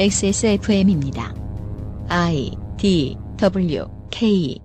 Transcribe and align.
XSFM입니다. 0.00 1.34
I 2.08 2.52
D 2.78 3.18
W 3.36 3.84
K 4.10 4.58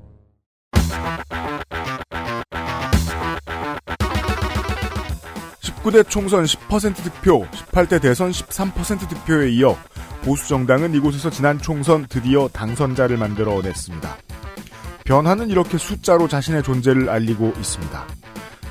19대 5.59 6.07
총선 6.07 6.45
10% 6.45 6.95
득표, 6.95 7.45
18대 7.47 8.01
대선 8.01 8.31
13% 8.31 9.09
득표에 9.09 9.51
이어 9.51 9.77
보수 10.23 10.47
정당은 10.47 10.95
이곳에서 10.95 11.29
지난 11.29 11.59
총선 11.59 12.05
드디어 12.07 12.47
당선자를 12.47 13.17
만들어냈습니다. 13.17 14.17
변화는 15.03 15.49
이렇게 15.49 15.77
숫자로 15.77 16.29
자신의 16.29 16.63
존재를 16.63 17.09
알리고 17.09 17.51
있습니다. 17.57 18.07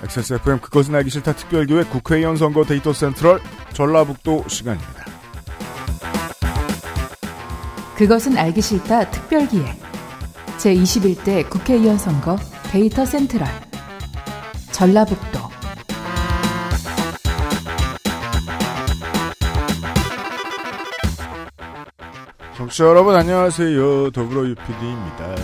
XSFM 0.04 0.60
그것은 0.60 0.94
알기 0.94 1.10
싫다 1.10 1.34
특별기획 1.34 1.90
국회의원 1.90 2.38
선거 2.38 2.64
데이터 2.64 2.94
센트럴 2.94 3.42
전라북도 3.74 4.46
시간입니다. 4.48 5.13
그것은 7.96 8.36
알기 8.36 8.60
싫다 8.60 9.10
특별기획 9.10 9.66
제21대 10.58 11.48
국회의원 11.48 11.98
선거 11.98 12.36
데이터 12.70 13.04
센트럴 13.04 13.46
전라북도 14.72 15.54
청취자 22.56 22.84
여러분 22.84 23.16
안녕하세요. 23.16 24.10
더불어 24.12 24.46
UPD입니다. 24.46 25.34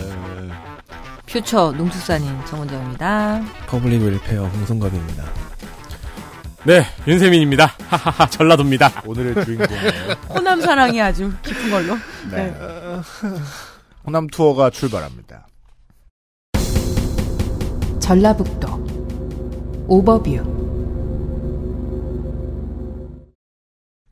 퓨처 1.25 1.71
농축산인 1.73 2.45
정원정입니다. 2.45 3.41
public 3.67 4.01
welfare 4.01 4.45
홍성갑입니다. 4.45 5.50
네, 6.63 6.83
윤세민입니다. 7.07 7.73
하하하, 7.87 8.27
전라도입니다. 8.27 9.01
오늘의 9.05 9.45
주인공 9.45 9.67
호남 10.29 10.61
사랑이 10.61 11.01
아주 11.01 11.31
깊은 11.41 11.71
걸로. 11.71 11.97
네. 12.29 12.53
호남 14.05 14.27
투어가 14.27 14.69
출발합니다. 14.69 15.47
전라북도 17.99 19.85
오버뷰 19.87 20.60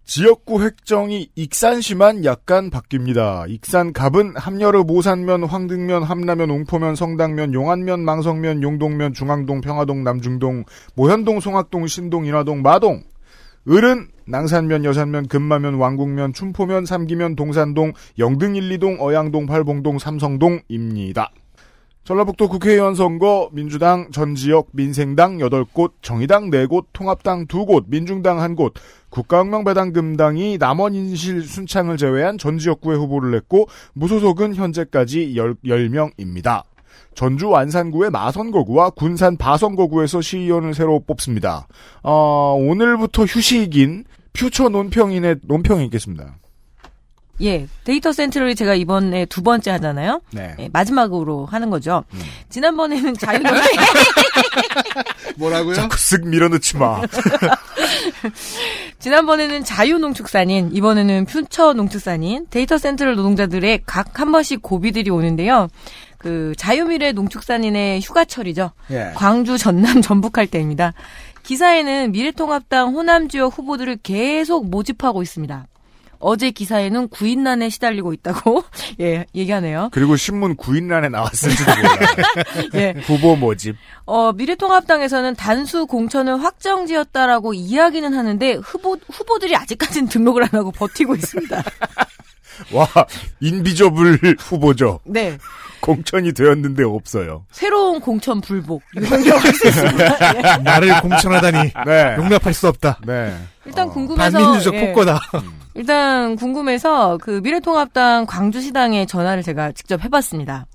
지역구 0.10 0.64
획정이 0.64 1.30
익산시만 1.36 2.26
약간 2.26 2.72
바뀝니다. 2.72 3.48
익산 3.48 3.94
갑은 3.94 4.36
함열읍 4.38 4.80
오산면 4.80 5.44
황등면 5.44 6.02
함라면 6.02 6.50
웅포면 6.50 6.96
성당면 6.96 7.54
용안면 7.54 8.00
망성면 8.06 8.64
용동면 8.64 9.14
중앙동 9.14 9.62
평화동 9.62 10.04
남중동 10.04 10.64
모현동 10.96 11.42
송악동 11.42 11.86
신동 11.86 12.26
인화동 12.26 12.64
마동 12.64 13.04
을은 13.70 14.08
낭산면 14.26 14.84
여산면 14.84 15.28
금마면 15.28 15.76
왕국면 15.76 16.34
춘포면 16.34 16.88
삼기면 16.88 17.36
동산동 17.36 17.94
영등 18.18 18.56
1, 18.56 18.80
2동 18.80 19.00
어양동 19.00 19.46
팔봉동 19.46 20.00
삼성동입니다. 20.00 21.32
전라북도 22.10 22.48
국회의원 22.50 22.96
선거 22.96 23.52
민주당 23.54 24.10
전 24.10 24.34
지역 24.34 24.70
민생당 24.72 25.38
8곳, 25.38 25.92
정의당 26.02 26.50
4곳, 26.50 26.86
통합당 26.92 27.46
2곳, 27.46 27.84
민중당 27.86 28.40
1곳, 28.40 28.74
국가혁명배당금당이 29.12 30.58
남원 30.58 30.96
인실 30.96 31.44
순창을 31.44 31.98
제외한 31.98 32.40
전 32.40 32.58
지역구에 32.58 32.96
후보를 32.96 33.30
냈고 33.30 33.68
무소속은 33.94 34.56
현재까지 34.56 35.36
10, 35.36 35.58
명입니다 35.62 36.64
전주 37.14 37.48
완산구의 37.48 38.10
마선거구와 38.10 38.90
군산 38.90 39.38
바선거구에서 39.38 40.20
시의원을 40.22 40.74
새로 40.74 41.02
뽑습니다. 41.02 41.68
어, 42.02 42.58
오늘부터 42.60 43.26
휴식인 43.26 44.06
퓨처 44.34 44.70
논평인의 44.70 45.42
논평이 45.44 45.86
있겠습니다. 45.86 46.39
예, 47.42 47.68
데이터 47.86 48.12
센트럴이 48.12 48.56
제가 48.56 48.76
이번에 48.76 49.26
두 49.26 49.42
번째 49.42 49.72
하잖아요. 49.72 50.22
네. 50.32 50.56
예, 50.60 50.70
마지막으로 50.72 51.46
하는 51.46 51.70
거죠. 51.70 52.04
음. 52.14 52.20
지난번에는 52.50 53.14
자유농 53.20 53.54
뭐라고요? 55.38 55.76
자꾸 55.76 55.96
쓱 55.96 56.28
밀어넣지 56.28 56.78
마. 56.78 57.02
지난번에는 59.00 59.64
자유농축산인 59.64 60.72
이번에는 60.74 61.26
퓨처 61.26 61.74
농축산인 61.74 62.48
데이터 62.50 62.78
센트럴 62.78 63.16
노동자들의 63.16 63.82
각 63.86 64.20
한 64.20 64.32
번씩 64.34 64.62
고비들이 64.62 65.10
오는데요. 65.10 65.70
그 66.18 66.54
자유미래 66.58 67.14
농축산인의 67.14 68.02
휴가철이죠. 68.02 68.72
예. 68.92 69.12
광주, 69.16 69.58
전남, 69.58 70.02
전북 70.04 70.38
할 70.38 70.46
때입니다. 70.46 70.94
기사에는 71.44 72.12
미래통합당 72.12 72.94
호남 72.94 73.30
지역 73.30 73.58
후보들을 73.58 74.00
계속 74.04 74.70
모집하고 74.70 75.22
있습니다. 75.24 75.68
어제 76.20 76.52
기사에는 76.52 77.08
구인난에 77.10 77.70
시달리고 77.70 78.14
있다고 78.14 78.64
예 79.00 79.26
얘기하네요. 79.34 79.90
그리고 79.92 80.16
신문 80.16 80.56
구인란에 80.56 81.10
나왔을지도 81.10 81.72
몰라요. 81.76 81.98
예. 82.76 82.94
후보 83.02 83.36
모집. 83.36 83.76
어, 84.06 84.32
미래통합당에서는 84.34 85.36
단수 85.36 85.86
공천을 85.88 86.44
확정지었다라고 86.44 87.54
이야기는 87.54 88.14
하는데 88.14 88.54
후보 88.56 88.98
후보들이 89.12 89.56
아직까지는 89.56 90.10
등록을 90.10 90.44
안 90.44 90.50
하고 90.52 90.72
버티고 90.72 91.16
있습니다. 91.16 91.64
와, 92.74 92.88
인비저블 93.40 94.36
후보죠. 94.40 95.00
네. 95.06 95.38
공천이 95.82 96.34
되었는데 96.34 96.84
없어요. 96.84 97.46
새로운 97.52 98.02
공천 98.02 98.42
불복. 98.42 98.84
나를 100.64 101.00
공천하다니 101.02 101.72
네. 101.86 102.16
용납할 102.18 102.54
수 102.54 102.68
없다. 102.68 103.00
네. 103.06 103.34
일단 103.70 103.88
어, 103.88 103.92
궁금해서 103.92 104.38
반민주적 104.40 104.74
예. 104.74 104.88
폭거다. 104.88 105.20
일단 105.76 106.36
궁금해서 106.36 107.18
그 107.22 107.40
미래통합당 107.44 108.26
광주시당에 108.26 109.06
전화를 109.06 109.44
제가 109.44 109.72
직접 109.72 110.04
해봤습니다. 110.04 110.66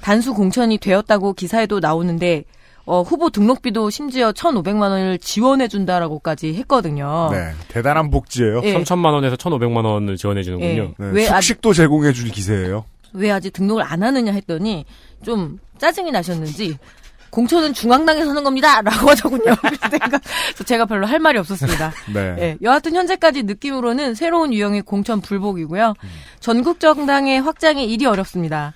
단수 0.00 0.34
공천이 0.34 0.78
되었다고 0.78 1.34
기사에도 1.34 1.78
나오는데 1.78 2.44
어, 2.84 3.02
후보 3.02 3.30
등록비도 3.30 3.90
심지어 3.90 4.32
1,500만 4.32 4.90
원을 4.90 5.18
지원해 5.18 5.68
준다라고까지 5.68 6.54
했거든요. 6.54 7.28
네. 7.30 7.52
대단한 7.68 8.10
복지예요. 8.10 8.60
예. 8.64 8.74
3천만 8.74 9.12
원에서 9.12 9.36
1,500만 9.36 9.84
원을 9.84 10.16
지원해 10.16 10.42
주는군요. 10.42 10.82
예. 10.98 11.04
네, 11.04 11.10
왜, 11.12 11.28
아직, 11.28 11.46
숙식도 11.46 11.74
제공해 11.74 12.12
줄 12.12 12.30
기세예요. 12.30 12.84
왜 13.12 13.30
아직 13.30 13.52
등록을 13.52 13.84
안 13.84 14.02
하느냐 14.02 14.32
했더니 14.32 14.84
좀 15.24 15.60
짜증이 15.78 16.10
나셨는지 16.10 16.76
공천은 17.32 17.72
중앙당에서 17.72 18.30
하는 18.30 18.44
겁니다! 18.44 18.80
라고 18.82 19.10
하더군요. 19.10 19.54
그래서 19.62 20.64
제가, 20.64 20.84
별로 20.84 21.06
할 21.06 21.18
말이 21.18 21.38
없었습니다. 21.38 21.92
네. 22.12 22.36
예, 22.38 22.58
여하튼 22.62 22.94
현재까지 22.94 23.44
느낌으로는 23.44 24.14
새로운 24.14 24.52
유형의 24.52 24.82
공천 24.82 25.20
불복이고요. 25.22 25.94
전국 26.40 26.78
정당의 26.78 27.40
확장이 27.40 27.86
일이 27.86 28.04
어렵습니다. 28.04 28.74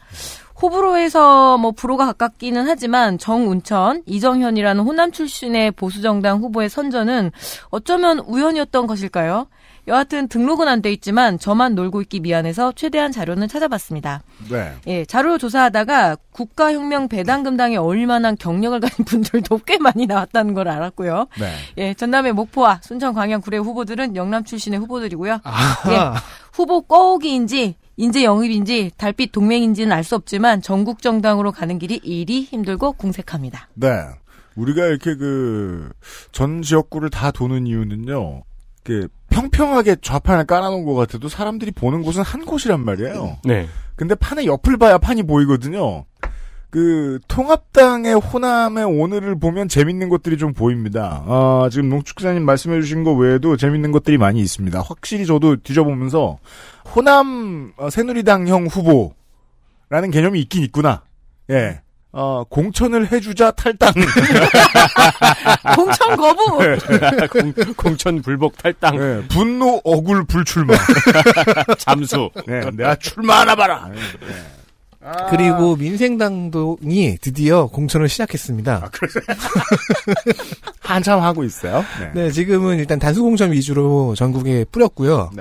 호불호에서 0.61 1.59
뭐 1.59 1.73
불호가 1.73 2.07
가깝기는 2.07 2.67
하지만 2.67 3.19
정운천, 3.19 4.05
이정현이라는 4.07 4.83
호남 4.83 5.13
출신의 5.13 5.73
보수정당 5.73 6.39
후보의 6.39 6.71
선전은 6.71 7.33
어쩌면 7.69 8.21
우연이었던 8.21 8.87
것일까요? 8.87 9.49
여하튼 9.89 10.29
등록은 10.29 10.67
안 10.69 10.83
돼 10.83 10.93
있지만 10.93 11.39
저만 11.39 11.75
놀고 11.75 12.03
있기 12.03 12.21
미안해서 12.21 12.73
최대한 12.77 13.13
자료는 13.13 13.49
찾아봤습니다. 13.49 14.23
네. 14.51 14.73
예, 14.87 15.05
자료 15.05 15.39
조사하다가 15.39 16.17
국가혁명 16.33 17.09
배당금당에 17.09 17.77
어울릴 17.77 18.07
만한 18.07 18.37
경력을 18.37 18.79
가진 18.81 19.05
분들도 19.07 19.61
꽤 19.65 19.79
많이 19.79 20.07
나왔다는 20.07 20.55
걸 20.55 20.69
알았고요. 20.69 21.29
네. 21.41 21.53
예, 21.79 21.95
전남의 21.95 22.33
목포와 22.35 22.81
순천 22.83 23.15
광양 23.15 23.41
구례 23.41 23.59
후보들은 23.59 24.17
영남 24.17 24.45
출신의 24.45 24.81
후보들이고요. 24.81 25.41
아하. 25.45 25.93
예, 25.93 26.19
후보 26.53 26.83
꺼오기인지 26.83 27.77
인재 27.97 28.25
영입인지 28.25 28.91
달빛 28.99 29.33
동맹인지는 29.33 29.93
알 29.93 30.05
수 30.05 30.15
없지만 30.17 30.61
전국 30.63 31.01
정당으로 31.01 31.51
가는 31.53 31.79
길이 31.79 31.97
일이 32.05 32.43
힘들고 32.43 32.93
궁색합니다. 32.93 33.69
네. 33.75 33.89
우리가 34.57 34.87
이렇게 34.87 35.15
그, 35.17 35.91
전 36.33 36.63
지역구를 36.63 37.11
다 37.11 37.31
도는 37.31 37.67
이유는요, 37.67 38.43
그, 38.85 39.09
평평하게 39.37 39.97
좌판을 40.01 40.47
깔아놓은 40.47 40.85
것 40.85 40.95
같아도 40.95 41.29
사람들이 41.29 41.71
보는 41.73 42.03
곳은 42.03 42.23
한 42.23 42.45
곳이란 42.47 42.83
말이에요. 42.85 43.39
네. 43.45 43.69
근데 43.95 44.15
판의 44.15 44.47
옆을 44.47 44.79
봐야 44.79 44.97
판이 44.97 45.25
보이거든요. 45.25 46.07
그 46.71 47.21
통합당의 47.29 48.15
호남의 48.15 48.85
오늘을 48.85 49.39
보면 49.39 49.69
재밌는 49.69 50.09
것들이 50.09 50.39
좀 50.39 50.53
보입니다. 50.53 51.23
아, 51.27 51.69
지금 51.71 51.89
농축사님 51.91 52.45
말씀해 52.45 52.81
주신 52.81 53.05
거 53.05 53.13
외에도 53.13 53.57
재밌는 53.57 53.93
것들이 53.93 54.19
많이 54.19 54.41
있습니다. 54.41 54.81
확실히 54.81 55.27
저도 55.27 55.57
뒤져보면서 55.57 56.39
호남 56.95 57.73
어, 57.77 57.91
새누리당형 57.91 58.67
후보라는 58.67 60.11
개념이 60.13 60.41
있긴 60.41 60.63
있구나. 60.65 61.03
예. 61.51 61.81
어, 62.19 62.45
공천을 62.49 63.13
해주자 63.13 63.51
탈당. 63.51 63.93
공천 65.77 66.17
거부! 66.17 66.59
공, 67.31 67.53
공천 67.77 68.23
불복 68.23 68.57
탈당 68.57 68.95
예, 68.95 69.23
분노 69.29 69.83
억울 69.85 70.25
불출마. 70.25 70.73
잠수. 71.77 72.31
예, 72.49 72.71
내가 72.73 72.95
출마하나 72.97 73.55
봐라. 73.55 73.91
예. 73.95 73.99
그리고 75.29 75.77
민생당동이 75.77 77.19
드디어 77.21 77.67
공천을 77.67 78.09
시작했습니다. 78.09 78.91
한참 80.81 81.21
하고 81.21 81.45
있어요. 81.45 81.85
네. 82.01 82.11
네, 82.15 82.31
지금은 82.31 82.79
일단 82.79 82.99
단수 82.99 83.23
공천 83.23 83.53
위주로 83.53 84.15
전국에 84.17 84.65
뿌렸고요. 84.73 85.33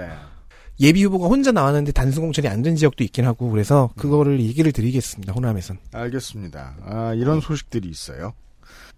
네. 0.80 0.88
예비 0.88 1.04
후보가 1.04 1.27
혼자 1.27 1.51
나왔는데 1.51 1.92
단순 1.94 2.24
공천이 2.24 2.48
안 2.48 2.62
된 2.62 2.75
지역도 2.75 3.04
있긴 3.04 3.25
하고 3.25 3.50
그래서 3.51 3.89
그거를 3.95 4.39
얘기를 4.39 4.72
드리겠습니다. 4.72 5.33
호남에선. 5.33 5.77
알겠습니다. 5.94 6.75
아, 6.83 7.13
이런 7.13 7.42
소식들이 7.42 7.88
있어요. 7.89 8.33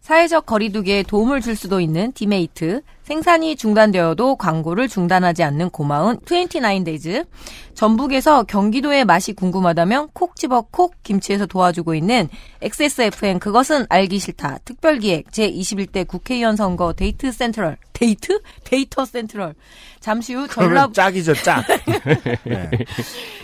사회적 0.07 0.45
거리두기에 0.45 1.03
도움을 1.03 1.41
줄 1.41 1.57
수도 1.57 1.81
있는 1.81 2.13
디메이트, 2.13 2.79
생산이 3.03 3.57
중단되어도 3.57 4.37
광고를 4.37 4.87
중단하지 4.87 5.43
않는 5.43 5.69
고마운 5.69 6.17
29데이즈, 6.19 7.27
전북에서 7.73 8.43
경기도의 8.43 9.03
맛이 9.03 9.33
궁금하다면 9.33 10.11
콕 10.13 10.37
집어 10.37 10.61
콕 10.61 10.95
김치에서 11.03 11.45
도와주고 11.45 11.93
있는 11.93 12.29
XSFM 12.61 13.39
그것은 13.39 13.85
알기 13.89 14.19
싫다 14.19 14.59
특별기획 14.63 15.29
제21대 15.29 16.07
국회의원 16.07 16.55
선거 16.55 16.93
데이트 16.93 17.29
센트럴 17.29 17.75
데이트? 17.91 18.39
데이터 18.63 19.03
센트럴 19.03 19.55
잠시 19.99 20.33
후 20.33 20.47
전라 20.47 20.87
짝이죠, 20.93 21.33
짝. 21.33 21.65
네. 22.47 22.69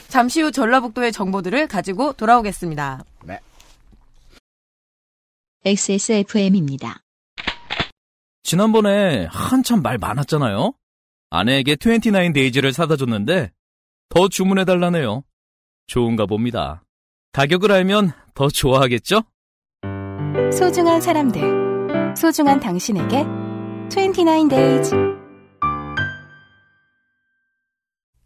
잠시 0.07 0.41
후 0.41 0.51
전라북도의 0.51 1.11
정보들을 1.11 1.67
가지고 1.67 2.13
돌아오겠습니다. 2.13 3.03
XSFM입니다. 5.65 6.99
지난번에 8.43 9.25
한참 9.31 9.81
말 9.81 9.97
많았잖아요. 9.97 10.73
아내에게 11.29 11.77
29 11.77 12.33
데이즈를 12.33 12.73
사다 12.73 12.97
줬는데 12.97 13.51
더 14.09 14.27
주문해 14.27 14.65
달라네요. 14.65 15.23
좋은가 15.87 16.25
봅니다. 16.25 16.83
가격을 17.31 17.71
알면 17.71 18.11
더 18.33 18.49
좋아하겠죠? 18.49 19.23
소중한 20.51 20.99
사람들, 20.99 22.13
소중한 22.17 22.59
당신에게 22.59 23.23
29days 23.87 25.13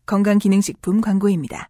건강기능식품 0.08 1.02
광고입니다. 1.02 1.70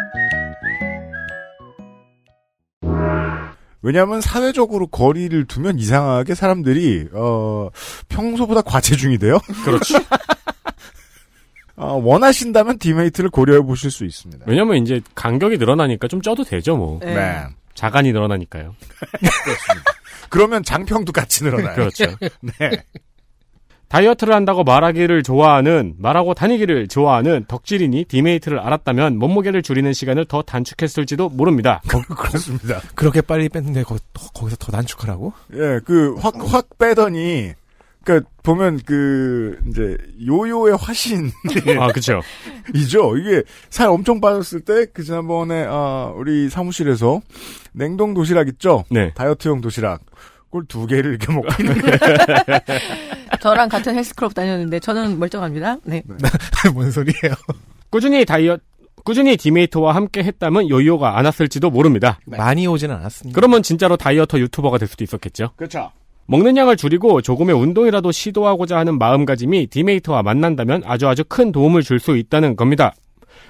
왜냐하면 3.81 4.21
사회적으로 4.21 4.87
거리를 4.87 5.45
두면 5.45 5.79
이상하게 5.79 6.35
사람들이 6.35 7.09
어 7.13 7.69
평소보다 8.09 8.61
과체중이 8.61 9.17
돼요. 9.17 9.39
그렇지. 9.65 9.95
어, 11.75 11.95
원하신다면 12.03 12.77
디메이트를 12.77 13.29
고려해 13.29 13.61
보실 13.61 13.89
수 13.89 14.05
있습니다. 14.05 14.45
왜냐면 14.47 14.77
이제 14.77 15.01
간격이 15.15 15.57
늘어나니까 15.57 16.07
좀 16.07 16.21
쪄도 16.21 16.43
되죠, 16.43 16.77
뭐. 16.77 16.99
네. 17.01 17.15
네. 17.15 17.47
자간이 17.73 18.11
늘어나니까요. 18.11 18.75
그렇습니다. 19.43 19.93
그러면 20.29 20.63
장평도 20.63 21.11
같이 21.11 21.43
늘어나요. 21.43 21.75
그렇죠. 21.75 22.05
네. 22.59 22.83
다이어트를 23.91 24.33
한다고 24.33 24.63
말하기를 24.63 25.21
좋아하는, 25.23 25.95
말하고 25.97 26.33
다니기를 26.33 26.87
좋아하는 26.87 27.43
덕질인이 27.49 28.05
디메이트를 28.05 28.57
알았다면 28.57 29.17
몸무게를 29.17 29.61
줄이는 29.61 29.91
시간을 29.91 30.25
더 30.25 30.41
단축했을지도 30.41 31.27
모릅니다. 31.29 31.81
그렇습니다. 32.17 32.79
그렇게 32.95 33.19
빨리 33.21 33.49
뺐는데 33.49 33.83
거, 33.83 33.97
기서 34.33 34.55
더 34.55 34.71
단축하라고? 34.71 35.33
예, 35.53 35.79
그 35.83 36.15
확 36.21 36.35
확 36.53 36.77
빼더니 36.77 37.51
그러니까 38.03 38.29
보면 38.43 38.79
그 38.85 39.59
이제 39.69 39.97
요요의 40.25 40.75
화신이죠. 40.79 41.33
아, 41.79 41.91
그쵸. 41.91 42.21
이게 43.17 43.43
살 43.69 43.89
엄청 43.89 44.19
빠졌을 44.21 44.61
때 44.61 44.85
그 44.93 45.03
지난번에 45.03 45.65
아 45.67 46.11
우리 46.15 46.49
사무실에서 46.49 47.21
냉동 47.73 48.13
도시락 48.13 48.47
있죠. 48.47 48.85
네. 48.89 49.13
다이어트용 49.15 49.59
도시락. 49.61 49.99
그걸 50.51 50.65
두 50.67 50.85
개를 50.85 51.11
이렇게 51.11 51.31
먹고. 51.33 51.47
저랑 53.39 53.69
같은 53.69 53.95
헬스클럽 53.95 54.33
다녔는데 54.35 54.79
저는 54.79 55.17
멀쩡합니다. 55.17 55.77
네. 55.83 56.03
뭔 56.73 56.91
소리예요? 56.91 57.33
꾸준히 57.89 58.25
다이어, 58.25 58.57
꾸준히 59.03 59.37
디메이트와 59.37 59.95
함께 59.95 60.23
했다면 60.23 60.69
요요가 60.69 61.17
안 61.17 61.25
왔을지도 61.25 61.69
모릅니다. 61.71 62.19
많이 62.25 62.67
오지는 62.67 62.95
않았습니다. 62.95 63.35
그러면 63.35 63.63
진짜로 63.63 63.95
다이어터 63.97 64.39
유튜버가 64.39 64.77
될 64.77 64.87
수도 64.87 65.03
있었겠죠. 65.03 65.51
그렇죠. 65.55 65.91
먹는 66.27 66.55
양을 66.55 66.75
줄이고 66.77 67.21
조금의 67.21 67.55
운동이라도 67.55 68.11
시도하고자 68.11 68.77
하는 68.77 68.97
마음가짐이 68.99 69.67
디메이트와 69.67 70.21
만난다면 70.21 70.83
아주 70.85 71.07
아주 71.07 71.23
큰 71.27 71.51
도움을 71.51 71.81
줄 71.81 71.99
수 71.99 72.15
있다는 72.17 72.55
겁니다. 72.55 72.93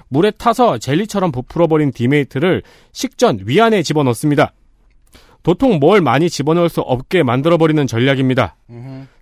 물에 0.07 0.31
타서 0.31 0.77
젤리처럼 0.77 1.31
부풀어버린 1.31 1.92
디메이트를 1.92 2.63
식전 2.92 3.39
위안에 3.45 3.81
집어넣습니다. 3.83 4.53
도통 5.43 5.79
뭘 5.79 6.01
많이 6.01 6.29
집어넣을 6.29 6.69
수 6.69 6.81
없게 6.81 7.23
만들어버리는 7.23 7.85
전략입니다. 7.88 8.55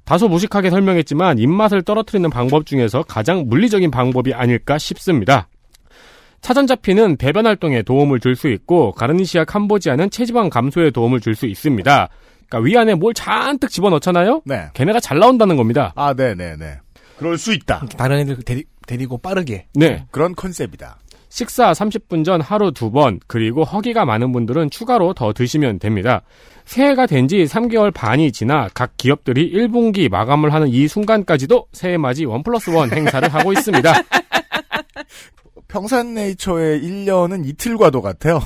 다소 0.06 0.28
무식하게 0.28 0.70
설명했지만 0.70 1.38
입맛을 1.40 1.84
떨어뜨리는 1.84 2.30
방법 2.30 2.66
중에서 2.66 3.04
가장 3.04 3.46
물리적인 3.48 3.92
방법이 3.92 4.34
아닐까 4.34 4.78
싶습니다. 4.78 5.48
차전자피는 6.42 7.18
배변 7.18 7.46
활동에 7.46 7.82
도움을 7.84 8.20
줄 8.20 8.36
수 8.36 8.48
있고 8.50 8.92
가르니시아 8.94 9.44
캄보지아는 9.46 10.10
체지방 10.10 10.50
감소에 10.50 10.90
도움을 10.92 11.20
줄 11.20 11.36
수 11.36 11.46
있습니다. 11.46 12.10
그러니까 12.48 12.66
위 12.68 12.78
안에 12.78 12.96
뭘 12.96 13.14
잔뜩 13.14 13.70
집어넣잖아요. 13.70 14.42
네. 14.46 14.68
걔네가 14.74 15.00
잘 15.00 15.20
나온다는 15.20 15.56
겁니다. 15.58 15.92
아, 15.96 16.14
네, 16.14 16.34
네, 16.34 16.56
네. 16.58 16.80
그럴 17.18 17.38
수 17.38 17.54
있다. 17.54 17.86
다른 17.98 18.20
애들 18.20 18.38
데리, 18.44 18.64
데리고 18.88 19.18
빠르게. 19.18 19.68
네. 19.74 20.06
그런 20.12 20.34
컨셉이다. 20.34 20.98
식사 21.30 21.72
30분 21.72 22.26
전 22.26 22.42
하루 22.42 22.72
두 22.72 22.92
번, 22.92 23.20
그리고 23.28 23.64
허기가 23.64 24.04
많은 24.06 24.32
분들은 24.32 24.70
추가로 24.72 25.14
더 25.14 25.32
드시면 25.34 25.80
됩니다. 25.80 26.22
새해가 26.66 27.06
된 27.08 27.28
지 27.28 27.44
3개월 27.46 27.94
반이 27.94 28.32
지나 28.32 28.68
각 28.74 28.98
기업들이 28.98 29.52
1분기 29.54 30.10
마감을 30.10 30.54
하는 30.54 30.68
이 30.70 30.88
순간까지도 30.88 31.68
새해 31.72 31.98
맞이 31.98 32.26
원 32.26 32.42
플러스 32.44 32.70
원 32.72 32.92
행사를 32.92 33.28
하고 33.34 33.54
있습니다. 33.54 33.94
평산네이처의 35.68 36.82
1년은 36.82 37.46
이틀과도 37.48 38.02
같아요. 38.02 38.40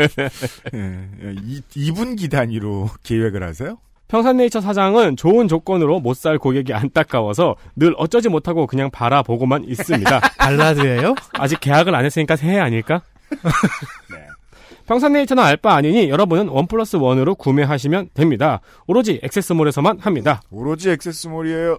예, 0.74 1.34
이, 1.44 1.62
2분기 1.76 2.28
단위로 2.30 2.90
계획을 3.04 3.42
하세요? 3.44 3.78
평산네이처 4.10 4.60
사장은 4.60 5.16
좋은 5.16 5.46
조건으로 5.48 6.00
못 6.00 6.14
살 6.20 6.36
고객이 6.38 6.74
안타까워서 6.74 7.54
늘 7.76 7.94
어쩌지 7.96 8.28
못하고 8.28 8.66
그냥 8.66 8.90
바라보고만 8.90 9.64
있습니다. 9.64 10.20
발라드예요? 10.38 11.14
아직 11.34 11.60
계약을 11.60 11.94
안 11.94 12.04
했으니까 12.04 12.36
새해 12.36 12.58
아닐까? 12.58 13.00
평산네이처는 14.86 15.42
알바 15.42 15.72
아니니 15.72 16.10
여러분은 16.10 16.48
원 16.48 16.66
플러스 16.66 16.96
원으로 16.96 17.36
구매하시면 17.36 18.10
됩니다. 18.12 18.60
오로지 18.88 19.20
액세스몰에서만 19.22 20.00
합니다. 20.00 20.42
오로지 20.50 20.90
액세스몰이에요. 20.90 21.78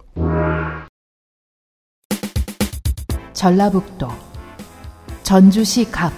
전라북도 3.34 4.08
전주시 5.22 5.90
갑 5.90 6.10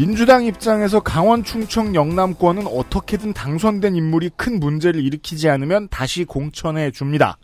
민주당 0.00 0.46
입장에서 0.46 1.00
강원, 1.00 1.44
충청, 1.44 1.94
영남권은 1.94 2.66
어떻게든 2.66 3.34
당선된 3.34 3.94
인물이 3.96 4.30
큰 4.34 4.58
문제를 4.58 5.04
일으키지 5.04 5.50
않으면 5.50 5.88
다시 5.90 6.24
공천해 6.24 6.90
줍니다. 6.90 7.36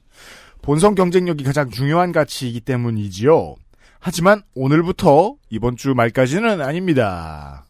본선 0.62 0.94
경쟁력이 0.94 1.44
가장 1.44 1.68
중요한 1.68 2.12
가치이기 2.12 2.60
때문이지요. 2.60 3.56
하지만 4.00 4.40
오늘부터 4.54 5.34
이번 5.50 5.76
주 5.76 5.92
말까지는 5.92 6.62
아닙니다. 6.62 7.66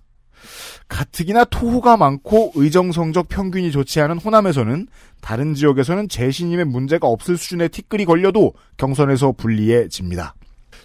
가뜩이나 0.87 1.43
토호가 1.47 1.97
많고 1.97 2.53
의정 2.55 2.93
성적 2.93 3.29
평균이 3.29 3.73
좋지 3.73 4.01
않은 4.03 4.19
호남에서는 4.19 4.87
다른 5.21 5.55
지역에서는 5.55 6.09
재신임에 6.09 6.63
문제가 6.63 7.09
없을 7.09 7.37
수준의 7.37 7.71
티끌이 7.71 8.05
걸려도 8.05 8.55
경선에서 8.77 9.33
불리해집니다. 9.33 10.37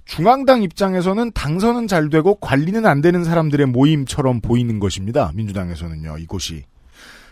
중앙당 0.06 0.64
입장에서는 0.64 1.32
당선은 1.32 1.88
잘 1.88 2.10
되고 2.10 2.36
관리는 2.36 2.86
안 2.86 3.02
되는 3.02 3.24
사람들의 3.24 3.68
모임처럼 3.68 4.42
보이는 4.42 4.80
것입니다. 4.80 5.32
민주당에서는요, 5.36 6.18
이곳이. 6.18 6.66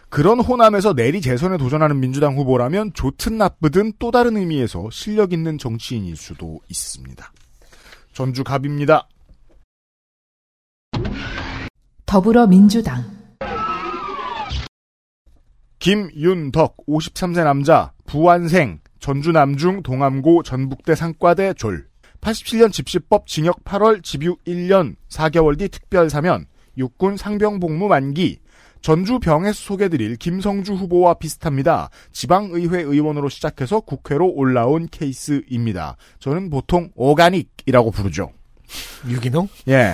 그런 0.09 0.39
호남에서 0.39 0.93
내리 0.93 1.21
재선에 1.21 1.57
도전하는 1.57 1.99
민주당 1.99 2.35
후보라면 2.35 2.93
좋든 2.93 3.37
나쁘든 3.37 3.93
또 3.99 4.11
다른 4.11 4.37
의미에서 4.37 4.89
실력 4.91 5.33
있는 5.33 5.57
정치인일 5.57 6.15
수도 6.15 6.59
있습니다. 6.67 7.31
전주 8.13 8.43
갑입니다. 8.43 9.07
더불어민주당 12.05 13.03
김윤덕 15.77 16.77
53세 16.87 17.43
남자 17.43 17.93
부안생 18.05 18.79
전주 18.99 19.31
남중 19.31 19.83
동암고 19.83 20.43
전북대 20.43 20.95
상과대 20.95 21.53
졸 21.53 21.88
87년 22.21 22.71
집시법 22.71 23.27
징역 23.27 23.63
8월 23.63 24.03
집유 24.03 24.35
1년 24.47 24.95
4개월 25.09 25.57
뒤 25.57 25.69
특별 25.69 26.09
사면 26.09 26.45
육군 26.77 27.17
상병 27.17 27.59
복무 27.59 27.87
만기 27.87 28.39
전주 28.81 29.19
병에서 29.19 29.53
소개드릴 29.53 30.15
김성주 30.15 30.73
후보와 30.73 31.15
비슷합니다. 31.15 31.89
지방의회 32.13 32.81
의원으로 32.81 33.27
시작해서 33.27 33.81
국회로 33.81 34.31
올라온 34.33 34.87
케이스입니다. 34.89 35.97
저는 36.19 36.49
보통 36.49 36.89
오가닉이라고 36.95 37.91
부르죠. 37.91 38.31
유기농? 39.07 39.49
예. 39.67 39.93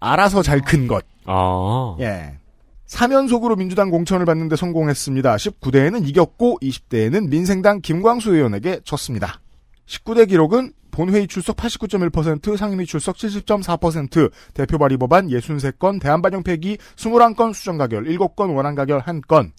알아서 0.00 0.42
잘 0.42 0.60
큰 0.62 0.86
것. 0.86 1.04
아. 1.26 1.96
예. 2.00 2.38
사면속으로 2.86 3.56
민주당 3.56 3.90
공천을 3.90 4.24
받는데 4.24 4.56
성공했습니다. 4.56 5.36
19대에는 5.36 6.08
이겼고 6.08 6.58
20대에는 6.60 7.28
민생당 7.28 7.80
김광수 7.80 8.34
의원에게 8.34 8.80
졌습니다. 8.84 9.40
19대 9.86 10.28
기록은 10.28 10.72
본회의 10.92 11.26
출석 11.26 11.56
89.1%, 11.56 12.56
상임위 12.56 12.86
출석 12.86 13.16
70.4%, 13.16 14.30
대표 14.54 14.78
발의 14.78 14.98
법안 14.98 15.26
63건, 15.26 16.00
대한반영 16.00 16.44
폐기 16.44 16.76
21건 16.96 17.52
수정 17.52 17.78
가결, 17.78 18.04
7건 18.04 18.54
원안 18.54 18.76
가결 18.76 19.00
1건. 19.00 19.50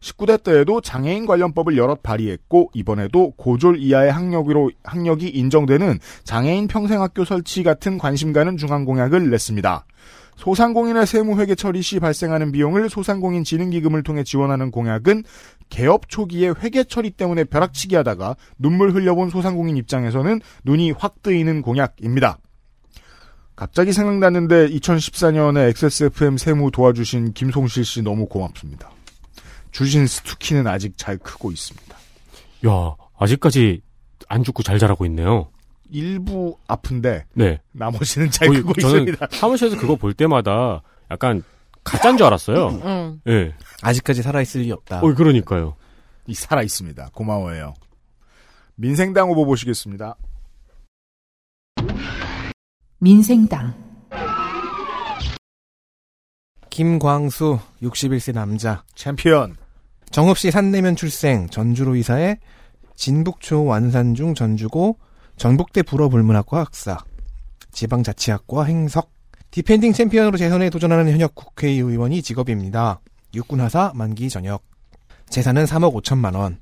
19대 0.00 0.42
때에도 0.42 0.80
장애인 0.80 1.26
관련법을 1.26 1.76
여럿 1.76 2.02
발의했고 2.02 2.70
이번에도 2.74 3.32
고졸 3.32 3.78
이하의 3.78 4.12
학력으로 4.12 4.70
학력이 4.84 5.28
인정되는 5.28 5.98
장애인 6.24 6.68
평생학교 6.68 7.24
설치 7.24 7.62
같은 7.62 7.98
관심 7.98 8.32
가는 8.32 8.56
중앙 8.56 8.84
공약을 8.84 9.30
냈습니다. 9.30 9.84
소상공인의 10.36 11.06
세무회계 11.06 11.54
처리 11.54 11.82
시 11.82 11.98
발생하는 11.98 12.52
비용을 12.52 12.90
소상공인 12.90 13.42
진흥기금을 13.42 14.02
통해 14.02 14.22
지원하는 14.22 14.70
공약은 14.70 15.24
개업 15.68 16.08
초기에 16.08 16.50
회계 16.60 16.84
처리 16.84 17.10
때문에 17.10 17.44
벼락치기 17.44 17.96
하다가 17.96 18.36
눈물 18.58 18.94
흘려본 18.94 19.30
소상공인 19.30 19.76
입장에서는 19.76 20.40
눈이 20.64 20.92
확 20.92 21.22
뜨이는 21.22 21.62
공약입니다. 21.62 22.38
갑자기 23.56 23.92
생각났는데 23.92 24.68
2014년에 24.68 25.68
XSFM 25.70 26.36
세무 26.36 26.70
도와주신 26.70 27.32
김송실 27.32 27.84
씨 27.84 28.02
너무 28.02 28.26
고맙습니다. 28.26 28.90
주신 29.72 30.06
스투키는 30.06 30.66
아직 30.66 30.92
잘 30.96 31.16
크고 31.16 31.50
있습니다. 31.50 31.96
야, 32.66 32.94
아직까지 33.18 33.80
안 34.28 34.44
죽고 34.44 34.62
잘 34.62 34.78
자라고 34.78 35.06
있네요. 35.06 35.48
일부 35.90 36.58
아픈데 36.68 37.26
네. 37.34 37.60
나머지는 37.72 38.30
잘 38.30 38.48
거의 38.48 38.60
크고 38.60 38.74
저는 38.74 39.02
있습니다. 39.02 39.26
사무실에서 39.36 39.76
그거 39.76 39.96
볼 39.96 40.14
때마다 40.14 40.82
약간 41.10 41.42
가짜인 41.84 42.16
줄 42.16 42.26
알았어요. 42.26 42.80
응. 42.84 43.20
예. 43.28 43.54
아직까지 43.82 44.22
살아있을 44.22 44.62
리 44.62 44.72
없다. 44.72 45.00
어, 45.00 45.14
그러니까요. 45.14 45.76
이 46.26 46.34
살아 46.34 46.62
있습니다. 46.62 47.10
고마워요. 47.14 47.74
민생당 48.74 49.28
후보 49.28 49.46
보시겠습니다. 49.46 50.16
민생당, 52.98 53.74
김광수 56.70 57.58
61세 57.82 58.32
남자 58.32 58.84
챔피언. 58.94 59.56
정읍시 60.10 60.50
산내면 60.50 60.96
출생 60.96 61.48
전주로 61.48 61.94
이사해 61.96 62.38
진북초 62.94 63.64
완산중 63.64 64.34
전주고 64.34 64.98
전북대 65.36 65.82
불어불문학과 65.82 66.60
학사 66.60 66.98
지방자치학과 67.72 68.64
행석 68.64 69.10
defending 69.50 69.92
champion으로 69.92 70.36
재선에 70.36 70.70
도전하는 70.70 71.10
현역 71.10 71.34
국회의원이 71.34 72.22
직업입니다. 72.22 73.00
육군하사 73.34 73.92
만기 73.94 74.28
전역 74.28 74.62
재산은 75.28 75.64
3억 75.64 75.94
5천만 76.02 76.36
원 76.36 76.60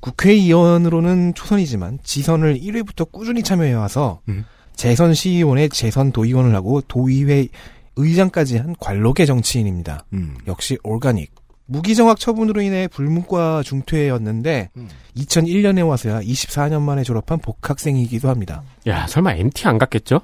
국회의원으로는 0.00 1.34
초선이지만 1.34 1.98
지선을 2.02 2.60
1회부터 2.60 3.10
꾸준히 3.10 3.42
참여해와서 3.42 4.20
음. 4.28 4.44
재선 4.74 5.12
시의원에 5.12 5.68
재선 5.68 6.12
도의원을 6.12 6.54
하고 6.54 6.80
도의회 6.82 7.48
의장까지 7.96 8.58
한 8.58 8.76
관록의 8.78 9.26
정치인입니다. 9.26 10.04
음. 10.12 10.36
역시 10.46 10.78
organic. 10.84 11.34
무기정학 11.68 12.18
처분으로 12.18 12.62
인해 12.62 12.88
불문과 12.88 13.62
중퇴였는데 13.62 14.70
음. 14.76 14.88
2001년에 15.16 15.86
와서야 15.86 16.20
24년 16.20 16.80
만에 16.80 17.04
졸업한 17.04 17.40
복학생이기도 17.40 18.28
합니다. 18.28 18.62
야, 18.86 19.06
설마 19.06 19.34
MT 19.34 19.68
안 19.68 19.78
갔겠죠? 19.78 20.22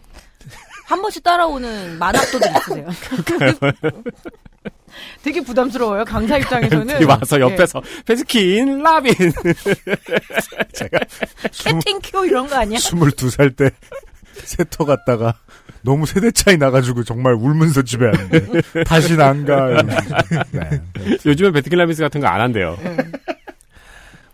한 0.86 1.00
번씩 1.00 1.22
따라오는 1.22 1.98
만학도들 1.98 2.50
있으세요. 2.56 2.88
되게 5.22 5.40
부담스러워요. 5.40 6.04
강사 6.04 6.38
입장에서는. 6.38 6.94
MT 6.94 7.04
와서 7.08 7.40
옆에서 7.40 7.82
배스킨 8.06 8.82
라빈. 8.82 9.12
제가 10.72 10.98
예. 11.00 11.78
captain 11.78 12.00
이런 12.26 12.46
거 12.46 12.56
아니야? 12.56 12.78
22살 12.78 13.56
때 13.56 13.70
새터 14.44 14.84
갔다가 14.84 15.34
너무 15.84 16.06
세대 16.06 16.30
차이 16.30 16.56
나가지고 16.56 17.04
정말 17.04 17.34
울면서 17.34 17.82
집에 17.82 18.06
왔는데 18.06 18.62
다시는 18.84 19.20
안 19.24 19.44
가. 19.44 19.82
네. 20.52 20.80
요즘에 21.26 21.50
배스킨 21.52 21.78
라빈스 21.78 22.02
같은 22.02 22.20
거 22.20 22.26
안 22.26 22.40
한대요. 22.40 22.76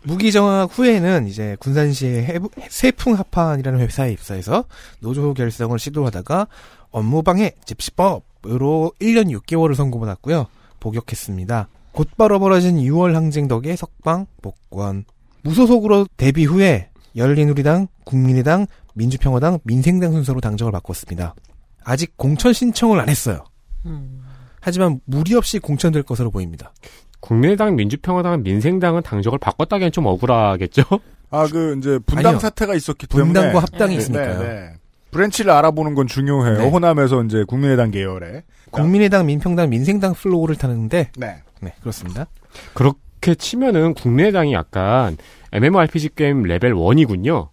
무기정학 0.03 0.69
후에는 0.77 1.27
이제 1.27 1.55
군산시의 1.59 2.25
해부- 2.25 2.49
세풍합판이라는 2.69 3.79
회사에 3.81 4.11
입사해서 4.13 4.63
노조 4.99 5.33
결성을 5.33 5.77
시도하다가 5.77 6.47
업무방해 6.89 7.53
집시법으로 7.65 8.93
1년 8.99 9.29
6개월을 9.39 9.75
선고받았고요. 9.75 10.47
복역했습니다. 10.79 11.67
곧바로 11.91 12.39
벌어진 12.39 12.77
6월 12.77 13.13
항쟁 13.13 13.47
덕에 13.47 13.75
석방, 13.75 14.25
복권. 14.41 15.05
무소속으로 15.43 16.07
데뷔 16.17 16.45
후에 16.45 16.89
열린우리당, 17.15 17.87
국민의당, 18.05 18.65
민주평화당, 18.93 19.59
민생당 19.63 20.11
순서로 20.11 20.41
당적을 20.41 20.71
바꿨습니다. 20.71 21.35
아직 21.83 22.15
공천 22.17 22.53
신청을 22.53 22.99
안 22.99 23.09
했어요. 23.09 23.43
음. 23.85 24.21
하지만 24.59 24.99
무리 25.05 25.33
없이 25.35 25.59
공천될 25.59 26.03
것으로 26.03 26.31
보입니다. 26.31 26.73
국민의당, 27.19 27.75
민주평화당, 27.75 28.43
민생당은 28.43 29.03
당적을 29.03 29.39
바꿨다기엔 29.39 29.91
좀 29.91 30.05
억울하겠죠? 30.05 30.83
아, 31.29 31.47
그, 31.47 31.77
이제, 31.77 31.99
분당 32.05 32.29
아니요. 32.31 32.39
사태가 32.39 32.75
있었기 32.75 33.07
때문에. 33.07 33.25
분당과 33.25 33.59
합당이 33.59 33.95
네, 33.95 34.01
있으니까요. 34.01 34.39
네, 34.39 34.47
네. 34.47 34.73
branch를 35.11 35.51
알아보는 35.51 35.93
건 35.93 36.07
중요해요. 36.07 36.57
네. 36.57 36.69
호남에서 36.69 37.23
이제 37.23 37.43
국민의당 37.47 37.91
계열에. 37.91 38.43
국민의당, 38.71 39.25
민평당, 39.25 39.69
민생당 39.69 40.13
flow를 40.13 40.55
타는데 40.55 41.11
네. 41.17 41.43
네 41.59 41.73
그렇습니다. 41.81 42.25
그렇게 42.73 43.35
치면은 43.35 43.93
국민의당이 43.93 44.53
약간 44.53 45.17
MMORPG 45.51 46.09
게임 46.15 46.43
레벨 46.43 46.73
1이군요. 46.73 47.49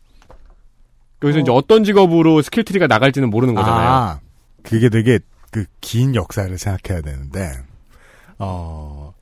여기서 1.23 1.41
이제 1.41 1.51
어떤 1.51 1.83
직업으로 1.85 2.43
skill 2.43 2.63
tree가 2.63 2.87
나갈지는 2.87 3.29
모르는 3.31 3.55
거잖아요. 3.55 3.89
아, 3.89 4.21
그게 4.63 4.89
되게 4.89 5.19
그 5.51 5.65
긴 5.81 6.15
역사를 6.15 6.57
생각해야 6.59 7.01
되는데, 7.03 7.51
어, 8.39 9.13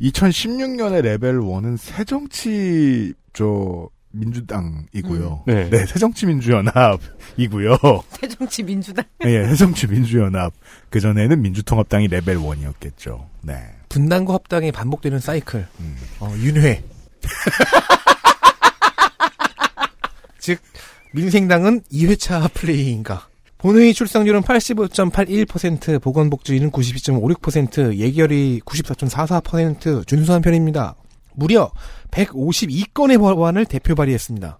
2016년에 0.00 1.00
레벨 1.02 1.38
1은 1.40 1.76
새정치, 1.78 3.14
저, 3.32 3.88
민주당이고요. 4.12 5.42
네. 5.46 5.68
네, 5.70 5.84
새정치민주연합이고요. 5.86 7.76
새정치 8.10 8.62
민주당. 8.62 9.04
예, 9.24 9.44
새정치민주연합. 9.46 10.52
그 10.90 11.00
전에는 11.00 11.40
민주통합당이 11.42 12.06
레벨 12.08 12.36
1이었겠죠. 12.38 13.26
네. 13.42 13.54
분당과 13.88 14.34
합당이 14.34 14.70
반복되는 14.72 15.18
사이클. 15.18 15.66
음. 15.80 15.96
어, 16.20 16.32
윤회. 16.38 16.82
즉 20.38 20.60
민생당은 21.16 21.80
2회차 21.90 22.52
플레이인가. 22.52 23.26
본회의 23.58 23.94
출석률은 23.94 24.42
85.81%, 24.42 26.00
보건복지위는 26.02 26.70
92.56%, 26.70 27.96
예결위 27.96 28.60
94.44% 28.66 30.06
준수한 30.06 30.42
편입니다. 30.42 30.94
무려 31.34 31.70
152건의 32.10 33.18
법안을 33.18 33.64
대표 33.64 33.94
발의했습니다. 33.94 34.58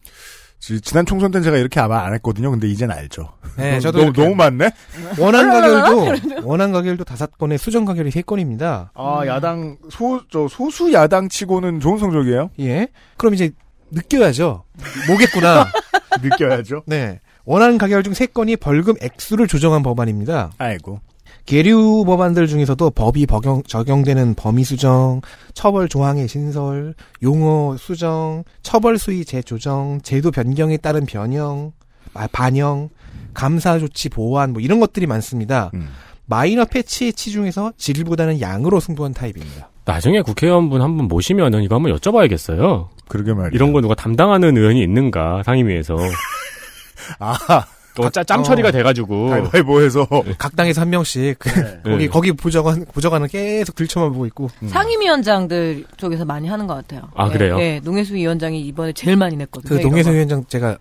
지- 0.58 0.80
지난 0.80 1.04
총선 1.04 1.30
때는 1.30 1.44
제가 1.44 1.58
이렇게 1.58 1.78
아마 1.78 2.00
안 2.06 2.14
했거든요. 2.14 2.50
근데 2.50 2.66
이젠 2.68 2.90
알죠. 2.90 3.34
네, 3.58 3.78
저도 3.78 3.98
너무, 3.98 4.12
너무 4.14 4.34
많네? 4.34 4.70
원안 5.20 5.50
가결도 5.50 6.40
원안 6.48 6.72
가결도 6.72 7.04
다섯 7.04 7.36
건에 7.36 7.58
수정 7.58 7.84
가결이 7.84 8.10
세 8.10 8.22
건입니다. 8.22 8.92
아, 8.94 9.20
야당, 9.26 9.76
소, 9.90 10.22
저, 10.30 10.48
소수 10.48 10.90
야당 10.94 11.28
치고는 11.28 11.80
좋은 11.80 11.98
성적이에요? 11.98 12.50
예. 12.60 12.88
그럼 13.18 13.34
이제 13.34 13.50
느껴야죠. 13.90 14.64
뭐겠구나. 15.08 15.66
느껴야죠. 16.22 16.82
네. 16.86 17.20
원안 17.44 17.78
가결 17.78 18.02
중세 18.02 18.26
건이 18.26 18.56
벌금 18.56 18.94
액수를 19.00 19.46
조정한 19.46 19.82
법안입니다. 19.82 20.52
아이고. 20.58 21.00
계류 21.44 22.02
법안들 22.04 22.48
중에서도 22.48 22.90
법이 22.90 23.26
적용, 23.26 23.62
적용되는 23.62 24.34
범위 24.34 24.64
수정, 24.64 25.20
처벌 25.54 25.88
조항의 25.88 26.26
신설, 26.26 26.94
용어 27.22 27.76
수정, 27.78 28.42
처벌 28.62 28.98
수위 28.98 29.24
재조정, 29.24 30.00
제도 30.02 30.32
변경에 30.32 30.76
따른 30.76 31.06
변형, 31.06 31.70
아, 32.14 32.26
반영, 32.32 32.88
감사 33.32 33.78
조치 33.78 34.08
보완 34.08 34.52
뭐 34.54 34.60
이런 34.60 34.80
것들이 34.80 35.06
많습니다. 35.06 35.70
음. 35.74 35.88
마이너 36.24 36.64
패치의 36.64 37.12
치중에서 37.12 37.74
질보다는 37.76 38.40
양으로 38.40 38.80
승부한 38.80 39.14
타입입니다. 39.14 39.70
나중에 39.84 40.22
국회의원분 40.22 40.82
한 40.82 40.96
분 40.96 41.06
모시면은 41.06 41.62
이거 41.62 41.76
한번 41.76 41.94
여쭤봐야겠어요. 41.96 42.88
그러게 43.08 43.32
말이에요. 43.32 43.50
이런 43.52 43.72
거 43.72 43.80
누가 43.80 43.94
담당하는 43.94 44.56
의원이 44.56 44.82
있는가 44.82 45.42
상임위에서 45.44 45.96
아, 47.18 47.64
또 47.94 48.10
짜- 48.10 48.24
짬 48.24 48.42
처리가 48.42 48.68
어. 48.68 48.72
돼가지고 48.72 49.28
가위바위보해서 49.28 50.06
각 50.38 50.54
당에서 50.56 50.80
한 50.82 50.90
명씩 50.90 51.38
그 51.38 51.50
거기 51.82 51.96
네. 51.98 52.08
거기 52.08 52.32
부정한 52.32 52.84
부정하는 52.92 53.28
계속 53.28 53.74
들쳐만 53.74 54.12
보고 54.12 54.26
있고 54.26 54.50
음. 54.62 54.68
상임위원장들 54.68 55.84
쪽에서 55.96 56.24
많이 56.24 56.48
하는 56.48 56.66
것 56.66 56.74
같아요. 56.74 57.08
아, 57.14 57.28
예, 57.28 57.32
그래요? 57.32 57.58
예, 57.60 57.80
농해수 57.82 58.14
위원장이 58.14 58.60
이번에 58.66 58.92
제일 58.92 59.16
많이 59.16 59.36
냈거든요. 59.36 59.78
그 59.78 59.82
농해수. 59.82 60.10
위원장 60.10 60.44
제가 60.46 60.78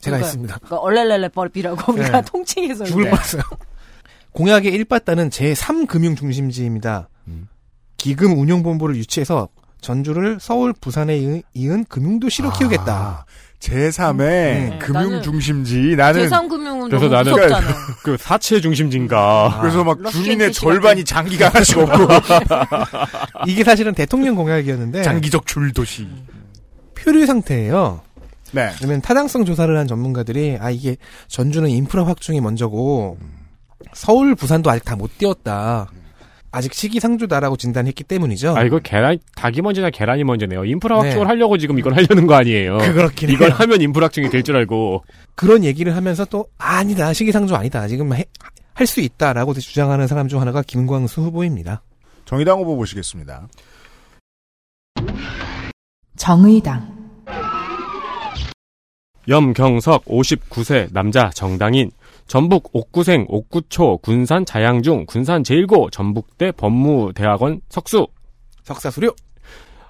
제가 0.00 0.16
그러니까- 0.18 0.26
했습니다. 0.26 0.58
그러니까 0.58 0.76
얼렐렐레 0.78 1.28
뻘비라고 1.28 1.92
우리가 1.92 2.20
네. 2.20 2.22
통칭해서 2.30 2.84
죽을. 2.84 3.10
뻔했어요. 3.10 3.42
공약의 4.32 4.72
1바다는 4.84 5.30
제3금융 5.30 6.16
중심지입니다. 6.16 7.08
음. 7.28 7.48
기금 7.96 8.36
운용본부를 8.38 8.96
유치해서 8.96 9.48
전주를 9.94 10.38
서울, 10.40 10.72
부산에 10.72 11.42
이은, 11.52 11.84
금융도시로 11.84 12.50
키우겠다. 12.52 13.26
제3의 13.60 14.16
네, 14.18 14.78
금융 14.80 15.22
중심지 15.22 15.94
나는 15.96 16.26
제3 16.28 16.48
금융은 16.48 16.88
그래서 16.88 17.08
너무 17.08 17.22
나는- 17.30 17.32
무섭잖아. 17.34 17.66
그 18.02 18.16
사채 18.18 18.60
중심지인가 18.60 19.58
그래서 19.60 19.84
막 19.84 19.98
주민의 20.10 20.52
절반이 20.52 21.04
장기가 21.04 21.48
하나씩 21.48 21.78
없고 21.78 22.08
이게 23.46 23.62
사실은 23.64 23.94
대통령 23.94 24.34
공약이었는데 24.34 25.02
장기적 25.02 25.46
줄도시. 25.46 26.08
표류 26.94 27.26
상태예요. 27.26 28.00
네. 28.52 28.70
그러면 28.78 29.00
타당성 29.02 29.44
조사를 29.44 29.76
한 29.76 29.86
전문가들이 29.86 30.58
아 30.60 30.70
이게 30.70 30.96
전주는 31.28 31.68
인프라 31.68 32.06
확충이 32.06 32.40
먼저고 32.40 33.18
서울, 33.92 34.34
부산도 34.34 34.70
아직 34.70 34.84
다 34.84 34.96
못 34.96 35.16
띄웠다. 35.18 35.88
아직 36.54 36.72
시기상조다라고 36.72 37.56
진단했기 37.56 38.04
때문이죠. 38.04 38.54
아 38.56 38.62
이거 38.62 38.78
계란 38.78 39.18
닭이 39.34 39.60
먼저냐 39.60 39.90
계란이 39.90 40.22
먼저네요 40.24 40.64
인프라 40.64 40.96
네. 41.00 41.08
확충을 41.08 41.28
하려고 41.28 41.58
지금 41.58 41.78
이걸 41.78 41.94
하려는 41.96 42.26
거 42.28 42.34
아니에요 42.34 42.78
그렇긴 42.78 43.28
해요. 43.30 43.34
이걸 43.36 43.50
하면 43.50 43.80
인프라 43.80 44.04
확충이 44.06 44.30
될 44.30 44.44
줄 44.44 44.56
알고 44.56 45.04
그런 45.34 45.64
얘기를 45.64 45.96
하면서 45.96 46.24
또 46.26 46.46
아니다 46.58 47.12
시기상조 47.12 47.56
아니다 47.56 47.88
지금 47.88 48.10
할 48.12 48.86
수 48.86 49.00
있다라고 49.00 49.54
주장하는 49.54 50.06
사람 50.06 50.28
중 50.28 50.40
하나가 50.40 50.60
김광수 50.62 51.22
후보입니다. 51.22 51.82
정의당 52.24 52.58
후보 52.58 52.76
보시겠습니다. 52.76 53.48
정의당, 56.16 56.94
염경석 59.28 60.04
59세 60.04 60.92
남자 60.92 61.30
정당인 61.30 61.90
전북 62.26 62.70
옥구생 62.72 63.26
옥구초 63.28 63.98
군산 63.98 64.44
자양중 64.44 65.06
군산 65.06 65.42
제1고 65.42 65.92
전북대 65.92 66.52
법무대학원 66.52 67.60
석수 67.68 68.06
석사 68.62 68.90
수료. 68.90 69.14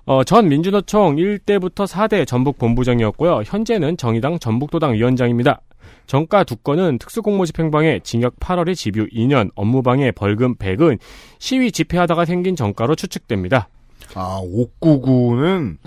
어, 0.06 0.22
전 0.24 0.48
민주노총 0.48 1.16
1대부터 1.16 1.86
4대 1.86 2.26
전북 2.26 2.58
본부장이었고요. 2.58 3.42
현재는 3.44 3.96
정의당 3.96 4.38
전북도당 4.38 4.94
위원장입니다. 4.94 5.62
정가 6.06 6.44
두 6.44 6.56
건은 6.56 6.98
특수공모집행방해 6.98 8.00
징역 8.02 8.38
8월에 8.38 8.74
집유 8.74 9.06
2년, 9.08 9.50
업무방해 9.54 10.12
벌금 10.12 10.56
100은 10.56 10.98
시위 11.38 11.72
집회하다가 11.72 12.26
생긴 12.26 12.56
정가로 12.56 12.94
추측됩니다. 12.94 13.68
아, 14.14 14.40
옥구구는 14.42 15.78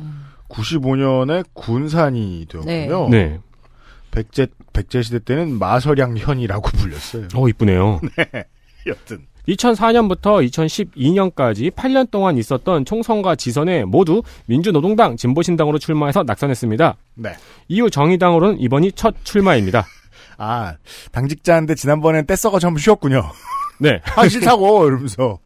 95년에 0.50 1.46
군산이 1.54 2.48
되었군요. 2.50 3.10
네. 3.10 3.40
백제 4.18 4.48
백제 4.74 5.04
시대 5.04 5.20
때는 5.20 5.60
마서량 5.60 6.18
현이라고 6.18 6.70
불렸어요. 6.72 7.28
어, 7.36 7.48
이쁘네요. 7.48 8.02
여튼 8.88 9.28
2004년부터 9.48 10.46
2012년까지 10.50 11.72
8년 11.72 12.10
동안 12.10 12.38
있었던 12.38 12.84
총선과 12.84 13.36
지선에 13.36 13.86
모두 13.86 14.24
민주노동당, 14.48 15.18
진보신당으로 15.18 15.78
출마해서 15.78 16.24
낙선했습니다. 16.24 16.98
네. 17.16 17.36
이후 17.68 17.90
정의당으로는 17.92 18.60
이번이 18.60 18.94
첫 18.94 19.16
출마입니다. 19.24 19.86
아 20.38 20.76
당직자인데 21.12 21.76
지난번엔 21.76 22.26
떼써가 22.26 22.58
전부 22.58 22.80
쉬었군요. 22.80 23.24
네. 23.80 24.02
아 24.18 24.28
싫다고 24.28 24.88
이러면서 24.88 25.38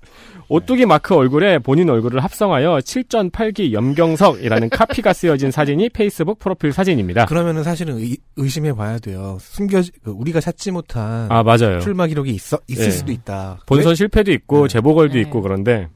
오뚜기 0.51 0.85
마크 0.85 1.15
얼굴에 1.15 1.59
본인 1.59 1.89
얼굴을 1.89 2.21
합성하여 2.21 2.79
7전 2.79 3.31
8기 3.31 3.71
염경석이라는 3.71 4.67
카피가 4.69 5.13
쓰여진 5.13 5.49
사진이 5.49 5.87
페이스북 5.87 6.39
프로필 6.39 6.73
사진입니다. 6.73 7.25
그러면은 7.25 7.63
사실은 7.63 7.97
의, 7.97 8.17
심해 8.49 8.73
봐야 8.73 8.99
돼요. 8.99 9.37
숨겨 9.39 9.81
그 10.03 10.11
우리가 10.11 10.41
찾지 10.41 10.71
못한 10.71 11.31
아, 11.31 11.41
맞아요. 11.41 11.79
출마 11.79 12.05
기록이 12.05 12.31
있어 12.31 12.59
있을 12.67 12.83
네. 12.83 12.91
수도 12.91 13.13
있다. 13.13 13.59
본선 13.65 13.95
실패도 13.95 14.33
있고 14.33 14.67
네. 14.67 14.73
재보궐도 14.73 15.13
네. 15.13 15.21
있고 15.21 15.41
그런데 15.41 15.87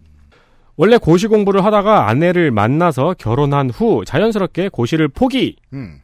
원래 0.77 0.97
고시 0.97 1.27
공부를 1.27 1.65
하다가 1.65 2.07
아내를 2.07 2.51
만나서 2.51 3.15
결혼한 3.17 3.69
후 3.69 4.05
자연스럽게 4.05 4.69
고시를 4.69 5.09
포기. 5.09 5.57
음. 5.73 5.99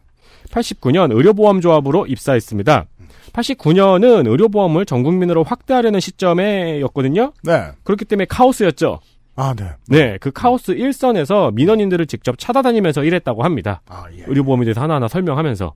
89년 0.50 1.16
의료보험조합으로 1.16 2.06
입사했습니다. 2.08 2.86
89년은 3.34 4.28
의료보험을 4.28 4.86
전 4.86 5.04
국민으로 5.04 5.44
확대하려는 5.44 6.00
시점에였거든요. 6.00 7.34
네. 7.44 7.72
그렇기 7.84 8.06
때문에 8.06 8.26
카오스였죠. 8.26 9.00
아 9.36 9.54
네. 9.56 9.72
네, 9.88 10.18
그 10.20 10.32
카오스 10.32 10.72
일선에서 10.72 11.52
민원인들을 11.52 12.06
직접 12.08 12.38
찾아다니면서 12.38 13.04
일했다고 13.04 13.44
합니다. 13.44 13.82
아 13.88 14.06
예. 14.18 14.24
의료보험에 14.28 14.66
대해서 14.66 14.82
하나하나 14.82 15.08
설명하면서 15.08 15.74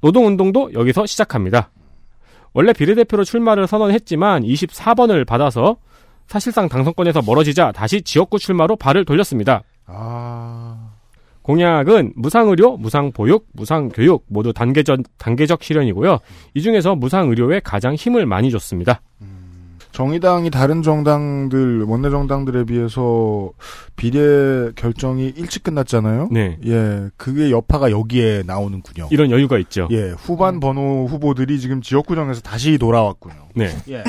노동운동도 0.00 0.72
여기서 0.72 1.06
시작합니다. 1.06 1.70
원래 2.52 2.72
비례대표로 2.72 3.24
출마를 3.24 3.66
선언했지만 3.66 4.42
24번을 4.42 5.26
받아서 5.26 5.76
사실상 6.28 6.68
당선권에서 6.68 7.22
멀어지자 7.22 7.72
다시 7.72 8.02
지역구 8.02 8.38
출마로 8.38 8.76
발을 8.76 9.04
돌렸습니다. 9.04 9.62
아 9.86 10.85
공약은 11.46 12.14
무상의료, 12.16 12.76
무상보육, 12.76 13.46
무상교육 13.52 14.24
모두 14.26 14.52
단계적, 14.52 14.98
단계적 15.16 15.62
실현이고요. 15.62 16.18
이 16.54 16.60
중에서 16.60 16.96
무상의료에 16.96 17.60
가장 17.60 17.94
힘을 17.94 18.26
많이 18.26 18.50
줬습니다. 18.50 19.00
정의당이 19.92 20.50
다른 20.50 20.82
정당들 20.82 21.84
원내 21.84 22.10
정당들에 22.10 22.64
비해서 22.64 23.52
비례 23.94 24.72
결정이 24.74 25.34
일찍 25.36 25.62
끝났잖아요. 25.62 26.30
네. 26.32 26.58
예, 26.66 27.10
그게 27.16 27.52
여파가 27.52 27.92
여기에 27.92 28.42
나오는군요. 28.44 29.06
이런 29.12 29.30
여유가 29.30 29.56
있죠. 29.58 29.86
예, 29.92 30.10
후반 30.18 30.58
번호 30.58 31.06
후보들이 31.06 31.60
지금 31.60 31.80
지역구정에서 31.80 32.40
다시 32.40 32.76
돌아왔군요. 32.76 33.50
네. 33.54 33.70
예. 33.88 34.02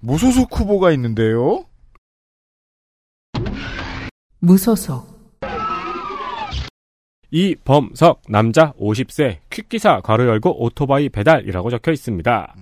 무소속 0.00 0.58
후보가 0.58 0.92
있는데요. 0.92 1.66
무소속, 4.40 5.11
이범석 7.32 8.22
남자 8.28 8.72
50세 8.72 9.38
퀵기사 9.50 10.00
괄호 10.02 10.26
열고 10.26 10.62
오토바이 10.62 11.08
배달이라고 11.08 11.70
적혀 11.70 11.90
있습니다. 11.90 12.54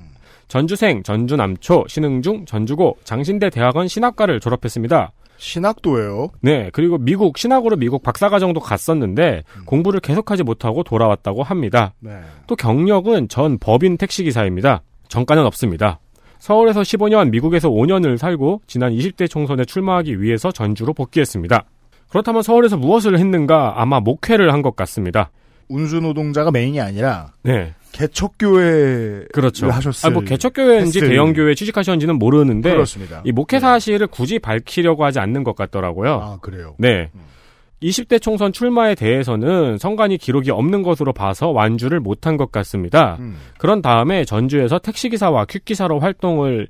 전주생 0.46 1.02
전주남초 1.02 1.85
신흥중 1.88 2.46
전주고 2.46 2.98
장신대 3.04 3.50
대학원 3.50 3.88
신학과를 3.88 4.40
졸업했습니다. 4.40 5.12
신학도예요. 5.37 6.28
네, 6.40 6.70
그리고 6.72 6.98
미국 6.98 7.37
신학으로 7.37 7.76
미국 7.76 8.02
박사과정도 8.02 8.61
갔었는데 8.61 9.42
공부를 9.64 10.00
계속하지 10.00 10.44
못하고 10.44 10.83
돌아왔다고 10.85 11.42
합니다. 11.42 11.94
네. 11.98 12.20
또 12.46 12.54
경력은 12.54 13.28
전 13.28 13.59
법인 13.59 13.96
택시기사입니다. 13.96 14.83
정가는 15.09 15.44
없습니다. 15.46 15.98
서울에서 16.38 16.83
15년, 16.83 17.30
미국에서 17.30 17.68
5년을 17.70 18.18
살고 18.18 18.62
지난 18.66 18.92
20대 18.92 19.28
총선에 19.28 19.64
출마하기 19.64 20.22
위해서 20.22 20.52
전주로 20.52 20.92
복귀했습니다. 20.92 21.64
그렇다면 22.11 22.42
서울에서 22.42 22.77
무엇을 22.77 23.18
했는가? 23.18 23.75
아마 23.81 24.01
목회를 24.01 24.53
한 24.53 24.61
것 24.62 24.77
같습니다. 24.77 25.31
운수 25.68 26.01
노동자가 26.01 26.51
메인이 26.51 26.81
아니라 26.81 27.33
네, 27.42 27.73
개척교회 27.92 29.27
그렇죠. 29.33 29.70
하셨을 29.70 30.09
아, 30.09 30.11
뭐 30.12 30.23
개척교회인지 30.23 31.01
대형교회 31.01 31.55
취직하셨는지는 31.55 32.18
모르는데 32.18 32.70
그렇습니다. 32.73 33.23
이 33.25 33.33
목회 33.33 33.59
사실을 33.61 34.07
굳이 34.09 34.38
밝히려고 34.38 35.05
하지 35.05 35.20
않는 35.20 35.44
것 35.44 35.55
같더라고요. 35.57 36.12
아 36.20 36.38
그래요. 36.40 36.75
네. 36.79 37.11
20대 37.83 38.20
총선 38.20 38.53
출마에 38.53 38.94
대해서는 38.94 39.79
선관위 39.79 40.18
기록이 40.18 40.51
없는 40.51 40.83
것으로 40.83 41.12
봐서 41.14 41.49
완주를 41.49 42.01
못한 42.01 42.37
것 42.37 42.53
같습니다. 42.53 43.16
음. 43.20 43.38
그런 43.57 43.81
다음에 43.81 44.25
전주에서 44.27 44.79
택시기사와 44.81 45.46
퀵기사로 45.46 45.99
활동을 46.01 46.68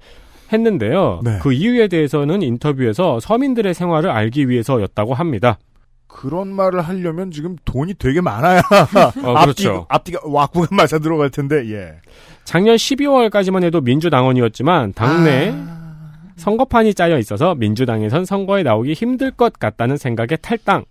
했는데요. 0.53 1.21
네. 1.25 1.39
그 1.41 1.53
이유에 1.53 1.89
대해서는 1.89 2.43
인터뷰에서 2.43 3.21
서민들의 3.21 3.75
생활을 3.75 4.11
알기 4.11 4.49
위해서였다고 4.49 5.15
합니다. 5.15 5.59
그런 6.07 6.49
말을 6.49 6.81
하려면 6.81 7.31
지금 7.31 7.57
돈이 7.65 7.95
되게 7.95 8.21
많아야 8.21 8.59
어, 9.25 9.35
앞뒤, 9.37 9.63
그렇죠. 9.65 9.87
앞뒤가 9.89 10.21
와꾸가 10.25 10.69
맞아 10.75 10.99
들어갈 10.99 11.31
텐데 11.31 11.71
예. 11.73 11.95
작년 12.45 12.75
12월까지만 12.77 13.63
해도 13.63 13.81
민주당원이었지만 13.81 14.93
당내 14.95 15.53
아. 15.55 16.01
선거판이 16.37 16.95
짜여 16.95 17.19
있어서 17.19 17.55
민주당에선 17.55 18.25
선거에 18.25 18.63
나오기 18.63 18.95
힘들 18.95 19.31
것 19.31 19.53
같다는 19.53 19.97
생각에 19.97 20.37
탈당. 20.37 20.85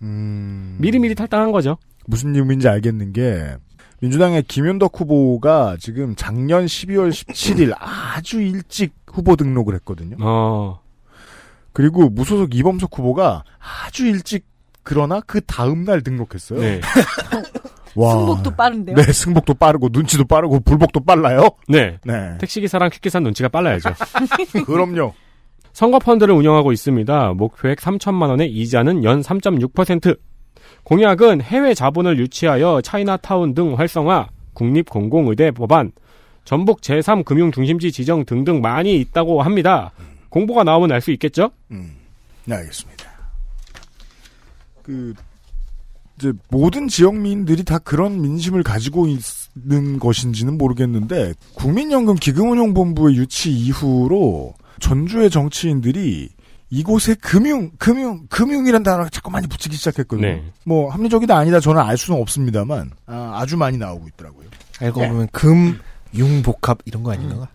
음. 0.00 0.76
미리미리 0.80 1.14
탈당한 1.14 1.52
거죠. 1.52 1.76
무슨 2.06 2.34
의미인지 2.34 2.68
알겠는 2.68 3.12
게 3.12 3.56
민주당의 4.02 4.42
김윤덕 4.42 5.00
후보가 5.00 5.76
지금 5.78 6.16
작년 6.16 6.66
12월 6.66 7.10
17일 7.10 7.72
아주 7.78 8.42
일찍 8.42 8.94
후보 9.06 9.36
등록을 9.36 9.76
했거든요. 9.76 10.16
어, 10.20 10.80
그리고 11.72 12.08
무소속 12.08 12.52
이범석 12.52 12.98
후보가 12.98 13.44
아주 13.60 14.06
일찍 14.06 14.44
그러나 14.82 15.20
그 15.20 15.40
다음 15.42 15.84
날 15.84 16.02
등록했어요. 16.02 16.60
네. 16.60 16.80
와. 17.94 18.16
승복도 18.16 18.50
빠른데요. 18.56 18.96
네, 18.96 19.04
승복도 19.04 19.54
빠르고 19.54 19.90
눈치도 19.92 20.24
빠르고 20.24 20.60
불복도 20.60 21.04
빨라요. 21.04 21.50
네. 21.68 21.98
네. 22.04 22.36
택시기사랑 22.38 22.90
퀵기사 22.90 23.20
눈치가 23.20 23.48
빨라야죠. 23.48 23.90
그럼요. 24.66 25.14
선거 25.72 26.00
펀드를 26.00 26.34
운영하고 26.34 26.72
있습니다. 26.72 27.34
목표액 27.34 27.78
3천만 27.78 28.30
원의 28.30 28.50
이자는 28.50 29.04
연 29.04 29.20
3.6%. 29.20 30.18
공약은 30.84 31.42
해외 31.42 31.74
자본을 31.74 32.18
유치하여 32.18 32.80
차이나타운 32.82 33.54
등 33.54 33.78
활성화, 33.78 34.28
국립공공의대 34.54 35.52
법안, 35.52 35.92
전북 36.44 36.80
제3금융중심지 36.80 37.92
지정 37.92 38.24
등등 38.24 38.60
많이 38.60 38.96
있다고 38.96 39.42
합니다. 39.42 39.92
공보가 40.28 40.64
나오면 40.64 40.92
알 40.92 41.00
수 41.00 41.12
있겠죠? 41.12 41.50
음, 41.70 41.92
네, 42.44 42.56
알겠습니다. 42.56 43.04
그, 44.82 45.14
이제 46.18 46.32
모든 46.50 46.88
지역민들이 46.88 47.64
다 47.64 47.78
그런 47.78 48.20
민심을 48.20 48.62
가지고 48.62 49.06
있는 49.06 49.98
것인지는 49.98 50.58
모르겠는데, 50.58 51.34
국민연금 51.54 52.16
기금운용본부의 52.16 53.16
유치 53.16 53.52
이후로 53.52 54.54
전주의 54.80 55.30
정치인들이 55.30 56.30
이곳에 56.72 57.14
금융, 57.16 57.70
금융, 57.78 58.26
금융이란 58.28 58.82
단어가 58.82 59.10
자꾸 59.10 59.30
많이 59.30 59.46
붙이기 59.46 59.76
시작했거든요. 59.76 60.26
네. 60.26 60.42
뭐, 60.64 60.90
합리적이다 60.90 61.36
아니다 61.36 61.60
저는 61.60 61.82
알 61.82 61.98
수는 61.98 62.18
없습니다만, 62.22 62.92
아, 63.04 63.44
주 63.46 63.58
많이 63.58 63.76
나오고 63.76 64.08
있더라고요. 64.08 64.48
알고 64.80 65.02
네. 65.02 65.08
보면 65.10 65.28
금, 65.32 65.78
융, 66.14 66.42
복합 66.42 66.78
이런 66.86 67.02
거 67.02 67.12
아닌가? 67.12 67.46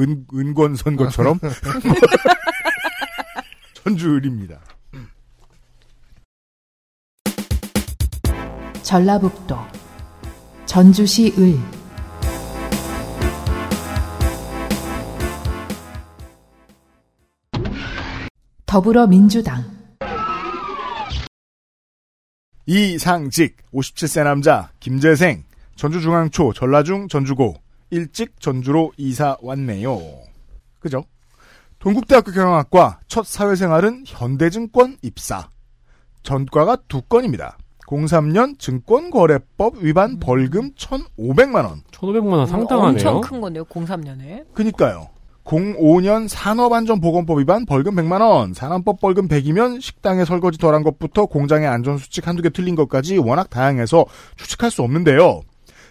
은, 0.00 0.26
은권 0.34 0.74
선거처럼. 0.74 1.38
전주을입니다. 3.84 4.58
전라북도 8.82 9.56
전주시 10.66 11.34
을 11.38 11.83
더불어민주당 18.74 19.62
이상직 22.66 23.58
57세 23.72 24.24
남자 24.24 24.72
김재생 24.80 25.44
전주중앙초 25.76 26.54
전라중 26.54 27.06
전주고 27.06 27.54
일찍 27.90 28.40
전주로 28.40 28.90
이사 28.96 29.36
왔네요. 29.42 30.00
그죠? 30.80 31.04
동국대학교 31.78 32.32
경영학과 32.32 32.98
첫 33.06 33.24
사회생활은 33.24 34.06
현대증권 34.08 34.96
입사. 35.02 35.50
전과가 36.24 36.74
두 36.88 37.00
건입니다. 37.02 37.56
03년 37.86 38.58
증권거래법 38.58 39.84
위반 39.84 40.18
벌금 40.18 40.72
1,500만 40.72 41.64
원. 41.64 41.82
1,500만 41.92 42.32
원 42.32 42.46
상당하네요. 42.48 43.08
엄청 43.08 43.20
큰 43.20 43.40
건데요. 43.40 43.64
03년에. 43.66 44.52
그니까요. 44.52 45.13
05년 45.44 46.26
산업안전보건법 46.26 47.38
위반 47.38 47.66
벌금 47.66 47.94
100만 47.94 48.20
원, 48.20 48.54
산안법 48.54 49.00
벌금 49.00 49.28
100이면 49.28 49.80
식당에 49.80 50.24
설거지 50.24 50.58
덜한 50.58 50.82
것부터 50.82 51.26
공장의 51.26 51.68
안전수칙 51.68 52.26
한두 52.26 52.42
개 52.42 52.50
틀린 52.50 52.74
것까지 52.74 53.18
워낙 53.18 53.50
다양해서 53.50 54.06
추측할 54.36 54.70
수 54.70 54.82
없는데요. 54.82 55.42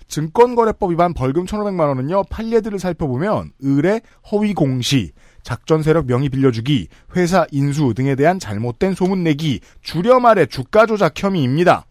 증권거래법 0.07 0.91
위반 0.91 1.13
벌금 1.13 1.45
1,500만 1.45 1.87
원은요. 1.87 2.23
판례들을 2.29 2.77
살펴보면 2.77 3.51
의뢰, 3.59 4.01
허위 4.31 4.53
공시, 4.53 5.11
작전 5.43 5.81
세력 5.81 6.07
명의 6.07 6.29
빌려주기, 6.29 6.87
회사 7.15 7.45
인수 7.51 7.93
등에 7.95 8.15
대한 8.15 8.39
잘못된 8.39 8.95
소문 8.95 9.23
내기, 9.23 9.59
줄여 9.81 10.19
말해 10.19 10.45
주가 10.45 10.85
조작 10.85 11.13
혐의입니다. 11.21 11.85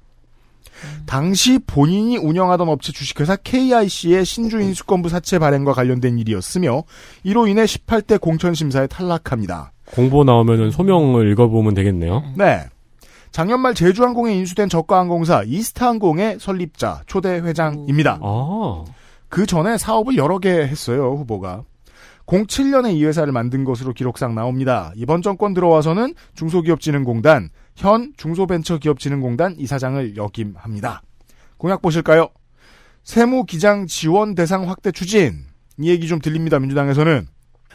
당시 1.06 1.58
본인이 1.58 2.16
운영하던 2.16 2.68
업체 2.68 2.92
주식회사 2.92 3.36
KIC의 3.36 4.24
신주 4.24 4.60
인 4.60 4.74
수권부 4.74 5.08
사채 5.08 5.38
발행과 5.38 5.72
관련된 5.72 6.18
일이었으며 6.18 6.82
이로 7.24 7.46
인해 7.46 7.64
18대 7.64 8.20
공천심사에 8.20 8.86
탈락합니다. 8.86 9.72
공보 9.94 10.24
나오면은 10.24 10.70
소명을 10.70 11.30
읽어보면 11.32 11.74
되겠네요. 11.74 12.22
네. 12.36 12.64
작년 13.30 13.60
말 13.60 13.74
제주항공에 13.74 14.34
인수된 14.34 14.68
저가항공사 14.68 15.42
이스타항공의 15.44 16.38
설립자 16.38 17.02
초대 17.06 17.40
회장입니다. 17.40 18.18
아. 18.22 18.84
그 19.28 19.46
전에 19.46 19.78
사업을 19.78 20.16
여러 20.18 20.38
개 20.38 20.50
했어요, 20.50 21.14
후보가. 21.14 21.64
07년에 22.26 22.94
이 22.94 23.04
회사를 23.04 23.32
만든 23.32 23.64
것으로 23.64 23.92
기록상 23.94 24.34
나옵니다. 24.34 24.92
이번 24.96 25.22
정권 25.22 25.54
들어와서는 25.54 26.14
중소기업진흥공단, 26.34 27.48
현 27.74 28.12
중소벤처기업진흥공단 28.16 29.56
이사장을 29.58 30.16
역임합니다. 30.16 31.02
공약 31.56 31.82
보실까요? 31.82 32.28
세무기장 33.04 33.86
지원 33.86 34.34
대상 34.34 34.68
확대 34.68 34.92
추진. 34.92 35.44
이 35.78 35.88
얘기 35.90 36.06
좀 36.06 36.20
들립니다, 36.20 36.58
민주당에서는. 36.58 37.26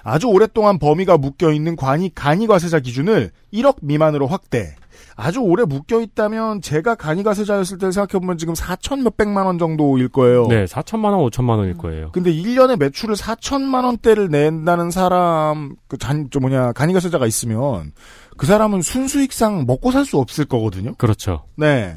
아주 0.04 0.28
오랫동안 0.28 0.80
범위가 0.80 1.18
묶여있는 1.18 1.76
관이, 1.76 2.14
간이과세자 2.16 2.80
기준을 2.80 3.32
1억 3.54 3.78
미만으로 3.82 4.28
확대. 4.28 4.76
아주 5.16 5.40
오래 5.40 5.64
묶여있다면 5.66 6.62
제가 6.62 6.96
간이과세자였을 6.96 7.80
때 7.80 7.92
생각해보면 7.92 8.38
지금 8.38 8.54
4천 8.54 9.02
몇백만 9.02 9.48
원 9.48 9.58
정도일 9.58 10.10
거예요. 10.10 10.48
네, 10.48 10.66
4천만 10.66 11.06
원, 11.06 11.28
5천만 11.30 11.58
원일 11.58 11.78
거예요. 11.78 12.12
근데 12.12 12.32
1년에 12.32 12.78
매출을 12.78 13.16
4천만 13.16 13.84
원대를 13.84 14.30
낸다는 14.30 14.92
사람, 14.92 15.76
그 15.88 15.98
잔, 15.98 16.30
저 16.32 16.40
뭐냐, 16.40 16.72
간이가세자가 16.74 17.26
있으면 17.26 17.94
그 18.38 18.46
사람은 18.46 18.82
순수익상 18.82 19.66
먹고 19.66 19.92
살 19.92 20.06
수 20.06 20.18
없을 20.20 20.46
거거든요. 20.46 20.94
그렇죠. 20.96 21.46
네. 21.56 21.96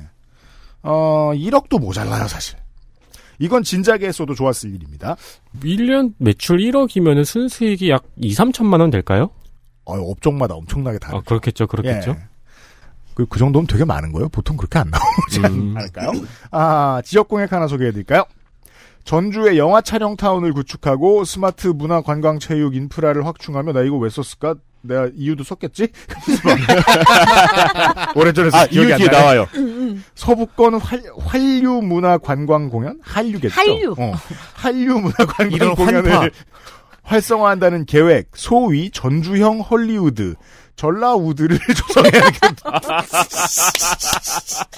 어, 0.82 1.30
1억도 1.34 1.78
모자라요, 1.78 2.26
사실. 2.28 2.56
이건 3.38 3.62
진작에 3.62 4.00
했어도 4.02 4.34
좋았을 4.34 4.74
일입니다. 4.74 5.16
1년 5.62 6.14
매출 6.18 6.58
1억이면은 6.58 7.24
순수익이 7.24 7.90
약 7.90 8.04
2, 8.16 8.32
3천만 8.34 8.80
원 8.80 8.90
될까요? 8.90 9.30
어, 9.84 9.94
업종마다 9.98 10.54
엄청나게 10.54 10.98
다르죠. 10.98 11.18
아, 11.18 11.22
그렇겠죠, 11.22 11.66
그렇겠죠. 11.66 12.10
예. 12.10 12.16
그, 13.14 13.26
그 13.26 13.38
정도면 13.38 13.66
되게 13.66 13.84
많은 13.84 14.12
거예요. 14.12 14.28
보통 14.28 14.56
그렇게 14.56 14.78
안 14.78 14.90
나오지 14.90 15.40
음. 15.40 15.74
않을까요? 15.76 16.12
아, 16.50 17.00
지역 17.04 17.28
공약 17.28 17.52
하나 17.52 17.66
소개해드릴까요? 17.66 18.24
전주의 19.04 19.56
영화 19.58 19.80
촬영 19.80 20.16
타운을 20.16 20.52
구축하고 20.52 21.24
스마트 21.24 21.68
문화 21.68 22.02
관광 22.02 22.38
체육 22.38 22.74
인프라를 22.76 23.26
확충하며 23.26 23.72
나 23.72 23.82
이거 23.82 23.96
왜 23.96 24.10
썼을까? 24.10 24.56
내가 24.82 25.08
이유도 25.14 25.44
썼겠지? 25.44 25.88
오래전에 28.14 28.50
아, 28.52 28.66
기억이 28.66 28.88
이유 28.88 28.94
안 28.94 28.98
뒤에. 29.00 29.08
나와요. 29.08 29.46
서북권 30.14 30.74
활, 30.74 31.02
한류 31.18 31.82
문화 31.82 32.18
관광 32.18 32.68
공연? 32.70 32.98
한류겠죠? 33.02 33.54
한류. 33.54 33.94
어, 33.98 34.12
한류 34.54 34.98
문화 35.00 35.14
관광 35.16 35.52
이런 35.52 35.74
공연을 35.74 36.10
환파. 36.12 36.28
활성화한다는 37.02 37.86
계획, 37.86 38.30
소위 38.34 38.90
전주형 38.90 39.60
헐리우드, 39.60 40.34
전라우드를 40.76 41.58
조성해야겠다. 41.76 42.80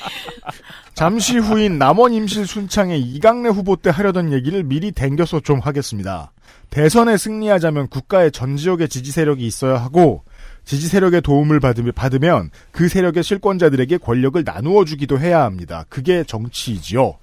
잠시 0.94 1.38
후인 1.38 1.78
남원 1.78 2.12
임실 2.12 2.46
순창의 2.46 3.00
이강래 3.00 3.48
후보 3.48 3.76
때 3.76 3.90
하려던 3.90 4.32
얘기를 4.32 4.62
미리 4.62 4.92
댕겨서 4.92 5.40
좀 5.40 5.58
하겠습니다. 5.60 6.32
대선에 6.72 7.18
승리하자면 7.18 7.88
국가의 7.88 8.32
전 8.32 8.56
지역의 8.56 8.88
지지 8.88 9.12
세력이 9.12 9.46
있어야 9.46 9.76
하고 9.76 10.24
지지 10.64 10.88
세력의 10.88 11.20
도움을 11.20 11.60
받으면, 11.60 12.50
그 12.70 12.88
세력의 12.88 13.22
실권자들에게 13.22 13.98
권력을 13.98 14.42
나누어 14.42 14.86
주기도 14.86 15.18
해야 15.18 15.42
합니다. 15.42 15.84
그게 15.90 16.24
정치이지요. 16.24 17.18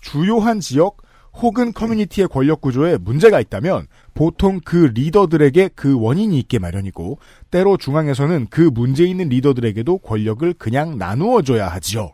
주요한 0.00 0.60
지역 0.60 1.02
혹은 1.34 1.74
커뮤니티의 1.74 2.28
권력 2.28 2.62
구조에 2.62 2.96
문제가 2.96 3.38
있다면 3.38 3.86
보통 4.14 4.60
그 4.64 4.90
리더들에게 4.94 5.70
그 5.74 6.00
원인이 6.00 6.38
있게 6.38 6.58
마련이고 6.58 7.18
때로 7.50 7.76
중앙에서는 7.76 8.46
그 8.48 8.62
문제 8.62 9.04
있는 9.04 9.28
리더들에게도 9.28 9.98
권력을 9.98 10.54
그냥 10.54 10.96
나누어 10.96 11.42
줘야 11.42 11.68
하지요. 11.68 12.12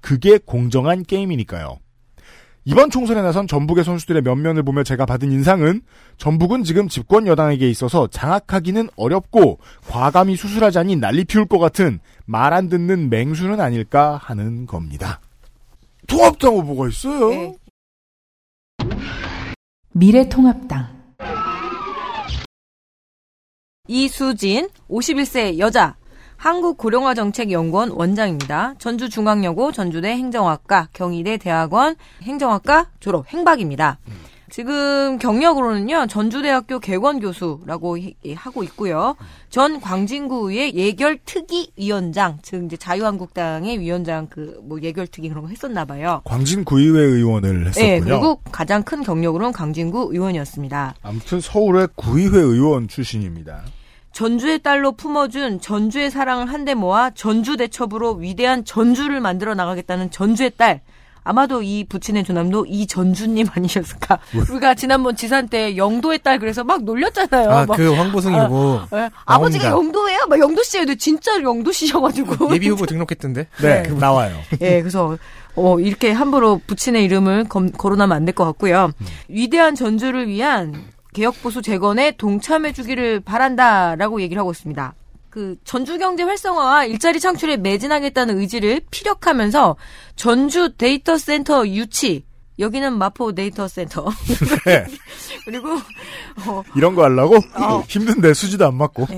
그게 0.00 0.38
공정한 0.38 1.02
게임이니까요. 1.02 1.78
이번 2.64 2.90
총선에 2.90 3.22
나선 3.22 3.46
전북의 3.46 3.84
선수들의 3.84 4.22
면면을 4.22 4.62
보며 4.62 4.82
제가 4.82 5.06
받은 5.06 5.32
인상은 5.32 5.80
전북은 6.18 6.62
지금 6.64 6.88
집권 6.88 7.26
여당에게 7.26 7.68
있어서 7.70 8.06
장악하기는 8.08 8.90
어렵고 8.96 9.58
과감히 9.88 10.36
수술하자니 10.36 10.96
난리 10.96 11.24
피울 11.24 11.46
것 11.46 11.58
같은 11.58 12.00
말 12.26 12.52
안 12.52 12.68
듣는 12.68 13.08
맹수는 13.10 13.60
아닐까 13.60 14.18
하는 14.22 14.66
겁니다. 14.66 15.20
통합당 16.06 16.54
후보가 16.54 16.88
있어요. 16.88 17.30
네. 17.30 17.56
미래통합당 19.92 21.00
이수진, 23.88 24.68
51세 24.88 25.58
여자, 25.58 25.96
한국고령화정책연구원 26.40 27.90
원장입니다. 27.90 28.74
전주중앙여고 28.78 29.72
전주대 29.72 30.08
행정학과, 30.08 30.88
경희대 30.92 31.36
대학원 31.36 31.96
행정학과 32.22 32.86
졸업 32.98 33.26
행박입니다. 33.32 33.98
지금 34.50 35.18
경력으로는요 35.18 36.08
전주대학교 36.08 36.80
개원교수라고 36.80 37.98
히- 37.98 38.16
이- 38.24 38.32
하고 38.34 38.64
있고요 38.64 39.14
전 39.48 39.80
광진구의 39.80 40.74
예결 40.74 41.20
특위 41.24 41.70
위원장 41.76 42.38
즉 42.42 42.64
이제 42.64 42.76
자유한국당의 42.76 43.78
위원장 43.78 44.26
그 44.26 44.58
뭐 44.64 44.80
예결 44.82 45.06
특위 45.06 45.28
그런 45.28 45.44
거 45.44 45.50
했었나 45.50 45.84
봐요. 45.84 46.20
광진 46.24 46.64
구의회 46.64 46.98
의원을 47.00 47.68
했었군요. 47.68 47.86
네 47.86 48.00
그리고 48.00 48.40
가장 48.50 48.82
큰 48.82 49.04
경력으로는 49.04 49.52
광진구 49.52 50.08
의원이었습니다. 50.12 50.94
아무튼 51.02 51.40
서울의 51.40 51.88
구의회 51.94 52.36
의원 52.40 52.88
출신입니다. 52.88 53.62
전주의 54.12 54.58
딸로 54.58 54.92
품어준 54.92 55.60
전주의 55.60 56.10
사랑을 56.10 56.52
한데 56.52 56.74
모아 56.74 57.10
전주 57.10 57.56
대첩으로 57.56 58.14
위대한 58.14 58.64
전주를 58.64 59.20
만들어 59.20 59.54
나가겠다는 59.54 60.10
전주의 60.10 60.50
딸. 60.56 60.80
아마도 61.22 61.62
이 61.62 61.84
부친의 61.84 62.24
조남도 62.24 62.64
이 62.66 62.86
전주님 62.86 63.46
아니셨을까? 63.54 64.18
우리가 64.50 64.74
지난번 64.74 65.14
지산 65.16 65.48
때 65.48 65.76
영도의 65.76 66.20
딸 66.20 66.38
그래서 66.38 66.64
막 66.64 66.82
놀렸잖아요. 66.82 67.50
아, 67.50 67.66
막, 67.66 67.76
그 67.76 67.92
황보승이 67.92 68.36
아, 68.38 68.46
후보. 68.46 68.80
예, 68.96 69.10
아버지가 69.26 69.68
나옵니다. 69.68 69.70
영도예요? 70.00 70.18
막 70.30 70.38
영도 70.38 70.62
씨예요. 70.62 70.94
진짜 70.94 71.40
영도 71.42 71.72
씨셔가지고. 71.72 72.54
예비 72.54 72.70
후보 72.70 72.86
등록했던데. 72.86 73.46
네, 73.62 73.82
네. 73.82 73.88
나와요. 73.90 74.34
예, 74.62 74.80
그래서 74.80 75.18
어 75.56 75.78
이렇게 75.78 76.10
함부로 76.10 76.58
부친의 76.66 77.04
이름을 77.04 77.44
검- 77.50 77.70
거론하면 77.70 78.16
안 78.16 78.24
될 78.24 78.32
것 78.34 78.46
같고요. 78.46 78.90
위대한 79.28 79.74
전주를 79.74 80.26
위한 80.26 80.72
개혁보수 81.12 81.62
재건에 81.62 82.12
동참해주기를 82.12 83.20
바란다라고 83.20 84.20
얘기를 84.20 84.40
하고 84.40 84.50
있습니다. 84.50 84.94
그 85.30 85.56
전주 85.64 85.98
경제 85.98 86.22
활성화와 86.24 86.86
일자리 86.86 87.20
창출에 87.20 87.56
매진하겠다는 87.56 88.38
의지를 88.38 88.80
피력하면서 88.90 89.76
전주 90.16 90.76
데이터 90.76 91.16
센터 91.18 91.66
유치 91.68 92.24
여기는 92.58 92.92
마포 92.98 93.32
데이터 93.32 93.68
센터 93.68 94.06
네. 94.66 94.84
그리고 95.46 95.68
어, 96.46 96.62
이런 96.76 96.94
거 96.94 97.04
하려고? 97.04 97.36
어. 97.54 97.82
힘든데 97.88 98.34
수지도 98.34 98.66
안 98.66 98.74
맞고. 98.74 99.06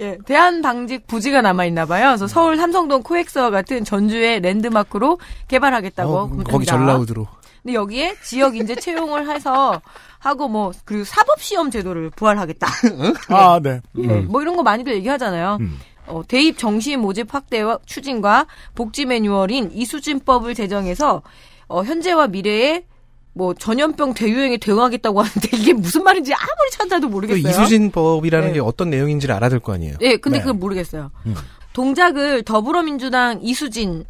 예, 0.00 0.18
대한 0.26 0.60
방직 0.60 1.06
부지가 1.06 1.40
남아 1.42 1.64
있나 1.66 1.86
봐요. 1.86 2.08
그래서 2.08 2.26
서울 2.26 2.56
삼성동 2.56 3.02
코엑스와 3.02 3.50
같은 3.50 3.84
전주의 3.84 4.40
랜드마크로 4.40 5.20
개발하겠다고 5.48 6.12
어. 6.12 6.28
거기 6.44 6.66
전라우드로. 6.66 7.26
근데 7.66 7.74
여기에 7.74 8.14
지역 8.22 8.56
인재 8.56 8.76
채용을 8.76 9.28
해서 9.28 9.82
하고 10.20 10.46
뭐 10.46 10.70
그리고 10.84 11.02
사법 11.02 11.42
시험 11.42 11.72
제도를 11.72 12.10
부활하겠다. 12.10 12.68
아, 13.28 13.58
네. 13.60 13.80
예, 13.98 14.06
뭐 14.20 14.40
이런 14.40 14.54
거 14.54 14.62
많이들 14.62 14.94
얘기하잖아요. 14.94 15.58
음. 15.60 15.80
어, 16.06 16.22
대입 16.28 16.58
정시 16.58 16.96
모집 16.96 17.34
확대와 17.34 17.80
추진과 17.84 18.46
복지 18.76 19.04
매뉴얼인 19.04 19.72
이수진법을 19.74 20.54
제정해서 20.54 21.22
어, 21.66 21.82
현재와 21.82 22.28
미래에 22.28 22.84
뭐 23.32 23.52
전염병 23.52 24.14
대유행에 24.14 24.58
대응하겠다고 24.58 25.20
하는데 25.20 25.48
이게 25.56 25.72
무슨 25.72 26.04
말인지 26.04 26.32
아무리 26.34 26.70
찾아도 26.70 27.08
그 27.08 27.12
모르겠어요. 27.14 27.50
이수진법이라는 27.50 28.48
네. 28.48 28.54
게 28.54 28.60
어떤 28.60 28.90
내용인지를 28.90 29.34
알아들 29.34 29.58
거 29.58 29.74
아니에요. 29.74 29.96
예, 30.02 30.16
근데 30.16 30.38
네. 30.38 30.42
그걸 30.44 30.54
모르겠어요. 30.54 31.10
음. 31.26 31.34
동작을 31.72 32.44
더불어민주당 32.44 33.40
이수진 33.42 34.04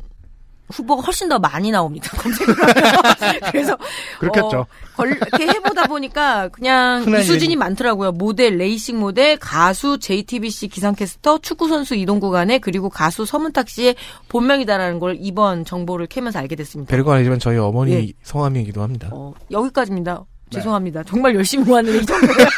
후보가 0.68 1.02
훨씬 1.02 1.28
더 1.28 1.38
많이 1.38 1.70
나옵니다. 1.70 2.10
검색을 2.16 2.54
하면. 2.54 3.40
그래서 3.50 3.78
그렇겠죠. 4.18 4.58
어, 4.58 4.66
걸, 4.96 5.10
이렇게 5.12 5.46
해보다 5.46 5.86
보니까 5.86 6.48
그냥 6.48 7.04
이수진이 7.08 7.56
많더라고요. 7.56 8.12
모델, 8.12 8.56
레이싱 8.56 8.98
모델, 8.98 9.36
가수, 9.38 9.98
JTBC 9.98 10.68
기상캐스터, 10.68 11.38
축구 11.38 11.68
선수 11.68 11.94
이동구 11.94 12.30
간에 12.30 12.58
그리고 12.58 12.88
가수 12.88 13.24
서문탁 13.24 13.68
씨의 13.68 13.96
본명이다라는 14.28 14.98
걸 14.98 15.16
이번 15.20 15.64
정보를 15.64 16.06
캐면서 16.06 16.38
알게 16.38 16.56
됐습니다. 16.56 16.90
별거 16.90 17.12
아니지만 17.12 17.38
저희 17.38 17.58
어머니 17.58 17.92
예. 17.92 18.12
성함이기도 18.22 18.82
합니다. 18.82 19.08
어, 19.12 19.34
여기까지입니다. 19.50 20.24
네. 20.50 20.58
죄송합니다. 20.58 21.02
정말 21.02 21.34
열심히 21.34 21.64
모았는데 21.64 21.98
이 21.98 22.06
정도예요. 22.06 22.48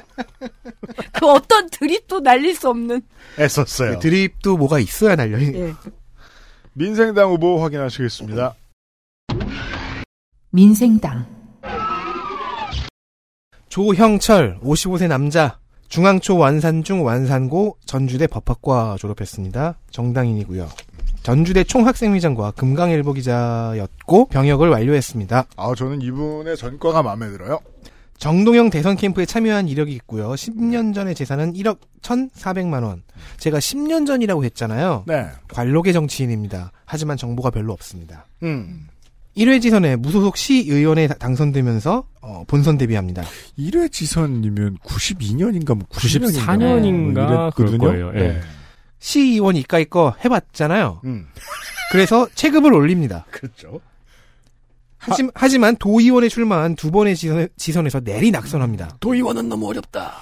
그 1.12 1.26
어떤 1.26 1.68
드립도 1.70 2.20
날릴 2.20 2.54
수 2.54 2.68
없는. 2.70 3.02
애썼어요. 3.38 3.94
그 3.94 3.98
드립도 4.00 4.56
뭐가 4.56 4.78
있어야 4.78 5.14
날려. 5.14 5.40
예. 5.40 5.74
민생당 6.78 7.30
후보 7.30 7.60
확인하시겠습니다. 7.60 8.54
민생당 10.50 11.26
조형철 13.68 14.60
55세 14.60 15.08
남자 15.08 15.58
중앙초 15.88 16.38
완산중 16.38 17.04
완산고 17.04 17.78
전주대 17.84 18.28
법학과 18.28 18.94
졸업했습니다. 18.96 19.80
정당인이고요. 19.90 20.68
전주대 21.24 21.64
총학생회장과 21.64 22.52
금강일보 22.52 23.12
기자였고 23.12 24.26
병역을 24.28 24.68
완료했습니다. 24.68 25.46
아, 25.56 25.74
저는 25.76 26.00
이분의 26.00 26.56
전과가 26.56 27.02
마음에 27.02 27.28
들어요. 27.28 27.58
정동영 28.18 28.70
대선 28.70 28.96
캠프에 28.96 29.24
참여한 29.26 29.68
이력이 29.68 29.92
있고요. 29.94 30.30
10년 30.30 30.92
전의 30.94 31.14
재산은 31.14 31.52
1억 31.54 31.78
1,400만 32.02 32.82
원. 32.82 33.02
제가 33.38 33.58
10년 33.58 34.06
전이라고 34.06 34.44
했잖아요. 34.44 35.04
네. 35.06 35.26
관록의 35.52 35.92
정치인입니다. 35.92 36.72
하지만 36.84 37.16
정보가 37.16 37.50
별로 37.50 37.72
없습니다. 37.72 38.26
음. 38.42 38.88
1회 39.36 39.62
지선에 39.62 39.94
무소속 39.94 40.36
시의원에 40.36 41.06
다- 41.06 41.14
당선되면서 41.14 42.04
어, 42.22 42.44
본선 42.48 42.76
데뷔합니다. 42.76 43.22
1회 43.56 43.92
지선이면 43.92 44.78
92년인가 44.78 45.78
뭐94 45.80 45.88
94년인가 45.88 46.58
년인가 46.58 47.50
그럴 47.54 47.78
거예요. 47.78 48.10
예. 48.16 48.18
네. 48.18 48.40
시의원 48.98 49.54
이까이 49.54 49.84
거 49.84 50.16
해봤잖아요. 50.24 51.02
음. 51.04 51.28
그래서 51.92 52.26
체급을 52.34 52.72
올립니다. 52.74 53.26
그렇죠. 53.30 53.80
하지, 54.98 55.28
하지 55.34 55.58
만 55.58 55.76
도의원에 55.76 56.28
출마한 56.28 56.74
두 56.74 56.90
번의 56.90 57.16
지선, 57.16 57.48
지선 57.56 57.86
에서 57.86 58.00
내리 58.00 58.30
낙선합니다. 58.30 58.96
도의원은 59.00 59.48
너무 59.48 59.68
어렵다. 59.68 60.14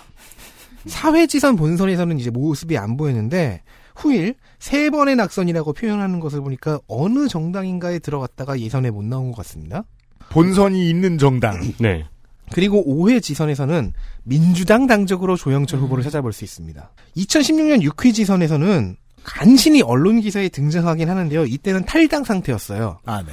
사회지선 0.86 1.56
본선에서는 1.56 2.18
이제 2.18 2.30
모습이 2.30 2.78
안 2.78 2.96
보였는데 2.96 3.62
후일 3.96 4.34
세 4.58 4.90
번의 4.90 5.16
낙선이라고 5.16 5.72
표현하는 5.72 6.20
것을 6.20 6.40
보니까 6.40 6.78
어느 6.86 7.28
정당인가에 7.28 7.98
들어갔다가 7.98 8.60
예선에 8.60 8.90
못 8.90 9.04
나온 9.04 9.32
것 9.32 9.38
같습니다. 9.38 9.84
본선이 10.30 10.88
있는 10.88 11.18
정당. 11.18 11.60
네. 11.78 12.04
그리고 12.52 12.84
5회 12.86 13.22
지선에서는 13.22 13.92
민주당 14.22 14.86
당적으로 14.86 15.36
조영철 15.36 15.80
후보를 15.80 16.04
찾아볼 16.04 16.32
수 16.32 16.44
있습니다. 16.44 16.90
2016년 17.16 17.82
6회 17.90 18.14
지선에서는 18.14 18.96
간신히 19.24 19.82
언론 19.82 20.20
기사에 20.20 20.48
등장하긴 20.48 21.10
하는데요. 21.10 21.46
이때는 21.46 21.84
탈당 21.84 22.22
상태였어요. 22.22 23.00
아, 23.04 23.22
네. 23.22 23.32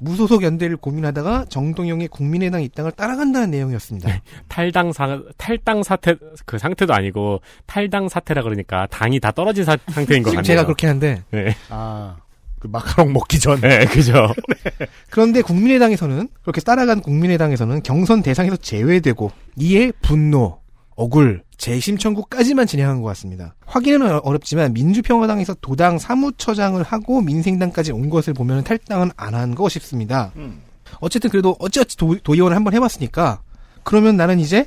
무소속 0.00 0.42
연대를 0.42 0.76
고민하다가 0.76 1.46
정동영의 1.48 2.08
국민의당 2.08 2.62
입당을 2.62 2.92
따라간다는 2.92 3.50
내용이었습니다. 3.50 4.08
네. 4.10 4.20
탈당 4.48 4.92
사, 4.92 5.20
탈당 5.38 5.82
사태, 5.82 6.16
그 6.44 6.58
상태도 6.58 6.92
아니고, 6.92 7.40
탈당 7.66 8.08
사태라 8.08 8.42
그러니까 8.42 8.86
당이 8.90 9.20
다 9.20 9.30
떨어진 9.30 9.64
사- 9.64 9.78
상태인 9.88 10.22
것 10.22 10.30
같네요. 10.30 10.42
제가 10.42 10.64
그렇게 10.64 10.86
하는데 10.88 11.22
네. 11.30 11.54
아, 11.70 12.16
그 12.58 12.66
마카롱 12.66 13.12
먹기 13.12 13.38
전. 13.38 13.60
네, 13.60 13.84
그죠. 13.86 14.28
그런데 15.10 15.42
국민의당에서는 15.42 16.28
그렇게 16.42 16.60
따라간 16.60 17.00
국민의당에서는 17.00 17.82
경선 17.82 18.22
대상에서 18.22 18.56
제외되고 18.56 19.30
이에 19.56 19.92
분노, 20.02 20.60
억울, 20.96 21.42
재심 21.56 21.96
청구까지만 21.98 22.66
진행한 22.66 23.00
것 23.00 23.08
같습니다. 23.08 23.54
확인은 23.66 24.10
어- 24.10 24.20
어렵지만 24.24 24.72
민주평화당에서 24.74 25.54
도당 25.60 25.98
사무처장을 25.98 26.82
하고 26.82 27.20
민생당까지 27.20 27.92
온 27.92 28.10
것을 28.10 28.34
보면 28.34 28.64
탈당은 28.64 29.10
안 29.16 29.34
한 29.34 29.54
거 29.54 29.68
싶습니다. 29.68 30.32
음. 30.36 30.60
어쨌든 31.00 31.30
그래도 31.30 31.56
어찌어찌 31.58 31.96
도, 31.96 32.16
도의원을 32.22 32.56
한번 32.56 32.74
해봤으니까 32.74 33.40
그러면 33.82 34.16
나는 34.16 34.38
이제 34.40 34.66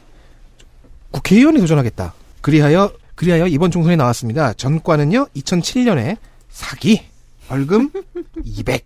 국회의원에 1.12 1.60
도전하겠다. 1.60 2.14
그리하여 2.42 2.92
그리하여 3.16 3.48
이번 3.48 3.72
총선에 3.72 3.96
나왔습니다. 3.96 4.54
전과는요 4.54 5.28
2007년에 5.36 6.18
사기 6.50 7.02
벌금 7.48 7.90
200 8.44 8.86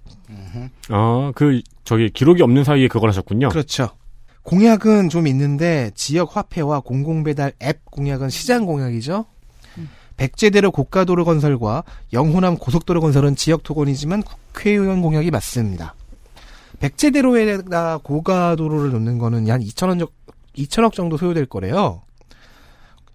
아, 0.89 1.31
그, 1.35 1.61
저기, 1.83 2.09
기록이 2.09 2.41
없는 2.43 2.63
사이에 2.63 2.87
그걸 2.87 3.09
하셨군요. 3.09 3.49
그렇죠. 3.49 3.89
공약은 4.43 5.09
좀 5.09 5.27
있는데 5.27 5.91
지역 5.95 6.35
화폐와 6.35 6.79
공공배달 6.79 7.53
앱 7.61 7.85
공약은 7.85 8.29
시장 8.29 8.65
공약이죠. 8.65 9.25
백제대로 10.17 10.71
고가도로 10.71 11.25
건설과 11.25 11.83
영호남 12.13 12.57
고속도로 12.57 13.01
건설은 13.01 13.35
지역 13.35 13.63
토건이지만 13.63 14.21
국회의원 14.23 15.01
공약이 15.01 15.31
맞습니다. 15.31 15.95
백제대로에다 16.79 17.97
고가도로를 17.97 18.91
놓는 18.91 19.17
거는 19.17 19.49
한 19.49 19.61
2천원 19.61 19.99
정 19.99 20.07
2천억 20.55 20.93
정도 20.93 21.17
소요될 21.17 21.45
거래요. 21.45 22.01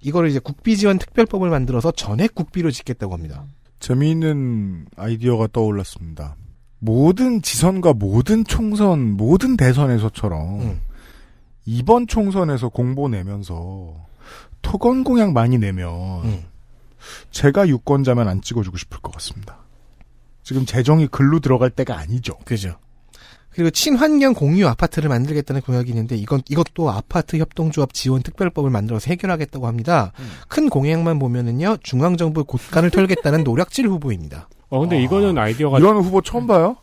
이거를 0.00 0.30
이제 0.30 0.38
국비 0.38 0.76
지원 0.76 0.98
특별법을 0.98 1.50
만들어서 1.50 1.90
전액 1.90 2.34
국비로 2.34 2.70
짓겠다고 2.70 3.12
합니다. 3.12 3.44
재미있는 3.80 4.86
아이디어가 4.96 5.48
떠올랐습니다. 5.52 6.36
모든 6.78 7.42
지선과 7.42 7.94
모든 7.94 8.44
총선, 8.44 9.16
모든 9.16 9.56
대선에서처럼 9.56 10.60
음. 10.60 10.80
이번 11.66 12.07
총선에서 12.07 12.68
공보 12.68 13.09
내면서 13.09 13.94
토건 14.62 15.05
공약 15.05 15.33
많이 15.33 15.59
내면 15.59 15.90
음. 16.24 16.44
제가 17.31 17.68
유권자면 17.68 18.29
안 18.29 18.40
찍어주고 18.40 18.76
싶을 18.76 19.00
것 19.00 19.12
같습니다. 19.12 19.59
지금 20.42 20.64
재정이 20.64 21.09
글로 21.09 21.40
들어갈 21.40 21.70
때가 21.70 21.98
아니죠. 21.98 22.37
그죠. 22.44 22.76
그리고 23.50 23.70
친환경 23.70 24.35
공유 24.35 24.68
아파트를 24.68 25.09
만들겠다는 25.09 25.62
공약이 25.62 25.88
있는데 25.90 26.14
이건 26.14 26.42
이것도 26.48 26.90
아파트 26.90 27.38
협동조합 27.38 27.94
지원 27.94 28.22
특별법을 28.22 28.70
만들어서 28.70 29.09
해결하겠다고 29.11 29.66
합니다. 29.66 30.12
음. 30.20 30.29
큰 30.48 30.68
공약만 30.68 31.18
보면은요 31.18 31.79
중앙 31.83 32.16
정부 32.16 32.44
곳간을 32.44 32.90
털겠다는 32.90 33.44
노략질 33.44 33.88
후보입니다. 33.88 34.48
어 34.68 34.81
근데 34.81 35.02
이거는 35.02 35.38
아이디어가 35.38 35.79
이런 35.79 35.96
후보 35.96 36.20
처음 36.20 36.46
봐요? 36.46 36.76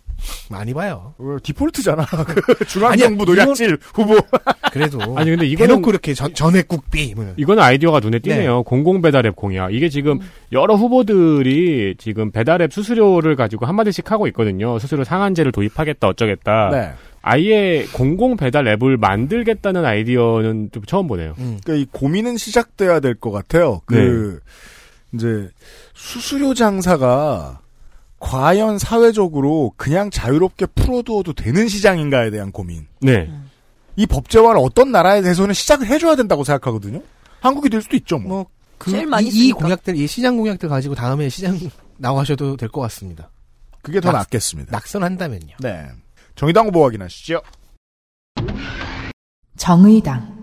많이 0.49 0.73
봐요. 0.73 1.13
어, 1.17 1.37
디폴트잖아. 1.41 2.05
그 2.27 2.65
중앙정부 2.65 3.25
노략질 3.25 3.77
후보. 3.93 4.15
그래도 4.71 4.99
아니 5.17 5.29
근데 5.31 5.45
이거는 5.47 5.67
대놓고 5.75 5.89
이렇게 5.91 6.13
전, 6.13 6.33
전액국비 6.33 7.13
뭐 7.15 7.33
이거는 7.37 7.61
아이디어가 7.61 7.99
눈에 7.99 8.19
띄네요. 8.19 8.63
공공 8.63 9.01
배달앱 9.01 9.35
공약. 9.35 9.73
이게 9.73 9.89
지금 9.89 10.19
여러 10.51 10.75
후보들이 10.75 11.95
지금 11.97 12.31
배달앱 12.31 12.73
수수료를 12.73 13.35
가지고 13.35 13.65
한 13.65 13.75
마디씩 13.75 14.11
하고 14.11 14.27
있거든요. 14.27 14.79
수수료 14.79 15.03
상한제를 15.03 15.51
도입하겠다 15.51 16.07
어쩌겠다. 16.07 16.69
네. 16.71 16.91
아예 17.25 17.85
공공 17.93 18.35
배달 18.35 18.67
앱을 18.67 18.97
만들겠다는 18.97 19.85
아이디어는 19.85 20.69
좀 20.73 20.83
처음 20.85 21.07
보네요. 21.07 21.35
음. 21.37 21.57
그러니까 21.63 21.75
이 21.75 21.85
고민은 21.97 22.35
시작돼야 22.37 22.99
될 22.99 23.15
것 23.15 23.31
같아요. 23.31 23.81
그 23.85 24.39
이제 25.13 25.49
수수료 25.93 26.53
장사가 26.53 27.59
과연 28.23 28.79
사회적으로 28.79 29.73
그냥 29.75 30.09
자유롭게 30.09 30.67
풀어두어도 30.67 31.33
되는 31.33 31.67
시장인가에 31.67 32.31
대한 32.31 32.51
고민. 32.53 32.87
네. 33.01 33.29
이 33.97 34.07
법제화를 34.07 34.61
어떤 34.63 34.91
나라에 34.93 35.21
대해서는 35.21 35.53
시작을 35.53 35.87
해줘야 35.87 36.15
된다고 36.15 36.45
생각하거든요. 36.45 37.01
한국이 37.41 37.69
될 37.69 37.81
수도 37.81 37.97
있죠, 37.97 38.17
뭐. 38.17 38.29
뭐 38.29 38.45
그, 38.77 38.91
제일 38.91 39.07
많이 39.07 39.27
이, 39.27 39.47
이. 39.49 39.51
공약들, 39.51 39.97
이 39.97 40.07
시장 40.07 40.37
공약들 40.37 40.69
가지고 40.69 40.95
다음에 40.95 41.27
시장 41.27 41.59
나가셔도 41.97 42.55
될 42.55 42.69
것 42.69 42.79
같습니다. 42.81 43.29
그게 43.81 43.99
더 43.99 44.11
낙- 44.13 44.19
낫겠습니다. 44.19 44.71
낙선한다면요. 44.71 45.57
네. 45.59 45.85
정의당 46.35 46.67
후보 46.67 46.85
확인하시죠. 46.85 47.41
정의당, 49.57 50.33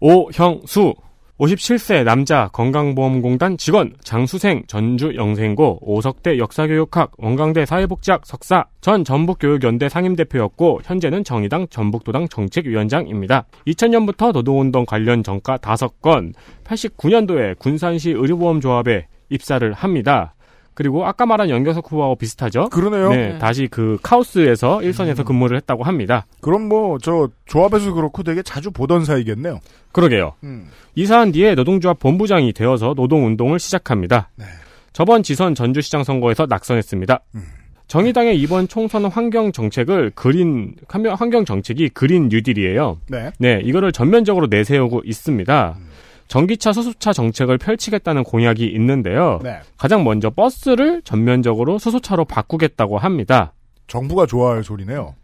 오형수 0.00 0.94
57세 1.42 2.04
남자 2.04 2.48
건강보험공단 2.52 3.56
직원 3.56 3.92
장수생 4.04 4.62
전주 4.68 5.16
영생고 5.16 5.78
오석대 5.80 6.38
역사교육학 6.38 7.14
원광대 7.18 7.66
사회복지학 7.66 8.24
석사 8.24 8.66
전 8.80 9.02
전북교육연대 9.02 9.88
상임대표였고 9.88 10.82
현재는 10.84 11.24
정의당 11.24 11.66
전북도당 11.68 12.28
정책위원장입니다. 12.28 13.46
2000년부터 13.66 14.30
노동운동 14.30 14.86
관련 14.86 15.24
정가 15.24 15.58
5건 15.58 16.32
89년도에 16.62 17.58
군산시 17.58 18.10
의료보험조합에 18.10 19.08
입사를 19.30 19.72
합니다. 19.72 20.36
그리고 20.74 21.04
아까 21.06 21.26
말한 21.26 21.50
연교석 21.50 21.90
후보하고 21.90 22.16
비슷하죠? 22.16 22.68
그러네요. 22.70 23.10
네, 23.10 23.38
다시 23.38 23.68
그 23.70 23.98
카오스에서 24.02 24.82
일선에서 24.82 25.24
근무를 25.24 25.56
했다고 25.58 25.84
합니다. 25.84 26.26
그럼 26.40 26.68
뭐, 26.68 26.98
저, 26.98 27.28
조합에서 27.46 27.92
그렇고 27.92 28.22
되게 28.22 28.42
자주 28.42 28.70
보던 28.70 29.04
사이겠네요. 29.04 29.60
그러게요. 29.92 30.32
음. 30.44 30.68
이사한 30.94 31.32
뒤에 31.32 31.54
노동조합 31.54 31.98
본부장이 31.98 32.52
되어서 32.52 32.94
노동운동을 32.96 33.58
시작합니다. 33.58 34.30
네. 34.36 34.44
저번 34.92 35.22
지선 35.22 35.54
전주시장 35.54 36.04
선거에서 36.04 36.46
낙선했습니다. 36.48 37.20
음. 37.34 37.42
정의당의 37.88 38.40
이번 38.40 38.68
총선 38.68 39.04
환경 39.04 39.52
정책을 39.52 40.12
그린 40.14 40.74
환경- 40.88 41.14
환경 41.14 41.44
정책이 41.44 41.90
그린 41.90 42.28
뉴딜이에요. 42.30 42.98
네. 43.10 43.30
네, 43.38 43.60
이거를 43.64 43.92
전면적으로 43.92 44.46
내세우고 44.48 45.02
있습니다. 45.04 45.74
음. 45.78 45.91
전기차 46.32 46.72
수소차 46.72 47.12
정책을 47.12 47.58
펼치겠다는 47.58 48.24
공약이 48.24 48.64
있는데요. 48.64 49.38
네. 49.42 49.58
가장 49.76 50.02
먼저 50.02 50.30
버스를 50.30 51.02
전면적으로 51.02 51.78
수소차로 51.78 52.24
바꾸겠다고 52.24 52.96
합니다. 52.96 53.52
정부가 53.86 54.24
좋아할 54.24 54.64
소리네요. 54.64 55.14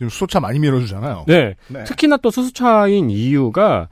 수소차 0.00 0.40
많이 0.40 0.58
밀어주잖아요. 0.58 1.24
네, 1.26 1.56
네. 1.68 1.84
특히나 1.84 2.16
또 2.16 2.30
수소차인 2.30 3.10
이유가 3.10 3.88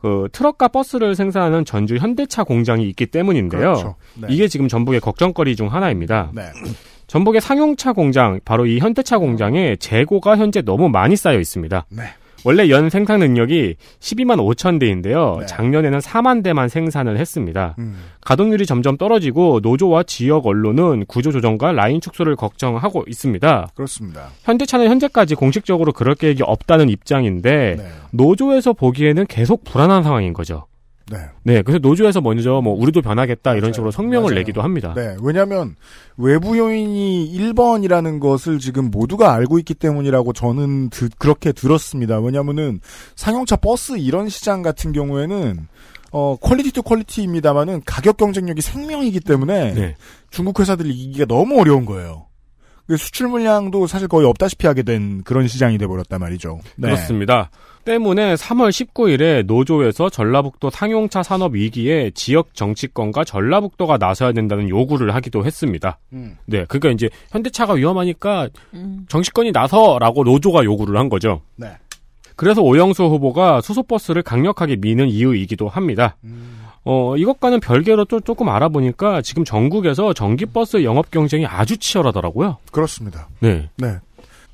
그 0.00 0.26
트럭과 0.32 0.66
버스를 0.66 1.14
생산하는 1.14 1.64
전주 1.64 1.94
현대차 1.98 2.42
공장이 2.42 2.88
있기 2.88 3.06
때문인데요. 3.06 3.60
그렇죠. 3.60 3.94
네. 4.14 4.26
이게 4.28 4.48
지금 4.48 4.66
전북의 4.66 4.98
걱정거리 4.98 5.54
중 5.54 5.72
하나입니다. 5.72 6.32
네. 6.34 6.42
전북의 7.06 7.40
상용차 7.40 7.92
공장, 7.92 8.40
바로 8.44 8.66
이 8.66 8.80
현대차 8.80 9.18
공장에 9.18 9.76
재고가 9.76 10.36
현재 10.36 10.62
너무 10.62 10.88
많이 10.88 11.14
쌓여 11.14 11.38
있습니다. 11.38 11.86
네. 11.90 12.02
원래 12.44 12.70
연 12.70 12.88
생산 12.88 13.20
능력이 13.20 13.76
12만 14.00 14.36
5천 14.36 14.78
대인데요. 14.78 15.38
네. 15.40 15.46
작년에는 15.46 15.98
4만 15.98 16.42
대만 16.42 16.68
생산을 16.68 17.18
했습니다. 17.18 17.74
음. 17.78 17.96
가동률이 18.20 18.66
점점 18.66 18.96
떨어지고 18.96 19.60
노조와 19.62 20.04
지역 20.04 20.46
언론은 20.46 21.06
구조 21.06 21.32
조정과 21.32 21.72
라인 21.72 22.00
축소를 22.00 22.36
걱정하고 22.36 23.04
있습니다. 23.08 23.68
그렇습니다. 23.74 24.28
현대차는 24.44 24.88
현재까지 24.88 25.34
공식적으로 25.34 25.92
그럴 25.92 26.14
계획이 26.14 26.42
없다는 26.44 26.88
입장인데 26.88 27.76
네. 27.78 27.84
노조에서 28.12 28.72
보기에는 28.72 29.26
계속 29.26 29.64
불안한 29.64 30.02
상황인 30.02 30.32
거죠. 30.32 30.67
네. 31.10 31.18
네, 31.42 31.62
그래서 31.62 31.78
노조에서 31.78 32.20
먼저 32.20 32.60
뭐 32.60 32.74
우리도 32.74 33.00
변하겠다 33.02 33.52
이런 33.52 33.62
맞아요. 33.62 33.72
식으로 33.72 33.90
성명을 33.90 34.30
맞아요. 34.30 34.38
내기도 34.40 34.62
합니다. 34.62 34.92
네. 34.94 35.16
왜냐면, 35.22 35.74
외부 36.16 36.56
요인이 36.58 37.32
1번이라는 37.34 38.20
것을 38.20 38.58
지금 38.58 38.90
모두가 38.90 39.32
알고 39.32 39.58
있기 39.60 39.74
때문이라고 39.74 40.32
저는 40.34 40.90
드- 40.90 41.08
그렇게 41.18 41.52
들었습니다. 41.52 42.18
왜냐면은, 42.20 42.80
상용차 43.16 43.56
버스 43.56 43.96
이런 43.98 44.28
시장 44.28 44.62
같은 44.62 44.92
경우에는, 44.92 45.66
어, 46.12 46.36
quality 46.40 46.72
to 46.72 46.82
quality입니다만은 46.82 47.82
가격 47.84 48.16
경쟁력이 48.16 48.60
생명이기 48.62 49.20
때문에 49.20 49.74
네. 49.74 49.94
중국 50.30 50.58
회사들이 50.60 50.88
이기기가 50.90 51.26
너무 51.26 51.60
어려운 51.60 51.84
거예요. 51.84 52.27
그 52.88 52.96
수출 52.96 53.28
물량도 53.28 53.86
사실 53.86 54.08
거의 54.08 54.26
없다시피 54.26 54.66
하게 54.66 54.82
된 54.82 55.22
그런 55.22 55.46
시장이 55.46 55.76
돼버렸단 55.76 56.18
말이죠. 56.18 56.58
네. 56.76 56.88
그렇습니다. 56.88 57.50
때문에 57.84 58.34
3월 58.34 58.70
19일에 58.70 59.44
노조에서 59.44 60.08
전라북도 60.08 60.70
상용차 60.70 61.22
산업 61.22 61.54
위기에 61.54 62.10
지역 62.14 62.54
정치권과 62.54 63.24
전라북도가 63.24 63.98
나서야 63.98 64.32
된다는 64.32 64.70
요구를 64.70 65.14
하기도 65.14 65.44
했습니다. 65.44 65.98
음. 66.14 66.36
네, 66.46 66.64
그러니까 66.66 66.90
이제 66.90 67.10
현대차가 67.30 67.74
위험하니까 67.74 68.48
음. 68.72 69.04
정치권이 69.08 69.52
나서라고 69.52 70.24
노조가 70.24 70.64
요구를 70.64 70.98
한 70.98 71.10
거죠. 71.10 71.42
네. 71.56 71.68
그래서 72.36 72.62
오영수 72.62 73.04
후보가 73.04 73.60
수소버스를 73.60 74.22
강력하게 74.22 74.76
미는 74.76 75.08
이유이기도 75.08 75.68
합니다. 75.68 76.16
음. 76.24 76.67
어, 76.90 77.18
이것과는 77.18 77.60
별개로 77.60 78.06
또 78.06 78.18
조금 78.18 78.48
알아보니까 78.48 79.20
지금 79.20 79.44
전국에서 79.44 80.14
전기버스 80.14 80.84
영업 80.84 81.10
경쟁이 81.10 81.44
아주 81.44 81.76
치열하더라고요. 81.76 82.56
그렇습니다. 82.72 83.28
네. 83.40 83.68
네. 83.76 83.98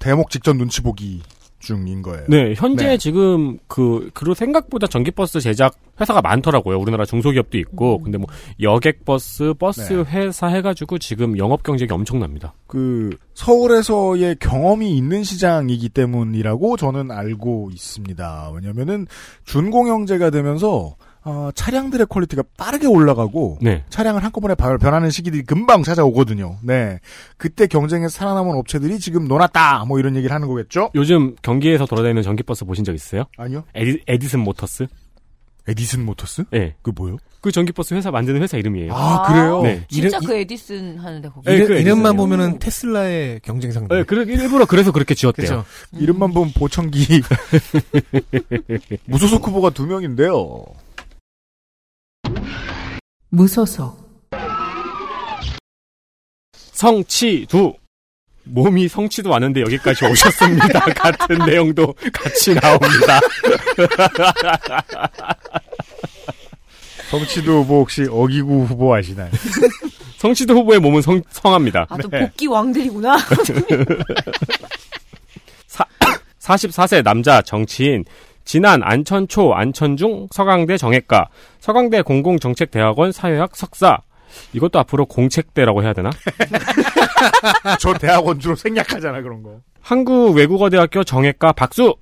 대목 0.00 0.30
직전 0.30 0.58
눈치 0.58 0.82
보기 0.82 1.22
중인 1.60 2.02
거예요. 2.02 2.24
네, 2.28 2.54
현재 2.56 2.88
네. 2.88 2.96
지금 2.98 3.58
그, 3.68 4.10
그리고 4.14 4.34
생각보다 4.34 4.88
전기버스 4.88 5.40
제작 5.40 5.76
회사가 6.00 6.22
많더라고요. 6.22 6.76
우리나라 6.76 7.04
중소기업도 7.04 7.56
있고. 7.58 8.00
근데 8.02 8.18
뭐, 8.18 8.26
여객버스, 8.60 9.54
버스 9.56 9.92
네. 9.92 10.04
회사 10.10 10.48
해가지고 10.48 10.98
지금 10.98 11.38
영업 11.38 11.62
경쟁이 11.62 11.92
엄청납니다. 11.92 12.52
그 12.66 13.16
서울에서의 13.34 14.38
경험이 14.40 14.96
있는 14.96 15.22
시장이기 15.22 15.88
때문이라고 15.90 16.76
저는 16.78 17.12
알고 17.12 17.70
있습니다. 17.72 18.50
왜냐면은 18.54 19.06
준공영제가 19.44 20.30
되면서 20.30 20.96
어, 21.26 21.50
차량들의 21.54 22.06
quality가 22.08 22.42
빠르게 22.58 22.86
올라가고 22.86 23.58
네. 23.62 23.82
차량을 23.88 24.22
한꺼번에 24.22 24.54
바- 24.54 24.76
변하는 24.76 25.10
시기들이 25.10 25.42
금방 25.44 25.82
찾아오거든요. 25.82 26.58
네. 26.62 26.98
그때 27.38 27.66
경쟁에서 27.66 28.10
살아남은 28.10 28.54
업체들이 28.56 28.98
지금 28.98 29.26
놀았다. 29.26 29.84
뭐 29.86 29.98
이런 29.98 30.16
얘기를 30.16 30.34
하는 30.34 30.48
거겠죠? 30.48 30.90
요즘 30.94 31.34
경기에서 31.42 31.86
돌아다니는 31.86 32.22
전기버스 32.22 32.66
보신 32.66 32.84
적 32.84 32.94
있어요? 32.94 33.24
아니요. 33.38 33.64
에디, 33.74 34.02
에디슨 34.06 34.40
모터스? 34.40 34.86
에디슨 35.66 36.04
모터스? 36.04 36.44
네. 36.50 36.74
그 36.82 36.92
뭐요? 36.94 37.16
그 37.40 37.50
전기버스 37.50 37.94
회사 37.94 38.10
만드는 38.10 38.42
회사 38.42 38.58
이름이에요. 38.58 38.92
아, 38.94 39.22
그래요? 39.26 39.62
네. 39.62 39.82
진짜 39.88 40.18
이름- 40.18 40.26
그 40.26 40.34
에디슨 40.34 40.98
하는데 40.98 41.28
거기. 41.30 41.46
네, 41.46 41.54
이름, 41.56 41.68
그 41.68 41.72
이름만 41.74 42.12
에디슨이요. 42.12 42.16
보면은 42.16 42.58
테슬라의 42.58 43.40
경쟁 43.42 43.72
상대. 43.72 43.94
네, 43.94 44.02
그, 44.02 44.14
일부러 44.24 44.66
그래서 44.66 44.92
그렇게 44.92 45.14
지었대요. 45.14 45.46
그렇죠. 45.46 45.64
이름만 45.98 46.32
보면 46.34 46.52
보청기 46.54 47.22
무소속 49.06 49.46
후보가 49.46 49.70
두 49.70 49.86
명인데요. 49.86 50.64
무소속, 53.34 53.98
성취두. 56.72 57.74
몸이 58.46 58.88
성취도 58.88 59.34
않은데 59.34 59.62
여기까지 59.62 60.04
오셨습니다. 60.04 60.80
같은 60.94 61.38
내용도 61.46 61.94
같이 62.12 62.54
나옵니다. 62.54 63.18
성취도 67.10 67.62
후보 67.62 67.80
혹시 67.80 68.06
어기구 68.10 68.66
후보 68.66 68.94
아시나요? 68.94 69.30
성취도 70.18 70.54
후보의 70.56 70.78
몸은 70.80 71.00
성, 71.00 71.22
성합니다. 71.30 71.86
아, 71.88 71.96
또 71.96 72.08
네. 72.10 72.20
복귀 72.20 72.46
왕들이구나. 72.46 73.16
44세 76.38 77.02
남자 77.02 77.40
정치인 77.40 78.04
진안 78.44 78.82
안천초 78.82 79.54
안천중 79.54 80.28
서강대 80.30 80.76
정외과 80.76 81.28
서강대 81.60 82.02
공공정책대학원 82.02 83.12
사회학 83.12 83.56
석사 83.56 83.98
이것도 84.52 84.78
앞으로 84.80 85.06
공책대라고 85.06 85.82
해야 85.82 85.92
되나? 85.92 86.10
저 87.80 87.94
대학원 87.94 88.38
주로 88.40 88.54
생략하잖아 88.56 89.22
그런 89.22 89.42
거. 89.42 89.60
한국외국어대학교 89.80 91.04
정외과 91.04 91.52
박수! 91.52 91.94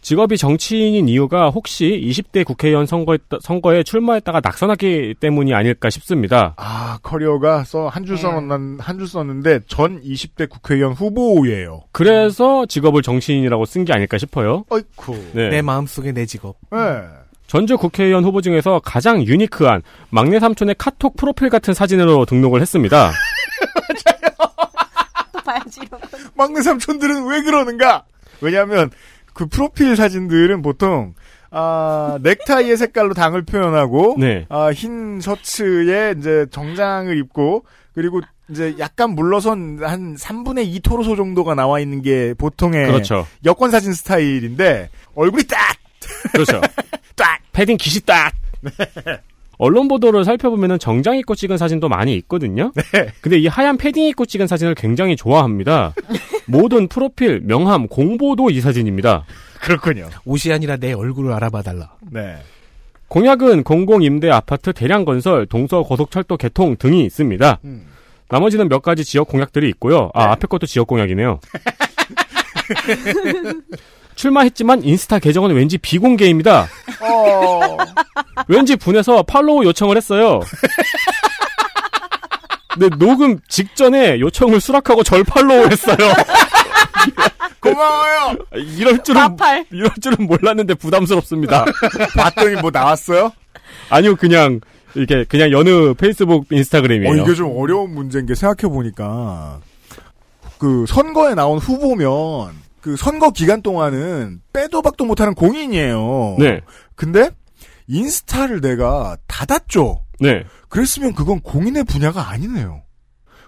직업이 0.00 0.36
정치인인 0.38 1.08
이유가 1.08 1.50
혹시 1.50 2.00
20대 2.04 2.44
국회의원 2.44 2.86
선거에, 2.86 3.18
선거 3.42 3.74
에 3.74 3.82
출마했다가 3.82 4.40
낙선하기 4.42 5.16
때문이 5.20 5.52
아닐까 5.54 5.90
싶습니다. 5.90 6.54
아 6.56 6.98
커리어가 7.02 7.64
써 7.64 7.88
한줄 7.88 8.16
네. 8.16 8.22
써놓는 8.22 8.80
한줄 8.80 9.06
썼는데 9.08 9.60
전 9.66 10.00
20대 10.02 10.48
국회의원 10.48 10.92
후보예요. 10.92 11.82
그래서 11.92 12.64
직업을 12.66 13.02
정치인이라고 13.02 13.64
쓴 13.66 13.84
게 13.84 13.92
아닐까 13.92 14.18
싶어요. 14.18 14.64
어이쿠. 14.70 15.32
네. 15.32 15.48
내 15.50 15.62
마음속의 15.62 16.12
내 16.12 16.26
직업. 16.26 16.56
네. 16.70 16.78
전주 17.46 17.76
국회의원 17.78 18.24
후보 18.24 18.40
중에서 18.42 18.80
가장 18.84 19.22
유니크한 19.22 19.82
막내 20.10 20.38
삼촌의 20.38 20.74
카톡 20.78 21.16
프로필 21.16 21.48
같은 21.48 21.72
사진으로 21.74 22.24
등록을 22.26 22.60
했습니다. 22.60 23.10
또 25.32 25.40
봐야지. 25.40 25.80
막내 26.34 26.60
삼촌들은 26.62 27.26
왜 27.26 27.42
그러는가? 27.42 28.04
왜냐하면 28.40 28.90
그 29.38 29.46
프로필 29.46 29.94
사진들은 29.94 30.62
보통 30.62 31.14
아 31.52 32.18
넥타이의 32.22 32.76
색깔로 32.76 33.14
당을 33.14 33.42
표현하고 33.42 34.16
네. 34.18 34.46
아, 34.48 34.72
흰 34.72 35.20
셔츠에 35.20 36.16
이제 36.18 36.46
정장을 36.50 37.16
입고 37.16 37.64
그리고 37.94 38.20
이제 38.48 38.74
약간 38.80 39.10
물러선 39.10 39.78
한 39.80 40.16
3분의 40.16 40.66
2 40.66 40.80
토로소 40.80 41.14
정도가 41.14 41.54
나와 41.54 41.78
있는 41.78 42.02
게 42.02 42.34
보통의 42.36 42.88
그렇죠. 42.88 43.28
여권 43.44 43.70
사진 43.70 43.92
스타일인데 43.92 44.90
얼굴이 45.14 45.44
딱 45.44 45.76
그렇죠. 46.32 46.60
딱! 47.14 47.38
패딩 47.52 47.76
깃이 47.76 48.00
딱! 48.04 48.32
언론 49.56 49.86
보도를 49.86 50.24
살펴보면 50.24 50.80
정장 50.80 51.16
입고 51.16 51.36
찍은 51.36 51.58
사진도 51.58 51.88
많이 51.88 52.16
있거든요. 52.16 52.72
네. 52.74 53.08
근데 53.20 53.38
이 53.38 53.46
하얀 53.46 53.76
패딩 53.76 54.04
입고 54.06 54.26
찍은 54.26 54.48
사진을 54.48 54.74
굉장히 54.74 55.14
좋아합니다. 55.14 55.94
모든 56.48 56.88
프로필, 56.88 57.40
명함, 57.44 57.86
공보도 57.86 58.50
이 58.50 58.60
사진입니다. 58.60 59.24
그렇군요. 59.60 60.08
옷이 60.24 60.52
아니라 60.52 60.76
내 60.76 60.92
얼굴을 60.92 61.32
알아봐 61.32 61.62
달라. 61.62 61.90
네. 62.10 62.36
공약은 63.08 63.64
공공임대 63.64 64.30
아파트 64.30 64.72
대량 64.72 65.04
건설, 65.04 65.46
동서 65.46 65.82
고속철도 65.82 66.36
개통 66.36 66.76
등이 66.76 67.04
있습니다. 67.04 67.58
음. 67.64 67.86
나머지는 68.28 68.68
몇 68.68 68.82
가지 68.82 69.04
지역 69.04 69.28
공약들이 69.28 69.68
있고요. 69.70 70.10
아, 70.14 70.26
네. 70.26 70.32
앞에 70.32 70.46
것도 70.46 70.66
지역 70.66 70.86
공약이네요. 70.86 71.40
출마했지만 74.14 74.82
인스타 74.82 75.20
계정은 75.20 75.54
왠지 75.54 75.78
비공개입니다. 75.78 76.66
어. 77.00 77.76
왠지 78.48 78.76
분해서 78.76 79.22
팔로우 79.22 79.64
요청을 79.64 79.96
했어요. 79.96 80.40
근데 82.78 82.96
녹음 82.96 83.38
직전에 83.48 84.20
요청을 84.20 84.60
수락하고 84.60 85.02
절 85.02 85.24
팔로우 85.24 85.66
했어요. 85.66 85.96
고마워요. 87.60 88.36
이럴 88.54 89.02
줄은 89.02 89.20
마팔. 89.20 89.66
이럴 89.72 89.90
줄은 90.00 90.26
몰랐는데 90.26 90.74
부담스럽습니다. 90.74 91.64
봤더니 92.16 92.60
뭐 92.60 92.70
나왔어요? 92.70 93.32
아니요, 93.90 94.14
그냥 94.14 94.60
이렇게 94.94 95.24
그냥 95.24 95.50
여느 95.50 95.92
페이스북 95.94 96.42
어, 96.42 96.46
인스타그램이에요. 96.50 97.16
이게 97.16 97.34
좀 97.34 97.52
어려운 97.58 97.92
문제인 97.94 98.26
게 98.26 98.34
생각해 98.36 98.72
보니까 98.72 99.60
그 100.58 100.86
선거에 100.86 101.34
나온 101.34 101.58
후보면 101.58 102.54
그 102.80 102.96
선거 102.96 103.30
기간 103.32 103.60
동안은 103.60 104.40
빼도 104.52 104.82
박도 104.82 105.04
못하는 105.04 105.34
공인이에요. 105.34 106.36
네, 106.38 106.60
근데 106.94 107.30
인스타를 107.88 108.60
내가 108.60 109.16
닫았죠. 109.26 110.04
네. 110.20 110.44
그랬으면 110.68 111.14
그건 111.14 111.40
공인의 111.40 111.84
분야가 111.84 112.28
아니네요. 112.30 112.82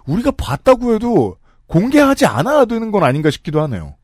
우리가 0.07 0.31
봤다고 0.33 0.95
해도 0.95 1.37
공개하지 1.67 2.27
않아야 2.27 2.65
되는 2.65 2.91
건 2.91 3.05
아닌가 3.05 3.31
싶기도 3.31 3.61
하네요. 3.63 3.97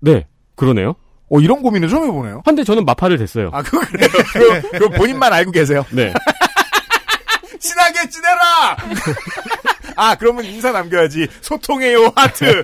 네, 0.00 0.26
그러네요. 0.56 0.94
어, 1.30 1.40
이런 1.40 1.62
고민을 1.62 1.88
좀 1.88 2.04
해보네요. 2.04 2.42
한데 2.44 2.64
저는 2.64 2.84
마파를 2.84 3.16
됐어요. 3.16 3.50
아, 3.52 3.62
그거 3.62 3.80
그래요? 3.86 4.08
그거, 4.32 4.68
그거 4.70 4.88
본인만 4.90 5.32
알고 5.32 5.50
계세요. 5.52 5.84
네. 5.90 6.12
친하게 7.58 8.08
지내라! 8.10 8.76
아, 9.96 10.14
그러면 10.16 10.44
인사 10.44 10.70
남겨야지. 10.70 11.28
소통해요, 11.40 12.12
하트. 12.14 12.44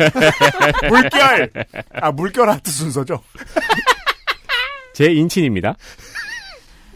물결. 0.89 1.51
아, 2.03 2.13
물결 2.13 2.51
하트 2.51 2.71
순서죠. 2.71 3.23
제 4.93 5.07
인친입니다. 5.07 5.75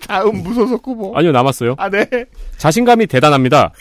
다음 0.06 0.42
무소속 0.42 0.86
후보. 0.86 1.16
아니요, 1.16 1.32
남았어요. 1.32 1.74
아, 1.78 1.88
네. 1.88 2.06
자신감이 2.56 3.06
대단합니다. 3.06 3.72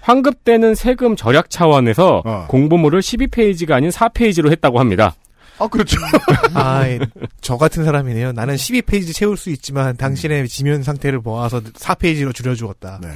환급되는 0.00 0.74
세금 0.74 1.16
절약 1.16 1.50
차원에서 1.50 2.22
어. 2.24 2.46
공보물을 2.48 3.00
12페이지가 3.00 3.72
아닌 3.72 3.90
4페이지로 3.90 4.50
했다고 4.52 4.78
합니다. 4.78 5.14
아, 5.58 5.66
그렇죠. 5.68 5.98
아, 6.54 6.86
예. 6.86 7.00
저 7.40 7.56
같은 7.56 7.84
사람이네요. 7.84 8.32
나는 8.32 8.54
12페이지 8.56 9.14
채울 9.14 9.36
수 9.36 9.50
있지만 9.50 9.96
당신의 9.96 10.48
지면 10.48 10.82
상태를 10.82 11.20
모아서 11.20 11.60
4페이지로 11.60 12.34
줄여주었다. 12.34 13.00
네. 13.02 13.08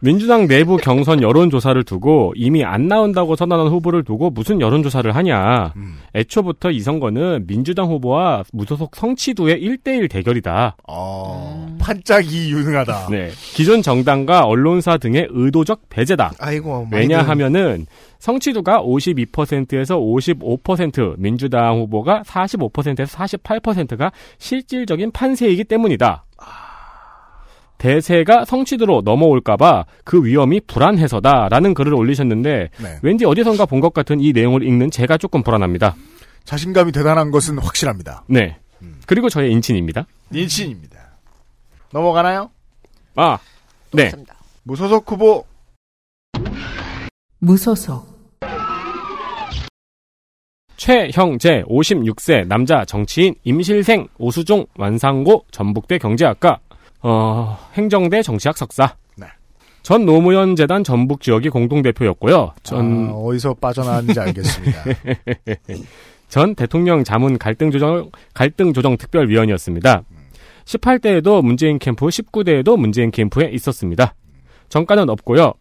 민주당 0.00 0.46
내부 0.46 0.76
경선 0.76 1.22
여론조사를 1.22 1.82
두고 1.84 2.34
이미 2.36 2.64
안 2.64 2.86
나온다고 2.86 3.34
선언한 3.34 3.68
후보를 3.68 4.04
두고 4.04 4.30
무슨 4.30 4.60
여론조사를 4.60 5.14
하냐. 5.14 5.72
음. 5.76 5.98
애초부터 6.14 6.70
이 6.70 6.80
선거는 6.80 7.46
민주당 7.46 7.86
후보와 7.86 8.44
무소속 8.52 8.94
성취도의 8.94 9.62
1대1 9.62 10.10
대결이다. 10.10 10.76
어, 10.86 11.76
판짝이 11.80 12.50
유능하다. 12.50 13.08
네. 13.10 13.30
기존 13.54 13.80
정당과 13.80 14.42
언론사 14.44 14.98
등의 14.98 15.28
의도적 15.30 15.88
배제다. 15.88 16.32
아이고, 16.38 16.88
왜냐하면은 16.92 17.86
성취도가 18.18 18.82
52%에서 18.82 19.98
55%, 19.98 21.14
민주당 21.18 21.78
후보가 21.78 22.22
45%에서 22.26 23.16
48%가 23.16 24.12
실질적인 24.38 25.12
판세이기 25.12 25.64
때문이다. 25.64 26.25
대세가 27.78 28.44
성취도로 28.44 29.02
넘어올까봐 29.04 29.84
그 30.04 30.24
위험이 30.24 30.60
불안해서다라는 30.60 31.74
글을 31.74 31.94
올리셨는데 31.94 32.70
네. 32.78 32.98
왠지 33.02 33.24
어디선가 33.24 33.66
본 33.66 33.80
것 33.80 33.92
같은 33.92 34.20
이 34.20 34.32
내용을 34.32 34.62
읽는 34.62 34.90
제가 34.90 35.18
조금 35.18 35.42
불안합니다. 35.42 35.94
자신감이 36.44 36.92
대단한 36.92 37.30
것은 37.30 37.58
확실합니다. 37.58 38.24
네. 38.28 38.56
그리고 39.06 39.28
저의 39.28 39.52
인친입니다. 39.52 40.06
인신입니다. 40.32 40.96
넘어가나요? 41.92 42.50
아, 43.16 43.38
네. 43.92 44.10
무소속 44.62 45.10
후보. 45.10 45.44
무소속, 47.38 48.16
최형재 50.76 51.64
56세 51.68 52.46
남자 52.46 52.84
정치인 52.84 53.34
임실생 53.44 54.08
오수종 54.18 54.66
완상고 54.76 55.44
전북대 55.50 55.98
경제학과 55.98 56.58
어, 57.08 57.56
행정대 57.74 58.20
정치학 58.20 58.58
석사 58.58 58.96
네. 59.16 59.26
전 59.82 60.04
노무현 60.04 60.56
재단 60.56 60.82
전북 60.82 61.20
지역이 61.20 61.50
공동 61.50 61.80
대표였고요. 61.80 62.52
전 62.64 63.10
아, 63.10 63.12
어디서 63.12 63.54
빠져나왔는지 63.54 64.18
알겠습니다. 64.18 64.84
전 66.28 66.56
대통령 66.56 67.04
자문 67.04 67.38
갈등 67.38 67.70
조정 67.70 68.10
갈등 68.34 68.72
조정 68.72 68.96
특별위원이었습니다. 68.96 70.02
18대에도 70.64 71.44
문재인 71.44 71.78
캠프, 71.78 72.06
19대에도 72.06 72.76
문재인 72.76 73.12
캠프에 73.12 73.50
있었습니다. 73.52 74.16
정가는 74.68 75.08
없고요. 75.08 75.54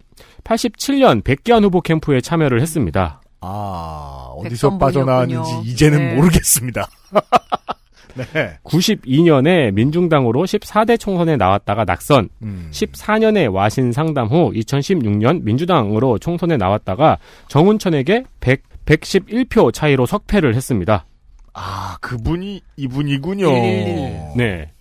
87년 0.43 1.23
백기환 1.23 1.63
후보 1.63 1.81
캠프에 1.81 2.21
참여를 2.21 2.59
했습니다. 2.59 3.21
아, 3.41 4.31
어디서. 4.35 4.79
빠져나왔는지 4.79 5.51
이제는 5.65 5.97
네. 5.99 6.15
모르겠습니다. 6.15 6.87
네. 8.15 8.57
92년에 8.63 9.73
민중당으로 9.73 10.43
14대 10.43 10.99
총선에 10.99 11.37
나왔다가 11.37 11.85
낙선, 11.85 12.29
음. 12.41 12.69
14년에 12.71 13.53
와신 13.53 13.91
상담 13.91 14.27
후 14.27 14.51
2016년 14.53 15.43
민주당으로 15.43 16.17
총선에 16.17 16.57
나왔다가 16.57 17.17
정운천에게 17.47 18.23
100, 18.39 18.63
111표 18.85 19.73
차이로 19.73 20.05
석패를 20.05 20.55
했습니다. 20.55 21.05
아, 21.53 21.97
그분이 22.01 22.61
이분이군요. 22.77 23.49
111. 23.49 24.13
네. 24.35 24.71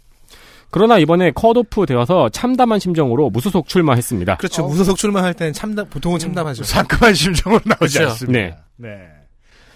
그러나 0.71 0.99
이번에 0.99 1.31
컷오프 1.31 1.87
되어서 1.87 2.29
참담한 2.31 2.81
심정으로 2.81 3.31
무소속 3.31 3.69
출마했습니다. 3.69 4.39
그렇죠. 4.39 4.67
무소속 4.67 4.97
출마할 4.97 5.35
때는 5.35 5.53
참담, 5.53 5.89
보통은 5.89 6.19
참담하죠. 6.19 6.65
상큼한 6.65 7.15
심정으로 7.15 7.61
나오지 7.65 7.99
그렇죠. 7.99 8.11
않습니다. 8.11 8.39
네. 8.41 8.57
네. 8.77 8.99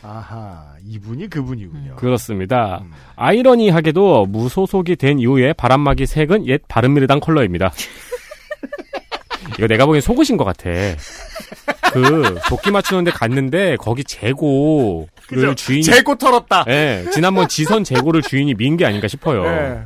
아하, 0.02 0.64
이분이 0.86 1.28
그분이군요. 1.28 1.96
그렇습니다. 1.96 2.80
음. 2.82 2.92
아이러니하게도 3.16 4.26
무소속이 4.26 4.96
된 4.96 5.18
이후에 5.18 5.52
바람막이 5.52 6.06
색은 6.06 6.46
옛 6.46 6.62
바른미래당 6.68 7.20
컬러입니다. 7.20 7.72
이거 9.58 9.66
내가 9.66 9.86
보기엔 9.86 10.00
속으신 10.00 10.36
것 10.36 10.44
같아. 10.44 10.70
그 11.92 12.38
도끼 12.48 12.70
맞추는데 12.70 13.10
갔는데 13.12 13.76
거기 13.76 14.04
재고를 14.04 15.06
그죠? 15.26 15.54
주인이 15.54 15.82
재고 15.82 16.14
털었다. 16.16 16.64
예, 16.68 17.04
지난번 17.12 17.48
지선 17.48 17.82
재고를 17.82 18.22
주인이 18.22 18.54
민 18.54 18.76
게 18.76 18.84
아닌가 18.86 19.08
싶어요. 19.08 19.42
네. 19.42 19.82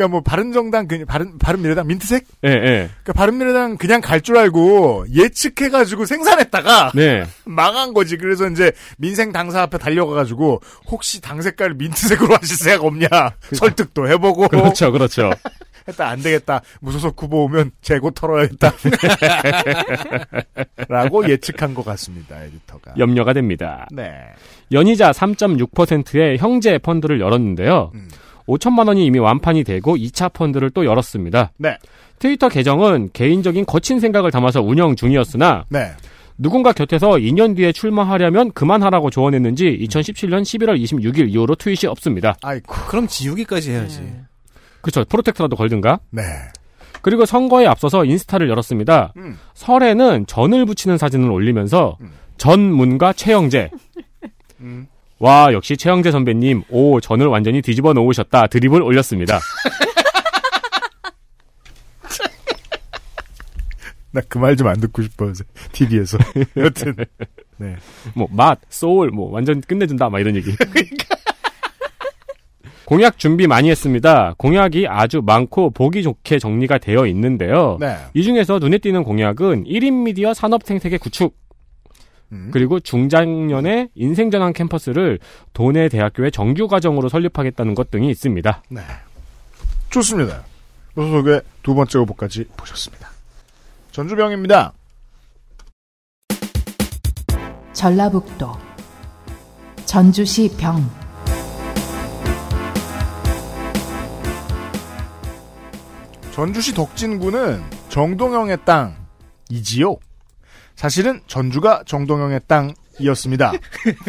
그러니까 0.00 0.08
뭐 0.08 0.20
바른정당 0.22 0.88
그 0.88 1.04
바른 1.04 1.38
바른미래당 1.38 1.86
민트색? 1.86 2.24
예, 2.44 2.48
예. 2.48 2.90
그러니까 3.02 3.12
바른미래당 3.12 3.76
그냥 3.76 4.00
갈 4.00 4.20
줄 4.22 4.36
알고 4.36 5.06
예측해 5.14 5.70
가지고 5.70 6.04
생산했다가 6.04 6.92
네. 6.94 7.24
망한 7.44 7.94
거지. 7.94 8.16
그래서 8.18 8.46
이제 8.48 8.70
민생 8.98 9.32
당사 9.32 9.62
앞에 9.62 9.78
달려가 9.78 10.14
가지고 10.14 10.60
혹시 10.86 11.20
당 11.22 11.40
색깔 11.42 11.72
민트색으로 11.74 12.34
하실 12.36 12.56
생각 12.56 12.84
없냐 12.84 13.08
설득도 13.54 14.08
해 14.08 14.16
보고 14.18 14.46
그렇죠, 14.48 14.92
그렇죠. 14.92 15.30
했다 15.88 16.08
안 16.08 16.20
되겠다 16.20 16.60
무소속 16.80 17.20
후보 17.22 17.44
오면 17.44 17.70
재고 17.80 18.10
털어야겠다 18.10 18.74
라고 20.88 21.26
예측한 21.28 21.72
것 21.72 21.84
같습니다 21.86 22.42
에디터가 22.44 22.94
염려가 22.98 23.32
됩니다. 23.32 23.88
네 23.90 24.12
연이자 24.70 25.12
3.6%의 25.12 26.36
형제 26.38 26.76
펀드를 26.78 27.20
열었는데요. 27.20 27.90
음. 27.94 28.08
5천만 28.50 28.88
원이 28.88 29.04
이미 29.06 29.18
완판이 29.18 29.64
되고 29.64 29.96
2차 29.96 30.32
펀드를 30.32 30.70
또 30.70 30.84
열었습니다. 30.84 31.52
네. 31.58 31.78
트위터 32.18 32.48
계정은 32.48 33.10
개인적인 33.12 33.64
거친 33.64 34.00
생각을 34.00 34.30
담아서 34.30 34.60
운영 34.60 34.96
중이었으나 34.96 35.64
네. 35.68 35.92
누군가 36.36 36.72
곁에서 36.72 37.10
2년 37.12 37.56
뒤에 37.56 37.72
출마하려면 37.72 38.50
그만하라고 38.52 39.10
조언했는지 39.10 39.78
2017년 39.82 40.42
11월 40.42 40.82
26일 40.82 41.30
이후로 41.30 41.54
트윗이 41.54 41.88
없습니다. 41.88 42.34
아이고 42.42 42.74
그럼 42.88 43.06
지우기까지 43.06 43.70
해야지. 43.70 44.02
그쵸 44.80 45.04
프로텍트라도 45.08 45.56
걸든가. 45.56 46.00
네 46.10 46.22
그리고 47.02 47.24
선거에 47.24 47.66
앞서서 47.66 48.04
인스타를 48.04 48.48
열었습니다. 48.48 49.12
음. 49.16 49.38
설에는 49.54 50.26
전을 50.26 50.66
붙이는 50.66 50.98
사진을 50.98 51.30
올리면서 51.30 51.96
전문가 52.36 53.12
최영재. 53.12 53.70
음. 54.60 54.86
와 55.20 55.52
역시 55.52 55.76
최영재 55.76 56.10
선배님 56.10 56.62
오 56.70 56.98
전을 57.00 57.26
완전히 57.26 57.60
뒤집어 57.62 57.92
놓으셨다 57.92 58.46
드립을 58.48 58.82
올렸습니다. 58.82 59.38
나 64.12 64.20
그 64.22 64.40
말 64.40 64.56
좀 64.56 64.66
안 64.66 64.80
듣고 64.80 65.02
싶어요 65.02 65.32
TV에서 65.72 66.18
여튼 66.56 66.96
네 67.58 67.76
뭐 68.16 68.26
맛, 68.32 68.58
소울 68.68 69.10
뭐 69.10 69.30
완전 69.30 69.60
끝내준다 69.60 70.08
막 70.10 70.18
이런 70.18 70.34
얘기. 70.36 70.50
공약 72.86 73.18
준비 73.20 73.46
많이 73.46 73.70
했습니다. 73.70 74.34
공약이 74.36 74.88
아주 74.88 75.22
많고 75.24 75.70
보기 75.70 76.02
좋게 76.02 76.40
정리가 76.40 76.78
되어 76.78 77.06
있는데요. 77.06 77.76
네. 77.78 77.94
이 78.14 78.24
중에서 78.24 78.58
눈에 78.58 78.78
띄는 78.78 79.04
공약은 79.04 79.62
1인 79.64 80.02
미디어 80.02 80.34
산업 80.34 80.64
생태계 80.64 80.98
구축, 80.98 81.36
음. 82.32 82.50
그리고 82.52 82.80
중장년의 82.80 83.90
인생전환 83.94 84.52
캠퍼스를 84.52 85.18
도내 85.52 85.88
대학교의 85.88 86.30
정규 86.30 86.68
과정으로 86.68 87.08
설립하겠다는 87.08 87.74
것 87.74 87.90
등이 87.90 88.10
있습니다. 88.10 88.62
네. 88.68 88.80
좋습니다. 89.90 90.44
노소속의 90.94 91.42
두 91.62 91.74
번째 91.74 91.98
후보까지 91.98 92.44
보셨습니다. 92.56 93.10
전주병입니다. 93.92 94.72
전라북도 97.72 98.52
전주시 99.86 100.54
병 100.58 100.88
전주시 106.32 106.74
덕진구는 106.74 107.62
정동영의 107.88 108.58
땅이지요. 108.64 109.96
사실은 110.80 111.20
전주가 111.26 111.82
정동영의 111.84 112.40
땅이었습니다. 112.46 113.52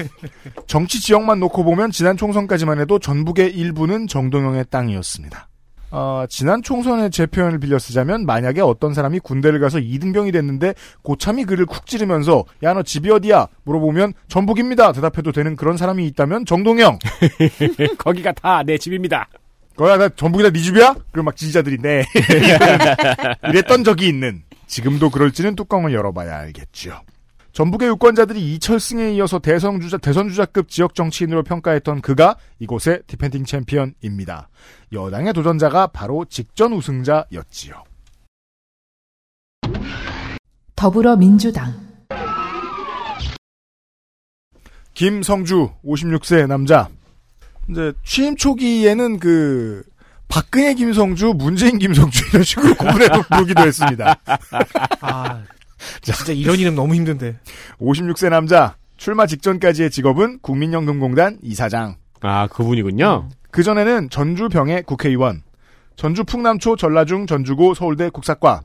정치 0.67 1.01
지역만 1.01 1.37
놓고 1.41 1.65
보면 1.65 1.91
지난 1.91 2.15
총선까지만 2.15 2.79
해도 2.79 2.97
전북의 2.97 3.53
일부는 3.53 4.07
정동영의 4.07 4.67
땅이었습니다. 4.69 5.49
어, 5.89 6.23
지난 6.29 6.63
총선의 6.63 7.11
제 7.11 7.25
표현을 7.25 7.59
빌려 7.59 7.77
쓰자면 7.77 8.25
만약에 8.25 8.61
어떤 8.61 8.93
사람이 8.93 9.19
군대를 9.19 9.59
가서 9.59 9.79
이등병이 9.79 10.31
됐는데 10.31 10.73
고참이 11.01 11.43
그를 11.43 11.65
쿡 11.65 11.85
찌르면서 11.85 12.45
야 12.63 12.73
너 12.73 12.83
집이 12.83 13.11
어디야 13.11 13.47
물어보면 13.65 14.13
전북입니다 14.29 14.93
대답해도 14.93 15.33
되는 15.33 15.57
그런 15.57 15.75
사람이 15.75 16.05
있다면 16.07 16.45
정동영 16.45 16.99
거기가 17.99 18.31
다 18.31 18.63
내 18.63 18.77
집입니다. 18.77 19.27
거야 19.75 19.97
나 19.97 20.07
전북이다 20.07 20.51
네 20.51 20.61
집이야? 20.61 20.95
그럼 21.11 21.25
막 21.25 21.35
지지자들이 21.35 21.79
네 21.81 22.05
이랬던 23.49 23.83
적이 23.83 24.07
있는 24.07 24.43
지금도 24.71 25.09
그럴지는 25.09 25.57
뚜껑을 25.57 25.93
열어봐야 25.93 26.33
알겠죠. 26.39 27.01
전북의 27.51 27.89
유권자들이 27.89 28.53
이철승에 28.53 29.11
이어서 29.15 29.37
대선 29.37 29.81
주자 29.81 29.97
대선 29.97 30.29
주자급 30.29 30.69
지역 30.69 30.95
정치인으로 30.95 31.43
평가했던 31.43 31.99
그가 31.99 32.37
이곳의 32.59 33.01
defending 33.05 33.43
champion입니다. 33.43 34.47
여당의 34.93 35.33
도전자가 35.33 35.87
바로 35.87 36.23
직전 36.23 36.71
우승자였지요. 36.71 37.83
더불어민주당 40.77 41.73
김성주 44.93 45.71
56세 45.83 46.47
남자. 46.47 46.87
이제 47.69 47.91
취임 48.05 48.37
초기에는 48.37 49.19
그 49.19 49.83
박근혜 50.31 50.73
김성주, 50.73 51.33
문재인 51.35 51.77
김성주 51.77 52.29
이런 52.29 52.43
식으로 52.43 52.73
구분해 52.75 53.07
부르기도 53.29 53.63
했습니다. 53.63 54.15
아, 55.01 55.43
진짜 56.01 56.31
이런 56.31 56.57
이름 56.57 56.75
너무 56.75 56.95
힘든데. 56.95 57.37
56세 57.79 58.29
남자. 58.29 58.75
출마 58.95 59.25
직전까지의 59.25 59.91
직업은 59.91 60.39
국민연금공단 60.41 61.39
이사장. 61.41 61.95
아 62.21 62.47
그분이군요. 62.47 63.29
그 63.49 63.63
전에는 63.63 64.09
전주병의 64.09 64.83
국회의원, 64.83 65.41
전주 65.95 66.23
풍남초 66.23 66.77
전라중 66.77 67.25
전주고 67.27 67.73
서울대 67.73 68.09
국사과, 68.09 68.61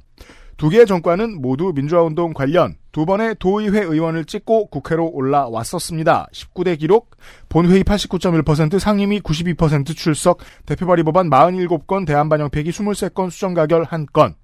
두 0.56 0.70
개의 0.70 0.86
정과는 0.86 1.40
모두 1.42 1.72
민주화운동 1.74 2.32
관련 2.32 2.76
두 2.92 3.04
번의 3.04 3.36
도의회 3.38 3.82
의원을 3.82 4.24
찍고 4.24 4.68
국회로 4.68 5.10
올라왔었습니다. 5.12 6.28
19대 6.32 6.78
기록, 6.78 7.10
본회의 7.50 7.84
89.1%, 7.84 8.78
상임위 8.78 9.20
92% 9.20 9.94
출석, 9.94 10.38
대표 10.64 10.86
발의 10.86 11.04
법안 11.04 11.28
47건, 11.28 12.06
대한반영 12.06 12.48
폐기 12.48 12.70
23건, 12.70 13.30
수정 13.30 13.52
가결 13.52 13.84
1건, 13.84 14.34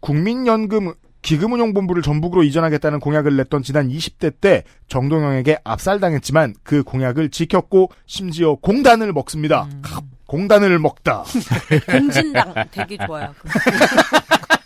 국민연금 0.00 0.92
기금운용본부를 1.22 2.02
전북으로 2.02 2.42
이전하겠다는 2.42 2.98
공약을 2.98 3.36
냈던 3.36 3.62
지난 3.62 3.88
20대 3.88 4.32
때 4.40 4.64
정동영에게 4.88 5.58
압살당했지만 5.64 6.54
그 6.62 6.82
공약을 6.82 7.30
지켰고 7.30 7.90
심지어 8.06 8.54
공단을 8.56 9.12
먹습니다. 9.12 9.68
캅, 9.82 10.02
공단을 10.26 10.78
먹다. 10.78 11.24
공진당 11.90 12.54
되게 12.70 12.96
좋아요. 13.06 13.34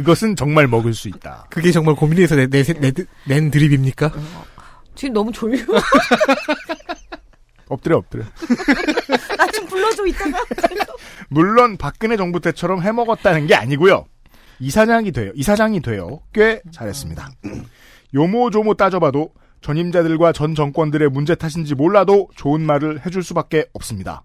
그것은 0.00 0.36
정말 0.36 0.66
먹을 0.66 0.94
수 0.94 1.08
있다. 1.08 1.46
그게 1.50 1.70
정말 1.72 1.94
고민해서 1.94 2.36
내, 2.36 2.46
내, 2.46 2.62
내, 2.62 2.92
낸 3.26 3.50
드립입니까? 3.50 4.12
지금 4.94 5.14
너무 5.14 5.32
졸려. 5.32 5.58
엎드려 7.68 7.98
엎드려. 7.98 8.24
나 9.38 9.46
좀 9.52 9.66
불러줘 9.66 10.06
이따가. 10.06 10.42
물론 11.28 11.76
박근혜 11.76 12.16
정부 12.16 12.40
때처럼 12.40 12.82
해먹었다는 12.82 13.46
게 13.46 13.54
아니고요. 13.54 14.06
이사장이 14.58 15.12
돼요. 15.12 15.30
이사장이 15.34 15.80
돼요. 15.80 16.20
꽤 16.32 16.60
잘했습니다. 16.72 17.30
요모조모 18.14 18.74
따져봐도 18.74 19.30
전임자들과 19.60 20.32
전 20.32 20.54
정권들의 20.54 21.10
문제 21.10 21.34
탓인지 21.34 21.74
몰라도 21.74 22.28
좋은 22.34 22.62
말을 22.62 23.04
해줄 23.06 23.22
수밖에 23.22 23.66
없습니다. 23.74 24.24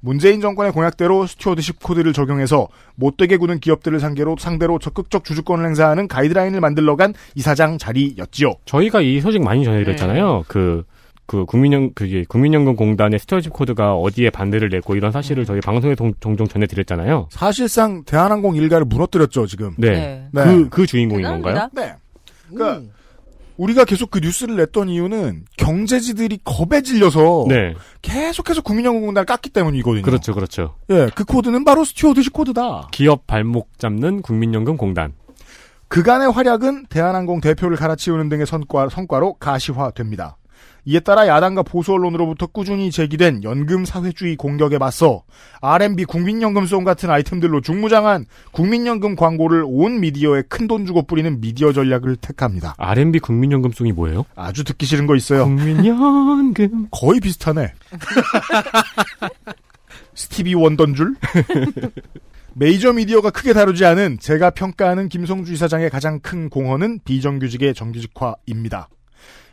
문재인 0.00 0.40
정권의 0.40 0.72
공약대로 0.72 1.26
stewardship 1.26 1.82
code를 1.82 2.12
적용해서 2.12 2.68
못되게 2.94 3.36
구는 3.36 3.60
기업들을 3.60 4.00
상대로 4.00 4.34
상대로 4.38 4.78
적극적 4.78 5.24
주주권을 5.24 5.66
행사하는 5.66 6.08
가이드라인을 6.08 6.60
만들러간 6.60 7.14
이사장 7.34 7.78
자리였지요. 7.78 8.54
저희가 8.64 9.02
이 9.02 9.20
소식 9.20 9.42
많이 9.42 9.64
전해드렸잖아요. 9.64 10.44
그, 10.48 10.84
그 11.26 11.44
국민연, 11.44 11.92
그게 11.94 12.24
국민연금공단의 12.28 13.18
stewardship 13.18 13.52
code가 13.52 13.94
어디에 13.94 14.30
반대를 14.30 14.70
냈고 14.70 14.96
이런 14.96 15.12
사실을 15.12 15.44
저희 15.44 15.60
방송에 15.60 15.94
동- 15.94 16.14
종종 16.18 16.48
전해드렸잖아요. 16.48 17.28
사실상 17.30 18.02
대한항공 18.04 18.56
일가를 18.56 18.86
무너뜨렸죠 18.86 19.46
지금. 19.46 19.74
네. 19.76 20.26
네. 20.32 20.42
그, 20.44 20.68
그 20.70 20.86
주인공인 20.86 21.24
건가요? 21.26 21.54
대단합니다. 21.70 21.80
네. 21.80 21.94
그러니까 22.48 22.92
우리가 23.60 23.84
계속 23.84 24.10
그 24.10 24.20
뉴스를 24.20 24.56
냈던 24.56 24.88
이유는 24.88 25.44
경제지들이 25.58 26.38
겁에 26.44 26.80
질려서 26.80 27.44
네. 27.46 27.74
계속해서 28.00 28.62
국민연금공단을 28.62 29.26
깠기 29.26 29.52
때문이거든요. 29.52 30.02
그렇죠, 30.02 30.32
그렇죠. 30.32 30.76
예, 30.88 31.10
그 31.14 31.26
코드는 31.26 31.64
바로 31.64 31.84
stewardship 31.84 32.32
code다. 32.32 32.88
기업 32.90 33.26
발목 33.26 33.78
잡는 33.78 34.22
국민연금공단. 34.22 35.12
그간의 35.88 36.32
활약은 36.32 36.86
대한항공 36.88 37.42
대표를 37.42 37.76
갈아치우는 37.76 38.30
등의 38.30 38.46
성과, 38.46 38.88
성과로 38.88 39.34
가시화됩니다. 39.34 40.38
이에 40.86 41.00
따라 41.00 41.26
야당과 41.28 41.62
보수 41.62 41.92
언론으로부터 41.92 42.46
꾸준히 42.46 42.90
제기된 42.90 43.44
연금 43.44 43.84
사회주의 43.84 44.36
공격에 44.36 44.78
맞서 44.78 45.24
R&B 45.60 46.06
국민연금송 46.06 46.84
같은 46.84 47.10
아이템들로 47.10 47.60
중무장한 47.60 48.24
국민연금 48.52 49.14
광고를 49.16 49.64
온 49.66 50.00
미디어에 50.00 50.42
큰 50.48 50.70
돈 50.70 50.86
주고 50.86 51.02
뿌리는 51.02 51.40
미디어 51.40 51.72
전략을 51.72 52.14
택합니다. 52.14 52.76
R&B 52.78 53.18
국민연금송이 53.18 53.90
뭐예요? 53.90 54.24
아주 54.36 54.62
듣기 54.62 54.86
싫은 54.86 55.08
거 55.08 55.16
있어요. 55.16 55.42
국민연금. 55.46 56.86
거의 56.92 57.18
비슷하네. 57.18 57.72
스티비 60.14 60.54
원던 60.54 60.94
줄? 60.94 61.16
메이저 62.54 62.92
미디어가 62.92 63.30
크게 63.30 63.52
다루지 63.52 63.84
않은 63.84 64.18
제가 64.20 64.50
평가하는 64.50 65.08
김성주 65.08 65.52
이사장의 65.54 65.90
가장 65.90 66.20
큰 66.20 66.48
공헌은 66.48 67.00
비정규직의 67.04 67.74
정규직화입니다. 67.74 68.88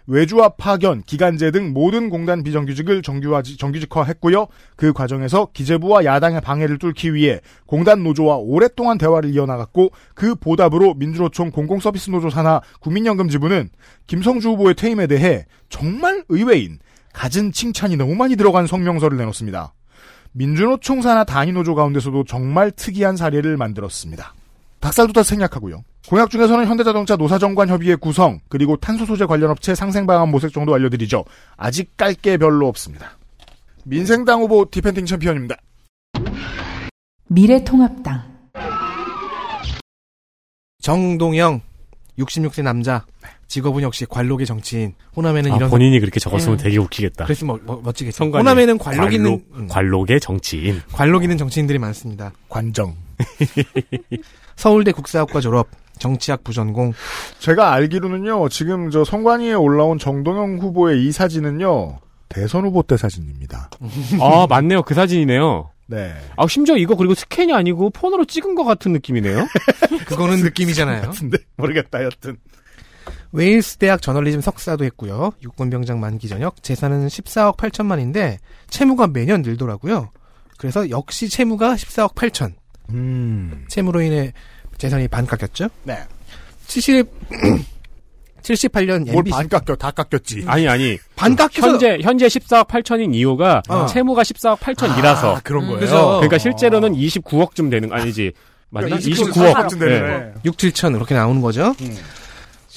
외주화 0.08 0.50
파견, 0.50 1.04
기간제 1.04 1.52
등 1.52 1.74
모든 1.74 2.10
공단 2.10 2.42
비정규직을 2.42 3.02
정규화, 3.02 3.44
정규직화했고요. 3.44 4.48
그 4.78 4.94
과정에서 4.94 5.50
기재부와 5.54 6.06
야당의 6.06 6.40
방해를 6.42 6.80
뚫기 6.80 7.14
위해 7.14 7.42
공단 7.66 8.04
노조와 8.04 8.38
오랫동안 8.38 8.98
대화를 8.98 9.30
이어나갔고 9.32 9.92
그 10.16 10.36
보답으로 10.36 10.94
민주노총 10.94 11.52
공공서비스 11.52 12.10
노조 12.10 12.30
산하 12.30 12.62
국민연금 12.80 13.28
지부는 13.28 13.70
김성주 14.08 14.50
후보의 14.52 14.76
퇴임에 14.76 15.08
대해 15.08 15.46
정말 15.68 16.24
의외인 16.30 16.80
갖은 17.14 17.52
칭찬이 17.52 17.98
너무 17.98 18.16
많이 18.16 18.38
들어간 18.38 18.66
성명서를 18.66 19.18
내놓습니다. 19.18 19.74
민주노총 20.32 21.02
산하 21.02 21.26
단위노조 21.26 21.76
가운데서도 21.76 22.24
정말 22.24 22.72
특이한 22.72 23.18
사례를 23.18 23.58
만들었습니다. 23.58 24.36
닭살도 24.80 25.24
생략하고요. 25.24 25.84
공약 26.08 26.30
중에서는 26.30 26.66
현대자동차 26.66 27.18
노사정관 27.18 27.68
협의회 27.68 27.96
구성 27.96 28.40
그리고 28.48 28.78
탄소 28.78 29.06
소재 29.06 29.26
관련 29.26 29.52
업체 29.52 29.76
상생 29.76 30.08
방안 30.08 30.30
모색 30.30 30.54
정도 30.54 30.74
알려드리죠. 30.74 31.26
아직 31.58 31.96
깔 31.98 32.14
게 32.14 32.38
별로 32.38 32.68
없습니다. 32.68 33.18
민생당 33.84 34.42
후보 34.42 34.70
defending 34.70 35.06
챔피언입니다. 35.06 35.58
미래통합당 37.28 38.24
정동영 40.82 41.62
66세 42.18 42.64
남자 42.64 43.06
직업은 43.48 43.84
역시 43.84 44.06
관록의 44.06 44.46
정치인 44.46 44.94
호남에는 45.16 45.52
아, 45.52 45.56
이런 45.58 45.70
본인이 45.70 46.00
그렇게 46.00 46.20
적었으면 46.20 46.58
예. 46.58 46.64
되게 46.64 46.78
웃기겠다. 46.78 47.26
그랬으면 47.26 47.60
멋, 47.66 47.82
멋지겠죠 47.84 48.16
성관이 48.18 48.42
호남에는 48.42 48.78
관록 48.78 49.14
있는 49.14 49.32
관록, 49.32 49.58
음, 49.58 49.68
관록 49.68 50.10
의 50.10 50.20
정치인. 50.20 50.82
관록 50.94 51.24
있는 51.24 51.38
정치인들이 51.38 51.78
많습니다 51.80 52.32
관정. 52.50 52.96
서울대 54.58 54.92
국사학과 54.92 55.40
졸업 55.40 55.70
정치학 56.00 56.44
부전공 56.44 56.94
제가 57.40 57.72
알기로는요, 57.74 58.50
지금 58.50 58.92
저 58.92 59.04
성관위에 59.04 59.54
올라온 59.54 59.98
정동영 59.98 60.60
후보의 60.60 61.06
이 61.06 61.12
사진은요, 61.12 62.00
대선 62.30 62.66
후보 62.66 62.84
때 62.84 62.98
사진입니다. 62.98 63.70
아, 64.22 64.46
맞네요. 64.48 64.84
그 64.84 64.94
사진이네요. 64.94 65.72
네. 65.88 66.14
아, 66.36 66.46
심지어 66.48 66.76
이거 66.76 66.96
그리고 66.96 67.14
스캔이 67.16 67.54
아니고 67.54 67.92
폰으로 67.92 68.26
찍은 68.26 68.56
것 68.56 68.66
같은 68.66 68.92
느낌이네요. 68.92 69.48
그거는 70.06 70.42
느낌이잖아요 70.42 71.02
같은데, 71.08 71.38
모르겠다, 71.56 72.04
여튼. 72.04 72.38
웨일스 73.32 73.78
대학 73.78 74.02
저널리즘 74.02 74.42
석사도 74.42 74.84
했고요 74.86 75.32
육군병장 75.42 76.00
만기 76.00 76.28
전역 76.28 76.64
재산은 76.64 77.08
14억 77.08 77.58
8천만인데 77.58 78.38
채무가 78.70 79.08
매년 79.08 79.42
늘더라고요 79.42 80.12
그래서 80.58 80.90
역시 80.90 81.30
채무가 81.30 81.76
14억 81.76 82.16
8천 82.16 82.54
음. 82.92 83.66
채무로 83.68 84.02
인해 84.02 84.34
재산이 84.78 85.08
반 85.08 85.26
깎였죠 85.26 85.70
네. 85.84 85.98
70 86.68 87.08
78년 88.42 89.06
뭘 89.12 89.18
MBC 89.18 89.32
반 89.32 89.50
깎여, 89.50 89.76
다 89.76 89.92
깎였지. 89.92 90.46
아니, 90.48 90.68
아니. 90.68 90.98
반 91.16 91.36
깎여서 91.36 91.72
현재, 91.72 91.98
현재 92.02 92.28
14억 92.28 92.68
8천인 92.68 93.14
이유가 93.14 93.62
어. 93.68 93.86
채무가 93.88 94.24
14억 94.24 94.60
8천이라서. 94.60 95.36
아, 95.36 95.42
그런 95.44 95.64
음, 95.64 95.68
거예요. 95.70 95.80
그죠. 95.82 96.06
그러니까 96.18 96.38
실제로는 96.38 96.94
29억쯤 96.94 97.70
되는, 97.70 97.92
아니지. 97.92 98.32
맞나? 98.70 98.88
그러니까 98.96 99.10
29억. 99.10 99.54
29억 99.54 99.80
되네. 99.80 100.34
6, 100.46 100.58
7천 100.58 100.94
그렇게 100.94 101.16
나오는 101.16 101.42
거죠. 101.42 101.74
음. 101.82 101.98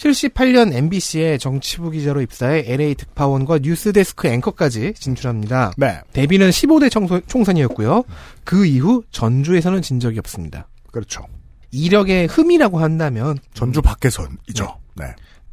78년 0.00 0.72
MBC에 0.72 1.36
정치부 1.36 1.90
기자로 1.90 2.22
입사해 2.22 2.64
LA 2.66 2.94
특파원과 2.94 3.58
뉴스데스크 3.58 4.28
앵커까지 4.28 4.94
진출합니다. 4.94 5.72
네. 5.76 6.00
데뷔는 6.12 6.50
15대 6.50 6.90
총선, 6.90 7.20
총선이었고요. 7.26 8.04
그 8.44 8.64
이후 8.64 9.02
전주에서는 9.10 9.82
진 9.82 10.00
적이 10.00 10.18
없습니다. 10.20 10.68
그렇죠. 10.90 11.22
이력의 11.70 12.28
흠이라고 12.28 12.78
한다면 12.80 13.38
전주 13.52 13.82
밖에선이죠. 13.82 14.78
네. 14.96 15.04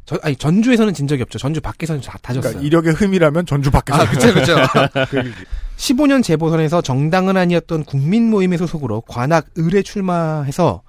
저, 0.06 0.18
아니 0.22 0.34
전주에서는 0.34 0.94
진 0.94 1.06
적이 1.06 1.22
없죠. 1.22 1.38
전주 1.38 1.60
밖에서는 1.60 2.00
다, 2.00 2.18
다 2.22 2.32
졌어요. 2.32 2.52
그러니까 2.52 2.66
이력의 2.66 2.94
흠이라면 2.94 3.44
전주 3.44 3.70
밖에서. 3.70 4.00
아, 4.00 4.08
그쵸, 4.08 4.32
그쵸. 4.32 4.56
그 5.10 5.32
15년 5.76 6.22
재보선에서 6.24 6.80
정당은 6.80 7.36
아니었던 7.36 7.84
국민 7.84 8.30
모임의 8.30 8.56
소속으로 8.56 9.02
관악 9.02 9.46
을에 9.58 9.82
출마해서 9.82 10.82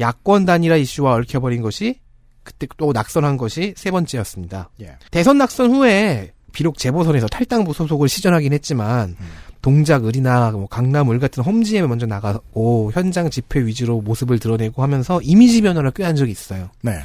야권 0.00 0.44
단일화 0.44 0.76
이슈와 0.76 1.14
얽혀버린 1.14 1.62
것이 1.62 2.00
그때 2.44 2.66
또 2.76 2.92
낙선한 2.92 3.36
것이 3.36 3.74
세 3.76 3.90
번째였습니다. 3.90 4.70
예. 4.82 4.96
대선 5.10 5.38
낙선 5.38 5.70
후에 5.70 6.32
비록 6.52 6.78
재보선에서 6.78 7.26
탈당부 7.26 7.72
소속을 7.72 8.08
시전하긴 8.08 8.52
했지만 8.52 9.16
동작 9.60 10.06
을이나 10.06 10.52
뭐 10.52 10.66
강남 10.66 11.10
을 11.10 11.18
같은 11.18 11.42
험지에 11.42 11.82
먼저 11.82 12.06
나가고 12.06 12.92
현장 12.92 13.30
집회 13.30 13.64
위주로 13.64 14.00
모습을 14.00 14.38
드러내고 14.38 14.82
하면서 14.82 15.20
이미지 15.22 15.62
변화를 15.62 15.90
꾀한 15.90 16.16
적이 16.16 16.32
있어요. 16.32 16.70
네. 16.82 17.00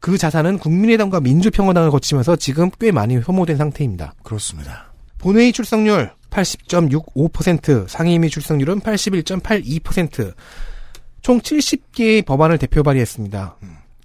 그 0.00 0.18
자산은 0.18 0.58
국민의당과 0.58 1.20
민주평화당을 1.20 1.90
거치면서 1.90 2.36
지금 2.36 2.70
꽤 2.80 2.90
많이 2.90 3.20
소모된 3.20 3.56
상태입니다. 3.56 4.14
그렇습니다. 4.22 4.92
본회의 5.18 5.52
출석률 5.52 6.10
80.65%, 6.30 7.86
상임위 7.88 8.30
출석률은 8.30 8.80
81.82%, 8.80 10.34
총 11.22 11.40
70개의 11.40 12.24
법안을 12.24 12.58
대표 12.58 12.82
발의했습니다. 12.82 13.56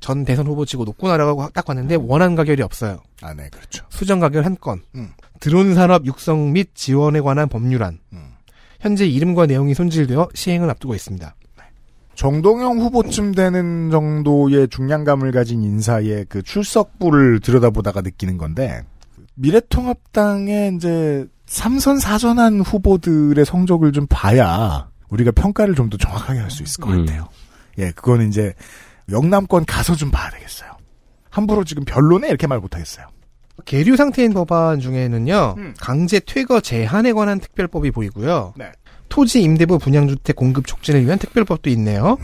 전 0.06 0.24
대선 0.24 0.46
후보치고 0.46 0.84
높구나라고 0.84 1.50
딱 1.52 1.66
봤는데 1.66 1.96
원안 1.96 2.36
가결이 2.36 2.62
없어요. 2.62 3.00
아, 3.24 3.34
네, 3.34 3.50
그렇죠. 3.52 3.84
수정 3.90 4.20
가결 4.20 4.46
한 4.46 4.56
건. 4.62 4.84
음. 4.94 5.10
드론 5.40 5.74
산업 5.74 6.06
육성 6.06 6.54
및 6.54 6.70
지원에 6.76 7.22
관한 7.22 7.50
법률안. 7.50 7.98
음. 8.14 8.34
현재 8.80 9.08
이름과 9.08 9.48
내용이 9.48 9.74
손질되어 9.74 10.30
시행을 10.36 10.70
앞두고 10.70 10.94
있습니다. 10.94 11.36
정동영 12.14 12.78
후보쯤 12.82 13.34
되는 13.34 13.90
정도의 13.90 14.68
중량감을 14.68 15.32
가진 15.32 15.64
인사의 15.64 16.28
그 16.30 16.44
출석부를 16.44 17.40
들여다보다가 17.40 18.02
느끼는 18.02 18.38
건데, 18.38 18.84
미래통합당의 19.34 20.76
이제 20.76 21.26
삼선 21.48 21.98
사선한 21.98 22.62
후보들의 22.62 23.44
성적을 23.44 23.92
좀 23.92 24.06
봐야 24.08 24.88
우리가 25.10 25.32
평가를 25.32 25.74
좀 25.74 25.90
더 25.90 25.98
정확하게 25.98 26.40
할 26.42 26.52
수 26.52 26.62
있을 26.62 26.80
것 26.84 26.92
음. 26.94 27.06
같아요. 27.08 27.28
예, 27.80 27.90
그거는 27.92 28.30
이제 28.30 28.54
영남권 29.10 29.66
가서 29.66 29.96
좀 29.96 30.12
봐야 30.12 30.30
되겠어요. 30.32 30.72
함부로 31.30 31.64
지금 31.64 31.84
별로네 31.86 32.28
이렇게 32.28 32.48
말 32.48 32.60
못하겠어요. 32.60 33.08
계류 33.66 33.96
상태인 33.96 34.34
법안 34.34 34.80
중에는요, 34.80 35.56
음. 35.58 35.74
강제 35.80 36.20
퇴거 36.20 36.62
제한에 36.62 37.14
관한 37.14 37.40
특별법이 37.40 37.92
보이고요. 37.92 38.54
네. 38.58 38.72
토지 39.10 39.42
임대부 39.42 39.80
분양주택 39.80 40.36
공급 40.36 40.68
촉진을 40.68 41.06
위한 41.06 41.20
특별법도 41.20 41.70
있네요. 41.72 42.18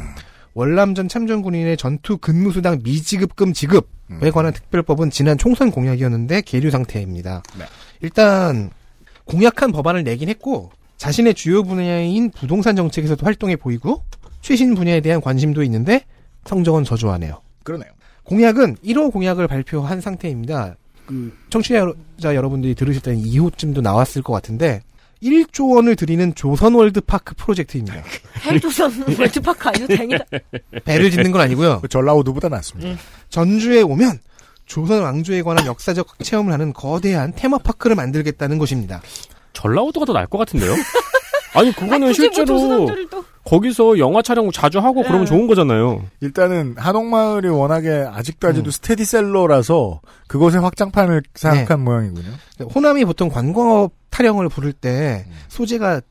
월남전 0.53 1.07
참전군인의 1.07 1.77
전투 1.77 2.17
근무수당 2.17 2.82
미지급금 2.84 3.53
지급에 3.53 3.88
음. 4.09 4.32
관한 4.32 4.51
특별법은 4.51 5.09
지난 5.09 5.38
총선 5.38 5.71
공약이었는데 5.71 6.41
계류 6.41 6.71
상태입니다. 6.71 7.43
네. 7.57 7.65
일단 8.01 8.71
공약한 9.25 9.71
법안을 9.71 10.03
내긴 10.03 10.27
했고 10.27 10.71
자신의 10.97 11.36
주요 11.36 11.63
분야인 11.63 12.32
부동산 12.32 12.75
정책에서도 12.75 13.25
활동해 13.25 13.55
보이고 13.55 14.03
최신 14.41 14.75
분야에 14.75 14.99
대한 14.99 15.21
관심도 15.21 15.63
있는데 15.63 16.05
성적은 16.46 16.84
저조하네요. 16.84 17.42
그러네요. 17.64 17.92
공약은 18.24 18.78
1호 18.78 19.12
공약을 19.12 19.48
발표한 19.48 20.02
상태입니다. 20.02 20.76
그 21.06 21.36
청취자 21.50 21.94
여러분들이 22.24 22.76
들으실 22.76 23.02
때는 23.02 23.22
2호쯤도 23.24 23.82
나왔을 23.82 24.22
것 24.22 24.34
같은데 24.34 24.82
1조 25.22 25.76
원을 25.76 25.96
들이는 25.96 26.34
조선 26.36 26.74
월드파크 26.74 27.36
프로젝트입니다. 27.36 28.02
헬조선 28.46 29.06
월드파크 29.20 29.70
아니고 29.70 29.88
다행이다. 29.88 30.26
배를 30.86 31.12
짓는 31.12 31.32
건 31.32 31.42
아니고요. 31.42 31.82
그 31.82 31.88
전라우드보다 31.88 32.50
낫습니다. 32.50 33.00
전주에 33.30 33.82
오면 33.82 34.20
조선 34.66 35.04
왕조에 35.04 35.42
관한 35.44 35.66
역사적 35.66 36.20
체험을 36.24 36.54
하는 36.54 36.74
거대한 36.74 37.34
테마파크를 37.36 37.96
만들겠다는 37.96 38.58
것입니다. 38.58 39.02
전라우드가 39.54 40.06
더 40.06 40.14
나을 40.14 40.28
것 40.28 40.38
같은데요? 40.39 40.74
아니, 41.54 41.72
그거는 41.72 42.08
굳이 42.08 42.22
뭐 42.22 42.32
실제로 42.34 42.88
거기서 43.43 43.97
영화 43.97 44.22
촬영 44.22 44.49
자주 44.52 44.80
하고 44.80 45.02
그러면 45.02 45.22
네. 45.22 45.26
좋은 45.26 45.47
거잖아요. 45.47 46.04
일단은 46.22 46.76
한옥마을이 46.78 47.49
워낙에 47.49 48.06
아직도 48.12 48.47
아직도 48.47 48.70
음. 48.70 48.72
스테디셀러라서 48.72 50.02
그것의 50.28 50.62
확장판을 50.62 51.24
생각한 51.34 51.84
모양이군요. 51.84 52.30
호남이 52.74 53.06
보통 53.06 53.30
관광업 53.30 53.93
타령을 54.12 54.49
부를 54.49 54.74
때 54.74 55.26
음. 55.28 55.34
소재가 55.47 56.02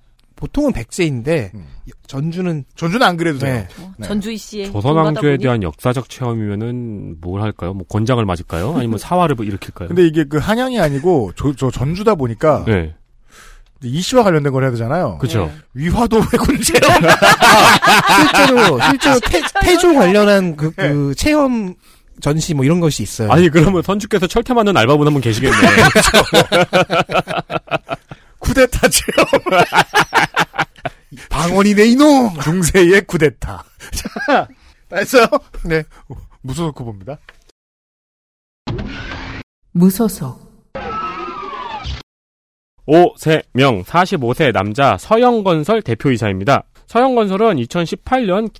보통은 0.40 0.72
백제인데 0.72 1.52
음. 1.54 1.66
전주는 2.06 2.64
전주는 2.74 3.06
안 3.06 3.16
그래도 3.16 3.38
돼요. 3.38 3.54
네. 3.54 3.68
네. 3.98 4.06
전주희 4.06 4.36
씨의 4.38 4.72
조선왕조에 4.72 5.36
대한 5.36 5.62
역사적 5.62 6.08
체험이면은 6.08 7.16
뭘 7.20 7.42
할까요? 7.42 7.74
뭐 7.74 7.86
권장을 7.86 8.24
맞을까요? 8.24 8.74
아니면 8.76 8.96
사화를 8.98 9.36
뭐 9.36 9.44
일으킬까요? 9.44 9.88
근데 9.88 10.06
이게 10.06 10.24
그 10.24 10.38
한양이 10.38 10.80
아니고 10.80 11.32
저, 11.36 11.54
저 11.54 11.70
전주다 11.70 12.14
보니까 12.14 12.64
네, 12.66 12.94
이씨와 13.82 14.22
관련된 14.24 14.52
걸 14.52 14.64
해야 14.64 14.70
되잖아요. 14.72 15.18
그죠. 15.18 15.46
네. 15.46 15.52
위화도 15.74 16.20
회군제요. 16.22 16.80
실제로 18.16 18.80
실제로 18.90 19.20
태, 19.20 19.40
태조 19.62 19.94
관련한 19.94 20.56
그, 20.56 20.70
그 20.72 21.14
체험 21.16 21.74
전시 22.20 22.52
뭐 22.54 22.64
이런 22.64 22.80
것이 22.80 23.02
있어요. 23.02 23.30
아니 23.32 23.48
그러면 23.48 23.82
선주께서 23.82 24.26
철퇴 24.26 24.52
맞는 24.52 24.76
알바분 24.76 25.06
한 25.06 25.12
분 25.14 25.22
계시겠네. 25.22 25.56
쿠데타 28.40 28.88
체험. 28.88 29.26
방언이 31.28 31.74
내 31.74 31.86
이놈! 31.86 32.38
중세의 32.40 33.02
쿠데타. 33.06 33.64
자, 34.26 34.48
다 34.88 34.96
했어요? 34.96 35.26
네. 35.64 35.82
무소속 36.42 36.78
후보입니다. 36.80 37.18
무소속 39.72 40.49
오세명 42.86 43.84
45세 43.84 44.52
남자 44.52 44.96
서영건설 44.96 45.82
대표이사입니다. 45.82 46.64
서영건설은 46.86 47.56
2018년 47.56 48.50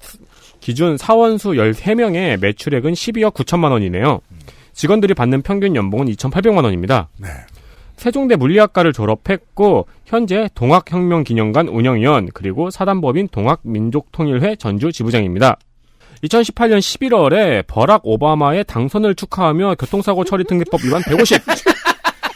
기준 0.60 0.96
사원수 0.96 1.50
13명의 1.50 2.38
매출액은 2.38 2.92
12억 2.92 3.34
9천만 3.34 3.72
원이네요. 3.72 4.20
직원들이 4.72 5.14
받는 5.14 5.42
평균 5.42 5.74
연봉은 5.74 6.06
2,800만 6.06 6.64
원입니다. 6.64 7.08
네. 7.18 7.28
세종대 7.96 8.36
물리학과를 8.36 8.94
졸업했고 8.94 9.86
현재 10.06 10.48
동학혁명기념관 10.54 11.68
운영위원 11.68 12.30
그리고 12.32 12.70
사단법인 12.70 13.28
동학민족통일회 13.28 14.56
전주 14.56 14.90
지부장입니다. 14.90 15.58
2018년 16.24 16.78
11월에 16.78 17.66
버락 17.66 18.02
오바마의 18.04 18.64
당선을 18.64 19.14
축하하며 19.14 19.74
교통사고 19.78 20.24
처리 20.24 20.44
특례법 20.44 20.82
위반 20.84 21.02
150. 21.02 21.42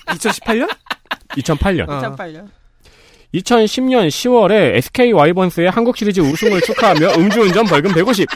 2018년? 0.08 0.68
2008년. 1.36 1.88
어. 1.88 2.00
2008년. 2.16 2.48
2010년 3.34 4.08
10월에 4.08 4.76
SK 4.76 5.12
와이번스의 5.12 5.70
한국 5.70 5.96
시리즈 5.96 6.20
우승을 6.20 6.60
축하하며 6.60 7.14
음주운전 7.18 7.66
벌금 7.66 7.92
150. 7.92 8.26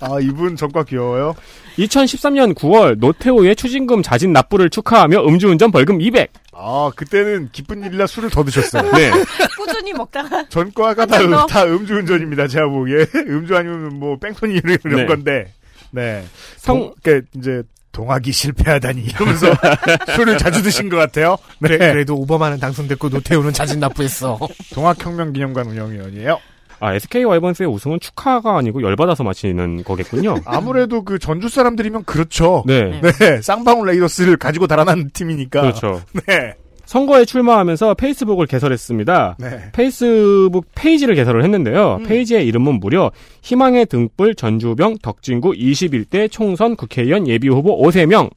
아, 0.00 0.18
이분 0.20 0.56
전과 0.56 0.84
귀여워요. 0.84 1.34
2013년 1.76 2.54
9월 2.54 2.98
노태우의 2.98 3.56
추징금 3.56 4.02
자진 4.02 4.32
납부를 4.32 4.70
축하하며 4.70 5.24
음주운전 5.26 5.70
벌금 5.72 6.00
200. 6.00 6.30
아, 6.52 6.90
그때는 6.96 7.50
기쁜 7.52 7.84
일이라 7.84 8.06
술을 8.06 8.30
더 8.30 8.42
드셨어요. 8.44 8.90
네. 8.92 9.10
꾸준히 9.58 9.92
먹다가 9.92 10.48
전과가 10.48 11.06
다, 11.06 11.20
음, 11.20 11.30
너. 11.30 11.46
다 11.46 11.64
음주운전입니다, 11.64 12.46
제가 12.48 12.68
보기에. 12.68 13.06
음주 13.28 13.56
아니면 13.56 13.98
뭐 13.98 14.16
뺑소니 14.18 14.54
이런 14.64 14.78
네. 14.96 15.06
건데. 15.06 15.52
네. 15.90 16.24
성- 16.56 16.78
동, 16.78 16.94
그니까 17.02 17.26
이제 17.36 17.62
동학이 17.92 18.32
실패하다니 18.32 19.02
이러면서 19.02 19.46
술을 20.14 20.38
자주 20.38 20.62
드신 20.62 20.88
것 20.88 20.96
같아요. 20.96 21.36
네. 21.58 21.68
그래, 21.68 21.92
그래도 21.92 22.16
오바마는 22.16 22.58
당선됐고 22.58 23.08
노태우는 23.08 23.52
자진 23.52 23.80
납부했어. 23.80 24.38
동학혁명기념관 24.74 25.66
운영위원이에요. 25.66 26.38
아, 26.80 26.94
SK 26.94 27.24
와이번스의 27.24 27.68
우승은 27.68 27.98
축하가 28.00 28.56
아니고 28.56 28.82
열받아서 28.82 29.24
마치는 29.24 29.82
거겠군요. 29.82 30.36
아무래도 30.46 31.02
그 31.02 31.18
전주 31.18 31.48
사람들이면 31.48 32.04
그렇죠. 32.04 32.62
네. 32.66 33.00
네. 33.00 33.42
쌍방울 33.42 33.88
레이더스를 33.88 34.36
가지고 34.36 34.66
달아난 34.68 35.10
팀이니까. 35.12 35.60
그렇죠. 35.62 36.02
네. 36.26 36.54
선거에 36.88 37.24
출마하면서 37.26 37.94
페이스북을 37.94 38.46
개설했습니다. 38.46 39.36
네. 39.38 39.70
페이스북 39.72 40.64
페이지를 40.74 41.14
개설을 41.16 41.44
했는데요. 41.44 41.98
음. 42.00 42.04
페이지의 42.04 42.46
이름은 42.46 42.80
무려 42.80 43.12
희망의 43.42 43.84
등불 43.86 44.34
전주병 44.34 44.96
덕진구 45.02 45.52
21대 45.52 46.30
총선 46.30 46.76
국회의원 46.76 47.28
예비후보 47.28 47.82
오세명. 47.82 48.30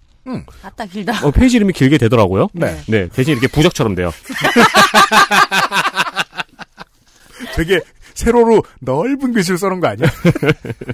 아따 0.64 0.86
길다. 0.88 1.26
어, 1.26 1.32
페이지 1.32 1.56
이름이 1.56 1.72
길게 1.72 1.98
되더라고요. 1.98 2.50
네. 2.52 2.76
네, 2.90 3.08
대신 3.08 3.32
이렇게 3.32 3.48
부적처럼 3.48 3.96
돼요. 3.96 4.12
되게 7.56 7.80
세로로 8.14 8.64
넓은 8.82 9.32
글씨를 9.32 9.58
써놓은 9.60 9.80
거 9.80 9.88
아니야? 9.88 10.10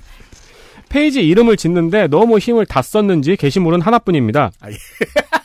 페이지 0.89 1.27
이름을 1.27 1.57
짓는데 1.57 2.07
너무 2.07 2.37
힘을 2.37 2.67
다 2.67 2.83
썼는지 2.83 3.35
게시물은 3.35 3.81
하나뿐입니다. 3.81 4.51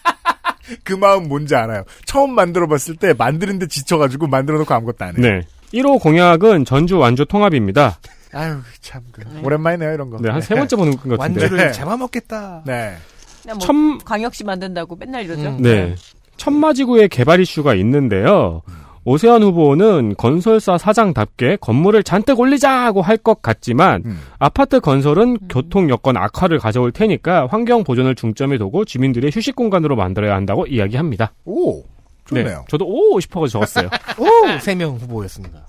그 0.85 0.93
마음 0.95 1.29
뭔지 1.29 1.55
알아요. 1.55 1.85
처음 2.05 2.35
만들어 2.35 2.67
봤을 2.67 2.97
때 2.97 3.13
만드는데 3.13 3.67
지쳐가지고 3.69 4.27
만들어 4.29 4.59
놓고 4.59 4.73
아무것도 4.75 5.05
안 5.05 5.17
해. 5.17 5.21
네. 5.21 5.41
1호 5.75 6.01
공약은 6.01 6.65
전주 6.65 6.99
완주 6.99 7.25
통합입니다. 7.27 7.99
아유, 8.35 8.57
참. 8.81 9.03
그, 9.13 9.23
오랜만이네요, 9.43 9.93
이런 9.95 10.11
거. 10.11 10.19
네, 10.21 10.31
한 10.31 10.41
세 10.41 10.55
번째 10.55 10.77
보는 10.77 10.97
것 10.97 11.19
같은데. 11.19 11.41
완주를 11.43 11.57
네. 11.67 11.73
잡아먹겠다. 11.73 12.63
네. 12.67 12.95
그냥 13.43 13.59
뭐 13.59 13.67
첨, 13.67 13.99
광역시 14.05 14.45
만든다고 14.45 14.97
맨날 14.97 15.25
이러죠. 15.25 15.49
음. 15.49 15.63
네. 15.63 15.95
천마지구의 16.37 17.09
개발 17.09 17.41
이슈가 17.41 17.75
있는데요. 17.75 18.63
오세환 19.05 19.43
후보는 19.43 20.15
건설사 20.17 20.79
사장답게 20.79 21.57
건물을 21.61 22.03
잔뜩 22.05 22.39
올리자고 22.39 23.03
할 23.03 23.17
것 23.23 23.41
같지만 23.43 24.03
음. 24.05 24.19
아파트 24.39 24.81
건설은 24.81 25.37
교통 25.49 25.89
여건 25.91 26.17
악화를 26.17 26.59
가져올 26.59 26.91
테니까 26.93 27.47
환경 27.49 27.85
보존을 27.85 28.15
중점에 28.17 28.59
두고 28.59 28.85
주민들의 28.85 29.31
휴식 29.33 29.55
공간으로 29.55 29.95
만들어야 29.97 30.35
한다고 30.35 30.67
이야기합니다. 30.67 31.33
오, 31.45 31.83
좋네요. 32.27 32.45
네, 32.47 32.65
저도 32.69 32.85
오 32.87 33.21
싶어서 33.21 33.47
적었어요. 33.49 33.89
오! 34.19 34.59
세 34.61 34.75
명 34.75 34.97
후보였습니다. 34.97 35.67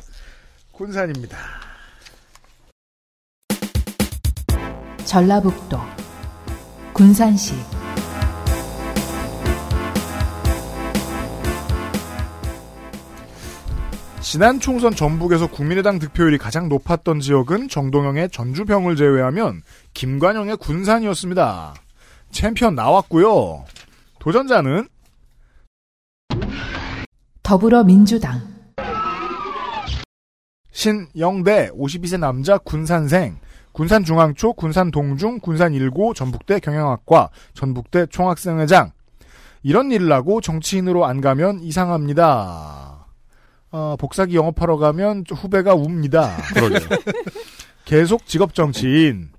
군산입니다. 0.71 1.37
전라북도 5.05 5.77
군산시 6.93 7.53
지난 14.23 14.59
총선 14.61 14.95
전북에서 14.95 15.47
국민의당 15.47 15.99
득표율이 15.99 16.37
가장 16.37 16.69
높았던 16.69 17.19
지역은 17.19 17.67
정동영의 17.67 18.29
전주병을 18.29 18.95
제외하면 18.95 19.61
김관영의 19.93 20.57
군산이었습니다. 20.57 21.73
챔피언 22.31 22.73
나왔고요. 22.73 23.65
도전자는 24.19 24.87
더불어민주당 27.43 28.41
신영대 30.71 31.71
52세 31.71 32.17
남자 32.17 32.57
군산생 32.57 33.37
군산중앙초 33.73 34.53
군산동중 34.53 35.41
군산1고 35.41 36.15
전북대 36.15 36.59
경영학과 36.59 37.29
전북대 37.53 38.05
총학생회장 38.05 38.91
이런 39.63 39.91
일을 39.91 40.11
하고 40.13 40.39
정치인으로 40.39 41.05
안 41.05 41.19
가면 41.19 41.59
이상합니다. 41.59 42.92
어, 43.75 43.95
복사기 43.97 44.35
영업하러 44.35 44.77
가면 44.77 45.23
후배가 45.29 45.73
웁니다. 45.73 46.37
계속 47.85 48.25
직업 48.27 48.53
정치인. 48.53 49.29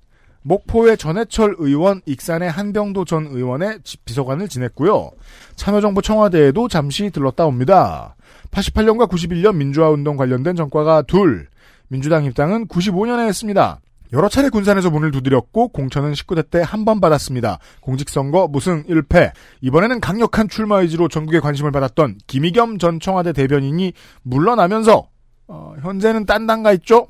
목포의 0.41 0.97
전해철 0.97 1.55
의원, 1.57 2.01
익산의 2.05 2.51
한병도 2.51 3.05
전 3.05 3.27
의원의 3.27 3.79
지- 3.83 3.97
비서관을 4.03 4.49
지냈고요. 4.49 5.09
참여정부 5.55 6.01
청와대에도 6.01 6.67
잠시 6.67 7.09
들렀다 7.09 7.45
옵니다. 7.45 8.15
88년과 8.51 9.09
91년 9.09 9.55
민주화운동 9.55 10.17
관련된 10.17 10.55
전과가 10.55 11.03
둘, 11.03 11.47
민주당 11.87 12.25
입당은 12.25 12.67
95년에 12.67 13.25
했습니다. 13.27 13.79
여러 14.15 14.29
차례 14.29 14.47
군산에서 14.49 14.89
문을 14.89 15.11
두드렸고 15.11 15.67
공천은 15.69 16.13
19대 16.13 16.49
때 16.49 16.61
한 16.61 16.85
번 16.85 17.01
받았습니다. 17.01 17.59
공직선거 17.81 18.47
무승 18.47 18.83
1패. 18.85 19.31
이번에는 19.61 19.99
강력한 19.99 20.47
출마 20.47 20.79
의지로 20.79 21.07
전국의 21.09 21.41
관심을 21.41 21.71
받았던 21.71 22.19
김희겸 22.27 22.77
전 22.79 22.99
청와대 23.01 23.33
대변인이 23.33 23.91
물러나면서 24.23 25.09
어, 25.47 25.75
현재는 25.81 26.25
딴 26.25 26.47
당 26.47 26.63
가 26.63 26.71
있죠? 26.73 27.07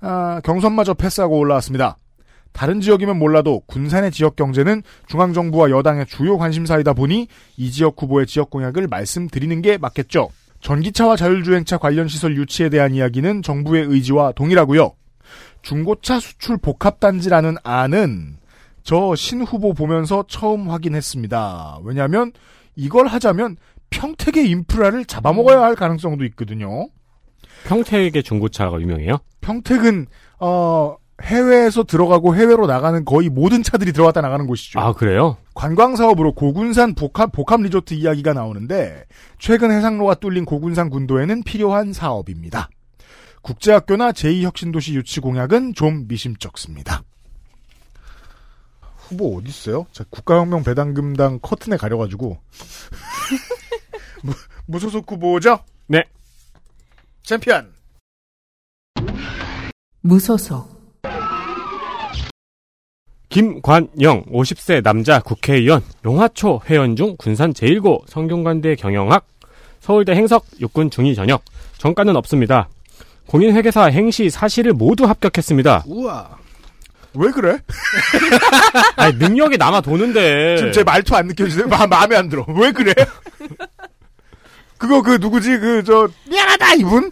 아, 0.00 0.40
경선마저 0.44 0.94
패스하고 0.94 1.38
올라왔습니다. 1.38 1.96
다른 2.52 2.80
지역이면 2.80 3.18
몰라도 3.18 3.60
군산의 3.66 4.10
지역 4.10 4.36
경제는 4.36 4.82
중앙정부와 5.06 5.70
여당의 5.70 6.06
주요 6.06 6.36
관심사이다 6.38 6.92
보니 6.92 7.28
이 7.56 7.70
지역 7.70 8.00
후보의 8.02 8.26
지역 8.26 8.50
공약을 8.50 8.86
말씀드리는 8.88 9.62
게 9.62 9.78
맞겠죠. 9.78 10.28
전기차와 10.60 11.16
자율주행차 11.16 11.78
관련 11.78 12.08
시설 12.08 12.36
유치에 12.36 12.68
대한 12.68 12.94
이야기는 12.94 13.42
정부의 13.42 13.84
의지와 13.86 14.32
동일하고요. 14.32 14.92
중고차 15.62 16.20
수출 16.20 16.56
복합단지라는 16.58 17.56
안은 17.62 18.36
저 18.82 19.14
신 19.14 19.42
후보 19.42 19.74
보면서 19.74 20.24
처음 20.28 20.70
확인했습니다. 20.70 21.80
왜냐하면 21.84 22.32
이걸 22.74 23.06
하자면 23.06 23.56
평택의 23.90 24.48
인프라를 24.50 25.04
잡아먹어야 25.04 25.60
할 25.62 25.74
가능성도 25.74 26.24
있거든요. 26.26 26.88
평택의 27.66 28.22
중고차가 28.22 28.80
유명해요? 28.80 29.18
평택은 29.40 30.06
어 30.40 30.96
해외에서 31.22 31.82
들어가고 31.82 32.36
해외로 32.36 32.66
나가는 32.68 33.04
거의 33.04 33.28
모든 33.28 33.62
차들이 33.64 33.92
들어왔다 33.92 34.20
나가는 34.20 34.46
곳이죠. 34.46 34.78
아, 34.78 34.92
그래요? 34.92 35.36
관광 35.54 35.96
사업으로 35.96 36.32
고군산 36.32 36.94
복합 36.94 37.32
복합 37.32 37.60
리조트 37.62 37.94
이야기가 37.94 38.32
나오는데 38.34 39.04
최근 39.38 39.72
해상로가 39.72 40.14
뚫린 40.14 40.44
고군산 40.44 40.88
군도에는 40.90 41.42
필요한 41.42 41.92
사업입니다. 41.92 42.68
국제학교나 43.42 44.12
제2혁신도시 44.12 44.94
유치 44.94 45.20
공약은 45.20 45.74
좀 45.74 46.06
미심쩍습니다. 46.08 47.02
후보 48.96 49.38
어디 49.38 49.48
있어요? 49.48 49.86
자, 49.92 50.04
국가혁명 50.10 50.64
배당금당 50.64 51.38
커튼에 51.40 51.76
가려가지고 51.76 52.38
무, 54.22 54.32
무소속 54.66 55.10
후보죠? 55.10 55.60
네. 55.86 56.02
챔피언 57.22 57.72
무소속 60.00 60.76
김관영 63.28 64.24
50세 64.26 64.82
남자 64.82 65.20
국회의원 65.20 65.82
용화초 66.04 66.62
회원 66.66 66.96
중 66.96 67.14
군산 67.18 67.52
제1고 67.52 68.08
성균관대 68.08 68.76
경영학 68.76 69.26
서울대 69.80 70.12
행석, 70.12 70.44
육군 70.60 70.90
중위 70.90 71.14
전역. 71.14 71.42
전과는 71.78 72.16
없습니다. 72.16 72.68
공인회계사 73.28 73.84
행시 73.86 74.30
사실을 74.30 74.72
모두 74.72 75.04
합격했습니다. 75.06 75.84
우와. 75.86 76.28
왜 77.14 77.30
그래? 77.30 77.58
아니, 78.96 79.16
능력이 79.16 79.56
남아 79.58 79.80
도는데. 79.82 80.56
지금 80.56 80.72
제 80.72 80.82
말투 80.84 81.14
안 81.14 81.26
느껴지세요? 81.26 81.66
마, 81.68 81.86
마음에 81.86 82.16
안 82.16 82.28
들어. 82.28 82.44
왜 82.48 82.72
그래? 82.72 82.92
그거 84.78 85.02
그 85.02 85.18
누구지? 85.20 85.58
그 85.58 85.82
저 85.84 86.08
미안하다 86.28 86.74
이분? 86.74 87.10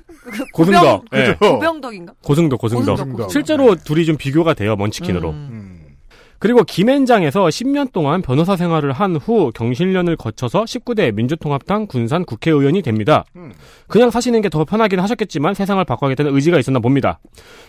고승덕. 0.53 1.05
예. 1.15 1.19
그죠? 1.35 1.39
고병덕인가? 1.39 2.13
고승덕, 2.23 2.61
고승덕. 2.61 2.97
고승덕. 2.97 3.31
실제로 3.31 3.75
둘이 3.77 4.05
좀 4.07 4.17
비교가 4.17 4.55
돼요, 4.55 4.77
먼치킨으로. 4.77 5.31
음. 5.31 5.56
그리고 6.39 6.63
김앤장에서 6.65 7.47
10년 7.47 7.93
동안 7.93 8.21
변호사 8.23 8.57
생활을 8.57 8.93
한 8.93 9.17
후 9.17 9.51
경실련을 9.55 10.17
거쳐서 10.17 10.65
19대 10.65 11.15
민주통합당 11.15 11.87
군산 11.87 12.25
국회의원이 12.25 12.83
됩니다. 12.83 13.25
음. 13.37 13.53
그냥 13.89 14.11
사시는 14.11 14.43
게 14.43 14.49
더 14.49 14.65
편하긴 14.65 15.01
하셨겠지만 15.01 15.55
세상을 15.55 15.83
바꿔야겠다는 15.85 16.35
의지가 16.35 16.59
있었나 16.59 16.79
봅니다. 16.81 17.19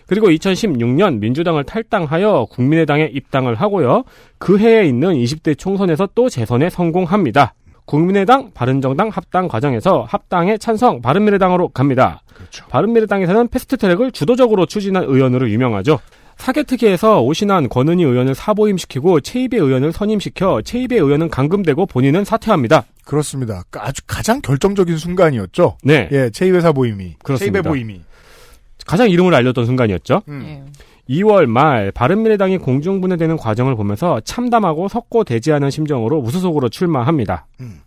그리고 0.07 0.27
2016년 0.29 1.19
민주당을 1.19 1.63
탈당하여 1.63 2.47
국민의당에 2.51 3.09
입당을 3.13 3.55
하고요. 3.55 4.03
그 4.37 4.57
해에 4.59 4.85
있는 4.85 5.13
20대 5.15 5.57
총선에서 5.57 6.09
또 6.15 6.29
재선에 6.29 6.69
성공합니다. 6.69 7.53
국민의당, 7.85 8.51
바른정당 8.53 9.07
합당 9.09 9.47
과정에서 9.47 10.05
합당에 10.09 10.57
찬성 10.57 11.01
바른미래당으로 11.01 11.69
갑니다. 11.69 12.21
그렇죠. 12.35 12.65
바른미래당에서는 12.67 13.47
패스트트랙을 13.47 14.11
주도적으로 14.11 14.65
추진한 14.65 15.03
의원으로 15.05 15.49
유명하죠. 15.49 15.97
사개특위에서 16.37 17.21
오신환 17.21 17.69
권은희 17.69 18.03
의원을 18.03 18.35
사보임시키고 18.35 19.21
최입의 19.21 19.59
의원을 19.59 19.91
선임시켜 19.91 20.61
최입의 20.61 20.99
의원은 20.99 21.29
감금되고 21.29 21.85
본인은 21.87 22.25
사퇴합니다. 22.25 22.85
그렇습니다. 23.05 23.63
그 23.69 23.79
아주 23.79 24.01
가장 24.07 24.41
결정적인 24.41 24.97
순간이었죠. 24.97 25.77
네. 25.83 26.09
예, 26.11 26.29
제2회사 26.29 26.73
보임이. 26.75 27.15
그렇습니다. 27.23 27.61
제2회 27.61 27.63
보임이. 27.67 28.01
가장 28.85 29.09
이름을 29.09 29.33
알렸던 29.35 29.65
순간이었죠. 29.65 30.21
음. 30.29 30.43
예. 30.45 30.63
2월 31.09 31.45
말 31.45 31.91
바른미래당이 31.91 32.57
공중분해되는 32.57 33.37
과정을 33.37 33.75
보면서 33.75 34.19
참담하고 34.21 34.89
석고되지 34.89 35.51
심정으로 35.71 36.21
무소속으로 36.21 36.69
출마합니다. 36.69 37.47
음. 37.61 37.79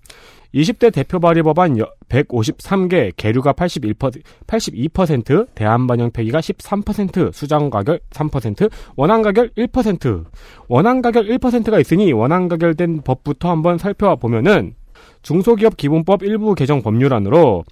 20대 0.54 0.92
대표 0.92 1.20
발의 1.20 1.42
법안 1.42 1.76
153개, 2.08 3.12
계류가 3.16 3.52
81%, 3.52 4.22
82%, 4.46 5.46
대한반영 5.54 6.10
폐기가 6.10 6.40
13%, 6.40 7.32
수장 7.32 7.70
가결 7.70 8.00
3%, 8.10 8.70
원안 8.96 9.22
가결 9.22 9.50
1%. 9.50 10.24
원안 10.68 11.02
가결 11.02 11.26
1%가 11.28 11.78
있으니 11.78 12.12
원안 12.12 12.48
가결된 12.48 13.02
법부터 13.02 13.48
한번 13.48 13.78
살펴보면은 13.78 14.74
중소기업 15.22 15.76
기본법 15.76 16.22
일부 16.22 16.54
개정 16.54 16.82
법률안으로 16.82 17.64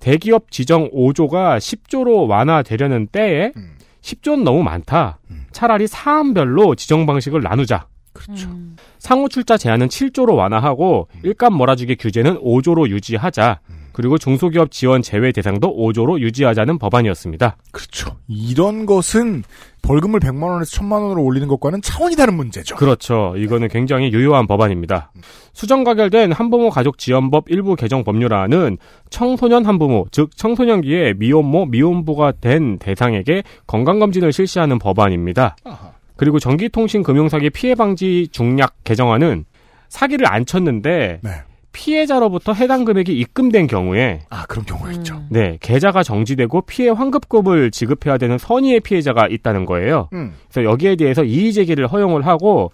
대기업 0.00 0.50
지정 0.50 0.90
5조가 0.90 1.58
10조로 1.58 2.28
완화되려는 2.28 3.08
때에 3.08 3.52
음. 3.56 3.72
10조는 4.00 4.42
너무 4.42 4.62
많다. 4.62 5.18
음. 5.30 5.46
차라리 5.50 5.86
사안별로 5.86 6.74
지정 6.74 7.06
방식을 7.06 7.42
나누자. 7.42 7.86
그렇죠. 8.12 8.48
음. 8.48 8.76
상호 8.98 9.28
출자 9.28 9.56
제한은 9.56 9.88
7조로 9.88 10.36
완화하고 10.36 11.08
일감 11.22 11.54
몰아주기 11.54 11.96
규제는 11.96 12.40
5조로 12.40 12.88
유지하자. 12.88 13.60
그리고 13.98 14.16
중소기업 14.16 14.70
지원 14.70 15.02
제외 15.02 15.32
대상도 15.32 15.76
5조로 15.76 16.20
유지하자는 16.20 16.78
법안이었습니다. 16.78 17.56
그렇죠. 17.72 18.16
이런 18.28 18.86
것은 18.86 19.42
벌금을 19.82 20.20
100만 20.20 20.44
원에서 20.44 20.70
1000만 20.70 21.02
원으로 21.02 21.24
올리는 21.24 21.48
것과는 21.48 21.82
차원이 21.82 22.14
다른 22.14 22.34
문제죠. 22.34 22.76
그렇죠. 22.76 23.34
이거는 23.36 23.66
굉장히 23.66 24.12
유효한 24.12 24.46
법안입니다. 24.46 25.10
수정 25.52 25.82
가결된 25.82 26.30
한부모 26.30 26.70
가족 26.70 26.96
지원법 26.96 27.46
일부 27.48 27.74
개정 27.74 28.04
법률안은 28.04 28.78
청소년 29.10 29.66
한부모, 29.66 30.06
즉 30.12 30.36
청소년기에 30.36 31.14
미혼모, 31.14 31.66
미혼부가 31.66 32.34
된 32.40 32.78
대상에게 32.78 33.42
건강검진을 33.66 34.32
실시하는 34.32 34.78
법안입니다. 34.78 35.56
아하. 35.64 35.97
그리고 36.18 36.38
전기통신금융사기 36.40 37.48
피해 37.50 37.74
방지 37.74 38.28
중약 38.32 38.74
개정안은 38.82 39.44
사기를 39.88 40.26
안 40.30 40.44
쳤는데 40.44 41.20
네. 41.22 41.30
피해자로부터 41.72 42.54
해당 42.54 42.84
금액이 42.84 43.16
입금된 43.16 43.68
경우에 43.68 44.22
아, 44.28 44.44
그런 44.46 44.66
경우가 44.66 44.90
있죠. 44.94 45.14
음. 45.14 45.28
네 45.30 45.58
계좌가 45.60 46.02
정지되고 46.02 46.62
피해 46.62 46.90
환급금을 46.90 47.70
지급해야 47.70 48.18
되는 48.18 48.36
선의의 48.36 48.80
피해자가 48.80 49.28
있다는 49.28 49.64
거예요. 49.64 50.08
음. 50.12 50.34
그래서 50.50 50.68
여기에 50.68 50.96
대해서 50.96 51.22
이의 51.22 51.52
제기를 51.52 51.86
허용을 51.86 52.26
하고 52.26 52.72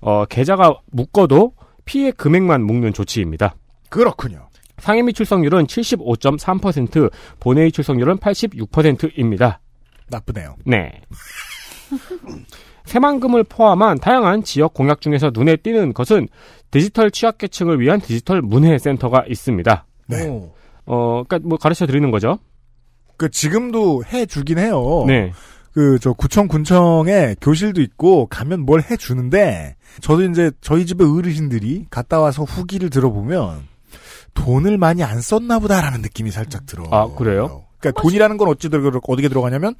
어, 0.00 0.24
계좌가 0.24 0.78
묶어도 0.90 1.52
피해 1.84 2.10
금액만 2.10 2.64
묶는 2.64 2.94
조치입니다. 2.94 3.54
그렇군요. 3.90 4.48
상임위 4.78 5.12
출석률은 5.12 5.66
75.3%, 5.66 7.10
본회의 7.40 7.70
출석률은 7.70 8.16
86%입니다. 8.16 9.60
나쁘네요. 10.08 10.56
네. 10.64 11.02
새만금을 12.84 13.44
포함한 13.44 13.98
다양한 13.98 14.42
지역 14.42 14.72
공약 14.74 15.00
중에서 15.00 15.30
눈에 15.34 15.56
띄는 15.56 15.92
것은 15.92 16.28
디지털 16.70 17.10
취약계층을 17.10 17.80
위한 17.80 18.00
디지털 18.00 18.40
문해센터가 18.42 19.24
있습니다. 19.28 19.86
네. 20.06 20.26
오. 20.28 20.52
어, 20.86 21.22
그니까 21.28 21.46
뭐 21.46 21.58
가르쳐 21.58 21.86
드리는 21.86 22.10
거죠. 22.10 22.38
그 23.18 23.30
지금도 23.30 24.04
해 24.06 24.24
주긴 24.26 24.58
해요. 24.58 25.04
네. 25.06 25.32
그 25.72 25.98
저 26.00 26.12
구청 26.12 26.48
군청에 26.48 27.36
교실도 27.40 27.80
있고 27.82 28.26
가면 28.26 28.60
뭘 28.64 28.80
해 28.80 28.96
주는데 28.96 29.76
저도 30.00 30.24
이제 30.24 30.50
저희 30.60 30.86
집의 30.86 31.06
어르신들이 31.06 31.86
갔다 31.90 32.20
와서 32.20 32.42
후기를 32.42 32.90
들어보면 32.90 33.62
돈을 34.34 34.78
많이 34.78 35.02
안 35.04 35.20
썼나 35.20 35.58
보다라는 35.58 36.00
느낌이 36.02 36.30
살짝 36.30 36.66
들어요. 36.66 36.88
아, 36.90 37.06
그래요? 37.14 37.64
그러니까 37.78 38.00
돈이라는 38.02 38.38
건 38.38 38.48
어찌 38.48 38.70
들어 38.70 38.90
어디게 39.06 39.28
들어가냐면 39.28 39.74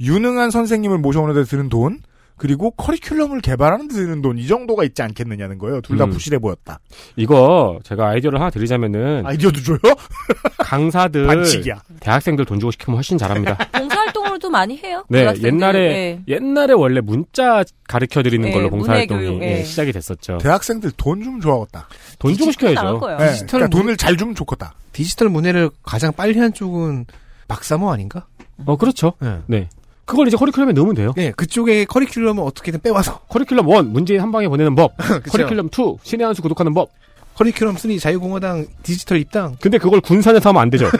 유능한 0.00 0.50
선생님을 0.50 0.98
모셔오는 0.98 1.34
데 1.34 1.44
드는 1.44 1.68
돈 1.68 2.00
그리고 2.36 2.72
커리큘럼을 2.76 3.40
개발하는 3.42 3.86
데 3.86 3.94
드는 3.94 4.20
돈 4.20 4.36
이 4.38 4.48
정도가 4.48 4.82
있지 4.82 5.02
않겠느냐는 5.02 5.56
거예요. 5.58 5.80
둘다 5.82 6.04
음. 6.06 6.10
부실해 6.10 6.38
보였다. 6.40 6.80
이거 7.14 7.78
제가 7.84 8.08
아이디어를 8.08 8.40
하나 8.40 8.50
드리자면은 8.50 9.24
아이디어도 9.24 9.60
줘요? 9.62 9.78
강사들 10.58 11.26
반칙이야. 11.28 11.80
대학생들 12.00 12.44
돈 12.44 12.58
주고 12.58 12.72
시키면 12.72 12.96
훨씬 12.96 13.18
잘합니다. 13.18 13.56
봉사활동으로 13.78 14.38
도 14.38 14.50
많이 14.50 14.76
해요. 14.78 15.04
네, 15.08 15.20
고등학생들. 15.20 15.48
옛날에 15.54 15.78
네. 15.88 16.22
옛날에 16.26 16.72
원래 16.72 17.00
문자 17.00 17.62
가르쳐 17.86 18.20
드리는 18.22 18.44
네, 18.48 18.52
걸로 18.52 18.68
봉사활동이 18.68 19.38
네. 19.38 19.62
시작이 19.64 19.92
됐었죠. 19.92 20.38
대학생들 20.38 20.90
돈 20.96 21.22
주면 21.22 21.40
좋아하겠다. 21.40 21.86
돈 22.18 22.34
주고 22.36 22.50
시켜야죠. 22.50 22.98
거예요. 22.98 23.18
네, 23.18 23.30
디지털 23.32 23.46
그러니까 23.60 23.76
문- 23.76 23.82
돈을 23.84 23.96
잘 23.96 24.16
주면 24.16 24.34
좋겠다. 24.34 24.74
디지털 24.92 25.28
문해를 25.28 25.70
가장 25.84 26.12
빨리 26.12 26.38
한 26.40 26.52
쪽은 26.52 27.06
박사모 27.46 27.92
아닌가? 27.92 28.26
어, 28.66 28.76
그렇죠. 28.76 29.12
네. 29.46 29.68
네. 30.04 30.06
그걸 30.06 30.28
이제 30.28 30.36
커리큘럼에 30.36 30.72
넣으면 30.74 30.94
돼요. 30.94 31.12
네, 31.16 31.32
그쪽에 31.32 31.84
커리큘럼을 31.86 32.44
어떻게든 32.46 32.80
빼와서 32.80 33.20
커리큘럼 33.28 33.84
1, 33.84 33.90
문재인 33.90 34.20
한 34.20 34.30
방에 34.30 34.48
보내는 34.48 34.74
법. 34.74 34.96
커리큘럼 34.96 35.72
2, 35.72 35.98
신의 36.02 36.26
한수 36.26 36.42
구독하는 36.42 36.74
법. 36.74 36.90
커리큘럼 37.36 37.76
3 37.78 37.98
자유공화당 37.98 38.66
디지털 38.82 39.18
입당. 39.18 39.56
근데 39.60 39.78
그걸 39.78 40.00
군산에서 40.00 40.50
하면 40.50 40.62
안 40.62 40.70
되죠. 40.70 40.88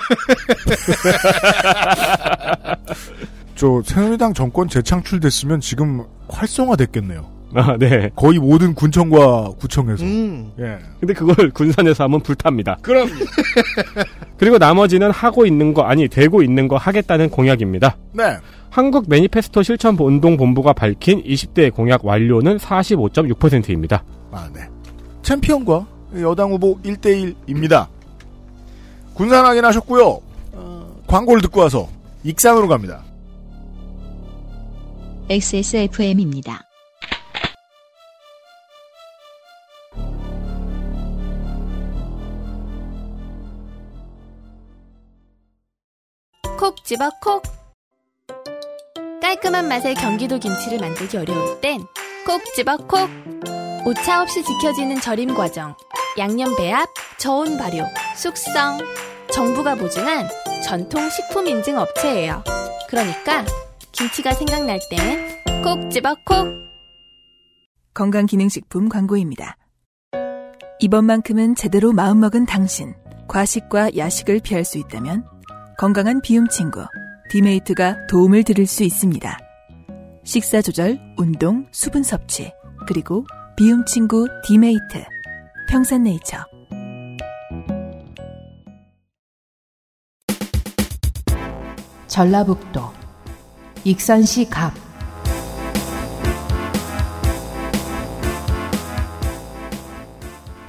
저 3.55 3.83
새누리당 3.85 4.35
정권 4.35 4.69
재창출됐으면 4.69 5.61
지금 5.61 6.03
활성화됐겠네요. 6.29 7.35
아, 7.57 7.77
네. 7.79 8.11
거의 8.17 8.39
모든 8.41 8.75
군청과 8.75 9.53
구청에서. 9.61 10.05
음. 10.05 10.51
예. 10.59 10.79
근데 10.99 11.15
그걸 11.15 11.51
군산에서 11.51 12.03
하면 12.05 12.21
불탑니다. 12.21 12.79
그럼 12.83 13.09
그리고 14.39 14.59
나머지는 14.59 15.13
하고 15.13 15.47
있는 15.47 15.73
거, 15.73 15.83
아니, 15.83 16.09
되고 16.09 16.43
있는 16.43 16.67
거 16.67 16.77
하겠다는 16.77 17.31
공약입니다. 17.31 17.97
네. 18.13 18.37
한국 18.75 19.05
매니페스토 19.09 19.63
실천 19.63 19.97
운동 20.01 20.37
본부가 20.37 20.73
밝힌 20.73 21.23
20대 21.23 21.73
공약 21.73 22.05
완료는 22.05 22.57
45.6%입니다. 22.57 24.03
아, 24.33 24.51
네. 24.53 24.69
챔피언과 25.23 25.87
여당 26.17 26.51
후보 26.51 26.77
1대1입니다. 26.81 27.87
군산 29.15 29.47
확인하셨고요. 29.47 30.21
어, 30.55 31.03
광고를 31.07 31.41
듣고 31.43 31.61
와서 31.61 31.89
익산으로 32.25 32.67
갑니다. 32.67 33.05
XSFM입니다. 35.29 36.65
콕 46.59 46.85
집어 46.85 47.09
콕. 47.23 47.64
깔끔한 49.25 49.69
맛의 49.69 49.95
경기도 49.95 50.39
김치를 50.39 50.79
만들기 50.81 51.17
어려울 51.17 51.59
땐 51.63 51.81
콕 52.27 52.45
집어 52.55 52.77
콕. 52.77 53.09
오차 53.87 54.21
없이 54.21 54.45
지켜지는 54.45 55.01
절임 55.01 55.35
과정, 55.35 55.75
양념 56.19 56.55
배합, 56.57 56.87
저온 57.17 57.57
발효, 57.57 57.85
숙성. 58.17 58.79
정부가 59.33 59.77
보증한 59.77 60.29
전통 60.63 61.09
식품 61.09 61.47
인증 61.47 61.79
업체예요. 61.79 62.45
그러니까 62.91 63.47
김치가 63.93 64.35
생각날 64.35 64.79
땐 64.91 65.63
콕 65.63 65.91
집어 65.91 66.15
콕. 66.27 66.47
건강기능식품 67.95 68.91
광고입니다. 68.91 69.57
이번만큼은 70.81 71.55
제대로 71.55 71.95
마음먹은 71.95 72.45
당신. 72.45 72.95
과식과 73.27 73.97
야식을 73.97 74.41
피할 74.41 74.67
수 74.67 74.77
있다면 74.77 75.25
건강한 75.79 76.21
비움 76.21 76.47
친구 76.49 76.85
디메이트가 77.35 78.07
도움을 78.07 78.45
드릴 78.45 78.65
수 78.65 78.85
있습니다. 78.85 79.39
식사 80.23 80.63
조절, 80.63 81.01
운동, 81.17 81.67
수분 81.73 82.05
섭취, 82.05 82.53
그리고 82.87 83.27
비움 83.57 83.85
친구 83.87 84.29
디메이트. 84.45 85.05
평산네이처. 85.69 86.39
전라북도 92.07 92.81
익산시 93.83 94.49
갑 94.49 94.73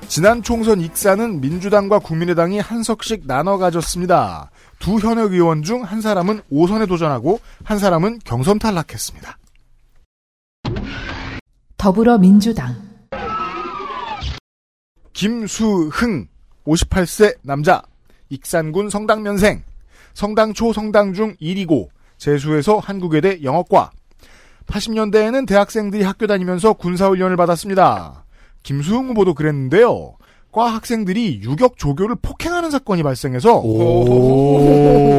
지난 0.08 0.42
총선 0.42 0.82
익산은 0.82 1.42
민주당과 1.42 2.00
국민의당이 2.00 2.58
한 2.58 2.82
석씩 2.82 3.28
나눠 3.28 3.58
가졌습니다. 3.60 4.50
두 4.80 4.98
현역 5.00 5.34
의원 5.34 5.64
중 5.64 5.84
한 5.84 6.02
사람은 6.02 6.42
5선에 6.52 6.88
도전하고 6.88 7.40
한 7.64 7.78
사람은 7.80 8.20
경선 8.24 8.60
탈락했습니다. 8.60 9.38
더불어민주당 11.78 12.76
김수흥 15.14 16.28
58세 16.66 17.38
남자 17.44 17.82
익산군 18.30 18.90
성당면생 18.90 19.64
성당초 20.14 20.74
성당중 20.74 21.36
1이고 21.36 21.90
재수해서 22.18 22.80
한국외대 22.80 23.44
영어과 23.44 23.92
80년대에는 24.68 25.48
대학생들이 25.48 26.04
학교 26.04 26.26
다니면서 26.26 26.74
군사훈련을 26.74 27.38
받았습니다. 27.38 28.26
김수흥 28.64 29.10
후보도 29.10 29.36
그랬는데요. 29.36 30.16
과 30.56 30.74
학생들이 30.74 31.42
유격 31.44 31.78
조교를 31.78 32.16
폭행하는 32.22 32.72
사건이 32.72 33.04
발생해서 33.04 33.60
오. 33.60 35.10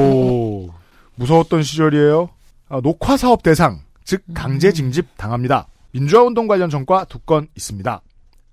무서웠던 1.16 1.62
시절이에요. 1.62 2.30
아, 2.70 2.80
녹화 2.80 3.18
사업 3.18 3.42
대상, 3.42 3.82
즉 4.02 4.22
강제 4.32 4.72
징집 4.72 5.08
당합니다. 5.18 5.66
민주화 5.92 6.22
운동 6.22 6.46
관련 6.46 6.70
전과 6.70 7.04
두 7.04 7.18
건 7.26 7.48
있습니다. 7.54 8.00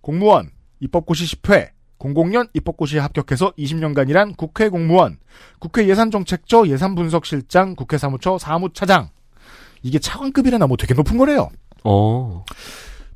공무원 0.01 0.49
입법고시 0.81 1.37
10회, 1.37 1.69
00년 1.99 2.49
입법고시에 2.53 2.99
합격해서 2.99 3.53
20년간 3.57 4.09
일한 4.09 4.33
국회 4.35 4.67
공무원, 4.67 5.19
국회 5.59 5.87
예산정책처 5.87 6.67
예산분석실장, 6.67 7.75
국회 7.75 7.97
사무처 7.97 8.37
사무차장. 8.37 9.07
이게 9.83 9.99
차관급이라 9.99 10.57
나 10.57 10.67
뭐 10.67 10.75
되게 10.75 10.93
높은 10.93 11.17
거래요. 11.17 11.49
어. 11.85 12.43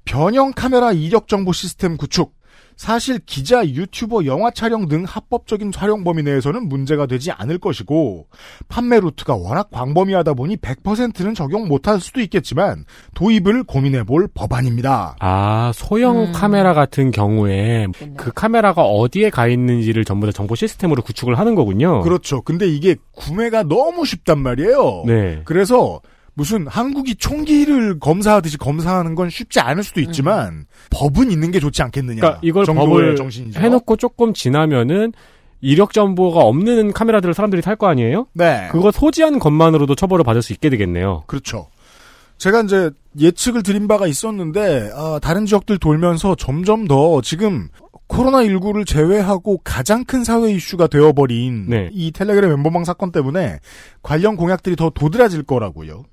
변형 0.05 0.53
카메라 0.53 0.93
이력 0.93 1.27
정보 1.27 1.51
시스템 1.51 1.97
구축. 1.97 2.36
사실 2.77 3.19
기자, 3.25 3.65
유튜버, 3.65 4.25
영화 4.25 4.51
촬영 4.51 4.87
등 4.87 5.03
합법적인 5.03 5.71
촬영 5.71 6.03
범위 6.03 6.21
내에서는 6.23 6.69
문제가 6.69 7.07
되지 7.07 7.31
않을 7.31 7.57
것이고 7.57 8.27
판매 8.69 8.99
루트가 8.99 9.35
워낙 9.35 9.69
광범위하다 9.71 10.35
보니 10.35 10.57
100%는 10.57 11.33
적용 11.33 11.67
못할 11.67 11.99
수도 11.99 12.21
있겠지만 12.21 12.85
도입을 13.15 13.63
고민해 13.63 14.03
볼 14.03 14.27
법안입니다. 14.33 15.17
아, 15.19 15.71
소형 15.73 16.19
음. 16.19 16.31
카메라 16.31 16.73
같은 16.73 17.09
경우에 17.09 17.87
그 18.15 18.31
카메라가 18.31 18.83
어디에 18.83 19.31
가 19.31 19.47
있는지를 19.47 20.05
전부 20.05 20.27
다 20.27 20.31
정보 20.31 20.53
시스템으로 20.53 21.01
구축을 21.01 21.37
하는 21.39 21.55
거군요. 21.55 22.01
그렇죠. 22.01 22.41
근데 22.43 22.67
이게 22.67 22.95
구매가 23.13 23.63
너무 23.63 24.05
쉽단 24.05 24.39
말이에요. 24.39 25.03
네. 25.07 25.41
그래서 25.45 25.99
무슨 26.37 26.67
한국이 26.67 27.15
총기를 27.15 27.97
검사하듯이 27.97 28.59
검사하는 28.59 29.15
건 29.15 29.27
쉽지 29.27 29.59
않을 29.59 29.81
수도 29.81 30.01
있지만 30.01 30.67
법은 30.91 31.31
있는 31.31 31.49
게 31.49 31.59
좋지 31.59 31.81
않겠느냐. 31.81 32.21
그러니까 32.21 32.39
이걸 32.43 32.63
법을 32.63 33.15
정신이죠. 33.15 33.59
해놓고 33.59 33.95
조금 33.95 34.35
지나면은 34.35 35.13
이력 35.61 35.93
정보가 35.93 36.41
없는 36.41 36.93
카메라들을 36.93 37.33
사람들이 37.33 37.63
탈 37.63 37.75
거 37.75 37.87
아니에요? 37.87 38.27
네. 38.33 38.67
그거 38.71 38.91
소지한 38.91 39.39
것만으로도 39.39 39.95
처벌을 39.95 40.23
받을 40.23 40.43
수 40.43 40.53
있게 40.53 40.69
되겠네요. 40.69 41.23
그렇죠. 41.25 41.69
제가 42.37 42.61
이제 42.61 42.91
예측을 43.19 43.63
드린 43.63 43.87
바가 43.87 44.05
있었는데 44.05 44.91
아, 44.93 45.17
다른 45.19 45.47
지역들 45.47 45.79
돌면서 45.79 46.35
점점 46.35 46.87
더 46.87 47.19
지금 47.21 47.69
코로나19를 48.09 48.85
제외하고 48.85 49.61
가장 49.63 50.03
큰 50.03 50.23
사회 50.23 50.51
이슈가 50.51 50.85
되어버린 50.85 51.65
네. 51.67 51.89
이 51.93 52.11
텔레그램 52.11 52.51
멤버망 52.51 52.85
사건 52.85 53.11
때문에 53.11 53.57
관련 54.03 54.35
공약들이 54.35 54.75
더 54.75 54.91
도드라질 54.91 55.41
거라고요. 55.41 56.03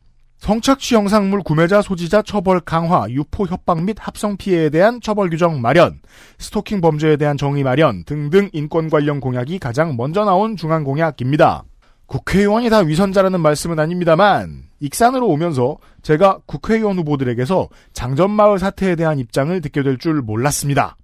성착취 0.44 0.94
영상물 0.94 1.42
구매자 1.42 1.80
소지자 1.80 2.20
처벌 2.20 2.60
강화, 2.60 3.06
유포 3.08 3.46
협박 3.46 3.82
및 3.84 3.96
합성 3.98 4.36
피해에 4.36 4.68
대한 4.68 5.00
처벌 5.00 5.30
규정 5.30 5.62
마련, 5.62 6.00
스토킹 6.38 6.82
범죄에 6.82 7.16
대한 7.16 7.38
정의 7.38 7.62
마련 7.62 8.04
등등 8.04 8.50
인권 8.52 8.90
관련 8.90 9.20
공약이 9.20 9.58
가장 9.58 9.96
먼저 9.96 10.26
나온 10.26 10.54
중앙 10.54 10.84
공약입니다. 10.84 11.64
국회의원이 12.04 12.68
다 12.68 12.80
위선자라는 12.80 13.40
말씀은 13.40 13.78
아닙니다만 13.78 14.64
익산으로 14.80 15.26
오면서 15.28 15.78
제가 16.02 16.40
국회의원 16.44 16.98
후보들에게서 16.98 17.70
장전마을 17.94 18.58
사태에 18.58 18.96
대한 18.96 19.18
입장을 19.18 19.58
듣게 19.62 19.82
될 19.82 19.96
줄 19.96 20.20
몰랐습니다. 20.20 20.98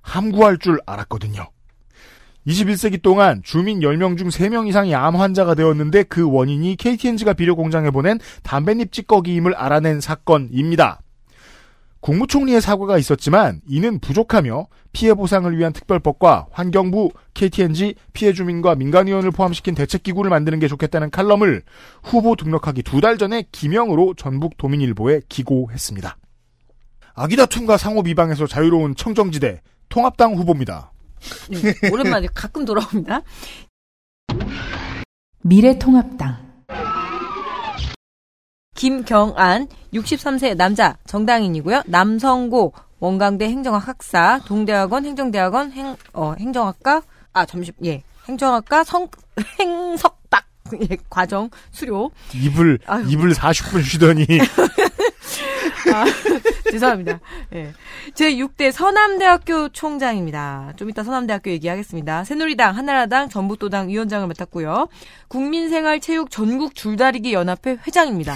함구할 0.00 0.58
줄 0.58 0.78
알았거든요. 0.86 1.48
21세기 2.46 3.02
동안 3.02 3.42
주민 3.44 3.80
10명 3.80 4.16
중 4.16 4.28
3명 4.28 4.68
이상이 4.68 4.94
암 4.94 5.16
환자가 5.16 5.54
되었는데 5.54 6.04
그 6.04 6.28
원인이 6.30 6.76
KTNG가 6.76 7.34
비료 7.34 7.54
공장에 7.54 7.90
보낸 7.90 8.18
담뱃잎 8.42 8.92
찌꺼기임을 8.92 9.54
알아낸 9.54 10.00
사건입니다. 10.00 11.00
국무총리의 12.00 12.62
사과가 12.62 12.96
있었지만 12.96 13.60
이는 13.68 13.98
부족하며 13.98 14.68
피해 14.92 15.12
보상을 15.12 15.54
위한 15.56 15.74
특별법과 15.74 16.46
환경부, 16.50 17.10
KTNG, 17.34 17.94
피해 18.14 18.32
주민과 18.32 18.74
민간위원을 18.74 19.30
포함시킨 19.32 19.74
대책기구를 19.74 20.30
만드는 20.30 20.60
게 20.60 20.66
좋겠다는 20.68 21.10
칼럼을 21.10 21.62
후보 22.02 22.36
등록하기 22.36 22.82
두 22.84 23.02
달 23.02 23.18
전에 23.18 23.44
기명으로 23.52 24.14
전북 24.14 24.56
도민일보에 24.56 25.20
기고했습니다. 25.28 26.16
아기다툼과 27.14 27.76
상호 27.76 28.02
비방에서 28.02 28.46
자유로운 28.46 28.96
청정지대 28.96 29.60
통합당 29.90 30.36
후보입니다. 30.36 30.89
네, 31.50 31.90
오랜만에 31.90 32.28
가끔 32.34 32.64
돌아옵니다. 32.64 33.22
미래통합당 35.42 36.50
김경안 38.74 39.68
63세 39.92 40.56
남자 40.56 40.96
정당인이고요. 41.06 41.82
남성고 41.86 42.72
원광대 42.98 43.46
행정학 43.46 43.88
학사 43.88 44.40
동대학원 44.46 45.04
행정대학원 45.06 45.72
행, 45.72 45.96
어, 46.12 46.34
행정학과 46.38 47.02
아 47.32 47.46
잠시 47.46 47.72
예 47.84 48.02
행정학과 48.28 48.84
성 48.84 49.08
행석박 49.60 50.44
예, 50.90 50.96
과정 51.08 51.50
수료 51.72 52.10
입을 52.34 52.78
아유. 52.86 53.04
입을 53.08 53.32
40분 53.32 53.82
쉬더니 53.82 54.24
아, 55.92 56.04
죄송합니다. 56.70 57.20
예. 57.54 57.72
제 58.14 58.34
6대 58.34 58.70
서남대학교 58.72 59.70
총장입니다. 59.70 60.72
좀 60.76 60.90
이따 60.90 61.02
서남대학교 61.02 61.50
얘기하겠습니다. 61.50 62.24
새누리당, 62.24 62.76
한나라당, 62.76 63.28
전북도당 63.28 63.88
위원장을 63.88 64.26
맡았고요. 64.26 64.88
국민생활체육 65.28 66.30
전국 66.30 66.74
줄다리기 66.74 67.32
연합회 67.32 67.78
회장입니다. 67.86 68.34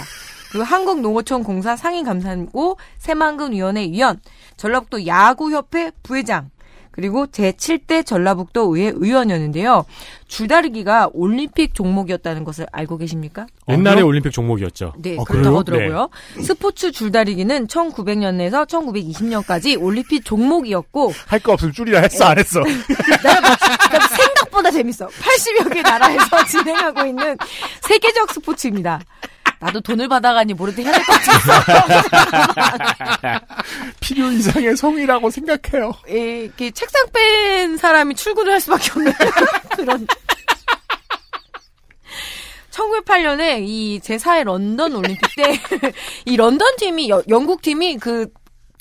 그리고 0.51 0.63
한국농어촌 0.65 1.43
공사 1.43 1.75
상임감사고 1.75 2.77
새만금위원회 2.97 3.89
위원, 3.91 4.21
전라북도 4.55 5.05
야구협회 5.05 5.91
부회장, 6.01 6.49
그리고 6.95 7.25
제7대 7.27 8.05
전라북도 8.05 8.73
의회 8.73 8.93
의원이었는데요. 8.95 9.83
줄다리기가 10.29 11.09
올림픽 11.11 11.73
종목이었다는 11.75 12.45
것을 12.45 12.67
알고 12.71 12.97
계십니까? 12.97 13.47
옛날에 13.67 13.95
그래요? 13.95 14.07
올림픽 14.07 14.31
종목이었죠. 14.31 14.93
네, 14.99 15.17
아, 15.19 15.23
그렇다고? 15.25 15.59
하더라고요. 15.59 16.09
스포츠 16.41 16.93
줄다리기는 16.93 17.67
1900년에서 17.67 18.65
1920년까지 18.67 19.77
올림픽 19.79 20.23
종목이었고 20.23 21.11
할 21.27 21.39
거 21.41 21.51
없으면 21.51 21.73
줄이라 21.73 21.99
했어 21.99 22.23
안 22.25 22.39
했어. 22.39 22.61
내가 22.63 23.41
막 23.41 23.59
그러니까 23.59 24.07
생각보다 24.15 24.71
재밌어. 24.71 25.07
80여 25.07 25.73
개 25.73 25.81
나라에서 25.81 26.45
진행하고 26.47 27.05
있는 27.05 27.37
세계적 27.81 28.31
스포츠입니다. 28.31 29.01
나도 29.65 29.81
돈을 29.81 30.07
받아가니 30.07 30.53
모르도 30.53 30.81
해야 30.83 30.91
될 30.91 31.03
것 31.05 31.13
같아서 31.13 31.63
필요 33.99 34.31
이상의 34.31 34.77
성이라고 34.77 35.29
생각해요. 35.31 35.91
이렇게 36.07 36.71
책상 36.71 37.05
뺀 37.11 37.77
사람이 37.77 38.15
출근을 38.15 38.53
할 38.53 38.61
수밖에 38.61 38.91
없는 38.91 39.13
그런. 39.75 40.07
1908년에 42.71 43.61
이 43.65 43.99
제4회 44.03 44.43
런던 44.43 44.93
올림픽 44.95 45.21
때 45.35 45.59
이 46.25 46.35
런던 46.35 46.75
팀이 46.77 47.09
여- 47.09 47.23
영국 47.29 47.61
팀이 47.61 47.97
그 47.97 48.27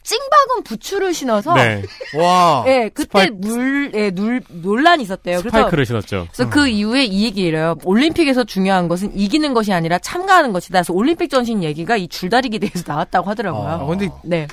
찡박은 0.05 0.63
부츠를 0.65 1.13
신어서 1.15 1.55
네. 1.55 1.83
와. 2.17 2.63
예, 2.69 2.91
그때 2.93 3.27
스파이크- 3.27 3.35
물, 3.47 3.91
예, 3.95 4.11
눌, 4.11 4.43
논란이 4.49 5.03
있었대요. 5.03 5.39
그래서 5.39 5.49
스파이크를 5.57 5.87
신었죠. 5.87 6.29
그래서 6.33 6.51
그 6.51 6.69
이후에 6.69 7.05
이 7.05 7.25
얘기래요. 7.25 7.77
올림픽에서 7.85 8.45
중요한 8.45 8.87
것은 8.87 9.17
이기는 9.17 9.53
것이 9.55 9.73
아니라 9.73 9.99
참가하는 9.99 10.53
것이다. 10.53 10.79
그래서 10.81 10.93
올림픽 10.93 11.29
전신 11.31 11.65
얘기가 11.65 11.97
이 11.97 12.07
줄다리기 12.07 12.59
대해서 12.61 12.85
나왔다고 12.87 13.29
하더라고요. 13.31 13.67
아, 13.67 13.85
근데 13.87 14.09
네. 14.23 14.47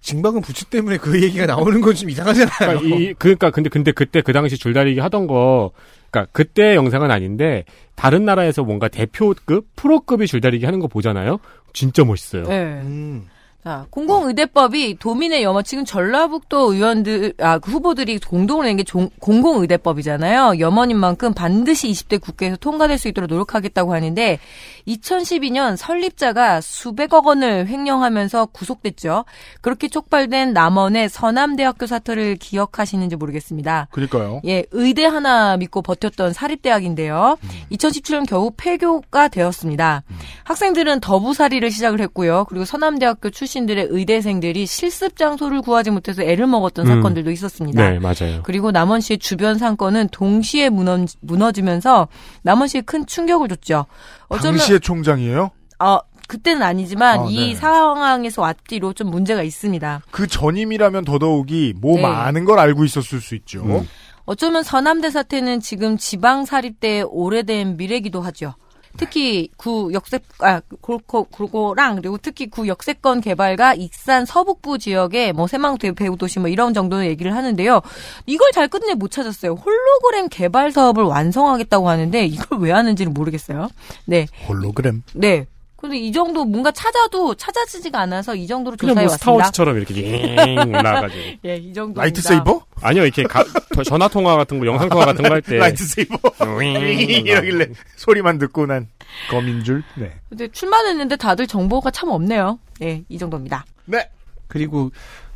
징박은 0.00 0.40
부츠 0.40 0.64
때문에 0.66 0.96
그 0.96 1.22
얘기가 1.22 1.44
나오는 1.44 1.78
건 1.82 1.94
좀 1.94 2.08
이상하잖아요. 2.08 2.78
그러니까, 2.80 2.96
이, 2.96 3.12
그러니까 3.18 3.50
근데 3.50 3.68
근데 3.68 3.92
그때 3.92 4.22
그 4.22 4.32
당시 4.32 4.56
줄다리기 4.56 4.98
하던 5.00 5.26
거 5.26 5.72
그러니까 6.10 6.30
그때 6.32 6.74
영상은 6.74 7.10
아닌데 7.10 7.64
다른 7.94 8.24
나라에서 8.24 8.62
뭔가 8.64 8.88
대표급 8.88 9.66
프로급이 9.76 10.26
줄다리기 10.26 10.64
하는 10.64 10.80
거 10.80 10.86
보잖아요. 10.88 11.38
진짜 11.74 12.02
멋있어요. 12.04 12.44
네. 12.44 12.54
음. 12.82 13.28
자, 13.64 13.86
공공의대법이 13.88 14.98
도민의 14.98 15.42
염원, 15.42 15.64
지금 15.64 15.86
전라북도 15.86 16.74
의원들, 16.74 17.32
아, 17.40 17.58
그 17.58 17.70
후보들이 17.70 18.18
공동으로 18.18 18.66
낸 18.66 18.76
게 18.76 18.84
공공의대법이잖아요. 19.20 20.58
염원인 20.60 20.98
만큼 20.98 21.32
반드시 21.32 21.88
20대 21.88 22.20
국회에서 22.20 22.56
통과될 22.56 22.98
수 22.98 23.08
있도록 23.08 23.30
노력하겠다고 23.30 23.94
하는데, 23.94 24.38
2012년 24.86 25.78
설립자가 25.78 26.60
수백억 26.60 27.26
원을 27.26 27.66
횡령하면서 27.66 28.46
구속됐죠. 28.46 29.24
그렇게 29.62 29.88
촉발된 29.88 30.52
남원의 30.52 31.08
서남대학교 31.08 31.86
사태를 31.86 32.36
기억하시는지 32.36 33.16
모르겠습니다. 33.16 33.88
그니까요. 33.92 34.42
예, 34.44 34.64
의대 34.72 35.06
하나 35.06 35.56
믿고 35.56 35.80
버텼던 35.80 36.34
사립대학인데요. 36.34 37.38
2017년 37.72 38.28
겨우 38.28 38.50
폐교가 38.54 39.28
되었습니다. 39.28 40.02
학생들은 40.44 41.00
더부살이를 41.00 41.70
시작을 41.70 42.02
했고요. 42.02 42.44
그리고 42.50 42.66
서남대학교 42.66 43.30
출신 43.30 43.53
들의 43.66 43.86
의대생들이 43.90 44.66
실습 44.66 45.16
장소를 45.16 45.62
구하지 45.62 45.90
못해서 45.90 46.22
애를 46.22 46.46
먹었던 46.46 46.86
음. 46.86 46.94
사건들도 46.94 47.30
있었습니다. 47.30 47.90
네, 47.90 47.98
맞아요. 47.98 48.42
그리고 48.42 48.70
남원시의 48.70 49.18
주변 49.18 49.56
상권은 49.58 50.08
동시에 50.10 50.68
무너, 50.68 51.04
무너지면서 51.20 52.08
남원시에 52.42 52.82
큰 52.82 53.06
충격을 53.06 53.48
줬죠. 53.48 53.86
어쩌면 54.28 54.58
당시의 54.58 54.80
총장이에요? 54.80 55.50
어, 55.78 55.98
그때는 56.26 56.62
아니지만 56.62 57.20
어, 57.20 57.28
이 57.30 57.50
네. 57.50 57.54
상황에서 57.54 58.42
왔뒤로 58.42 58.92
좀 58.92 59.10
문제가 59.10 59.42
있습니다. 59.42 60.02
그 60.10 60.26
전임이라면 60.26 61.04
더더욱이 61.04 61.74
뭐 61.80 61.96
네. 61.96 62.02
많은 62.02 62.44
걸 62.44 62.58
알고 62.58 62.84
있었을 62.84 63.20
수 63.20 63.34
있죠. 63.36 63.62
음. 63.62 63.88
어쩌면 64.26 64.62
서남대 64.62 65.10
사태는 65.10 65.60
지금 65.60 65.98
지방 65.98 66.44
사립대의 66.44 67.04
오래된 67.10 67.76
미래기도 67.76 68.22
하죠. 68.22 68.54
특히 68.96 69.48
구 69.56 69.90
역세 69.92 70.20
아 70.40 70.60
그렇고 70.82 71.24
그거랑 71.24 71.96
그리고 71.96 72.16
특히 72.18 72.48
구 72.48 72.68
역세권 72.68 73.20
개발과 73.22 73.74
익산 73.74 74.24
서북부 74.24 74.78
지역의 74.78 75.32
뭐 75.32 75.46
새망 75.46 75.76
대- 75.78 75.92
배우 75.92 76.16
도시 76.16 76.38
뭐 76.38 76.48
이런 76.48 76.74
정도는 76.74 77.06
얘기를 77.06 77.34
하는데요. 77.34 77.80
이걸 78.26 78.52
잘 78.52 78.68
끝내 78.68 78.94
못 78.94 79.10
찾았어요. 79.10 79.54
홀로그램 79.54 80.28
개발 80.28 80.70
사업을 80.72 81.02
완성하겠다고 81.04 81.88
하는데 81.88 82.24
이걸 82.26 82.58
왜 82.60 82.70
하는지는 82.72 83.12
모르겠어요. 83.14 83.68
네, 84.06 84.26
홀로그램. 84.48 85.02
네. 85.14 85.46
근데 85.84 85.98
이 85.98 86.10
정도 86.12 86.46
뭔가 86.46 86.70
찾아도 86.72 87.34
찾아지지가 87.34 88.00
않아서 88.00 88.34
이 88.34 88.46
정도로 88.46 88.74
조사해 88.76 88.94
뭐 88.94 89.02
왔습니다. 89.12 89.18
스타워즈처럼 89.18 89.76
이렇게 89.76 89.94
잉 90.00 90.74
올라가지고. 90.74 91.22
예, 91.44 91.56
이 91.56 91.74
정도. 91.74 92.00
lightsaber? 92.00 92.62
아니요, 92.80 93.02
이렇게 93.04 93.22
가- 93.24 93.44
전화 93.84 94.08
통화 94.08 94.34
같은 94.36 94.58
거, 94.58 94.64
영상 94.66 94.88
통화 94.88 95.04
같은 95.04 95.22
거 95.22 95.30
할 95.30 95.42
때. 95.42 95.56
lightsaber. 95.60 96.16
이러길래 96.64 97.68
소리만 97.96 98.38
듣고 98.38 98.64
난 98.64 98.88
검인 99.30 99.62
줄. 99.62 99.82
네. 99.96 100.12
근데 100.30 100.48
출마했는데 100.48 101.16
다들 101.16 101.46
정보가 101.46 101.90
참 101.90 102.08
없네요. 102.08 102.58
예, 102.82 103.02
이 103.10 103.18
정도입니다. 103.18 103.66
네. 103.84 104.08
그리고 104.48 104.90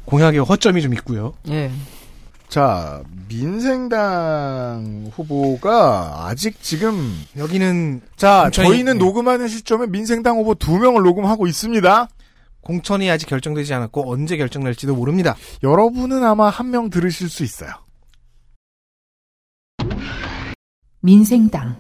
공약에 0.07 0.39
허점이 0.39 0.81
좀 0.81 0.95
있고요. 0.95 1.35
예. 1.51 1.71
자, 2.49 3.03
민생당 3.29 5.11
후보가 5.15 6.27
아직 6.29 6.63
지금 6.63 7.13
여기는 7.37 8.01
자, 8.17 8.45
공천이- 8.51 8.53
저희는 8.55 8.95
네. 8.95 8.99
녹음하는 9.05 9.49
시점에 9.49 9.87
민생당 9.87 10.39
후보 10.39 10.55
두 10.55 10.79
명을 10.79 11.03
녹음하고 11.03 11.47
있습니다. 11.47 12.09
공천이 12.63 13.11
아직 13.11 13.27
결정되지 13.27 13.75
않았고 13.75 14.11
언제 14.11 14.37
결정날지도 14.37 14.95
모릅니다. 14.97 15.37
여러분은 15.63 16.25
아마 16.25 16.49
한 16.49 16.71
명 16.71 16.89
들으실 16.91 17.29
수 17.29 17.45
있어요. 17.45 17.71
민생당 21.01 21.77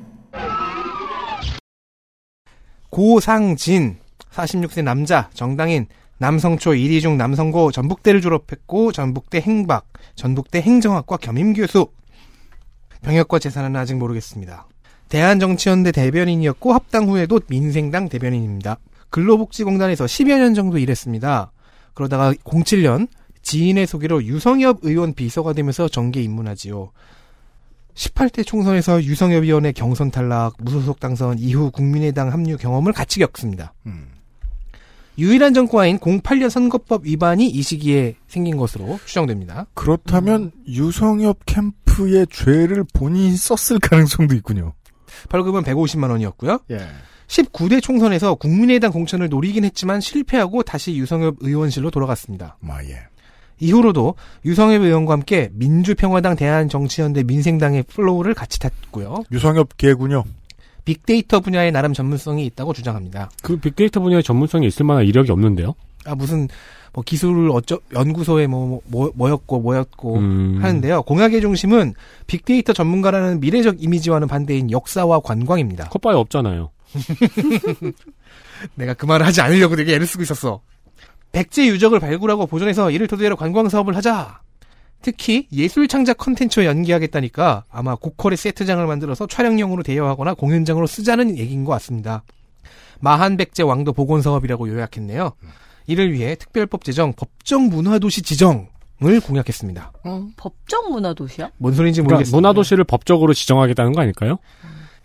고상진 2.90 3.98
46세 4.30 4.82
남자 4.82 5.28
정당인 5.34 5.86
남성초 6.18 6.72
1위 6.72 7.00
중 7.00 7.16
남성고 7.16 7.70
전북대를 7.70 8.20
졸업했고 8.20 8.92
전북대 8.92 9.40
행박, 9.40 9.86
전북대 10.16 10.60
행정학과 10.60 11.16
겸임교수. 11.16 11.88
병역과 13.02 13.38
재산은 13.38 13.76
아직 13.76 13.94
모르겠습니다. 13.94 14.66
대한정치연대 15.08 15.92
대변인이었고 15.92 16.72
합당 16.72 17.08
후에도 17.08 17.40
민생당 17.48 18.08
대변인입니다. 18.08 18.78
근로복지공단에서 19.10 20.04
10여 20.04 20.38
년 20.38 20.54
정도 20.54 20.78
일했습니다. 20.78 21.52
그러다가 21.94 22.32
07년 22.32 23.08
지인의 23.42 23.86
소개로 23.86 24.24
유성엽 24.24 24.80
의원 24.82 25.14
비서가 25.14 25.52
되면서 25.52 25.88
정계 25.88 26.20
입문하지요. 26.20 26.90
18대 27.94 28.44
총선에서 28.44 29.02
유성엽 29.02 29.44
의원의 29.44 29.72
경선 29.72 30.10
탈락, 30.10 30.54
무소속 30.58 31.00
당선 31.00 31.38
이후 31.38 31.70
국민의당 31.70 32.32
합류 32.32 32.56
경험을 32.56 32.92
같이 32.92 33.20
겪습니다. 33.20 33.72
음. 33.86 34.17
유일한 35.18 35.52
정과인 35.52 35.98
08년 35.98 36.48
선거법 36.48 37.04
위반이 37.04 37.48
이 37.48 37.60
시기에 37.60 38.14
생긴 38.28 38.56
것으로 38.56 39.00
추정됩니다. 39.04 39.66
그렇다면 39.74 40.52
유성엽 40.68 41.40
캠프의 41.44 42.26
죄를 42.30 42.84
본인이 42.92 43.36
썼을 43.36 43.80
가능성도 43.80 44.36
있군요. 44.36 44.74
벌금은 45.28 45.62
150만 45.64 46.10
원이었고요. 46.10 46.60
예. 46.70 46.78
19대 47.26 47.82
총선에서 47.82 48.36
국민의당 48.36 48.92
공천을 48.92 49.28
노리긴 49.28 49.64
했지만 49.64 50.00
실패하고 50.00 50.62
다시 50.62 50.96
유성엽 50.96 51.38
의원실로 51.40 51.90
돌아갔습니다. 51.90 52.56
마 52.60 52.82
예. 52.84 53.00
이후로도 53.58 54.14
유성엽 54.44 54.82
의원과 54.82 55.14
함께 55.14 55.50
민주평화당 55.52 56.36
대한정치연대 56.36 57.24
민생당의 57.24 57.82
flow를 57.84 58.34
같이 58.34 58.60
탔고요. 58.60 59.24
유성엽 59.32 59.76
계군요. 59.76 60.22
빅데이터 60.88 61.40
분야에 61.40 61.70
나름 61.70 61.92
전문성이 61.92 62.46
있다고 62.46 62.72
주장합니다. 62.72 63.28
그 63.42 63.58
빅데이터 63.58 64.00
분야에 64.00 64.22
전문성이 64.22 64.68
있을 64.68 64.86
만한 64.86 65.04
이력이 65.04 65.30
없는데요? 65.30 65.74
아 66.06 66.14
무슨 66.14 66.48
뭐 66.94 67.04
기술 67.04 67.50
어쩌 67.52 67.78
연구소에 67.92 68.46
뭐, 68.46 68.80
뭐 68.86 69.12
뭐였고 69.14 69.60
뭐였고 69.60 70.16
음. 70.16 70.58
하는데요. 70.62 71.02
공약의 71.02 71.42
중심은 71.42 71.92
빅데이터 72.26 72.72
전문가라는 72.72 73.40
미래적 73.40 73.82
이미지와는 73.82 74.28
반대인 74.28 74.70
역사와 74.70 75.20
관광입니다. 75.20 75.90
컵바에 75.90 76.14
없잖아요. 76.14 76.70
내가 78.74 78.94
그 78.94 79.04
말을 79.04 79.26
하지 79.26 79.42
않으려고 79.42 79.76
되게 79.76 79.94
애를 79.94 80.06
쓰고 80.06 80.22
있었어. 80.22 80.62
백제 81.32 81.66
유적을 81.66 82.00
발굴하고 82.00 82.46
보존해서 82.46 82.90
이를 82.90 83.08
토대로 83.08 83.36
관광 83.36 83.68
사업을 83.68 83.94
하자. 83.94 84.40
특히 85.02 85.46
예술 85.52 85.88
창작 85.88 86.18
컨텐츠에 86.18 86.66
연기하겠다니까 86.66 87.64
아마 87.70 87.94
고퀄의 87.94 88.36
세트장을 88.36 88.84
만들어서 88.86 89.26
촬영용으로 89.26 89.82
대여하거나 89.82 90.34
공연장으로 90.34 90.86
쓰자는 90.86 91.38
얘기인 91.38 91.64
것 91.64 91.72
같습니다. 91.72 92.22
마한백제 93.00 93.62
왕도 93.62 93.92
복원 93.92 94.22
사업이라고 94.22 94.68
요약했네요. 94.68 95.32
이를 95.86 96.12
위해 96.12 96.34
특별법 96.34 96.84
제정 96.84 97.12
법정 97.12 97.68
문화도시 97.68 98.22
지정 98.22 98.68
을 99.04 99.20
공약했습니다. 99.20 99.92
법정 100.36 100.90
문화도시야? 100.90 101.52
뭔 101.58 101.72
소리인지 101.72 102.00
그러니까 102.00 102.14
모르겠습니다. 102.16 102.36
문화도시를 102.36 102.82
법적으로 102.82 103.32
지정하겠다는 103.32 103.92
거 103.92 104.00
아닐까요? 104.00 104.38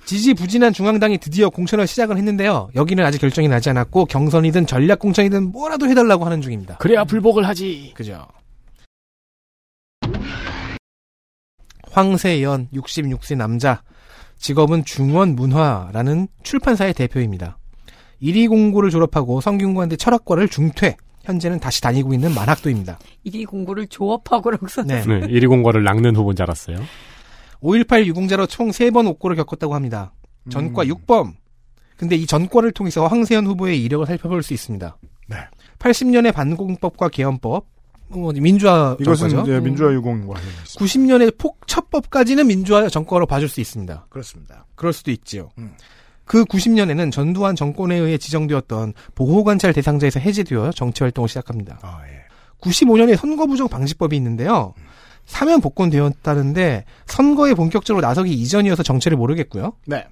지지부진한 0.05 0.73
중앙당이 0.73 1.19
드디어 1.19 1.51
공천을 1.51 1.85
시작을 1.85 2.17
했는데요. 2.17 2.71
여기는 2.73 3.05
아직 3.05 3.19
결정이 3.19 3.47
나지 3.47 3.69
않았고 3.69 4.05
경선이든 4.05 4.65
전략 4.65 4.97
공천이든 4.97 5.51
뭐라도 5.51 5.87
해달라고 5.87 6.25
하는 6.25 6.41
중입니다. 6.41 6.77
그래야 6.77 7.03
불복을 7.03 7.47
하지. 7.47 7.91
그죠. 7.95 8.25
황세연 11.93 12.69
66세 12.73 13.37
남자 13.37 13.83
직업은 14.37 14.83
중원문화라는 14.83 16.27
출판사의 16.41 16.93
대표입니다. 16.95 17.59
1위 18.21 18.49
공고를 18.49 18.89
졸업하고 18.89 19.41
성균관대 19.41 19.95
철학과를 19.97 20.49
중퇴 20.49 20.97
현재는 21.23 21.59
다시 21.59 21.81
다니고 21.81 22.13
있는 22.13 22.33
만학도입니다. 22.33 22.99
이 23.23 23.45
공고를 23.45 23.87
조업하고라고 23.87 24.67
써. 24.67 24.83
네. 24.83 25.05
네, 25.05 25.21
1위 25.21 25.47
공과를 25.47 25.83
낚는 25.83 26.15
후보인 26.15 26.35
줄 26.35 26.43
알았어요. 26.43 26.77
5.18 27.61 28.05
유공자로 28.07 28.47
총 28.47 28.69
3번 28.71 29.07
옥고를 29.07 29.37
겪었다고 29.37 29.75
합니다. 29.75 30.13
전과 30.49 30.83
음. 30.83 30.87
6범. 30.89 31.33
근데 31.95 32.15
이 32.15 32.25
전과를 32.25 32.71
통해서 32.71 33.07
황세현 33.07 33.45
후보의 33.45 33.81
이력을 33.81 34.05
살펴볼 34.05 34.43
수 34.43 34.53
있습니다. 34.53 34.97
네. 35.29 35.37
80년의 35.79 36.33
반공법과 36.33 37.09
개헌법, 37.09 37.67
뭐 38.19 38.31
민주화 38.33 38.97
이것은 38.99 39.29
정과죠. 39.29 39.51
이제 39.51 39.59
민주화 39.59 39.93
유공과 39.93 40.33
관련있습니다 40.33 40.79
90년의 40.79 41.37
폭처법까지는 41.37 42.47
민주화 42.47 42.87
정권으로 42.89 43.25
봐줄 43.25 43.49
수 43.49 43.61
있습니다. 43.61 44.07
그렇습니다. 44.09 44.65
그럴 44.75 44.93
수도 44.93 45.11
있지요. 45.11 45.49
음. 45.57 45.73
그 46.25 46.45
90년에는 46.45 47.11
전두환 47.11 47.55
정권에 47.55 47.95
의해 47.95 48.17
지정되었던 48.17 48.93
보호관찰 49.15 49.73
대상자에서 49.73 50.19
해제되어 50.19 50.71
정치활동을 50.71 51.27
시작합니다. 51.27 51.79
아, 51.81 52.01
예. 52.07 52.23
95년에 52.61 53.17
선거부정 53.17 53.67
방지법이 53.67 54.15
있는데요. 54.15 54.73
사면 55.25 55.61
복권되었다는데 55.61 56.85
선거에 57.05 57.53
본격적으로 57.53 58.05
나서기 58.05 58.33
이전이어서 58.33 58.83
정체를 58.83 59.17
모르겠고요. 59.17 59.73
네. 59.85 60.05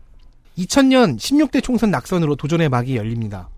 2000년 0.58 1.18
16대 1.18 1.64
총선 1.64 1.92
낙선으로 1.92 2.36
도전의 2.36 2.70
막이 2.70 2.98
열립니다. 2.98 3.50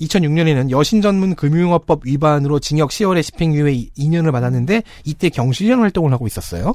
2006년에는 0.00 0.70
여신 0.70 1.00
전문 1.00 1.34
금융업법 1.34 2.06
위반으로 2.06 2.58
징역 2.58 2.90
10월에 2.90 3.22
집행유예 3.22 3.72
2년을 3.96 4.32
받았는데 4.32 4.82
이때 5.04 5.28
경실련 5.28 5.80
활동을 5.80 6.12
하고 6.12 6.26
있었어요. 6.26 6.74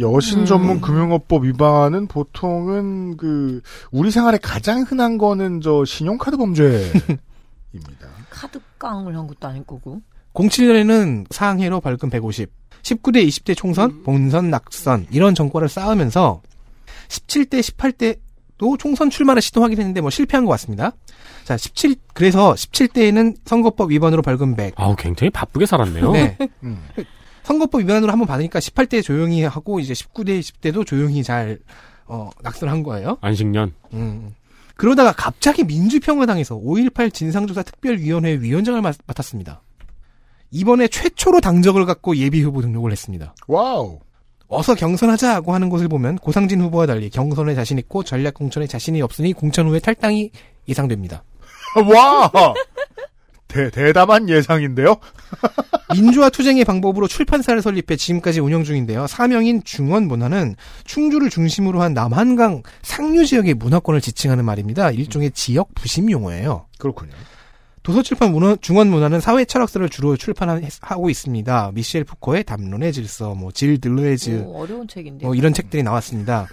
여신 0.00 0.40
음. 0.40 0.44
전문 0.46 0.80
금융업법 0.80 1.44
위반은 1.44 2.06
보통은 2.06 3.16
그 3.16 3.60
우리 3.90 4.10
생활에 4.10 4.38
가장 4.38 4.82
흔한 4.82 5.18
거는 5.18 5.60
저 5.60 5.84
신용카드 5.84 6.36
범죄입니다. 6.36 7.04
카드깡을 8.30 9.16
한 9.16 9.26
것도 9.26 9.48
아닐 9.48 9.64
거고. 9.64 10.00
07년에는 10.34 11.26
상해로 11.30 11.80
벌금 11.80 12.10
150, 12.10 12.50
19대 12.82 13.26
20대 13.26 13.56
총선, 13.56 14.02
본선 14.02 14.50
낙선 14.50 15.06
이런 15.10 15.34
정과를 15.34 15.68
쌓으면서 15.68 16.42
17대 17.08 17.60
18대 17.60 18.18
도 18.64 18.76
총선 18.78 19.10
출마를 19.10 19.42
시도하긴 19.42 19.78
했는데 19.78 20.00
뭐 20.00 20.08
실패한 20.08 20.44
것 20.46 20.50
같습니다. 20.52 20.92
자, 21.44 21.56
17 21.58 21.96
그래서 22.14 22.54
17대에는 22.54 23.36
선거법 23.44 23.90
위반으로 23.90 24.22
벌금 24.22 24.56
100. 24.56 24.72
아우 24.76 24.96
굉장히 24.96 25.28
바쁘게 25.30 25.66
살았네요. 25.66 26.12
네. 26.12 26.38
음. 26.62 26.82
선거법 27.42 27.82
위반으로 27.82 28.10
한번 28.10 28.26
받으니까 28.26 28.58
18대 28.58 29.02
조용히 29.02 29.42
하고 29.42 29.80
이제 29.80 29.92
19대 29.92 30.40
20대도 30.40 30.86
조용히 30.86 31.22
잘 31.22 31.58
어, 32.06 32.30
낙선한 32.42 32.82
거예요. 32.82 33.18
안식년. 33.20 33.74
음. 33.92 34.30
그러다가 34.76 35.12
갑자기 35.12 35.62
민주평화당에서 35.64 36.56
5.18 36.56 37.12
진상조사 37.12 37.62
특별위원회 37.64 38.40
위원장을 38.40 38.80
맡- 38.80 38.96
맡았습니다. 39.06 39.60
이번에 40.50 40.88
최초로 40.88 41.40
당적을 41.40 41.84
갖고 41.84 42.16
예비 42.16 42.42
후보 42.42 42.62
등록을 42.62 42.92
했습니다. 42.92 43.34
wow. 43.46 44.00
어서 44.48 44.74
경선하자고 44.74 45.54
하는 45.54 45.68
것을 45.68 45.88
보면 45.88 46.16
고상진 46.16 46.60
후보와 46.60 46.86
달리 46.86 47.10
경선에 47.10 47.54
자신 47.54 47.78
있고 47.78 48.02
전략 48.02 48.34
공천에 48.34 48.66
자신이 48.66 49.02
없으니 49.02 49.32
공천 49.32 49.66
후에 49.68 49.78
탈당이 49.80 50.30
예상됩니다. 50.68 51.24
와! 51.92 52.30
대, 53.48 53.70
대담한 53.70 54.28
예상인데요? 54.28 54.96
민주화 55.94 56.28
투쟁의 56.28 56.64
방법으로 56.64 57.06
출판사를 57.06 57.60
설립해 57.62 57.96
지금까지 57.96 58.40
운영 58.40 58.64
중인데요. 58.64 59.06
사명인 59.06 59.62
중원 59.64 60.08
문화는 60.08 60.56
충주를 60.84 61.30
중심으로 61.30 61.80
한 61.80 61.94
남한강 61.94 62.62
상류 62.82 63.26
지역의 63.26 63.54
문화권을 63.54 64.00
지칭하는 64.00 64.44
말입니다. 64.44 64.90
일종의 64.90 65.30
지역 65.32 65.72
부심 65.74 66.10
용어예요. 66.10 66.66
그렇군요. 66.78 67.12
도서출판 67.84 68.32
문화, 68.32 68.56
중원문화는 68.56 69.20
사회 69.20 69.44
철학서를 69.44 69.90
주로 69.90 70.16
출판하고 70.16 71.10
있습니다. 71.10 71.72
미셸 71.74 72.04
푸코의 72.04 72.42
담론의 72.44 72.94
질서, 72.94 73.34
뭐, 73.34 73.52
질 73.52 73.78
들레즈, 73.78 74.42
오, 74.46 74.62
어려운 74.62 74.88
책인데. 74.88 75.26
뭐 75.26 75.34
이런 75.34 75.52
책들이 75.52 75.82
나왔습니다. 75.82 76.46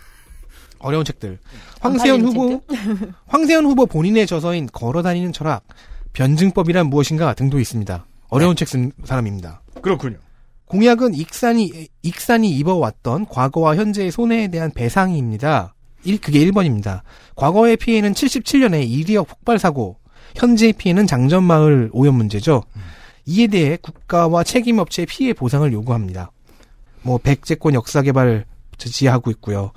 어려운 0.79 1.05
책들. 1.05 1.39
황세현 1.79 2.21
팔리는 2.21 2.27
후보, 2.27 2.61
황세현 3.27 3.65
후보 3.65 3.85
본인의 3.85 4.27
저서인 4.27 4.67
걸어다니는 4.73 5.31
철학, 5.31 5.63
변증법이란 6.11 6.87
무엇인가 6.87 7.33
등도 7.33 7.61
있습니다. 7.61 8.05
어려운 8.27 8.57
책쓴 8.57 8.91
사람입니다. 9.05 9.61
그렇군요. 9.81 10.17
공약은 10.65 11.13
익산이, 11.13 11.87
익산이 12.01 12.49
입어왔던 12.57 13.27
과거와 13.27 13.77
현재의 13.77 14.11
손해에 14.11 14.49
대한 14.49 14.69
배상입니다. 14.71 15.75
일, 16.03 16.19
그게 16.19 16.39
1번입니다. 16.39 17.03
과거의 17.35 17.77
피해는 17.77 18.11
77년에 18.13 18.85
이리역 18.85 19.27
폭발 19.27 19.59
사고, 19.59 20.00
현재의 20.35 20.73
피해는 20.73 21.07
장전마을 21.07 21.89
오염 21.93 22.15
문제죠. 22.15 22.63
이에 23.25 23.47
대해 23.47 23.77
국가와 23.81 24.43
책임업체의 24.43 25.05
피해 25.05 25.33
보상을 25.33 25.71
요구합니다. 25.71 26.31
뭐, 27.03 27.17
백제권 27.17 27.73
역사개발 27.73 28.45
지지하고 28.77 29.31
있고요. 29.31 29.71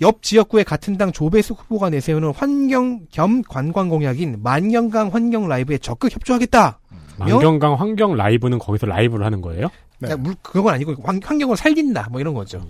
옆 0.00 0.22
지역구의 0.22 0.64
같은 0.64 0.96
당 0.96 1.12
조배수 1.12 1.54
후보가 1.54 1.90
내세우는 1.90 2.32
환경 2.34 3.06
겸 3.10 3.42
관광 3.42 3.88
공약인 3.88 4.40
만경강 4.42 5.08
환경 5.12 5.48
라이브에 5.48 5.78
적극 5.78 6.12
협조하겠다. 6.12 6.80
만경강 7.16 7.74
환경 7.74 8.16
라이브는 8.16 8.58
거기서 8.58 8.86
라이브를 8.86 9.24
하는 9.24 9.40
거예요? 9.40 9.68
네. 10.00 10.10
야, 10.10 10.16
물, 10.16 10.34
그건 10.42 10.74
아니고 10.74 10.96
환, 11.04 11.20
환경을 11.22 11.56
살린다. 11.56 12.08
뭐 12.10 12.20
이런 12.20 12.34
거죠. 12.34 12.66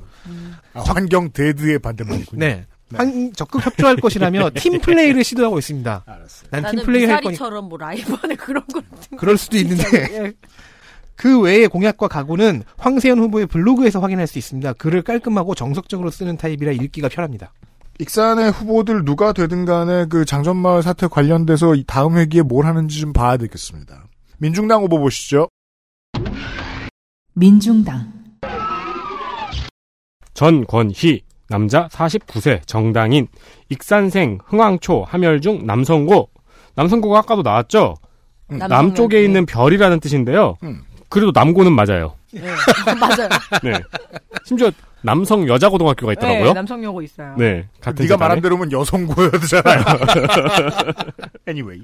아, 0.74 0.80
환경 0.80 1.30
dead의 1.30 1.78
반대말이군요. 1.78 2.38
네. 2.38 2.66
한, 2.98 3.32
적극 3.34 3.64
협조할 3.64 3.96
것이라며 3.96 4.50
팀 4.56 4.80
플레이를 4.80 5.24
시도하고 5.24 5.58
있습니다. 5.58 6.04
알았어요. 6.06 6.48
난팀 6.50 6.62
나는 6.62 6.84
플레이 6.84 7.04
할 7.04 7.20
거니까 7.20 7.30
미사리처럼 7.30 7.68
뭐 7.68 7.78
라이브 7.78 8.16
안에 8.22 8.34
그런 8.36 8.64
거. 8.66 8.82
그럴 9.16 9.36
수도 9.36 9.56
있는데 9.58 10.32
그 11.16 11.40
외의 11.40 11.68
공약과 11.68 12.08
각오는 12.08 12.62
황세현 12.76 13.18
후보의 13.18 13.46
블로그에서 13.46 14.00
확인할 14.00 14.26
수 14.26 14.38
있습니다. 14.38 14.72
글을 14.74 15.02
깔끔하고 15.02 15.54
정석적으로 15.54 16.10
쓰는 16.10 16.36
타입이라 16.36 16.72
읽기가 16.72 17.08
편합니다. 17.08 17.52
익산의 18.00 18.50
후보들 18.50 19.04
누가 19.04 19.32
되든 19.32 19.64
간에 19.64 20.06
그 20.08 20.24
장점마을 20.24 20.82
사태 20.82 21.06
관련돼서 21.06 21.76
이 21.76 21.84
다음 21.86 22.16
회기에 22.16 22.42
뭘 22.42 22.66
하는지 22.66 23.00
좀 23.00 23.12
봐야 23.12 23.36
되겠습니다. 23.36 24.08
민중당 24.38 24.82
후보 24.82 24.98
보시죠. 24.98 25.48
민중당, 27.34 28.12
전권희 30.34 31.23
남자 31.48 31.88
49세 31.88 32.66
정당인 32.66 33.28
익산생 33.68 34.38
흥왕초 34.46 35.04
함열중 35.06 35.66
남성고 35.66 36.30
남성고가 36.74 37.18
아까도 37.20 37.42
나왔죠. 37.42 37.94
음. 38.50 38.58
남쪽에 38.58 39.18
네. 39.18 39.24
있는 39.24 39.46
별이라는 39.46 40.00
뜻인데요. 40.00 40.56
음. 40.62 40.82
그래도 41.08 41.30
남고는 41.34 41.72
맞아요. 41.72 42.14
네. 42.32 42.40
맞아요. 42.98 43.28
네. 43.62 43.72
심지어 44.44 44.70
남성 45.02 45.46
여자 45.48 45.68
고등학교가 45.68 46.14
네, 46.14 46.18
있더라고요. 46.18 46.52
남성 46.54 46.82
여고 46.82 47.02
있어요. 47.02 47.34
네. 47.38 47.68
같은 47.80 48.04
네가. 48.04 48.16
말한 48.16 48.40
대로면 48.40 48.72
여성고였잖아요. 48.72 49.84
anyway. 51.46 51.82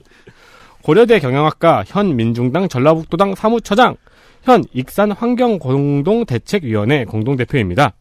고려대 0.83 1.21
경영학과 1.21 1.85
현 1.87 2.17
민중당 2.17 2.69
전라북도당 2.69 3.35
사무처장, 3.35 3.97
현 4.43 4.65
익산 4.73 5.13
환경공동대책위원회 5.13 7.05
공동대표입니다. 7.05 7.93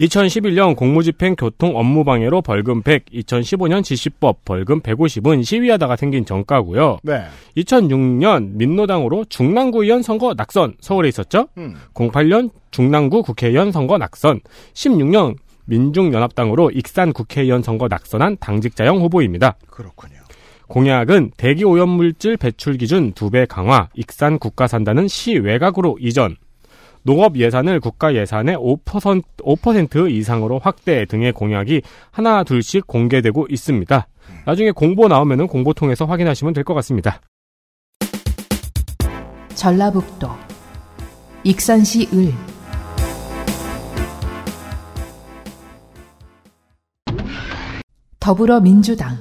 2011년 0.00 0.76
공무집행 0.76 1.36
교통 1.36 1.76
업무 1.76 2.04
방해로 2.04 2.40
벌금 2.40 2.82
100, 2.82 3.06
2015년 3.06 3.84
지시법 3.84 4.44
벌금 4.44 4.80
150은 4.80 5.44
시위하다가 5.44 5.96
생긴 5.96 6.24
정가고요. 6.24 6.98
네. 7.02 7.24
2006년 7.58 8.52
민노당으로 8.54 9.26
중랑구의원 9.26 10.02
선거 10.02 10.32
낙선 10.34 10.76
서울에 10.80 11.08
있었죠. 11.08 11.48
음. 11.58 11.76
08년 11.92 12.50
중랑구 12.70 13.22
국회의원 13.22 13.72
선거 13.72 13.98
낙선, 13.98 14.40
16년 14.72 15.36
민중연합당으로 15.66 16.70
익산 16.70 17.12
국회의원 17.12 17.62
선거 17.62 17.86
낙선한 17.88 18.38
당직자형 18.40 18.98
후보입니다. 18.98 19.56
그렇군요. 19.68 20.14
공약은 20.68 21.32
대기 21.36 21.64
오염물질 21.64 22.36
배출 22.36 22.78
기준 22.78 23.12
2배 23.12 23.46
강화, 23.48 23.88
익산 23.94 24.38
국가산다는 24.38 25.08
시 25.08 25.36
외곽으로 25.36 25.98
이전, 26.00 26.36
농업 27.02 27.36
예산을 27.36 27.80
국가 27.80 28.14
예산의 28.14 28.56
5%, 28.56 29.22
5% 29.38 30.10
이상으로 30.10 30.58
확대 30.58 31.04
등의 31.06 31.32
공약이 31.32 31.82
하나 32.10 32.44
둘씩 32.44 32.86
공개되고 32.86 33.46
있습니다. 33.48 34.06
나중에 34.46 34.70
공보 34.70 35.08
나오면은 35.08 35.46
공보 35.46 35.72
통해서 35.74 36.04
확인하시면 36.04 36.52
될 36.54 36.64
것 36.64 36.74
같습니다. 36.74 37.20
전라북도, 39.54 40.28
익산시 41.44 42.08
을, 42.14 42.32
더불어민주당, 48.18 49.16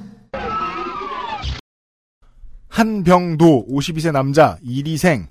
한병도 2.67 3.65
52세 3.69 4.11
남자 4.11 4.57
이리생 4.61 5.27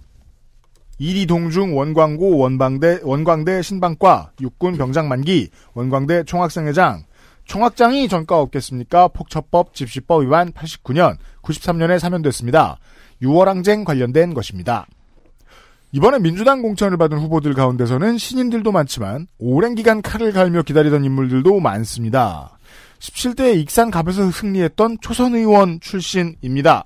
이리 0.99 1.27
동중 1.27 1.77
원광고 1.77 2.39
원방대 2.39 3.01
원광대 3.03 3.63
신방과 3.63 4.33
육군 4.41 4.77
병장 4.77 5.09
만기 5.09 5.51
원광대 5.75 6.25
총학생회장 6.25 7.05
총학장이 7.45 8.09
전과 8.09 8.41
없겠습니까? 8.41 9.09
폭처법 9.09 9.75
집시법 9.75 10.23
위반 10.23 10.53
89년 10.53 11.17
93년에 11.43 11.99
사면됐습니다. 11.99 12.79
유월항쟁 13.23 13.85
관련된 13.85 14.35
것입니다. 14.35 14.87
이번에 15.93 16.19
민주당 16.19 16.61
공천을 16.61 16.99
받은 16.99 17.19
후보들 17.19 17.55
가운데서는 17.55 18.19
신인들도 18.19 18.71
많지만 18.71 19.27
오랜 19.39 19.75
기간 19.75 20.03
칼을 20.03 20.33
갈며 20.33 20.63
기다리던 20.63 21.05
인물들도 21.05 21.59
많습니다. 21.61 22.59
17대 22.99 23.57
익산 23.57 23.91
갑에서 23.91 24.31
승리했던 24.31 24.99
초선 25.01 25.35
의원 25.35 25.81
출신입니다. 25.81 26.85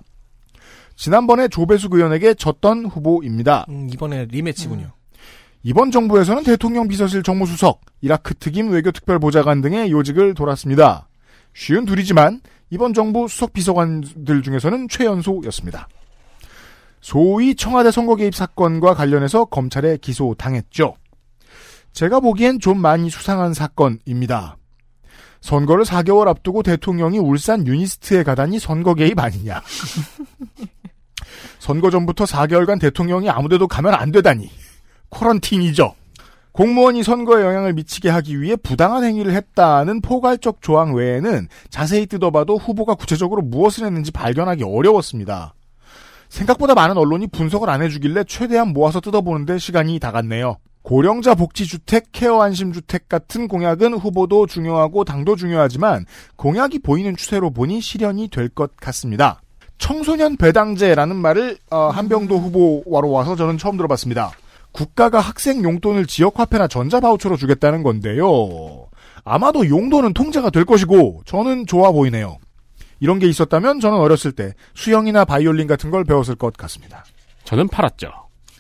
지난번에 1.03 1.49
조배숙 1.49 1.95
의원에게 1.95 2.35
졌던 2.35 2.87
후보입니다. 2.87 3.67
음, 3.71 3.89
이번에 3.93 4.25
리매치군요. 4.27 4.93
이번 5.65 5.91
정부에서는 5.91 6.45
대통령 6.45 6.87
비서실 6.87 7.25
정무수석, 7.25 7.81
이라크 8.03 8.35
특임 8.37 8.71
외교특별보좌관 8.71 9.63
등의 9.63 9.91
요직을 9.91 10.35
돌았습니다. 10.35 11.09
쉰둘이지만 11.55 12.41
이번 12.71 12.95
정부 12.95 13.27
수석 13.27 13.53
비서관들 13.53 14.43
중에서는 14.43 14.87
최연소였습니다. 14.89 15.89
소위 17.01 17.57
청와대 17.57 17.91
선거 17.91 18.15
개입 18.15 18.33
사건과 18.33 18.95
관련해서 18.95 19.47
검찰에 19.47 19.97
기소당했죠. 19.97 20.95
제가 21.91 22.21
보기엔 22.21 22.61
좀 22.61 22.79
많이 22.79 23.11
수상한 23.11 23.55
사건입니다. 23.55 24.57
선거를 25.41 25.85
4개월 25.85 26.29
앞두고 26.29 26.63
대통령이 26.63 27.19
울산 27.19 27.67
UNIST에 27.67 28.23
가다니 28.23 28.61
선거 28.61 28.95
개입 28.95 29.19
아니냐. 29.19 29.63
선거 31.59 31.91
전부터 31.91 32.25
4개월간 32.25 32.81
대통령이 32.81 33.31
아무데도 33.31 33.69
가면 33.69 33.95
안 33.95 34.13
되다니. 34.13 34.51
quarantine이죠. 35.09 35.95
공무원이 36.53 37.03
선거에 37.03 37.45
영향을 37.45 37.73
미치게 37.73 38.11
하기 38.11 38.41
위해 38.41 38.57
부당한 38.57 39.05
행위를 39.05 39.33
했다는 39.33 40.03
포괄적 40.03 40.61
조항 40.61 40.95
외에는 40.95 41.49
자세히 41.71 42.07
뜯어봐도 42.07 42.59
후보가 42.59 42.95
구체적으로 42.95 43.41
무엇을 43.41 43.87
했는지 43.87 44.11
발견하기 44.13 44.63
어려웠습니다. 44.63 45.55
생각보다 46.29 46.75
많은 46.75 46.97
언론이 46.97 47.29
분석을 47.29 47.71
안 47.71 47.83
해주길래 47.83 48.25
최대한 48.25 48.69
모아서 48.73 49.01
뜯어보는데 49.01 49.59
시간이 49.59 49.99
다 49.99 50.13
갔네요. 50.13 50.57
고령자 50.83 51.35
복지주택, 51.37 52.07
케어 52.13 52.43
안심주택 52.43 53.09
같은 53.09 53.49
공약은 53.49 53.95
후보도 53.95 54.47
중요하고 54.47 55.05
당도 55.05 55.37
중요하지만 55.37 56.05
공약이 56.37 56.81
보이는 56.81 57.17
추세로 57.17 57.51
보니 57.51 57.81
실현이 57.81 58.29
될 58.29 58.49
것 58.49 58.77
같습니다. 58.77 59.41
청소년 59.79 60.37
배당제라는 60.37 61.17
말을 61.17 61.59
어, 61.71 61.89
한병도 61.89 62.39
후보와로 62.39 63.11
와서 63.11 63.37
저는 63.37 63.59
처음 63.59 63.77
들어봤습니다. 63.77 64.33
국가가 64.73 65.21
학생 65.21 65.63
용돈을 65.63 66.07
지역화폐나 66.07 66.67
전자바우처로 66.69 67.37
주겠다는 67.37 67.83
건데요. 67.83 68.87
아마도 69.25 69.69
용도는 69.69 70.15
통제가 70.15 70.51
될 70.51 70.65
것이고 70.65 71.23
저는 71.27 71.67
좋아 71.67 71.93
보이네요. 71.93 72.39
이런 73.01 73.19
게 73.19 73.27
있었다면 73.27 73.81
저는 73.81 73.99
어렸을 73.99 74.33
때 74.33 74.55
수영이나 74.75 75.25
바이올린 75.25 75.67
같은 75.67 75.91
걸 75.91 76.05
배웠을 76.05 76.37
것 76.37 76.57
같습니다. 76.57 77.05
저는 77.45 77.69
팔았죠. 77.69 78.11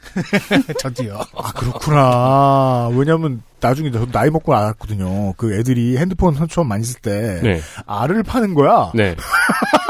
저도요. 0.79 1.21
아 1.37 1.53
그렇구나. 1.53 2.89
왜냐면 2.93 3.43
나중에 3.61 3.91
저도 3.91 4.11
나이 4.11 4.31
먹고 4.31 4.55
알았거든요. 4.55 5.35
그 5.37 5.55
애들이 5.55 5.97
핸드폰 5.97 6.37
처음 6.49 6.69
많이 6.69 6.85
쓸때 6.85 7.41
네. 7.43 7.61
알을 7.87 8.25
파는 8.25 8.55
거야. 8.55 8.91
네. 8.95 9.15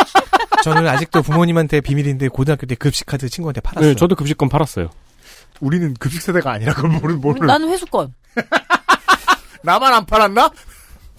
저는 0.63 0.87
아직도 0.89 1.23
부모님한테 1.23 1.81
비밀인데 1.81 2.29
고등학교 2.29 2.67
때 2.67 2.75
급식 2.75 3.07
카드 3.07 3.29
친구한테 3.29 3.61
팔았어요. 3.61 3.91
네, 3.91 3.97
저도 3.97 4.15
급식권 4.15 4.49
팔았어요. 4.49 4.91
우리는 5.61 5.95
급식 5.95 6.23
세대가 6.23 6.53
아니라 6.53 6.73
그걸 6.75 6.91
모르 6.93 7.15
모르. 7.15 7.45
나는 7.45 7.69
회수권. 7.69 8.15
나만 9.63 9.93
안 9.93 10.07
팔았나? 10.07 10.51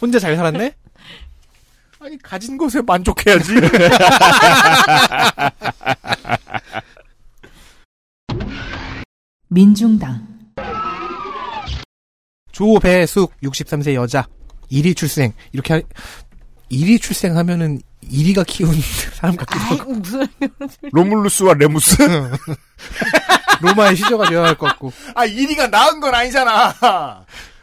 혼자 0.01 0.19
잘 0.19 0.35
살았네? 0.35 0.75
아니 1.99 2.17
가진 2.21 2.57
것에 2.57 2.81
만족해야지. 2.81 3.53
민중당 9.47 10.27
조배숙 12.51 13.39
63세 13.41 13.93
여자 13.93 14.27
1위 14.71 14.95
출생 14.95 15.31
이렇게 15.51 15.75
하, 15.75 15.81
1위 16.71 16.99
출생하면은 16.99 17.79
1위가 18.11 18.45
키운 18.47 18.71
사람 19.15 19.35
같기도 19.35 19.59
하고 19.59 19.73
아이고 19.73 19.93
무슨 19.93 20.27
로물루스와 20.91 21.53
레무스. 21.55 21.97
로마의 23.61 23.95
시저가 23.95 24.29
되어야 24.29 24.47
할 24.47 24.55
것 24.55 24.67
같고 24.67 24.91
아 25.15 25.25
1위가 25.25 25.69
나은 25.69 25.99
건 25.99 26.13
아니잖아. 26.13 26.73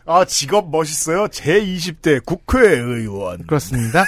아 0.06 0.24
직업 0.26 0.70
멋있어요. 0.70 1.28
제 1.28 1.60
20대 1.64 2.24
국회의원. 2.24 3.46
그렇습니다. 3.46 4.04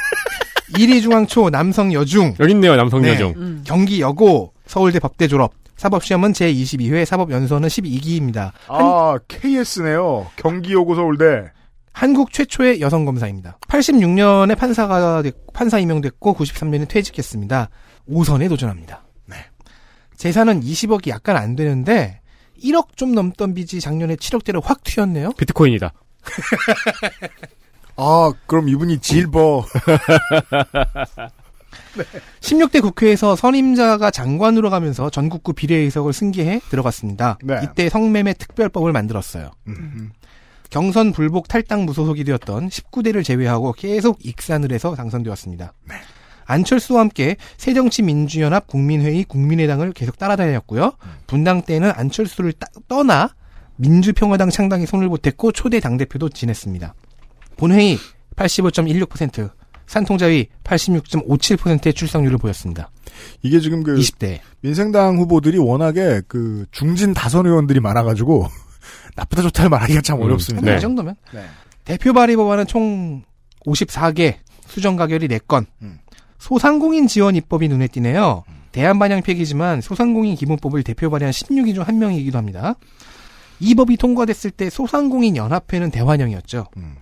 1위 0.75 1.03
중앙초 1.03 1.51
남성 1.51 1.93
여중 1.93 2.35
여기 2.41 2.53
있네요, 2.53 2.77
남성 2.77 3.03
네. 3.03 3.11
여중. 3.11 3.35
음. 3.37 3.63
경기 3.67 4.01
여고 4.01 4.55
서울대 4.67 4.99
법대 4.99 5.29
졸업 5.29 5.53
사법시험은 5.77 6.33
제22회 6.33 7.05
사법연수원은 7.05 7.69
12기입니다. 7.69 8.53
아 8.69 9.19
KS네요. 9.29 10.31
경기요고 10.37 10.95
서울대. 10.95 11.51
한국 11.93 12.33
최초의 12.33 12.81
여성 12.81 13.05
검사입니다. 13.05 13.59
86년에 13.69 14.57
판사가 14.57 15.23
됐- 15.23 15.37
판사 15.53 15.79
임명됐고 15.79 16.35
93년에 16.35 16.89
퇴직했습니다. 16.89 17.69
5선에 18.11 18.49
도전합니다. 18.49 19.05
네. 19.27 19.37
재산은 20.17 20.61
20억이 20.63 21.09
약간 21.09 21.37
안 21.37 21.55
되는데 21.55 22.21
1억 22.63 22.97
좀 22.97 23.15
넘던 23.15 23.55
빚이 23.55 23.81
작년에 23.81 24.17
7억대로 24.17 24.63
확 24.63 24.83
튀었네요. 24.85 25.33
비트코인이다. 25.33 25.93
아 27.97 28.33
그럼 28.47 28.69
이분이 28.69 28.99
질버. 29.01 29.65
16대 32.41 32.81
국회에서 32.83 33.37
선임자가 33.37 34.11
장관으로 34.11 34.71
가면서 34.71 35.11
전국구 35.11 35.53
비례의석을 35.53 36.13
승계해 36.13 36.61
들어갔습니다. 36.71 37.39
네. 37.43 37.61
이때 37.65 37.89
성매매 37.89 38.35
특별법을 38.35 38.93
만들었어요. 38.93 39.51
음. 39.69 40.11
경선 40.77 41.13
불복 41.13 41.49
탈당 41.49 41.85
무소속이 41.85 42.25
되었던 42.25 42.71
19대를 42.71 43.23
제외하고 43.23 43.73
계속 43.75 44.25
익산을 44.25 44.73
해서 44.73 44.95
당선되었습니다. 44.95 45.75
네. 45.87 45.95
안철수와 46.47 47.01
함께 47.01 47.37
새정치민주연합 47.59 48.67
국민회의 48.67 49.23
국민의당을 49.25 49.93
계속 49.93 50.17
따라다녔고요. 50.19 50.93
분당 51.27 51.61
때는 51.63 51.93
안철수를 51.95 52.55
따- 52.55 52.69
떠나 52.89 53.35
민주평화당 53.77 54.49
창당에 54.49 54.87
손을 54.87 55.11
보탰고 55.11 55.53
초대 55.53 55.79
당대표도 55.79 56.31
지냈습니다. 56.31 56.95
본회의 57.59 57.99
85.16%, 58.37 59.51
산통자위 59.87 60.47
86.57%의 60.65 61.93
출석률을 61.93 62.39
보였습니다. 62.39 62.91
이게 63.43 63.61
지금 63.61 63.83
그 63.83 63.95
20대. 63.97 64.41
민생당 64.63 65.19
후보들이 65.19 65.59
워낙에 65.59 66.23
그 66.29 66.65
중진 66.71 67.13
다선 67.13 67.45
의원들이 67.47 67.81
많아가지고 67.81 68.49
나쁘다 69.17 69.43
좋다를 69.43 69.71
말하기가 69.71 70.01
참 70.03 70.19
음, 70.19 70.23
어렵습니다. 70.25 70.71
네. 70.71 70.77
이 70.79 70.81
정도면 70.81 71.17
네. 71.33 71.45
대표 71.85 72.13
발의 72.13 72.37
법안은 72.37 72.67
총 72.67 73.23
54개, 73.67 74.37
수정 74.67 74.97
가결이 74.97 75.29
4건. 75.29 75.67
음. 75.83 75.99
소상공인 76.39 77.07
지원 77.07 77.37
입법이 77.37 77.69
눈에 77.69 77.87
띄네요. 77.87 78.45
대한반영 78.73 79.23
폐기지만 79.23 79.81
소상공인 79.81 80.35
기본법을 80.35 80.83
대표 80.83 81.11
발의한 81.11 81.31
16인 81.33 81.75
중 81.75 81.85
한 81.85 81.99
명이기도 81.99 82.39
합니다. 82.39 82.75
이 83.61 83.75
법이 83.75 83.97
통과됐을 83.97 84.51
때 84.51 84.71
소상공인 84.71 85.37
연합회는 85.37 85.91
대환영이었죠. 85.91 86.67
음. 86.79 86.97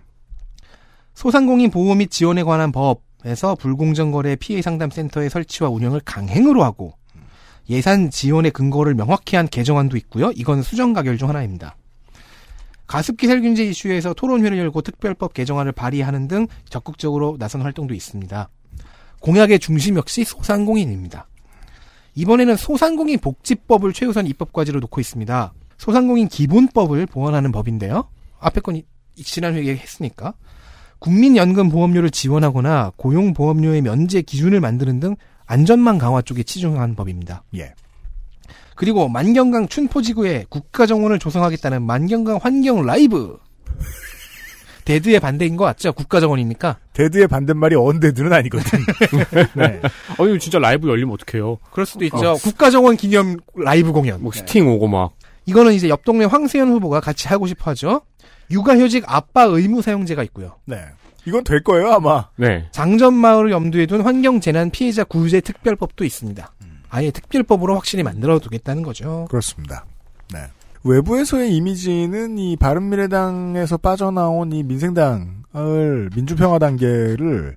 소상공인 1.15 1.71
보호 1.71 1.95
및 1.95 2.11
지원에 2.11 2.43
관한 2.43 2.73
법에서 2.73 3.55
불공정거래 3.55 4.37
피해 4.37 4.61
상담 4.63 4.91
센터의 4.91 5.31
설치와 5.31 5.71
운영을 5.71 6.01
강행으로 6.05 6.63
하고 6.65 6.95
예산 7.69 8.11
지원의 8.11 8.51
근거를 8.51 8.95
명확히 8.95 9.37
한 9.37 9.47
개정안도 9.49 9.97
있고요. 9.99 10.33
이건 10.35 10.63
수정 10.63 10.93
가결 10.93 11.19
중 11.19 11.29
하나입니다. 11.29 11.77
가습기 12.91 13.29
살균제 13.29 13.65
이슈에서 13.67 14.15
토론회를 14.15 14.59
열고 14.59 14.83
특별법 14.83 15.33
개정안을 15.33 15.71
발의하는 15.71 16.27
등 16.27 16.49
적극적으로 16.69 17.37
나선 17.39 17.63
활동도 17.63 17.95
있습니다. 17.95 18.49
공약의 19.21 19.61
중심 19.61 19.95
역시 19.95 20.25
소상공인입니다. 20.25 21.29
이번에는 22.17 22.57
소상공인 22.57 23.21
복지법을 23.21 23.93
최우선 23.93 24.27
입법 24.27 24.53
과제로 24.53 24.81
놓고 24.81 25.01
있습니다. 25.01 25.53
소상공인 25.79 26.27
기본법을 26.27 27.07
보완하는 27.07 27.53
법인데요. 27.53 28.09
앞에 28.41 28.61
건 28.61 28.75
이- 28.75 28.85
지난 29.23 29.55
회기에 29.55 29.77
했으니까 29.77 30.35
국민연금 30.99 31.69
보험료를 31.69 32.11
지원하거나 32.11 32.91
고용보험료의 32.97 33.83
면제 33.83 34.21
기준을 34.21 34.59
만드는 34.61 34.99
등 34.99 35.15
안전망 35.47 35.99
강화 35.99 36.23
쪽에 36.23 36.43
치중한 36.43 36.97
법입니다. 36.97 37.45
예. 37.55 37.73
그리고 38.81 39.11
만경강 39.11 39.69
춘포지구에 39.69 40.47
국가정원을 40.49 41.19
조성하겠다는 41.19 41.83
만경강 41.83 42.39
환경 42.41 42.87
라이브. 42.87 43.37
dead의 44.87 45.21
반대인 45.21 45.59
거 45.59 45.67
맞죠? 45.67 45.93
국가정원이니까. 45.93 46.79
dead의 46.95 47.29
반대말이 47.29 47.77
undead는 47.77 48.33
아니거든. 48.33 48.79
네. 49.55 49.83
어, 50.17 50.27
이거 50.27 50.39
진짜 50.39 50.59
라이브 50.59 50.89
열리면 50.89 51.13
어떡해요. 51.13 51.59
그럴 51.73 51.85
수도 51.85 52.07
있죠. 52.07 52.37
국가정원 52.43 52.97
기념 52.97 53.37
라이브 53.55 53.93
공연. 53.93 54.23
뭐 54.23 54.33
스팅 54.33 54.67
오고 54.67 54.89
막. 54.89 55.13
이거는 55.45 55.75
이제 55.75 55.91
옆 55.91 56.03
동네 56.07 56.25
황세현 56.25 56.71
후보가 56.71 57.01
같이 57.01 57.29
하고 57.29 57.47
싶어 57.47 57.73
하죠. 57.73 58.01
육아휴직 58.51 59.05
아빠 59.07 59.43
의무 59.43 59.83
사용제가 59.83 60.23
있고요. 60.23 60.57
네. 60.65 60.79
이건 61.27 61.45
될 61.45 61.63
거예요 61.63 61.93
아마. 61.93 62.31
네. 62.37 62.67
장점마을을 62.73 63.51
염두에 63.51 63.85
둔 63.85 64.01
환경재난 64.01 64.71
피해자 64.71 65.05
구제 65.05 65.43
특별법도 65.43 66.03
있습니다. 66.03 66.51
아예 66.91 67.11
특별법으로 67.11 67.75
확실히 67.75 68.03
만들어 68.03 68.39
두겠다는 68.39 68.83
거죠. 68.83 69.27
그렇습니다. 69.31 69.85
네. 70.33 70.41
외부에서의 70.83 71.55
이미지는 71.55 72.39
이 72.39 72.57
바른미래당에서 72.57 73.77
빠져나온 73.77 74.51
이 74.53 74.63
민생당을 74.63 76.11
민주평화단계를 76.17 77.55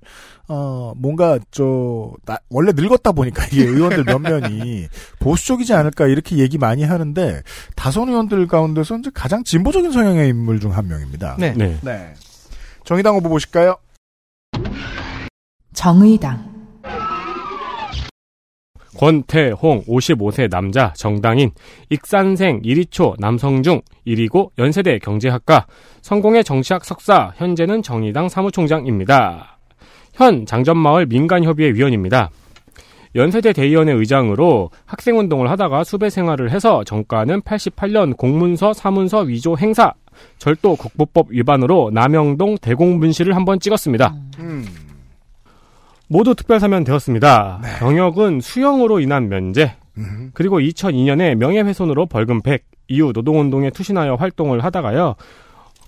어 0.48 0.92
뭔가 0.96 1.38
저 1.50 2.12
나- 2.26 2.36
원래 2.50 2.72
늙었다 2.76 3.12
보니까 3.12 3.46
이게 3.46 3.64
의원들 3.64 4.04
몇 4.04 4.18
면이 4.18 4.88
보수적이지 5.20 5.72
않을까 5.72 6.06
이렇게 6.06 6.36
얘기 6.36 6.58
많이 6.58 6.84
하는데 6.84 7.42
다선 7.76 8.10
의원들 8.10 8.46
가운데서 8.46 8.98
이제 8.98 9.10
가장 9.14 9.42
진보적인 9.42 9.90
성향의 9.90 10.28
인물 10.28 10.60
중 10.60 10.72
한 10.72 10.86
명입니다. 10.86 11.36
네. 11.38 11.54
네. 11.56 11.78
네. 11.82 12.12
정의당 12.84 13.16
후보 13.16 13.30
보실까요? 13.30 13.76
정의당 15.72 16.53
권태홍 18.96 19.84
55세 19.84 20.50
남자 20.50 20.92
정당인 20.94 21.50
익산생 21.90 22.62
1위초 22.62 23.14
남성중 23.18 23.80
1위고 24.06 24.50
연세대 24.58 24.98
경제학과 24.98 25.66
성공의 26.02 26.44
정치학 26.44 26.84
석사 26.84 27.32
현재는 27.36 27.82
정의당 27.82 28.28
사무총장입니다. 28.28 29.58
현 30.14 30.46
장전마을 30.46 31.06
민간협의회 31.06 31.74
위원입니다. 31.74 32.30
연세대 33.16 33.52
대의원회 33.52 33.92
의장으로 33.92 34.70
학생운동을 34.86 35.48
하다가 35.50 35.84
수배 35.84 36.10
생활을 36.10 36.50
해서 36.50 36.82
정가는 36.84 37.42
88년 37.42 38.16
공문서 38.16 38.72
사문서 38.72 39.20
위조 39.20 39.56
행사 39.56 39.92
절도 40.38 40.76
국보법 40.76 41.28
위반으로 41.30 41.90
남영동 41.92 42.58
대공분실을 42.58 43.36
한번 43.36 43.60
찍었습니다. 43.60 44.14
음. 44.40 44.64
모두 46.08 46.34
특별사면 46.34 46.84
되었습니다. 46.84 47.60
병역은 47.78 48.40
수형으로 48.40 49.00
인한 49.00 49.28
면제, 49.28 49.74
음. 49.96 50.30
그리고 50.34 50.58
2002년에 50.58 51.34
명예훼손으로 51.36 52.06
벌금 52.06 52.42
100, 52.42 52.64
이후 52.88 53.12
노동운동에 53.14 53.70
투신하여 53.70 54.16
활동을 54.16 54.62
하다가요. 54.64 55.14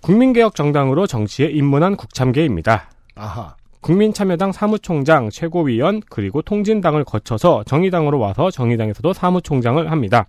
국민개혁 0.02 0.54
정당으로 0.54 1.06
정치에 1.06 1.46
입문한 1.48 1.96
국참계입니다. 1.96 2.90
아하. 3.16 3.54
국민참여당 3.80 4.50
사무총장, 4.50 5.30
최고위원, 5.30 6.02
그리고 6.10 6.42
통진당을 6.42 7.04
거쳐서 7.04 7.62
정의당으로 7.64 8.18
와서 8.18 8.50
정의당에서도 8.50 9.12
사무총장을 9.12 9.90
합니다. 9.90 10.26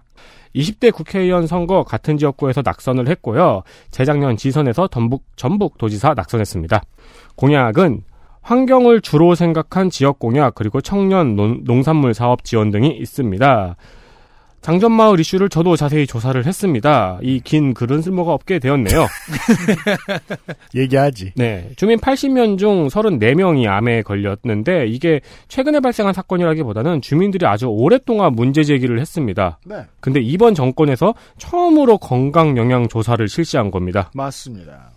20대 0.55 0.93
국회의원 0.93 1.47
선거 1.47 1.83
같은 1.83 2.17
지역구에서 2.17 2.61
낙선을 2.63 3.07
했고요. 3.07 3.63
재작년 3.89 4.37
지선에서 4.37 4.87
전북, 4.87 5.23
전북 5.35 5.77
도지사 5.77 6.13
낙선했습니다. 6.13 6.83
공약은 7.35 8.03
환경을 8.47 9.01
주로 9.01 9.35
생각한 9.35 9.89
지역 9.89 10.19
공약 10.19 10.55
그리고 10.55 10.79
청년 10.79 11.35
논- 11.35 11.65
농산물 11.65 12.13
사업 12.13 12.45
지원 12.45 12.71
등이 12.71 12.95
있습니다. 12.97 13.75
장전마을 14.61 15.19
이슈를 15.19 15.49
저도 15.49 15.75
자세히 15.75 16.07
조사를 16.07 16.45
했습니다. 16.45 17.19
이 17.21 17.39
긴 17.43 17.73
글은 17.73 18.01
쓸모가 18.01 18.33
없게 18.33 18.59
되었네요. 18.59 19.05
얘기하지. 20.75 21.33
네. 21.35 21.69
주민 21.75 21.99
80명 21.99 22.57
중 22.57 22.87
34명이 22.87 23.67
암에 23.67 24.01
걸렸는데 24.03 24.87
이게 24.87 25.19
최근에 25.49 25.79
발생한 25.81 26.13
사건이라기보다는 26.13 27.01
주민들이 27.01 27.45
아주 27.45 27.67
오랫동안 27.67 28.33
문제 28.33 28.63
제기를 28.63 28.99
했습니다. 28.99 29.59
네. 29.65 29.83
근데 29.99 30.21
이번 30.21 30.53
정권에서 30.55 31.13
처음으로 31.37 31.97
건강 31.97 32.57
영향 32.57 32.87
조사를 32.87 33.25
실시한 33.27 33.71
겁니다. 33.71 34.09
맞습니다. 34.15 34.91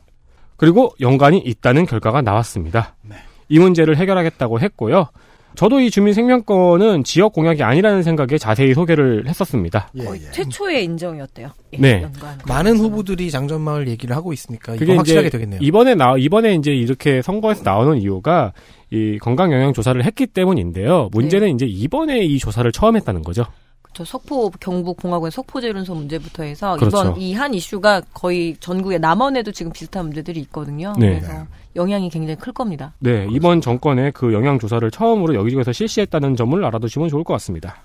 그리고 0.56 0.94
연관이 1.00 1.38
있다는 1.38 1.86
결과가 1.86 2.22
나왔습니다. 2.22 2.94
네. 3.02 3.16
이 3.50 3.58
문제를 3.58 3.98
해결하겠다고 3.98 4.60
했고요. 4.60 5.08
저도 5.56 5.80
이 5.80 5.90
주민 5.90 6.14
생명권은 6.14 7.02
지역 7.02 7.32
공약이 7.32 7.64
아니라는 7.64 8.04
생각에 8.04 8.38
자세히 8.38 8.72
소개를 8.72 9.26
했었습니다. 9.28 9.90
예, 9.96 10.04
거의 10.04 10.22
예. 10.24 10.30
최초의 10.30 10.84
인정이었대요. 10.84 11.48
예, 11.72 11.76
네. 11.76 12.06
많은 12.46 12.76
후보들이 12.76 13.32
장전마을 13.32 13.88
얘기를 13.88 14.14
하고 14.14 14.32
있으니까 14.32 14.76
그게 14.76 14.94
확실하게 14.94 15.28
되겠네요. 15.28 15.58
이번에 15.60 15.96
나 15.96 16.14
이번에 16.16 16.54
이제 16.54 16.70
이렇게 16.70 17.20
선거에서 17.20 17.64
나오는 17.64 17.98
이유가 17.98 18.52
이 18.90 19.18
건강 19.20 19.52
영향 19.52 19.72
조사를 19.72 20.02
했기 20.04 20.28
때문인데요. 20.28 21.08
문제는 21.12 21.48
네. 21.48 21.52
이제 21.52 21.66
이번에 21.66 22.20
이 22.20 22.38
조사를 22.38 22.70
처음 22.70 22.94
했다는 22.96 23.22
거죠. 23.22 23.44
저 23.92 24.04
석포 24.04 24.50
경북 24.60 24.98
공화국의 24.98 25.32
석포 25.32 25.60
재련소 25.60 25.96
문제부터 25.96 26.44
해서 26.44 26.76
그렇죠. 26.76 26.96
이번 27.00 27.20
이 27.20 27.34
한 27.34 27.54
이슈가 27.54 28.02
거의 28.14 28.56
전국의 28.60 29.00
남원에도 29.00 29.50
지금 29.50 29.72
비슷한 29.72 30.06
문제들이 30.06 30.38
있거든요. 30.42 30.92
네. 30.96 31.18
그래서 31.18 31.44
영향이 31.76 32.10
굉장히 32.10 32.36
클 32.36 32.52
겁니다. 32.52 32.94
네, 32.98 33.26
이번 33.30 33.60
정권의 33.60 34.12
그 34.12 34.32
영향 34.32 34.58
조사를 34.58 34.90
처음으로 34.90 35.34
여기저기서 35.34 35.72
실시했다는 35.72 36.36
점을 36.36 36.62
알아두시면 36.64 37.08
좋을 37.08 37.24
것 37.24 37.32
같습니다. 37.34 37.76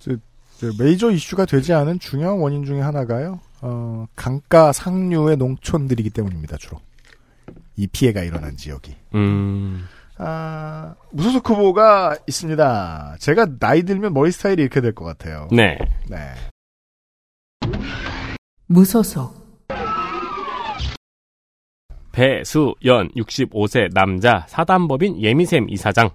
저 0.00 0.72
메이저 0.76 1.10
이슈가 1.12 1.44
되지 1.44 1.72
않은 1.72 2.00
중요한 2.00 2.38
원인 2.40 2.64
중에 2.64 2.80
하나가요. 2.80 3.38
어, 3.60 4.06
강가 4.16 4.72
상류의 4.72 5.36
농촌들이기 5.36 6.10
때문입니다. 6.10 6.56
주로 6.56 6.80
이 7.76 7.86
피해가 7.86 8.22
일어난 8.24 8.56
지역이. 8.56 8.96
음, 9.14 9.84
아, 10.16 10.96
무소속 11.12 11.48
후보가 11.48 12.16
있습니다. 12.26 13.16
제가 13.20 13.46
나이 13.60 13.84
들면 13.84 14.12
머리 14.12 14.32
스타일이 14.32 14.62
이렇게 14.62 14.80
될 14.80 14.92
것 14.94 15.04
같아요. 15.04 15.46
네. 15.52 15.78
네. 16.08 16.16
무소속 18.66 19.37
배수연 22.28 23.10
65세 23.16 23.94
남자 23.94 24.44
사단법인 24.48 25.22
예미샘 25.22 25.68
이사장. 25.70 26.10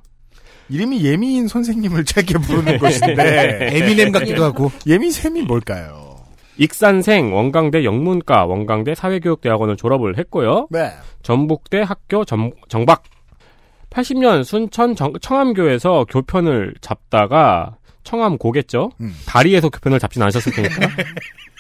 이름이 0.70 1.02
예미인 1.06 1.48
선생님을 1.48 2.04
짧게 2.04 2.40
부르는 2.40 2.78
것인데 2.78 3.70
에미넴 3.74 4.12
같기도 4.12 4.44
하고 4.44 4.70
예미샘이 4.86 5.44
뭘까요? 5.44 6.18
익산생 6.58 7.34
원광대 7.34 7.86
영문과 7.86 8.46
원광대 8.46 8.96
사회교육대학원을 8.96 9.78
졸업을 9.78 10.18
했고요. 10.18 10.68
네. 10.72 10.92
전북대 11.22 11.82
학교 11.82 12.26
정, 12.26 12.52
정박. 12.68 13.04
80년 13.90 14.44
순천 14.44 14.96
정- 14.96 15.14
청암교에서 15.22 16.06
교편을 16.10 16.76
잡다가 16.82 17.78
청암 18.04 18.38
고겠죠. 18.40 18.92
음. 19.00 19.16
다리에서 19.26 19.70
교편을 19.70 20.00
잡진 20.00 20.22
않으셨을 20.22 20.52
테니까. 20.52 20.76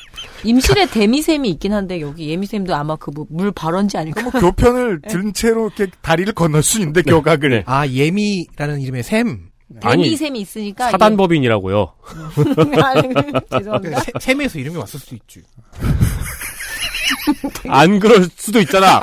임실에 0.44 0.88
데미샘이 0.88 1.49
있긴 1.49 1.74
한데 1.74 2.02
여기 2.02 2.30
예미샘도 2.30 2.74
아마 2.76 2.95
그 2.95 3.11
물 3.30 3.52
발원지 3.52 3.98
아닐까? 3.98 4.22
뭐 4.22 4.32
교편을 4.32 5.02
든 5.07 5.34
채로 5.34 5.68
이렇게 5.76 5.91
다리를 6.02 6.34
건널 6.34 6.61
수 6.64 6.80
있는데 6.80 7.02
교각을 7.03 7.49
네. 7.49 7.64
아 7.65 7.88
예미라는 7.88 8.82
이름의 8.82 9.03
샘 9.03 9.49
데미샘이 9.80 10.40
있으니까 10.41 10.91
사단법인이라고요. 10.91 11.94
이게- 12.38 12.82
아니, 12.84 13.02
죄송합니다. 13.49 13.99
세- 14.02 14.11
샘에서 14.20 14.60
이름이 14.60 14.78
왔을 14.78 14.99
수도 14.99 15.15
있지. 15.15 15.41
안 17.70 17.99
그럴 17.99 18.26
수도 18.36 18.60
있잖아. 18.60 19.02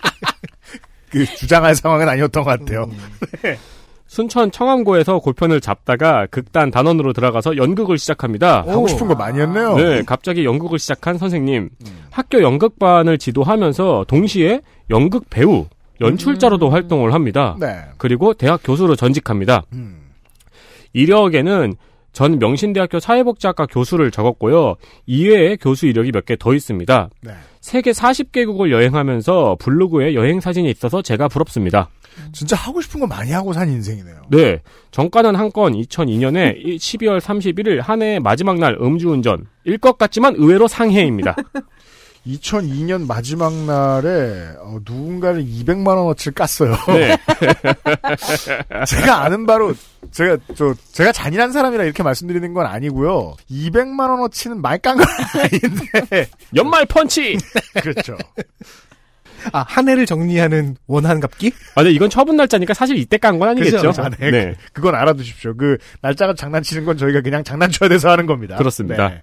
그 1.10 1.24
주장할 1.36 1.74
상황은 1.76 2.08
아니었던 2.08 2.42
것 2.44 2.58
같아요. 2.58 2.88
순천 4.14 4.50
청암고에서 4.50 5.20
골편을 5.20 5.60
잡다가 5.60 6.26
극단 6.32 6.72
단원으로 6.72 7.12
들어가서 7.12 7.56
연극을 7.56 7.96
시작합니다. 7.96 8.62
하고 8.66 8.88
싶은 8.88 9.06
거 9.06 9.14
많이 9.14 9.38
했네요. 9.40 9.76
네, 9.76 10.02
갑자기 10.02 10.44
연극을 10.44 10.80
시작한 10.80 11.16
선생님. 11.16 11.70
학교 12.10 12.42
연극반을 12.42 13.18
지도하면서 13.18 14.06
동시에 14.08 14.62
연극 14.90 15.30
배우, 15.30 15.66
연출자로도 16.00 16.70
활동을 16.70 17.14
합니다. 17.14 17.56
네. 17.60 17.82
그리고 17.98 18.34
대학 18.34 18.60
교수로 18.64 18.96
전직합니다. 18.96 19.62
음. 19.74 20.00
이력에는 20.92 21.74
전 22.12 22.40
명신대학교 22.40 22.98
사회복지학과 22.98 23.66
교수를 23.66 24.10
적었고요. 24.10 24.74
이외에 25.06 25.54
교수 25.54 25.86
이력이 25.86 26.10
몇 26.10 26.24
개 26.24 26.34
더 26.34 26.52
있습니다. 26.52 27.10
네. 27.22 27.32
세계 27.60 27.90
40개국을 27.92 28.70
여행하면서 28.70 29.56
블로그에 29.60 30.14
여행 30.14 30.40
사진이 30.40 30.70
있어서 30.70 31.02
제가 31.02 31.28
부럽습니다. 31.28 31.88
진짜 32.32 32.56
하고 32.56 32.80
싶은 32.80 33.00
거 33.00 33.06
많이 33.06 33.30
하고 33.32 33.52
산 33.52 33.68
인생이네요. 33.68 34.22
네. 34.30 34.60
정가는 34.90 35.34
한 35.36 35.50
건 35.50 35.72
2002년에 35.74 36.64
12월 36.76 37.20
31일 37.20 37.80
한 37.80 38.02
해의 38.02 38.20
마지막 38.20 38.58
날 38.58 38.76
음주운전. 38.80 39.46
일 39.64 39.78
것 39.78 39.98
같지만 39.98 40.34
의외로 40.36 40.66
상해입니다. 40.68 41.36
2002년 42.26 43.06
마지막 43.06 43.52
날에 43.52 44.50
어, 44.60 44.78
누군가를 44.84 45.42
200만 45.44 45.88
원어치를 45.96 46.34
깠어요. 46.34 46.76
네. 46.92 47.16
제가 48.86 49.22
아는 49.22 49.46
바로 49.46 49.74
제가 50.10 50.36
저 50.54 50.74
제가 50.92 51.12
잔인한 51.12 51.50
사람이라 51.52 51.84
이렇게 51.84 52.02
말씀드리는 52.02 52.52
건 52.52 52.66
아니고요. 52.66 53.36
200만 53.50 54.10
원어치는 54.10 54.60
많이 54.60 54.80
깐건 54.82 55.06
아닌데 55.34 56.28
연말 56.54 56.84
펀치! 56.86 57.38
그렇죠. 57.80 58.16
아 59.52 59.64
한 59.66 59.88
해를 59.88 60.04
정리하는 60.04 60.76
원한 60.86 61.18
갚기? 61.18 61.50
아, 61.74 61.82
네, 61.82 61.90
이건 61.90 62.10
처분 62.10 62.36
날짜니까 62.36 62.74
사실 62.74 62.98
이때 62.98 63.16
깐 63.16 63.38
건 63.38 63.48
아니겠죠? 63.48 63.78
그죠, 63.88 64.02
아, 64.02 64.10
네. 64.10 64.30
네. 64.30 64.54
그건 64.74 64.94
알아두십시오. 64.94 65.56
그 65.56 65.78
날짜가 66.02 66.34
장난치는 66.34 66.84
건 66.84 66.98
저희가 66.98 67.22
그냥 67.22 67.42
장난쳐야 67.42 67.88
돼서 67.88 68.10
하는 68.10 68.26
겁니다. 68.26 68.56
그렇습니다. 68.56 69.08
네. 69.08 69.22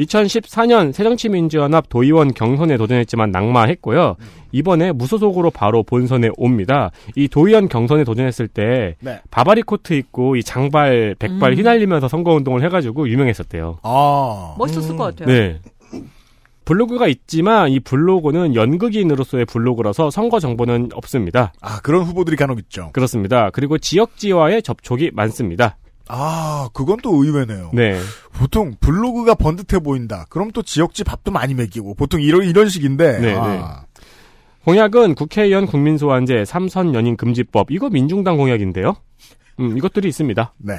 2014년 0.00 0.92
새정치민주연합 0.92 1.88
도의원 1.88 2.32
경선에 2.32 2.76
도전했지만 2.76 3.30
낙마했고요. 3.30 4.16
이번에 4.52 4.92
무소속으로 4.92 5.50
바로 5.50 5.82
본선에 5.82 6.30
옵니다. 6.36 6.90
이 7.14 7.28
도의원 7.28 7.68
경선에 7.68 8.04
도전했을 8.04 8.48
때 8.48 8.96
네. 9.00 9.20
바바리 9.30 9.62
코트 9.62 9.94
입고 9.94 10.36
이 10.36 10.42
장발 10.42 11.14
백발 11.18 11.52
음. 11.52 11.58
휘날리면서 11.58 12.08
선거운동을 12.08 12.62
해가지고 12.64 13.08
유명했었대요. 13.08 13.78
아. 13.82 14.54
멋있었을 14.58 14.96
것 14.96 15.04
같아요. 15.04 15.28
네. 15.28 15.60
블로그가 16.64 17.08
있지만 17.08 17.70
이 17.70 17.80
블로그는 17.80 18.54
연극인으로서의 18.54 19.44
블로그라서 19.46 20.10
선거 20.10 20.38
정보는 20.38 20.90
없습니다. 20.94 21.52
아, 21.60 21.80
그런 21.80 22.04
후보들이 22.04 22.36
간혹 22.36 22.60
있죠. 22.60 22.90
그렇습니다. 22.92 23.50
그리고 23.50 23.76
지역지와의 23.76 24.62
접촉이 24.62 25.10
많습니다. 25.12 25.78
아, 26.12 26.68
그건 26.72 26.98
또 27.02 27.22
의외네요. 27.22 27.70
네. 27.72 28.00
보통 28.32 28.74
블로그가 28.80 29.34
번듯해 29.34 29.80
보인다. 29.80 30.26
그럼 30.28 30.50
또 30.50 30.62
지역지 30.62 31.04
밥도 31.04 31.30
많이 31.30 31.54
먹이고 31.54 31.94
보통 31.94 32.20
이런 32.20 32.42
이런 32.42 32.68
식인데. 32.68 33.20
네, 33.20 33.34
아, 33.36 33.84
공약은 34.64 35.14
국회의원 35.14 35.66
국민소환제, 35.66 36.44
삼선 36.44 36.94
연임 36.94 37.16
금지법. 37.16 37.70
이거 37.70 37.88
민중당 37.88 38.36
공약인데요. 38.36 38.96
음, 39.60 39.78
이것들이 39.78 40.08
있습니다. 40.08 40.52
네. 40.58 40.74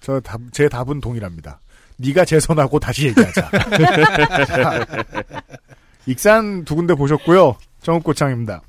저 0.00 0.20
답, 0.20 0.40
제 0.52 0.68
답은 0.68 1.00
동일합니다. 1.00 1.60
네가 1.96 2.26
재선하고 2.26 2.78
다시 2.78 3.06
얘기하자. 3.06 3.50
익산 6.06 6.64
두 6.64 6.76
군데 6.76 6.94
보셨고요. 6.94 7.56
정읍고창입니다. 7.80 8.60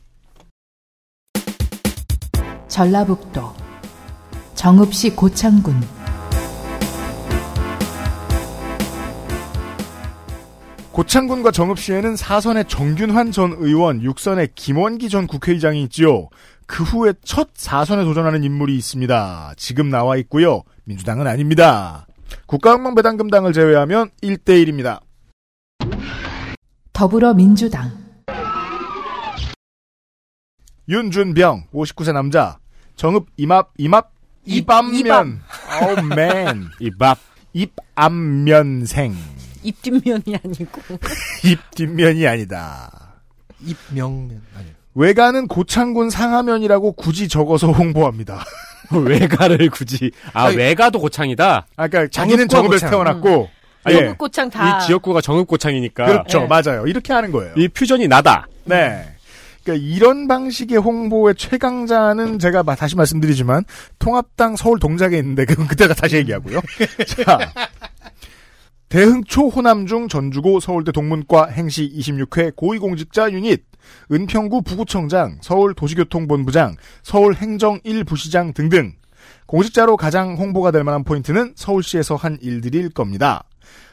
전라북도 2.70 3.67
정읍시 4.58 5.12
고창군 5.12 5.80
고창군과 10.92 11.52
정읍시에는 11.52 12.16
사선의 12.16 12.66
정균환 12.68 13.32
전 13.32 13.56
의원, 13.60 14.02
육선의 14.02 14.50
김원기 14.56 15.10
전 15.10 15.28
국회의장이 15.28 15.84
있지요. 15.84 16.30
그 16.66 16.84
후에 16.84 17.14
첫 17.24 17.50
사선에 17.54 18.04
도전하는 18.04 18.44
인물이 18.44 18.76
있습니다. 18.76 19.54
지금 19.58 19.92
나와 19.92 20.18
있고요. 20.18 20.64
민주당은 20.86 21.28
아닙니다. 21.28 22.08
국가은행배당금당을 22.48 23.54
제외하면 23.54 24.10
1대1입니다. 24.24 25.02
더불어민주당 26.94 27.92
윤준병, 30.90 31.68
59세 31.72 32.12
남자. 32.12 32.58
정읍 32.96 33.28
이맙, 33.38 33.74
이맙, 33.78 34.17
입암면. 34.48 35.42
어우, 35.82 36.02
맨. 36.16 36.66
입밥. 36.80 37.18
입암면생. 37.54 39.16
입 39.64 39.82
뒷면이 39.82 40.38
아니고. 40.44 40.82
입 41.44 41.60
뒷면이 41.72 42.26
아니다. 42.28 42.90
입명면 43.60 44.42
아니. 44.58 44.68
외가는 44.96 45.48
고창군 45.48 46.10
상하면이라고 46.10 46.94
굳이 46.94 47.28
적어서 47.28 47.72
홍보합니다. 47.72 48.44
외가를 48.92 49.70
굳이 49.70 50.12
아 50.34 50.46
아니, 50.46 50.56
외가도 50.58 51.00
고창이다. 51.00 51.68
아, 51.76 51.88
그러니까 51.88 52.10
자기는 52.12 52.48
정읍과 52.48 52.78
정읍에서. 52.78 52.90
태어났고 52.90 53.50
아니, 53.84 53.98
예. 53.98 54.02
정읍 54.04 54.18
고창 54.18 54.50
다. 54.50 54.80
이 54.82 54.86
지역구가 54.86 55.22
정읍고창이니까 55.22 56.06
그렇죠. 56.06 56.40
네. 56.42 56.48
맞아요. 56.48 56.88
이렇게 56.88 57.12
하는 57.14 57.32
거예요. 57.32 57.54
이 57.58 57.68
퓨전이 57.68 58.08
나다. 58.08 58.48
네. 58.64 59.14
그러니까 59.68 59.86
이런 59.86 60.28
방식의 60.30 60.78
홍보의 60.78 61.36
최강자는 61.36 62.40
제가 62.40 62.64
마- 62.64 62.76
다시 62.76 62.96
말씀드리지만 62.96 63.66
통합당 64.00 64.56
서울 64.56 64.80
동작에 64.80 65.18
있는데 65.18 65.44
그건 65.44 65.68
그때가 65.68 65.94
다시 65.94 66.16
얘기하고요. 66.16 66.62
자. 67.26 67.38
대흥초 68.88 69.50
호남중 69.50 70.08
전주고 70.08 70.62
서울대 70.62 70.94
동문과 70.94 71.48
행시 71.48 71.92
26회 71.94 72.56
고위공직자 72.56 73.32
유닛 73.32 73.64
은평구 74.10 74.62
부구청장 74.62 75.40
서울 75.42 75.74
도시교통본부장 75.74 76.78
서울 77.04 77.36
행정 77.36 77.82
1부시장 77.82 78.54
등등 78.54 78.94
공직자로 79.46 79.98
가장 79.98 80.36
홍보가 80.38 80.72
될 80.72 80.86
만한 80.86 81.04
포인트는 81.04 81.54
서울시에서 81.58 82.16
한 82.16 82.38
일들일 82.42 82.90
겁니다. 82.90 83.44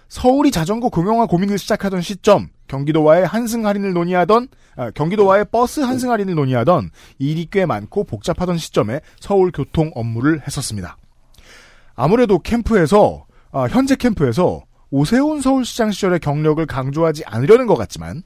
서울이 0.09 0.53
자전거 0.53 0.91
공용화 0.91 1.27
고민을 1.27 1.59
시작하던 1.59 2.01
시점, 2.01 2.49
경기도와의 2.69 3.27
환승 3.27 3.67
할인을 3.67 3.93
논의하던, 3.93 4.49
아, 4.77 4.91
경기도와의 4.91 5.47
버스 5.51 5.81
환승 5.81 6.11
할인을 6.11 6.35
논의하던 6.35 6.91
일이 7.19 7.47
꽤 7.51 7.67
많고 7.67 8.05
복잡하던 8.05 8.59
시점에 8.59 9.01
서울 9.21 9.51
교통 9.53 9.91
업무를 9.95 10.41
했었습니다. 10.47 10.97
아무래도 11.95 12.39
캠프에서, 12.39 13.27
아, 13.53 13.67
현재 13.71 13.97
캠프에서 13.97 14.63
오세훈 14.91 15.41
서울시장 15.41 15.91
시절의 15.91 16.21
경력을 16.21 16.65
강조하지 16.67 17.25
않으려는 17.27 17.67
것 17.67 17.77
같지만, 17.77 18.23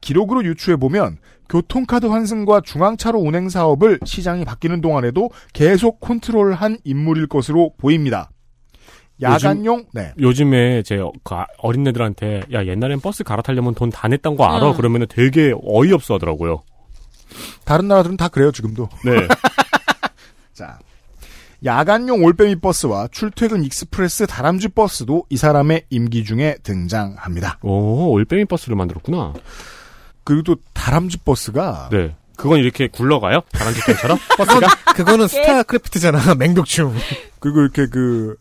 기록으로 0.00 0.44
유추해 0.44 0.76
보면 0.76 1.18
교통카드 1.48 2.06
환승과 2.06 2.60
중앙차로 2.60 3.18
운행 3.18 3.48
사업을 3.48 4.00
시장이 4.04 4.44
바뀌는 4.44 4.80
동안에도 4.80 5.30
계속 5.52 6.00
컨트롤한 6.00 6.78
인물일 6.84 7.26
것으로 7.26 7.72
보입니다. 7.78 8.30
야간용, 9.20 9.86
네. 9.92 10.12
요즘에 10.18 10.82
제 10.84 10.96
어- 10.98 11.10
그 11.24 11.34
아- 11.34 11.46
어린애들한테 11.58 12.42
야 12.52 12.64
옛날엔 12.64 13.00
버스 13.00 13.24
갈아타려면 13.24 13.74
돈 13.74 13.90
다 13.90 14.06
냈던 14.08 14.36
거 14.36 14.44
알아? 14.44 14.68
응. 14.70 14.76
그러면은 14.76 15.06
되게 15.08 15.52
어이없어 15.64 16.14
하더라고요. 16.14 16.62
다른 17.64 17.88
나라들은 17.88 18.16
다 18.16 18.28
그래요, 18.28 18.52
지금도. 18.52 18.88
네. 19.04 19.12
자. 20.54 20.78
야간용 21.64 22.22
올빼미 22.24 22.60
버스와 22.60 23.08
출퇴근 23.10 23.64
express 23.64 24.28
다람쥐 24.28 24.68
버스도 24.68 25.24
이 25.28 25.36
사람의 25.36 25.86
임기 25.90 26.22
중에 26.24 26.56
등장합니다. 26.62 27.58
오 27.62 28.12
올빼미 28.12 28.44
버스를 28.44 28.76
만들었구나. 28.76 29.32
그리고 30.22 30.42
또 30.44 30.56
다람쥐 30.72 31.18
버스가 31.24 31.88
네. 31.90 32.14
그건 32.36 32.60
이렇게 32.60 32.86
굴러가요? 32.86 33.40
다람쥐통처럼? 33.50 34.18
버스가? 34.36 34.92
그거는 34.94 35.26
스타크래프트잖아. 35.26 36.34
맹독충. 36.38 36.94
그리고 37.40 37.60
이렇게 37.62 37.86
그 37.88 38.36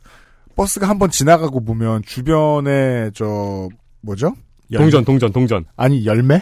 버스가 0.58 0.90
한 0.90 0.98
번 1.00 1.10
지나가고 1.10 1.64
보면 1.64 2.02
주변에 2.06 3.12
저 3.14 3.70
뭐죠? 4.02 4.34
열- 4.72 4.82
동전, 4.82 5.06
동전, 5.06 5.32
동전. 5.32 5.66
아니 5.78 6.06
열매? 6.06 6.42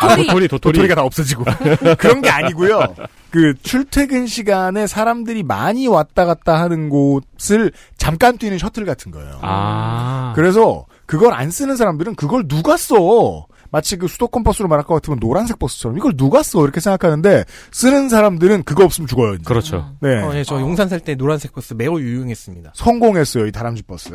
아, 0.00 0.14
도토리, 0.16 0.46
도토리. 0.46 0.72
도토리가 0.72 0.94
다 0.94 1.02
없어지고 1.02 1.44
그런 1.98 2.22
게 2.22 2.30
아니고요. 2.30 2.94
그 3.30 3.54
출퇴근 3.62 4.26
시간에 4.28 4.86
사람들이 4.86 5.42
많이 5.42 5.88
왔다 5.88 6.24
갔다 6.24 6.60
하는 6.60 6.88
곳을 6.88 7.72
잠깐 7.98 8.38
뛰는 8.38 8.56
셔틀 8.58 8.84
같은 8.84 9.10
거예요. 9.10 9.40
아. 9.42 10.32
그래서 10.36 10.86
그걸 11.06 11.34
안 11.34 11.50
쓰는 11.50 11.76
사람들은 11.76 12.14
그걸 12.14 12.46
누가 12.46 12.76
써? 12.76 13.46
마치 13.74 13.96
그 13.96 14.06
수도권 14.06 14.44
버스로 14.44 14.68
말할 14.68 14.84
것 14.86 14.94
같으면 14.94 15.18
노란색 15.18 15.58
버스처럼 15.58 15.98
이걸 15.98 16.16
누가 16.16 16.44
써? 16.44 16.62
이렇게 16.62 16.78
생각하는데 16.78 17.44
쓰는 17.72 18.08
사람들은 18.08 18.62
그거 18.62 18.84
없으면 18.84 19.08
죽어요. 19.08 19.34
이제. 19.34 19.42
그렇죠. 19.44 19.96
네. 20.00 20.22
어, 20.22 20.32
예, 20.36 20.44
저 20.44 20.60
용산 20.60 20.88
살 20.88 21.00
때 21.00 21.16
노란색 21.16 21.52
버스 21.52 21.74
매우 21.74 21.98
유용했습니다. 21.98 22.70
성공했어요, 22.76 23.48
이 23.48 23.50
다람쥐 23.52 23.82
버스. 23.82 24.10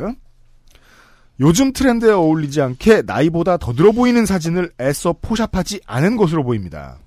요즘 1.41 1.73
트렌드에 1.73 2.09
어울리지 2.11 2.61
않게 2.61 3.01
나이보다 3.05 3.57
더 3.57 3.73
들어 3.73 3.91
보이는 3.91 4.25
사진을 4.25 4.71
애써 4.79 5.13
포샵하지 5.21 5.81
않은 5.85 6.15
것으로 6.15 6.45
보입니다. 6.45 6.97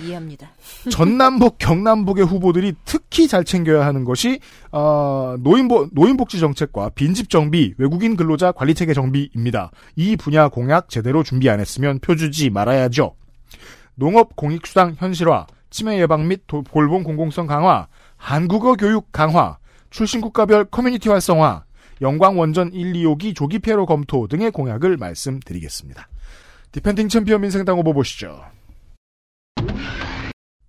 이해합니다. 0.00 0.50
전남북, 0.90 1.58
경남북의 1.58 2.24
후보들이 2.26 2.74
특히 2.84 3.28
잘 3.28 3.44
챙겨야 3.44 3.84
하는 3.86 4.04
것이 4.04 4.40
어, 4.70 5.36
노인보, 5.40 5.88
노인복지 5.92 6.40
정책과 6.40 6.90
빈집 6.90 7.28
정비, 7.30 7.74
외국인 7.78 8.16
근로자 8.16 8.52
관리 8.52 8.74
체계 8.74 8.94
정비입니다. 8.94 9.70
이 9.96 10.16
분야 10.16 10.48
공약 10.48 10.88
제대로 10.88 11.22
준비 11.22 11.48
안 11.50 11.60
했으면 11.60 11.98
표 12.00 12.21
주지 12.21 12.50
말아야죠. 12.50 13.14
농업 13.94 14.34
공익수당 14.36 14.96
현실화, 14.98 15.46
치매 15.70 16.00
예방 16.00 16.26
및 16.28 16.42
도- 16.46 16.62
골본 16.64 17.04
공공성 17.04 17.46
강화, 17.46 17.86
한국어 18.16 18.74
교육 18.74 19.12
강화, 19.12 19.58
출신 19.90 20.20
국가별 20.20 20.64
커뮤니티 20.66 21.08
활성화, 21.10 21.64
영광 22.00 22.38
원전 22.38 22.72
1, 22.72 22.94
2호기 22.94 23.34
조기 23.36 23.58
폐로 23.58 23.86
검토 23.86 24.26
등의 24.26 24.50
공약을 24.50 24.96
말씀드리겠습니다. 24.96 26.08
defending 26.72 27.08
champion 27.08 27.42
민생당 27.42 27.76
후보 27.78 27.92
보시죠. 27.92 28.40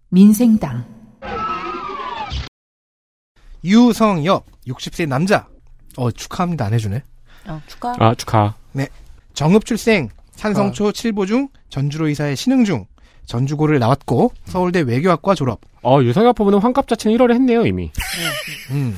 민생당 0.10 0.86
유성엽 3.64 4.46
60세 4.68 5.08
남자. 5.08 5.48
어 5.98 6.12
축하합니다. 6.12 6.66
안 6.66 6.74
해주네. 6.74 7.02
어, 7.48 7.62
축하. 7.68 7.94
아, 8.00 8.16
축하. 8.16 8.54
정읍 9.34 9.66
출생, 9.66 10.10
산성초 10.34 10.92
칠보중 10.92 11.48
전주로 11.70 12.08
이사해 12.08 12.36
신흥중 12.36 12.86
전주고를 13.26 13.80
나왔고 13.80 14.32
서울대 14.46 14.82
외교학과 14.82 15.34
졸업. 15.34 15.62
어, 15.82 16.02
유성엽 16.02 16.40
후보는 16.40 16.60
환갑 16.60 16.88
자체는 16.88 17.18
1월에 17.18 17.34
했네요, 17.34 17.66
이미. 17.66 17.92
음. 18.72 18.98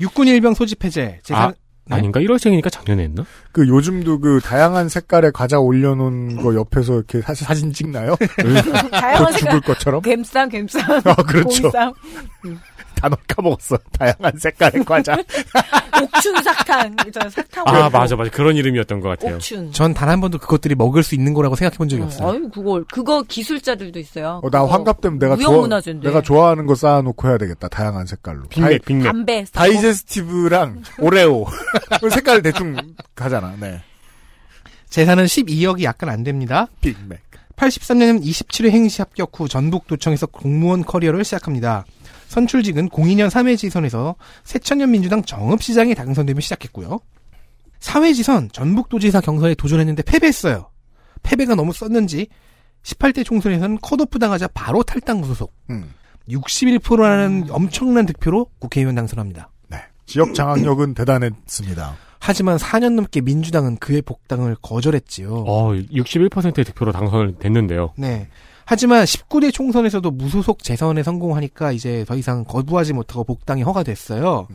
육군 0.00 0.28
일병 0.28 0.54
소집 0.54 0.84
해제. 0.84 1.18
재산 1.22 1.50
아, 1.50 1.54
네? 1.86 1.96
아닌가? 1.96 2.20
1월생이니까 2.20 2.70
작년에 2.70 3.02
했나? 3.04 3.24
그 3.52 3.68
요즘도 3.68 4.20
그 4.20 4.40
다양한 4.42 4.88
색깔의 4.88 5.32
과자 5.32 5.58
올려놓은 5.58 6.36
거 6.36 6.54
옆에서 6.54 6.94
이렇게 6.94 7.20
사진, 7.20 7.46
사진 7.46 7.72
찍나요? 7.72 8.16
다양한 8.90 9.32
곧 9.32 9.38
죽을 9.38 9.60
것처럼? 9.60 10.00
갬쌈, 10.00 10.48
갬쌈. 10.48 10.82
아, 11.04 11.14
그렇죠. 11.16 11.62
공쌈. 11.62 11.92
단어 13.04 13.16
까먹었어. 13.26 13.76
다양한 13.98 14.32
색깔의 14.38 14.84
과자. 14.84 15.16
옥춘 16.02 16.42
사탕. 16.42 16.96
저 17.12 17.28
사탕. 17.28 17.64
아, 17.66 17.88
맞아, 17.90 18.16
맞아. 18.16 18.30
그런 18.30 18.56
이름이었던 18.56 19.00
것 19.00 19.10
같아요. 19.10 19.34
옥춘. 19.36 19.72
전 19.72 19.92
단 19.94 20.08
한 20.08 20.20
번도 20.20 20.38
그것들이 20.38 20.74
먹을 20.74 21.02
수 21.02 21.14
있는 21.14 21.34
거라고 21.34 21.54
생각해 21.56 21.76
본 21.76 21.88
적이 21.88 22.02
없어요. 22.02 22.28
아유, 22.30 22.48
그걸 22.52 22.84
그거 22.90 23.22
기술자들도 23.22 23.98
있어요. 23.98 24.40
어, 24.42 24.50
나 24.50 24.62
그거 24.62 24.72
환갑 24.72 25.00
되면 25.02 25.18
내가 25.18 25.36
좋아. 25.36 25.68
내가 26.00 26.22
좋아하는 26.22 26.66
거 26.66 26.74
쌓아놓고 26.74 27.28
해야 27.28 27.38
되겠다. 27.38 27.68
다양한 27.68 28.06
색깔로. 28.06 28.44
빅맥, 28.48 28.84
빅맥. 28.84 29.04
담배. 29.04 29.44
다이, 29.52 29.72
다이제스티브랑 29.72 30.82
오레오. 30.98 31.44
그 32.00 32.10
색깔 32.10 32.42
대충 32.42 32.76
가잖아. 33.14 33.54
네. 33.60 33.80
재산은 34.88 35.24
12억이 35.26 35.82
약간 35.82 36.08
안 36.08 36.22
됩니다. 36.24 36.66
빅맥. 36.80 37.20
83년 37.56 38.20
27회 38.22 38.70
행시 38.70 39.00
합격 39.00 39.30
후 39.38 39.48
전북도청에서 39.48 40.26
공무원 40.26 40.84
커리어를 40.84 41.22
시작합니다. 41.24 41.84
선출직은 42.34 42.88
02년 42.88 43.30
3회 43.30 43.56
지선에서 43.56 44.16
새천년 44.42 44.90
민주당 44.90 45.22
정읍 45.22 45.62
시장에 45.62 45.94
당선되며 45.94 46.40
시작했고요. 46.40 46.98
4회 47.78 48.14
지선 48.14 48.48
전북도지사 48.50 49.20
경선에 49.20 49.54
도전했는데 49.54 50.02
패배했어요. 50.02 50.70
패배가 51.22 51.54
너무 51.54 51.72
썼는지 51.72 52.26
18대 52.82 53.24
총선에서는 53.24 53.78
컷오프 53.80 54.18
당하자 54.18 54.48
바로 54.48 54.82
탈당 54.82 55.20
무소속. 55.20 55.52
음. 55.70 55.90
61%라는 56.28 57.46
엄청난 57.50 58.06
득표로 58.06 58.46
국회의원 58.58 58.94
당선합니다. 58.94 59.50
네. 59.68 59.78
지역 60.06 60.34
장악력은 60.34 60.94
대단했습니다. 60.94 61.96
하지만 62.18 62.56
4년 62.56 62.94
넘게 62.94 63.20
민주당은 63.20 63.76
그의 63.76 64.02
복당을 64.02 64.56
거절했지요. 64.60 65.44
어, 65.46 65.72
61%의 65.72 66.64
득표로 66.64 66.90
당선을 66.92 67.38
됐는데요. 67.38 67.92
네. 67.96 68.28
하지만 68.66 69.04
19대 69.04 69.52
총선에서도 69.52 70.10
무소속 70.10 70.62
재선에 70.62 71.02
성공하니까 71.02 71.72
이제 71.72 72.04
더 72.06 72.16
이상 72.16 72.44
거부하지 72.44 72.92
못하고 72.92 73.24
복당이 73.24 73.62
허가됐어요. 73.62 74.48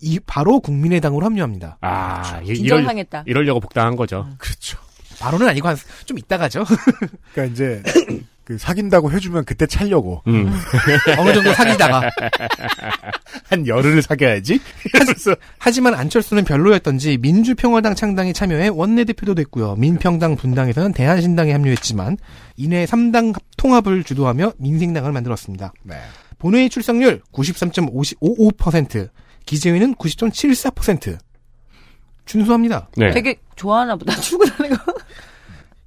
이 0.00 0.18
바로 0.26 0.60
국민의당으로 0.60 1.24
합류합니다. 1.26 1.78
아, 1.80 2.40
이- 2.42 2.48
이럴. 2.48 2.80
이러려고 3.26 3.60
복당한 3.60 3.96
거죠. 3.96 4.26
그렇죠. 4.38 4.78
바로는 5.18 5.48
아니고 5.48 5.68
한 5.68 5.76
좀 6.04 6.18
이따가죠. 6.18 6.64
그러니까 7.32 7.52
이제 7.54 7.82
그 8.46 8.56
사귄다고 8.58 9.10
해주면 9.10 9.44
그때 9.44 9.66
차려고 9.66 10.22
음. 10.28 10.48
어느 11.18 11.32
정도 11.34 11.52
사귀다가 11.52 12.08
한 13.50 13.66
열흘을 13.66 14.02
사귀어야지. 14.02 14.60
하지만 15.58 15.94
안철수는 15.94 16.44
별로였던지 16.44 17.18
민주평화당 17.18 17.96
창당에 17.96 18.32
참여해 18.32 18.68
원내대표도 18.68 19.34
됐고요. 19.34 19.74
민평당 19.74 20.36
분당에서는 20.36 20.92
대한신당에 20.92 21.50
합류했지만 21.50 22.18
이내 22.56 22.84
3당 22.84 23.34
통합을 23.56 24.04
주도하며 24.04 24.52
민생당을 24.58 25.10
만들었습니다. 25.10 25.72
네. 25.82 25.96
본회의 26.38 26.70
출석률 26.70 27.22
93.55%, 27.32 29.08
기재위는 29.44 29.96
90.74%. 29.96 31.18
준수합니다. 32.26 32.90
네. 32.96 33.10
되게 33.10 33.34
좋아하나 33.56 33.96
보다. 33.96 34.14
출근하는 34.20 34.76
거. 34.76 34.94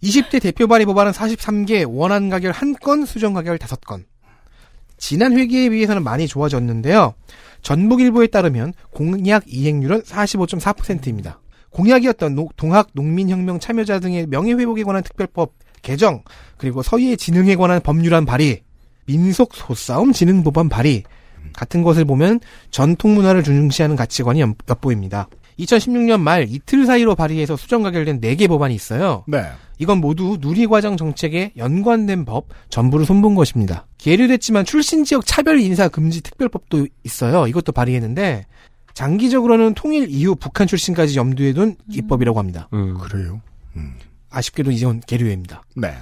20대 0.04 0.42
대표 0.42 0.68
발의 0.68 0.86
법안은 0.86 1.12
43개, 1.12 1.86
원안 1.88 2.30
가결 2.30 2.52
1건, 2.54 3.06
수정 3.06 3.34
가결 3.34 3.58
5건. 3.58 4.06
지난 4.98 5.38
회기에 5.38 5.70
비해서는 5.70 6.04
많이 6.04 6.28
좋아졌는데요. 6.28 7.14
전북일보에 7.62 8.28
따르면 8.28 8.74
공약 8.92 9.44
이행률은 9.48 10.02
45.4%입니다. 10.04 11.40
공약이었던 11.72 12.36
노- 12.36 12.50
동학 12.56 12.88
농민혁명 12.94 13.60
참여자 13.60 14.00
등의 14.00 14.28
명예회복에 14.28 14.84
관한 14.84 15.04
특별법 15.04 15.54
개정, 15.82 16.24
그리고 16.58 16.82
서희의 16.82 17.18
진흥에 17.18 17.56
관한 17.56 17.82
법률안 17.82 18.26
발의, 18.26 18.62
민속 19.06 19.54
소싸움 19.56 20.12
진흥 20.14 20.44
법안 20.44 20.68
발의 20.70 21.04
같은 21.54 21.84
것을 21.84 22.06
보면 22.06 22.40
전통 22.70 23.16
문화를 23.16 23.44
중시하는 23.44 23.96
가치관이 23.96 24.42
엿- 24.42 24.56
엿보입니다. 24.70 25.28
2016년 25.60 26.22
말 26.22 26.48
이틀 26.49 26.86
사이로 26.86 27.15
발의해서 27.15 27.56
수정 27.56 27.84
가결된 27.84 28.22
4개 28.22 28.48
법안이 28.48 28.73
있어요. 28.73 29.23
네. 29.27 29.44
이건 29.77 29.99
모두 29.99 30.38
누리과정 30.40 30.98
정책에 30.98 31.53
연관된 31.57 32.26
법 32.26 32.48
전부를 32.69 33.06
손본 33.06 33.36
것입니다. 33.36 33.88
계류됐지만 33.98 34.65
출신 34.65 35.03
지역 35.03 35.26
차별 35.26 35.60
인사 35.60 35.88
금지 35.88 36.22
특별법도 36.22 36.88
있어요. 37.03 37.48
이것도 37.48 37.72
발의했는데 37.72 38.45
장기적으로는 38.94 39.76
통일 39.76 40.07
이후 40.10 40.36
북한 40.36 40.68
출신까지 40.68 41.18
염두에 41.18 41.53
둔 41.53 41.76
입법이라고 41.90 42.38
합니다. 42.38 42.68
음. 42.73 42.98
그래요. 42.98 43.41
음. 43.76 43.94
아쉽게도 44.30 44.72
이건 44.72 45.02
계류입니다. 45.06 45.64
네. 45.76 45.94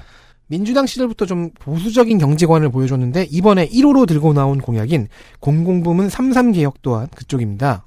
민주당 0.47 0.85
시절부터 0.85 1.25
좀 1.25 1.51
보수적인 1.59 2.17
경제관을 2.17 2.69
보여줬는데 2.69 3.27
이번에 3.29 3.67
1호로 3.67 4.07
들고 4.07 4.33
나온 4.33 4.59
공약인 4.59 5.09
공공부문 5.39 6.07
33개혁 6.07 6.75
또한 6.81 7.07
그쪽입니다. 7.13 7.83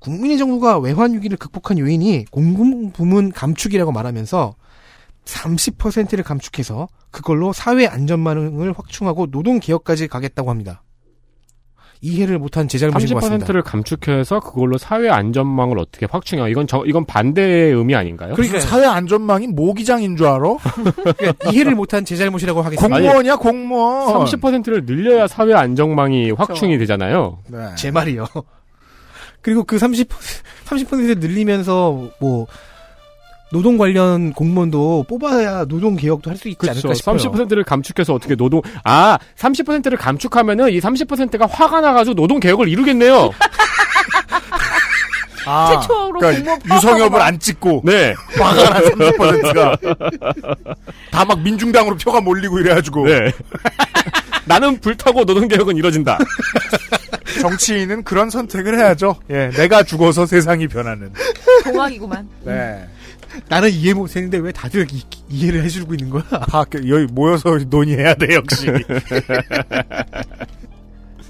음. 0.00 0.16
국민의 0.16 0.38
정부가 0.38 0.78
외환 0.78 1.14
위기를 1.14 1.36
극복한 1.36 1.78
요인이 1.78 2.26
공공 2.30 2.92
부문 2.92 3.32
감축이라고 3.32 3.92
말하면서 3.92 4.54
30%를 5.24 6.24
감축해서 6.24 6.88
그걸로 7.10 7.52
사회 7.52 7.86
안전망을 7.86 8.72
확충하고 8.72 9.30
노동 9.30 9.60
개혁까지 9.60 10.08
가겠다고 10.08 10.50
합니다. 10.50 10.82
이해를 12.02 12.38
못한 12.38 12.66
제 12.66 12.78
잘못인 12.78 13.08
것 13.08 13.16
같습니다. 13.16 13.46
30%를 13.46 13.62
감축해서 13.62 14.40
그걸로 14.40 14.78
사회 14.78 15.10
안전망을 15.10 15.78
어떻게 15.78 16.06
확충해요? 16.10 16.48
이건 16.48 16.66
저 16.66 16.82
이건 16.86 17.04
반대의 17.04 17.74
의미 17.74 17.94
아닌가요? 17.94 18.34
그러니까 18.34 18.58
사회 18.60 18.86
안전망이 18.86 19.48
모기장인 19.48 20.16
줄 20.16 20.26
알아? 20.26 20.56
그러니까 20.94 21.50
이해를 21.52 21.74
못한 21.74 22.06
제 22.06 22.16
잘못이라고 22.16 22.62
하겠습니다. 22.62 22.96
공무원이야 22.96 23.36
공무원. 23.36 24.26
30%를 24.26 24.86
늘려야 24.86 25.26
사회 25.26 25.52
안전망이 25.52 26.30
확충이 26.30 26.78
되잖아요. 26.78 27.38
네. 27.48 27.58
제 27.76 27.90
말이요. 27.90 28.26
그리고 29.42 29.64
그 29.64 29.78
30, 29.78 30.08
30% 30.66 31.18
늘리면서 31.20 32.10
뭐 32.20 32.46
노동 33.52 33.76
관련 33.78 34.32
공무원도 34.32 35.06
뽑아야 35.08 35.64
노동 35.64 35.96
개혁도 35.96 36.30
할 36.30 36.36
수 36.36 36.48
있지 36.48 36.58
그렇죠. 36.58 36.88
않을까 36.88 36.94
싶어요. 36.94 37.16
30%를 37.16 37.64
감축해서 37.64 38.14
어떻게 38.14 38.36
노동 38.36 38.62
아 38.84 39.18
30%를 39.36 39.98
감축하면은 39.98 40.70
이 40.70 40.78
30%가 40.80 41.46
화가 41.46 41.80
나가지고 41.80 42.14
노동 42.14 42.38
개혁을 42.38 42.68
이루겠네요. 42.68 43.30
아, 45.46 45.80
최초로 45.80 46.20
그러니까 46.20 46.52
공무원 46.52 46.78
유성엽을 46.78 47.20
안 47.20 47.38
찍고 47.40 47.82
네. 47.84 48.14
화가 48.38 48.70
난 48.70 48.82
30%가 48.84 49.76
다 51.10 51.24
막 51.24 51.40
민중당으로 51.42 51.96
표가 51.96 52.20
몰리고 52.20 52.58
이래가지고 52.60 53.06
네. 53.06 53.32
나는 54.44 54.78
불타고 54.80 55.24
노동 55.24 55.48
개혁은 55.48 55.76
이뤄진다. 55.76 56.18
정치인은 57.40 58.04
그런 58.04 58.30
선택을 58.30 58.78
해야죠. 58.78 59.16
예, 59.30 59.50
내가 59.50 59.82
죽어서 59.82 60.26
세상이 60.26 60.68
변하는. 60.68 61.12
동학이구만. 61.64 62.28
네. 62.44 62.86
나는 63.48 63.70
이해 63.70 63.94
못했는데 63.94 64.38
왜 64.38 64.52
다들 64.52 64.86
이, 65.28 65.46
해를 65.46 65.64
해주고 65.64 65.94
있는 65.94 66.10
거야? 66.10 66.22
다 66.22 66.64
여기 66.88 67.06
모여서 67.12 67.58
논의해야 67.68 68.14
돼 68.14 68.34
역시. 68.34 68.66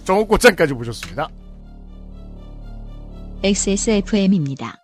정옥꽃장까지 0.05 0.74
보셨습니다. 0.74 1.28
XSFM입니다. 3.43 4.80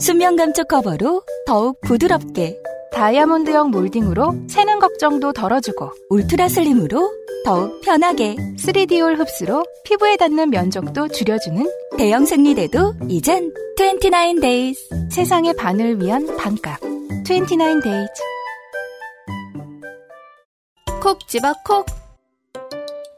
수면 0.00 0.36
감촉 0.36 0.68
커버로 0.68 1.22
더욱 1.46 1.80
부드럽게 1.82 2.58
다이아몬드형 2.92 3.70
몰딩으로 3.70 4.34
새는 4.48 4.78
걱정도 4.78 5.32
덜어주고 5.32 5.90
울트라 6.10 6.48
슬림으로 6.48 7.10
더욱 7.44 7.80
편하게 7.82 8.36
3D올 8.36 9.18
흡수로 9.18 9.64
피부에 9.84 10.16
닿는 10.16 10.50
면적도 10.50 11.08
줄여주는 11.08 11.66
대형 11.98 12.24
생리대도 12.24 12.94
이젠 13.08 13.52
29days 13.78 15.10
세상의 15.10 15.54
반을 15.56 16.00
위한 16.00 16.36
반값 16.36 16.80
29days 17.24 18.34
콕 21.04 21.28
집어 21.28 21.52
콕. 21.66 21.84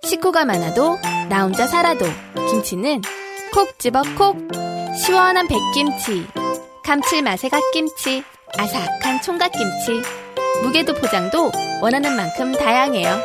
식구가 0.03 0.45
많아도 0.45 0.99
나 1.29 1.45
혼자 1.45 1.69
살아도 1.69 2.05
김치는 2.51 3.01
콕 3.55 3.79
집어 3.79 4.03
콕. 4.19 4.37
시원한 4.97 5.47
백김치, 5.47 6.27
감칠맛의 6.87 7.51
갓김치, 7.51 8.23
아삭한 8.57 9.21
총각김치. 9.21 10.03
무게도 10.63 10.95
포장도 10.95 11.51
원하는 11.83 12.15
만큼 12.15 12.53
다양해요. 12.53 13.19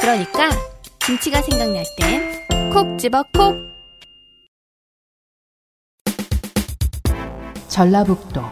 그러니까 0.00 0.50
김치가 1.06 1.40
생각날 1.42 1.84
땐 1.96 2.42
콕 2.72 2.98
집어 2.98 3.22
콕. 3.32 3.54
전라북도 7.68 8.42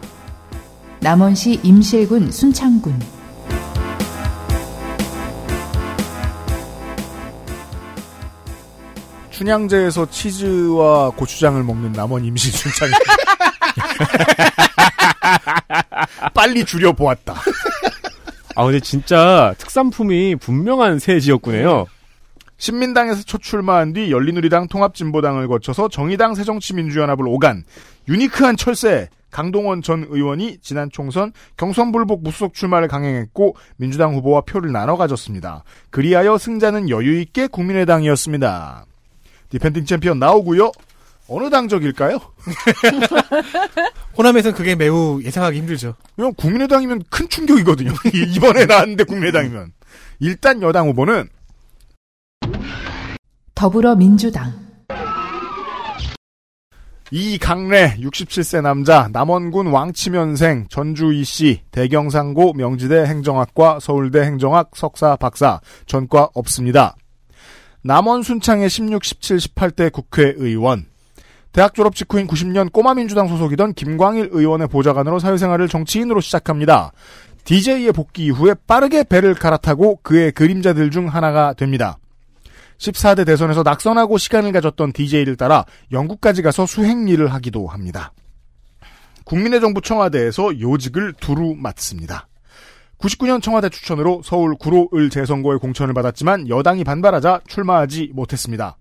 남원시 1.00 1.58
임실군 1.64 2.30
순창군 2.30 2.98
춘향제에서 9.30 10.08
치즈와 10.10 11.10
고추장을 11.10 11.62
먹는 11.64 11.92
남원 11.92 12.24
임시 12.24 12.50
순창이 12.50 12.92
빨리 16.34 16.64
줄여 16.64 16.92
보았다. 16.92 17.34
아 18.56 18.64
근데 18.64 18.80
진짜 18.80 19.54
특산품이 19.58 20.36
분명한 20.36 20.98
새 20.98 21.20
지역구네요. 21.20 21.86
신민당에서 22.58 23.22
첫 23.22 23.40
출마한 23.40 23.94
뒤 23.94 24.12
열린우리당 24.12 24.68
통합진보당을 24.68 25.48
거쳐서 25.48 25.88
정의당 25.88 26.34
새정치민주연합을 26.34 27.26
오간 27.26 27.64
유니크한 28.08 28.56
철새 28.56 29.08
강동원 29.30 29.80
전 29.80 30.06
의원이 30.08 30.58
지난 30.60 30.90
총선 30.90 31.32
경선 31.56 31.92
불복 31.92 32.22
무소속 32.22 32.52
출마를 32.52 32.88
강행했고 32.88 33.56
민주당 33.76 34.14
후보와 34.14 34.42
표를 34.42 34.72
나눠 34.72 34.96
가졌습니다. 34.96 35.62
그리하여 35.90 36.36
승자는 36.36 36.90
여유 36.90 37.18
있게 37.20 37.46
국민의당이었습니다. 37.46 38.84
defending 39.50 39.84
champion 39.84 40.18
나오고요. 40.18 40.72
어느 41.30 41.48
당적일까요? 41.48 42.18
호남에서는 44.18 44.56
그게 44.56 44.74
매우 44.74 45.22
예상하기 45.22 45.58
힘들죠. 45.58 45.94
왜냐면 46.16 46.34
국민의당이면 46.34 47.04
큰 47.08 47.28
충격이거든요. 47.28 47.92
이번에 48.34 48.66
나왔는데 48.66 49.04
국민의당이면. 49.04 49.72
일단 50.18 50.60
여당 50.60 50.88
후보는 50.88 51.28
더불어민주당 53.54 54.52
이강래 57.12 57.96
67세 58.00 58.62
남자 58.62 59.08
남원군 59.12 59.68
왕치면생 59.68 60.66
전주 60.68 61.12
이씨 61.12 61.62
대경상고 61.70 62.54
명지대 62.54 63.04
행정학과 63.04 63.78
서울대 63.80 64.22
행정학 64.22 64.70
석사 64.74 65.16
박사 65.16 65.60
전과 65.86 66.30
없습니다. 66.34 66.96
남원 67.82 68.22
순창의 68.22 68.68
16, 68.68 69.04
17, 69.04 69.36
18대 69.38 69.92
국회의원 69.92 70.89
대학 71.52 71.74
졸업 71.74 71.96
직후인 71.96 72.26
90년 72.26 72.72
꼬마민주당 72.72 73.26
소속이던 73.26 73.74
김광일 73.74 74.28
의원의 74.32 74.68
보좌관으로 74.68 75.18
사회생활을 75.18 75.68
정치인으로 75.68 76.20
시작합니다. 76.20 76.92
DJ의 77.44 77.92
복귀 77.92 78.26
이후에 78.26 78.54
빠르게 78.66 79.02
배를 79.02 79.34
갈아타고 79.34 80.00
그의 80.02 80.30
그림자들 80.32 80.90
중 80.90 81.08
하나가 81.08 81.52
됩니다. 81.54 81.98
14대 82.78 83.26
대선에서 83.26 83.62
낙선하고 83.62 84.16
시간을 84.16 84.52
가졌던 84.52 84.92
DJ를 84.92 85.36
따라 85.36 85.64
영국까지 85.92 86.42
가서 86.42 86.66
수행 86.66 87.08
일을 87.08 87.32
하기도 87.34 87.66
합니다. 87.66 88.12
국민의 89.24 89.60
정부 89.60 89.80
청와대에서 89.80 90.60
요직을 90.60 91.14
두루 91.14 91.54
맡습니다. 91.56 92.28
99년 92.98 93.42
청와대 93.42 93.68
추천으로 93.68 94.22
서울 94.24 94.54
구로을 94.54 95.10
재선거에 95.10 95.56
공천을 95.56 95.94
받았지만 95.94 96.48
여당이 96.48 96.84
반발하자 96.84 97.40
출마하지 97.46 98.10
못했습니다. 98.12 98.76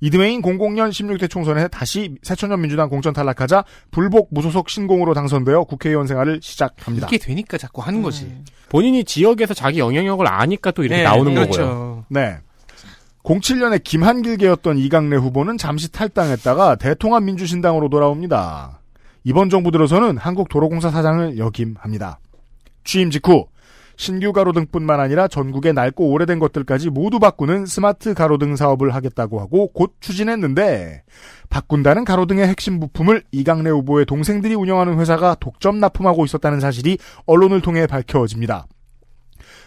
이듬해인 0.00 0.42
00년 0.42 0.90
16대 0.90 1.28
총선에 1.30 1.68
다시 1.68 2.16
새천년 2.22 2.60
민주당 2.60 2.88
공천 2.88 3.12
탈락하자 3.12 3.64
불복 3.90 4.28
무소속 4.30 4.68
신공으로 4.68 5.14
당선되어 5.14 5.64
국회의원 5.64 6.06
생활을 6.06 6.40
시작합니다. 6.42 7.06
이게 7.06 7.18
되니까 7.18 7.58
자꾸 7.58 7.82
하는 7.82 8.02
거지. 8.02 8.42
본인이 8.68 9.04
지역에서 9.04 9.54
자기 9.54 9.78
영향력을 9.78 10.26
아니까 10.26 10.70
또 10.70 10.82
이렇게 10.82 10.98
네, 10.98 11.02
나오는 11.04 11.34
그렇죠. 11.34 11.62
거고요. 11.62 12.04
네. 12.08 12.38
07년에 13.22 13.82
김한길계였던 13.82 14.78
이강래 14.78 15.16
후보는 15.16 15.58
잠시 15.58 15.90
탈당했다가 15.90 16.76
대통합 16.76 17.24
민주신당으로 17.24 17.88
돌아옵니다. 17.88 18.80
이번 19.24 19.50
정부 19.50 19.72
들어서는 19.72 20.16
한국도로공사 20.18 20.90
사장을 20.90 21.36
역임합니다. 21.36 22.20
취임 22.84 23.10
직후 23.10 23.46
신규 23.96 24.32
가로등뿐만 24.32 25.00
아니라 25.00 25.26
전국의 25.26 25.72
낡고 25.72 26.10
오래된 26.10 26.38
것들까지 26.38 26.90
모두 26.90 27.18
바꾸는 27.18 27.66
스마트 27.66 28.14
가로등 28.14 28.56
사업을 28.56 28.94
하겠다고 28.94 29.40
하고 29.40 29.68
곧 29.72 29.94
추진했는데 30.00 31.02
바꾼다는 31.48 32.04
가로등의 32.04 32.46
핵심 32.46 32.78
부품을 32.78 33.24
이강래 33.32 33.70
후보의 33.70 34.04
동생들이 34.06 34.54
운영하는 34.54 34.98
회사가 34.98 35.36
독점 35.40 35.80
납품하고 35.80 36.24
있었다는 36.24 36.60
사실이 36.60 36.98
언론을 37.24 37.62
통해 37.62 37.86
밝혀집니다. 37.86 38.66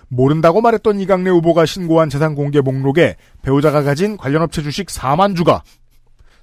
모른다고 0.10 0.62
말했던 0.62 1.00
이강래 1.00 1.30
후보가 1.30 1.66
신고한 1.66 2.10
재산 2.10 2.36
공개 2.36 2.62
목록에 2.62 3.16
배우자가 3.42 3.84
가진 3.84 4.18
관련 4.18 4.42
업체 4.42 4.62
주식 4.62 4.88
4만 4.88 5.36
주가 5.36 5.64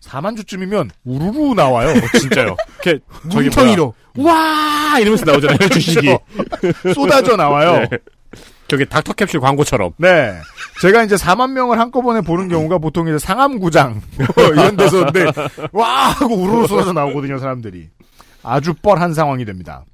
4만 0.07 0.37
주쯤이면 0.37 0.91
우르르 1.05 1.55
나와요. 1.55 1.93
진짜요. 2.19 2.57
이렇게 2.85 3.01
뭉텅이로. 3.25 3.95
와 4.19 4.97
이러면서 5.01 5.25
나오잖아요 5.25 5.69
주식이. 5.71 6.17
쏟아져 6.95 7.37
나와요. 7.37 7.87
네. 7.91 7.99
저기 8.69 8.85
닥터캡슐 8.87 9.41
광고처럼. 9.41 9.93
네. 9.99 10.35
제가 10.81 11.05
이제 11.05 11.15
4만 11.17 11.53
명을 11.53 11.79
한꺼번에 11.79 12.21
보는 12.21 12.49
경우가 12.49 12.79
보통 12.79 13.09
이제 13.09 13.19
상암구장 13.19 14.01
뭐 14.37 14.45
이런 14.47 14.77
데서인데 14.77 15.27
와 15.73 16.09
하고 16.11 16.35
우르르 16.35 16.67
쏟아져 16.67 16.93
나오거든요 16.93 17.39
사람들이. 17.39 17.89
아주 18.43 18.75
뻘한 18.75 19.15
상황이 19.15 19.45
됩니다. 19.45 19.85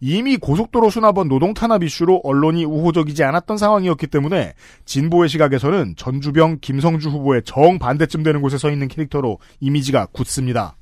이미 0.00 0.38
고속도로 0.38 0.88
수납원 0.88 1.28
노동 1.28 1.52
탄압 1.52 1.82
이슈로 1.84 2.22
언론이 2.24 2.64
우호적이지 2.64 3.22
않았던 3.22 3.58
상황이었기 3.58 4.06
때문에 4.06 4.54
진보의 4.86 5.28
시각에서는 5.28 5.94
전주병 5.96 6.58
김성주 6.60 7.10
후보의 7.10 7.42
정반대쯤 7.44 8.22
되는 8.22 8.40
곳에 8.40 8.56
서 8.56 8.70
있는 8.70 8.88
캐릭터로 8.88 9.38
이미지가 9.60 10.06
굳습니다. 10.12 10.76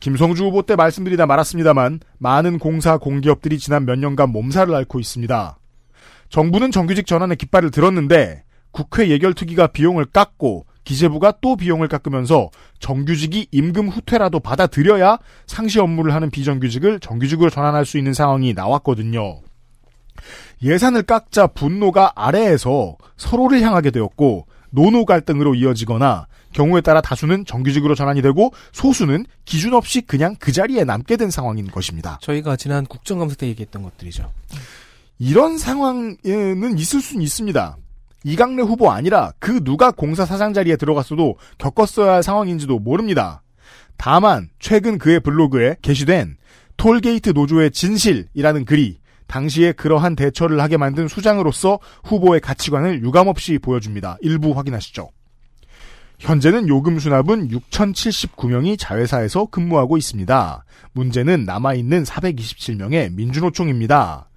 김성주 0.00 0.44
후보 0.44 0.62
때 0.62 0.76
말씀드리다 0.76 1.26
말았습니다만 1.26 2.00
많은 2.18 2.58
공사 2.58 2.96
공기업들이 2.96 3.58
지난 3.58 3.84
몇 3.84 3.98
년간 3.98 4.30
몸살을 4.30 4.74
앓고 4.74 4.98
있습니다. 4.98 5.58
정부는 6.30 6.70
정규직 6.70 7.06
전환의 7.06 7.36
깃발을 7.36 7.70
들었는데 7.70 8.44
국회 8.70 9.08
예결특위가 9.08 9.66
비용을 9.68 10.06
깎고 10.06 10.64
기재부가 10.84 11.34
또 11.40 11.56
비용을 11.56 11.88
깎으면서 11.88 12.50
정규직이 12.78 13.46
임금 13.50 13.88
후퇴라도 13.88 14.40
받아들여야 14.40 15.18
상시 15.46 15.78
업무를 15.78 16.14
하는 16.14 16.30
비정규직을 16.30 17.00
정규직으로 17.00 17.50
전환할 17.50 17.84
수 17.84 17.98
있는 17.98 18.14
상황이 18.14 18.54
나왔거든요. 18.54 19.40
예산을 20.62 21.02
깎자 21.02 21.48
분노가 21.48 22.12
아래에서 22.14 22.96
서로를 23.16 23.62
향하게 23.62 23.90
되었고 23.90 24.46
노노 24.70 25.04
갈등으로 25.04 25.54
이어지거나 25.54 26.26
경우에 26.52 26.80
따라 26.80 27.00
다수는 27.00 27.44
정규직으로 27.44 27.94
전환이 27.94 28.22
되고 28.22 28.52
소수는 28.72 29.24
기준 29.44 29.74
없이 29.74 30.00
그냥 30.00 30.34
그 30.38 30.52
자리에 30.52 30.84
남게 30.84 31.16
된 31.16 31.30
상황인 31.30 31.66
것입니다. 31.68 32.18
저희가 32.22 32.56
지난 32.56 32.84
국정감사 32.86 33.36
때 33.36 33.46
얘기했던 33.48 33.82
것들이죠. 33.82 34.32
이런 35.18 35.58
상황에는 35.58 36.78
있을 36.78 37.00
수는 37.00 37.22
있습니다. 37.22 37.76
이강래 38.24 38.62
후보 38.62 38.90
아니라 38.90 39.32
그 39.38 39.62
누가 39.64 39.90
공사 39.90 40.24
사장 40.24 40.52
자리에 40.52 40.76
들어갔어도 40.76 41.36
겪었어야 41.58 42.14
할 42.14 42.22
상황인지도 42.22 42.78
모릅니다. 42.78 43.42
다만 43.96 44.48
최근 44.58 44.98
그의 44.98 45.20
블로그에 45.20 45.76
게시된 45.82 46.36
톨게이트 46.76 47.30
노조의 47.30 47.70
진실이라는 47.70 48.64
글이 48.64 48.98
당시에 49.26 49.72
그러한 49.72 50.16
대처를 50.16 50.60
하게 50.60 50.76
만든 50.76 51.06
수장으로서 51.06 51.78
후보의 52.04 52.40
가치관을 52.40 53.02
유감없이 53.02 53.58
보여줍니다. 53.58 54.16
일부 54.22 54.52
확인하시죠. 54.52 55.10
현재는 56.18 56.68
요금 56.68 56.98
수납은 56.98 57.48
6,079명이 57.48 58.78
자회사에서 58.78 59.46
근무하고 59.46 59.96
있습니다. 59.96 60.64
문제는 60.92 61.44
남아있는 61.44 62.02
427명의 62.02 63.12
민주노총입니다. 63.14 64.29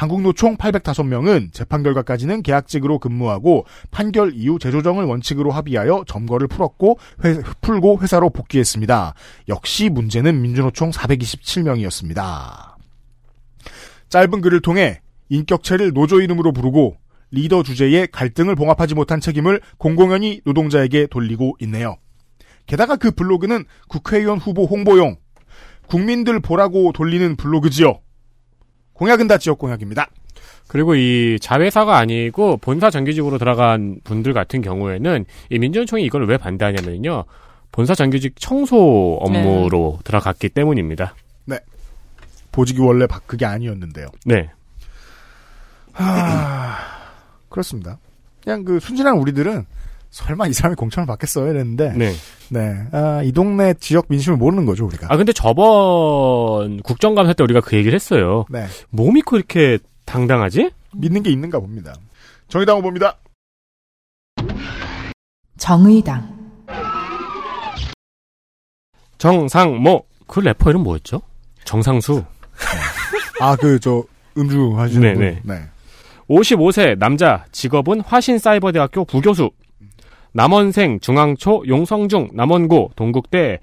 한국노총 0.00 0.56
805명은 0.56 1.52
재판 1.52 1.82
결과까지는 1.82 2.42
계약직으로 2.42 2.98
근무하고 2.98 3.66
판결 3.90 4.32
이후 4.34 4.58
재조정을 4.58 5.04
원칙으로 5.04 5.50
합의하여 5.50 6.04
점거를 6.06 6.48
풀었고 6.48 6.98
회, 7.22 7.38
풀고 7.60 8.00
회사로 8.00 8.30
복귀했습니다. 8.30 9.12
역시 9.48 9.90
문제는 9.90 10.40
민주노총 10.40 10.90
427명이었습니다. 10.90 12.76
짧은 14.08 14.40
글을 14.40 14.62
통해 14.62 15.02
인격체를 15.28 15.92
노조 15.92 16.22
이름으로 16.22 16.52
부르고 16.52 16.96
리더 17.30 17.62
주제에 17.62 18.06
갈등을 18.06 18.54
봉합하지 18.54 18.94
못한 18.94 19.20
책임을 19.20 19.60
공공연히 19.76 20.40
노동자에게 20.46 21.08
돌리고 21.08 21.58
있네요. 21.60 21.98
게다가 22.64 22.96
그 22.96 23.10
블로그는 23.10 23.66
국회의원 23.88 24.38
후보 24.38 24.64
홍보용 24.64 25.16
국민들 25.88 26.40
보라고 26.40 26.92
돌리는 26.92 27.36
블로그지요. 27.36 28.00
공약은 29.00 29.28
다 29.28 29.38
지역 29.38 29.58
공약입니다. 29.58 30.10
그리고 30.68 30.94
이 30.94 31.38
자회사가 31.40 31.96
아니고 31.96 32.58
본사 32.58 32.90
정규직으로 32.90 33.38
들어간 33.38 33.98
분들 34.04 34.34
같은 34.34 34.60
경우에는 34.60 35.24
이 35.48 35.58
민주노총이 35.58 36.04
이걸 36.04 36.28
왜 36.28 36.36
반대하냐면요. 36.36 37.24
본사 37.72 37.94
정규직 37.94 38.34
청소 38.38 39.16
업무로 39.22 39.98
들어갔기 40.04 40.50
때문입니다. 40.50 41.14
보직이 42.52 42.80
원래 42.80 43.06
바- 43.06 43.20
그게 43.26 43.46
아니었는데요. 43.46 44.08
네. 44.26 44.50
하... 45.92 46.76
그렇습니다. 47.48 47.96
그냥 48.42 48.64
그 48.64 48.80
순진한 48.80 49.16
우리들은 49.18 49.64
설마 50.10 50.48
이 50.48 50.52
사람이 50.52 50.74
공천을 50.76 51.06
받겠어요 51.06 51.50
이랬는데 51.50 51.92
네. 51.92 52.12
네. 52.48 52.84
아, 52.92 53.22
이 53.22 53.30
동네 53.32 53.74
지역 53.74 54.06
민심을 54.08 54.36
모르는 54.38 54.66
거죠 54.66 54.84
우리가. 54.86 55.06
아 55.08 55.16
근데 55.16 55.32
저번 55.32 56.80
국정감사 56.82 57.32
때 57.34 57.44
우리가 57.44 57.60
그 57.60 57.76
얘기를 57.76 57.94
했어요. 57.94 58.44
네. 58.50 58.66
뭐 58.90 59.10
믿고 59.12 59.36
이렇게 59.36 59.78
당당하지? 60.06 60.70
믿는 60.94 61.22
게 61.22 61.30
있는가 61.30 61.60
봅니다. 61.60 61.94
정의당 62.48 62.78
후보입니다. 62.78 63.16
정의당, 65.58 66.36
정상모 69.18 70.04
그 70.26 70.40
래퍼 70.40 70.70
이름 70.70 70.82
뭐였죠? 70.82 71.20
정상수. 71.64 72.24
아 73.40 73.54
그 73.56 73.78
저 73.78 74.02
음주 74.36 74.74
하시는 74.76 75.14
분. 75.14 75.20
네네. 75.22 75.40
네. 75.44 75.64
55세 76.28 76.98
남자 76.98 77.44
직업은 77.52 78.00
화신사이버대학교 78.00 79.04
부교수 79.04 79.50
남원생 80.32 81.00
중앙초 81.00 81.64
용성중 81.66 82.30
남원고 82.32 82.92
동국대 82.96 83.58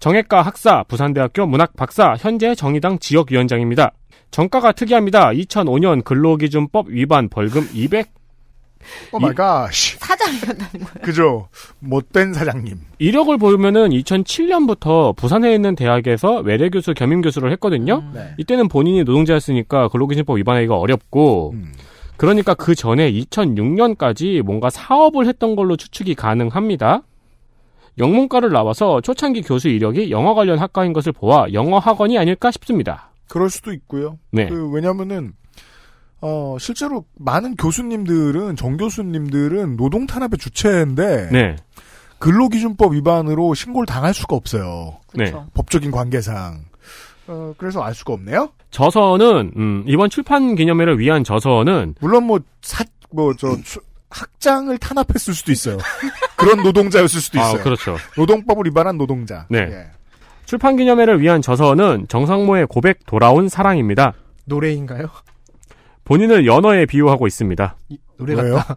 정외과 0.00 0.42
학사 0.42 0.84
부산대학교 0.84 1.46
문학 1.46 1.74
박사 1.76 2.14
현재 2.18 2.54
정의당 2.54 2.98
지역위원장입니다. 2.98 3.92
정가가 4.30 4.72
특이합니다. 4.72 5.30
2005년 5.30 6.04
근로기준법 6.04 6.88
위반 6.88 7.28
벌금 7.28 7.68
200 7.72 8.10
Oh 9.12 9.18
my 9.18 9.34
god. 9.34 9.70
사장이었다는 9.72 10.72
거예요. 10.72 11.02
그죠. 11.02 11.48
못된 11.80 12.32
사장님. 12.32 12.78
이력을 12.98 13.36
보면은 13.36 13.90
2007년부터 13.90 15.14
부산에 15.16 15.52
있는 15.54 15.74
대학에서 15.74 16.38
외래 16.40 16.68
교수 16.70 16.94
겸임 16.94 17.20
교수를 17.20 17.50
했거든요. 17.52 18.04
네. 18.14 18.34
이때는 18.38 18.68
본인이 18.68 19.02
노동자였으니까 19.04 19.88
근로기준법 19.88 20.38
위반하기가 20.38 20.76
어렵고 20.76 21.52
음. 21.54 21.72
그러니까 22.18 22.52
그 22.52 22.74
전에 22.74 23.10
2006년까지 23.12 24.42
뭔가 24.42 24.68
사업을 24.68 25.26
했던 25.26 25.56
걸로 25.56 25.76
추측이 25.76 26.16
가능합니다. 26.16 27.02
영문과를 27.96 28.50
나와서 28.50 29.00
초창기 29.00 29.42
교수 29.42 29.68
이력이 29.68 30.10
영어 30.10 30.34
관련 30.34 30.58
학과인 30.58 30.92
것을 30.92 31.12
보아 31.12 31.52
영어 31.52 31.78
학원이 31.78 32.18
아닐까 32.18 32.50
싶습니다. 32.50 33.12
그럴 33.28 33.48
수도 33.50 33.72
있고요. 33.72 34.18
네. 34.32 34.48
그 34.48 34.68
왜냐면은 34.70 35.32
어 36.20 36.56
실제로 36.58 37.04
많은 37.16 37.54
교수님들은 37.54 38.56
정 38.56 38.76
교수님들은 38.76 39.76
노동 39.76 40.06
탄압의 40.06 40.38
주체인데 40.38 41.30
네. 41.30 41.56
근로기준법 42.18 42.94
위반으로 42.94 43.54
신고를 43.54 43.86
당할 43.86 44.12
수가 44.12 44.34
없어요. 44.34 44.98
네. 45.14 45.32
법적인 45.54 45.92
관계상. 45.92 46.64
어, 47.28 47.54
그래서 47.58 47.82
알 47.82 47.94
수가 47.94 48.14
없네요. 48.14 48.50
저서는 48.70 49.52
음, 49.56 49.84
이번 49.86 50.10
출판 50.10 50.54
기념회를 50.54 50.98
위한 50.98 51.24
저서는 51.24 51.94
물론 52.00 52.24
뭐 52.24 52.40
사, 52.62 52.84
뭐, 53.10 53.32
저, 53.38 53.54
수- 53.64 53.80
학장을 54.10 54.76
탄압했을 54.78 55.34
수도 55.34 55.52
있어요. 55.52 55.76
그런 56.36 56.62
노동자였을 56.62 57.20
수도 57.20 57.40
아, 57.40 57.48
있어요. 57.50 57.62
그렇죠. 57.62 57.96
노동법을 58.16 58.64
위반한 58.66 58.96
노동자. 58.96 59.46
네. 59.50 59.58
예. 59.70 59.86
출판 60.46 60.76
기념회를 60.76 61.20
위한 61.20 61.42
저서는 61.42 62.06
정상모의 62.08 62.66
고백 62.68 63.04
돌아온 63.04 63.48
사랑입니다. 63.50 64.14
노래인가요? 64.46 65.08
본인을 66.04 66.46
연어에 66.46 66.86
비유하고 66.86 67.26
있습니다. 67.26 67.76
노래 68.16 68.34
왜요? 68.34 68.54
같다. 68.54 68.76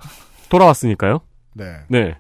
돌아왔으니까요. 0.50 1.22
네. 1.54 1.78
네. 1.88 2.18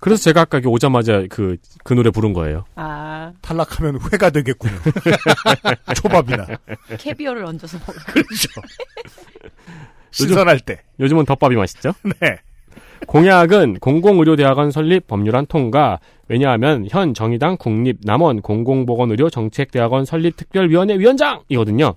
그래서 0.00 0.22
제가 0.22 0.42
아까 0.42 0.58
여기 0.58 0.68
오자마자 0.68 1.24
그, 1.28 1.56
그 1.84 1.94
노래 1.94 2.10
부른 2.10 2.32
거예요. 2.32 2.64
아, 2.76 3.32
탈락하면 3.42 3.98
회가 4.12 4.30
되겠군요. 4.30 4.74
초밥이나. 5.96 6.46
캐비어를 6.98 7.44
얹어서 7.44 7.78
먹을. 7.78 7.94
그렇죠. 8.04 8.48
신선할 10.10 10.60
때. 10.60 10.80
요즘은 11.00 11.24
덮밥이 11.24 11.56
맛있죠? 11.56 11.92
네. 12.20 12.38
공약은 13.06 13.78
공공의료대학원 13.78 14.70
설립 14.70 15.06
법률안 15.06 15.46
통과, 15.46 16.00
왜냐하면 16.26 16.86
현 16.90 17.14
정의당 17.14 17.56
국립 17.56 17.98
남원 18.02 18.42
공공보건의료 18.42 19.30
정책대학원 19.30 20.04
설립 20.04 20.36
특별위원회 20.36 20.98
위원장이거든요. 20.98 21.94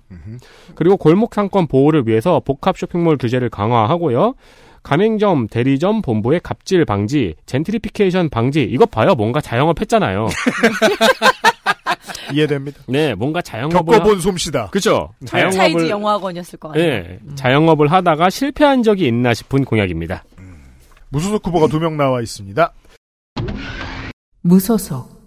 그리고 0.76 0.96
골목상권 0.96 1.66
보호를 1.66 2.06
위해서 2.06 2.40
복합 2.40 2.78
쇼핑몰 2.78 3.18
규제를 3.18 3.50
강화하고요. 3.50 4.34
가맹점, 4.82 5.48
대리점, 5.48 6.02
본부의 6.02 6.40
갑질 6.40 6.84
방지, 6.84 7.34
젠트리피케이션 7.46 8.28
방지, 8.28 8.62
이것 8.62 8.90
봐요. 8.90 9.14
뭔가 9.14 9.40
자영업 9.40 9.80
했잖아요. 9.80 10.28
이해됩니다. 12.32 12.80
네, 12.88 13.14
뭔가 13.14 13.42
자영업을. 13.42 13.98
겪어본 13.98 14.20
솜씨다. 14.20 14.70
그죠? 14.70 15.10
차이즈 15.26 15.56
자영업을. 15.56 15.88
영화학원이었을 15.90 16.58
거 16.58 16.72
아니에요. 16.72 16.88
네, 16.90 17.18
자영업을 17.34 17.92
하다가 17.92 18.30
실패한 18.30 18.82
적이 18.82 19.06
있나 19.06 19.34
싶은 19.34 19.64
공약입니다. 19.64 20.24
무소속 21.10 21.46
후보가 21.46 21.66
두명 21.68 21.96
나와 21.96 22.20
있습니다. 22.22 22.72
무소속, 24.40 25.22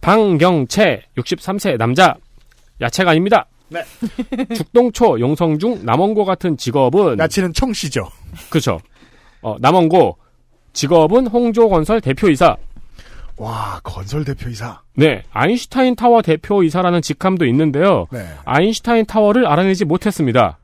방경채 0.00 1.02
63세 1.18 1.76
남자 1.76 2.14
야채가 2.80 3.10
아닙니다. 3.10 3.46
네. 3.68 3.82
죽동초 4.54 5.18
용성중 5.20 5.84
남원고 5.84 6.24
같은 6.24 6.56
직업은 6.56 7.18
야채는 7.18 7.52
청씨죠. 7.52 8.08
그렇죠. 8.50 8.80
어, 9.42 9.56
남원고 9.60 10.18
직업은 10.72 11.26
홍조건설 11.28 12.00
대표이사. 12.00 12.56
와, 13.38 13.80
건설 13.82 14.24
대표이사. 14.24 14.80
네, 14.94 15.22
아인슈타인 15.30 15.94
타워 15.94 16.22
대표이사라는 16.22 17.02
직함도 17.02 17.44
있는데요. 17.46 18.06
네. 18.10 18.26
아인슈타인 18.44 19.04
타워를 19.04 19.46
알아내지 19.46 19.84
못했습니다. 19.84 20.58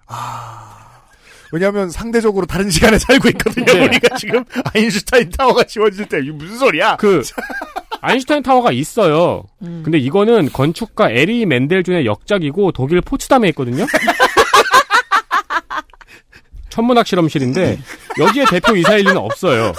왜냐하면 1.52 1.90
상대적으로 1.90 2.46
다른 2.46 2.70
시간에 2.70 2.96
살고 2.98 3.28
있거든요. 3.30 3.66
네. 3.66 3.84
우리가 3.84 4.16
지금 4.16 4.42
아인슈타인 4.74 5.28
타워가 5.30 5.64
지워질 5.64 6.06
때 6.06 6.20
무슨 6.22 6.56
소리야? 6.56 6.96
그 6.96 7.22
아인슈타인 8.02 8.42
타워가 8.42 8.72
있어요. 8.72 9.44
음. 9.62 9.80
근데 9.84 9.96
이거는 9.96 10.50
건축가 10.52 11.08
에리 11.08 11.46
맨델준의 11.46 12.04
역작이고 12.04 12.72
독일 12.72 13.00
포츠담에 13.00 13.48
있거든요. 13.50 13.86
천문학 16.68 17.06
실험실인데 17.06 17.78
여기에 18.18 18.44
대표 18.50 18.76
이사일 18.76 19.04
리는 19.04 19.16
없어요. 19.16 19.72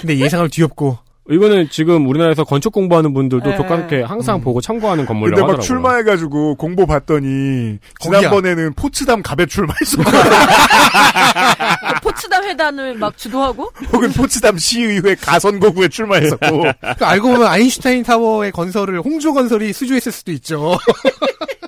근데 0.00 0.18
예상을 0.18 0.48
뒤엎고 0.48 0.98
이거는 1.30 1.68
지금 1.70 2.08
우리나라에서 2.08 2.44
건축 2.44 2.72
공부하는 2.72 3.14
분들도 3.14 3.50
네. 3.50 3.56
교과학회 3.56 4.02
항상 4.02 4.40
보고 4.40 4.60
참고하는 4.60 5.06
건물이라고 5.06 5.36
근데 5.36 5.40
막 5.40 5.48
하더라고요. 5.60 5.66
출마해가지고 5.66 6.54
공보 6.56 6.86
봤더니 6.86 7.78
거기야. 8.00 8.20
지난번에는 8.20 8.74
포츠담 8.74 9.22
갑에 9.22 9.46
출마했어. 9.46 10.02
포츠담 12.02 12.44
회단을 12.44 12.94
막 12.94 13.16
주도하고 13.16 13.70
혹은 13.92 14.12
포츠담 14.12 14.58
시의회 14.58 15.14
가선거구에 15.14 15.88
출마했었고. 15.88 16.64
그 16.98 17.04
알고 17.04 17.28
보면 17.28 17.46
아인슈타인 17.46 18.02
타워의 18.02 18.50
건설을 18.50 19.00
홍조 19.00 19.32
건설이 19.32 19.72
수주했을 19.72 20.10
수도 20.10 20.32
있죠. 20.32 20.76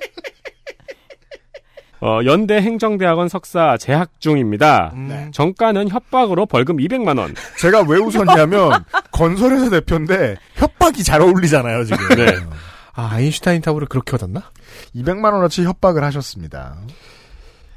어, 2.03 2.19
연대 2.25 2.57
행정대학원 2.57 3.29
석사 3.29 3.77
재학 3.79 4.21
중입니다. 4.21 4.91
음. 4.95 5.31
정가는 5.33 5.89
협박으로 5.89 6.47
벌금 6.47 6.79
200만 6.79 7.17
원. 7.17 7.33
제가 7.61 7.83
왜 7.89 7.99
웃었냐면 7.99 8.85
건설회사 9.13 9.71
대표인데 9.71 10.35
협박이 10.55 11.05
잘 11.05 11.21
어울리잖아요 11.23 11.85
지금. 11.85 12.09
네. 12.17 12.27
아 12.95 13.09
아인슈타인 13.13 13.63
타워를 13.63 13.87
그렇게 13.87 14.17
얻었나? 14.17 14.43
200만 14.97 15.33
원어치 15.33 15.63
협박을 15.63 16.03
하셨습니다. 16.03 16.77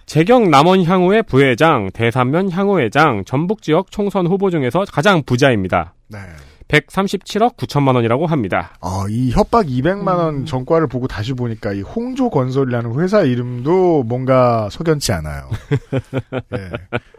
재경 0.08 0.50
남원 0.50 0.84
향후의 0.84 1.24
부회장, 1.24 1.90
대산면 1.94 2.52
향후회장, 2.52 3.26
전북 3.26 3.62
지역 3.62 3.92
총선 3.92 4.26
후보 4.26 4.50
중에서 4.50 4.86
가장 4.92 5.22
부자입니다. 5.24 5.94
네. 6.08 6.20
137억 6.68 7.58
9천만 7.58 7.96
원이라고 7.96 8.26
합니다. 8.26 8.74
어, 8.82 9.08
이 9.08 9.32
협박 9.32 9.68
200만 9.68 10.08
원 10.18 10.46
전과를 10.46 10.88
보고 10.88 11.08
다시 11.08 11.34
보니까 11.34 11.74
이 11.74 11.82
홍조 11.82 12.30
건설이라는 12.30 13.00
회사 13.00 13.22
이름도 13.22 14.04
뭔가 14.04 14.68
석연치 14.72 15.12
않아요. 15.14 15.50
예. 16.58 16.72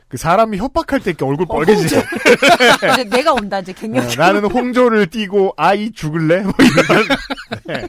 그 0.09 0.17
사람이 0.17 0.59
협박할 0.59 1.01
때 1.01 1.11
이렇게 1.11 1.25
얼굴 1.25 1.47
빨개지죠. 1.47 1.97
이제 2.93 3.05
내가 3.05 3.33
온다 3.33 3.59
이제 3.61 3.73
갱년. 3.73 4.05
어, 4.05 4.09
나는 4.17 4.45
홍조를 4.45 5.07
띄고 5.09 5.55
아이 5.57 5.91
죽을래? 5.93 6.43
뭐 6.43 6.53
이런. 7.69 7.89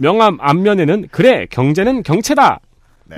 명함 0.00 0.38
앞면에는 0.40 1.08
그래 1.10 1.46
경제는 1.50 2.02
경채다. 2.02 2.60
네. 3.06 3.16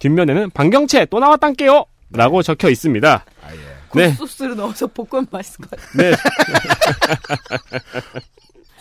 뒷면에는 0.00 0.50
반경채 0.50 1.06
또 1.06 1.18
나왔단께요. 1.18 1.84
라고 2.10 2.42
적혀 2.42 2.70
있습니다. 2.70 3.24
아, 3.90 3.92
예. 3.96 4.06
네, 4.08 4.12
소스를 4.14 4.56
넣어서 4.56 4.86
볶으면 4.86 5.26
맛있을 5.30 5.64
것 5.66 5.70
같아. 5.70 5.82
네, 5.96 6.12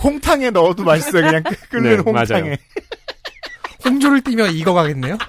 홍탕에 0.03 0.49
넣어도 0.51 0.83
맛있어요. 0.83 1.23
그냥 1.25 1.43
끓- 1.43 1.57
끓는 1.69 1.89
네, 1.89 1.95
홍탕에. 2.03 2.41
맞아요. 2.41 2.55
홍조를 3.85 4.21
띄면 4.21 4.53
이거 4.53 4.73
가겠네요. 4.73 5.17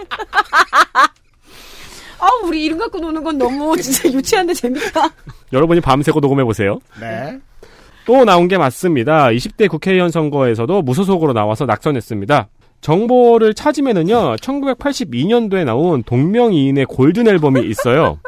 아, 2.20 2.26
우리 2.44 2.64
이름 2.64 2.78
갖고 2.78 2.98
노는 2.98 3.22
건 3.22 3.38
너무 3.38 3.76
진짜 3.80 4.10
유치한데 4.10 4.54
재밌다. 4.54 5.08
여러분이 5.52 5.80
밤새고 5.80 6.18
녹음해 6.20 6.44
보세요. 6.44 6.78
네. 7.00 7.38
또 8.04 8.24
나온 8.24 8.48
게 8.48 8.58
맞습니다. 8.58 9.28
20대 9.28 9.68
국회의원 9.68 10.10
선거에서도 10.10 10.82
무소속으로 10.82 11.32
나와서 11.32 11.64
낙선했습니다. 11.66 12.48
정보를 12.80 13.54
찾으면은요, 13.54 14.36
1982년도에 14.36 15.64
나온 15.64 16.02
동명이인의 16.02 16.86
golden 16.86 17.28
album이 17.28 17.66
있어요. 17.68 18.18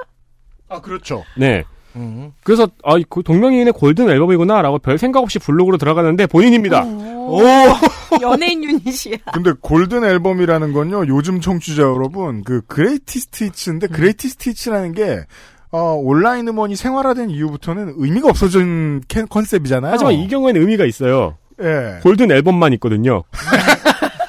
아, 0.71 0.81
그렇죠. 0.81 1.25
네. 1.37 1.65
음. 1.97 2.33
그래서, 2.45 2.69
아, 2.85 2.95
그 3.09 3.23
동명이인의 3.25 3.73
golden 3.73 4.09
album이구나, 4.09 4.63
라고 4.63 4.79
별 4.79 4.97
생각 4.97 5.21
없이 5.21 5.39
블로그로 5.41 5.77
들어가는데 5.77 6.27
본인입니다. 6.29 6.85
오, 6.85 7.41
연예인 8.23 8.63
유닛이야. 8.63 9.17
근데 9.33 9.53
골든 9.61 10.05
앨범이라는 10.05 10.73
건요, 10.73 11.05
요즘 11.09 11.41
청취자 11.41 11.83
여러분, 11.83 12.45
그 12.45 12.63
greatest 12.69 13.45
hits인데, 13.45 13.89
greatest 13.89 14.51
hits라는 14.51 14.93
게, 14.93 15.25
어, 15.73 15.95
온라인 16.01 16.47
음원이 16.49 16.77
생활화된 16.77 17.31
이후부터는 17.31 17.95
의미가 17.97 18.29
없어진 18.29 19.01
캐- 19.09 19.25
컨셉이잖아요. 19.25 19.93
하지만 19.93 20.15
이 20.15 20.29
경우에는 20.29 20.61
의미가 20.61 20.85
있어요. 20.85 21.37
예. 21.63 21.99
golden 22.03 22.31
album만 22.31 22.73
있거든요. 22.75 23.23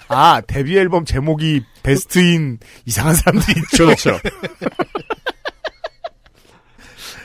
아, 0.08 0.42
데뷔 0.46 0.78
앨범 0.78 1.06
제목이 1.06 1.62
베스트인 1.84 2.58
이상한 2.86 3.16
사람들이 3.16 3.60
있죠. 3.72 3.86
그렇죠. 3.86 4.20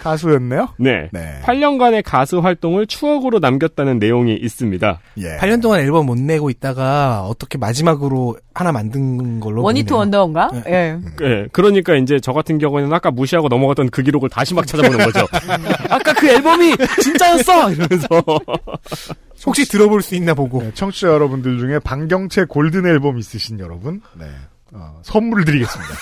가수였네요? 0.03 0.69
네. 0.79 1.09
네. 1.13 1.41
8년간의 1.45 2.03
가수 2.05 2.39
활동을 2.41 2.87
추억으로 2.87 3.39
남겼다는 3.39 3.99
내용이 3.99 4.35
있습니다. 4.35 5.01
예. 5.19 5.37
8년 5.39 5.63
동안 5.63 5.81
앨범 5.81 6.07
못 6.07 6.19
내고 6.19 6.51
있다가 6.51 7.23
어떻게 7.23 7.59
마지막으로 7.59 8.37
하나 8.55 8.73
만든 8.73 9.41
걸로 9.41 9.63
보이네요. 9.63 9.85
원더인가? 9.91 10.51
네. 10.53 10.63
예. 10.67 10.99
예, 11.23 11.47
그러니까 11.53 11.95
이제 11.97 12.19
저 12.21 12.33
같은 12.33 12.59
경우에는 12.59 12.93
아까 12.93 13.11
무시하고 13.11 13.49
넘어갔던 13.49 13.91
그 13.91 14.03
기록을 14.03 14.29
다시 14.29 14.55
막 14.55 14.67
찾아보는 14.67 15.05
거죠. 15.05 15.27
아까 15.91 16.13
그 16.13 16.29
앨범이 16.29 16.75
진짜였어! 17.03 17.73
이러면서. 17.73 18.09
혹시 19.47 19.65
들어볼 19.69 20.03
수 20.03 20.15
있나 20.15 20.35
보고. 20.35 20.63
네, 20.63 20.73
청취자 20.75 21.09
여러분들 21.09 21.59
중에 21.59 21.79
방경채 21.79 22.47
골든 22.47 22.87
앨범 22.87 23.19
있으신 23.19 23.61
여러분, 23.61 24.01
네. 24.19 24.27
어, 24.73 24.99
선물을 25.03 25.45
드리겠습니다. 25.45 25.95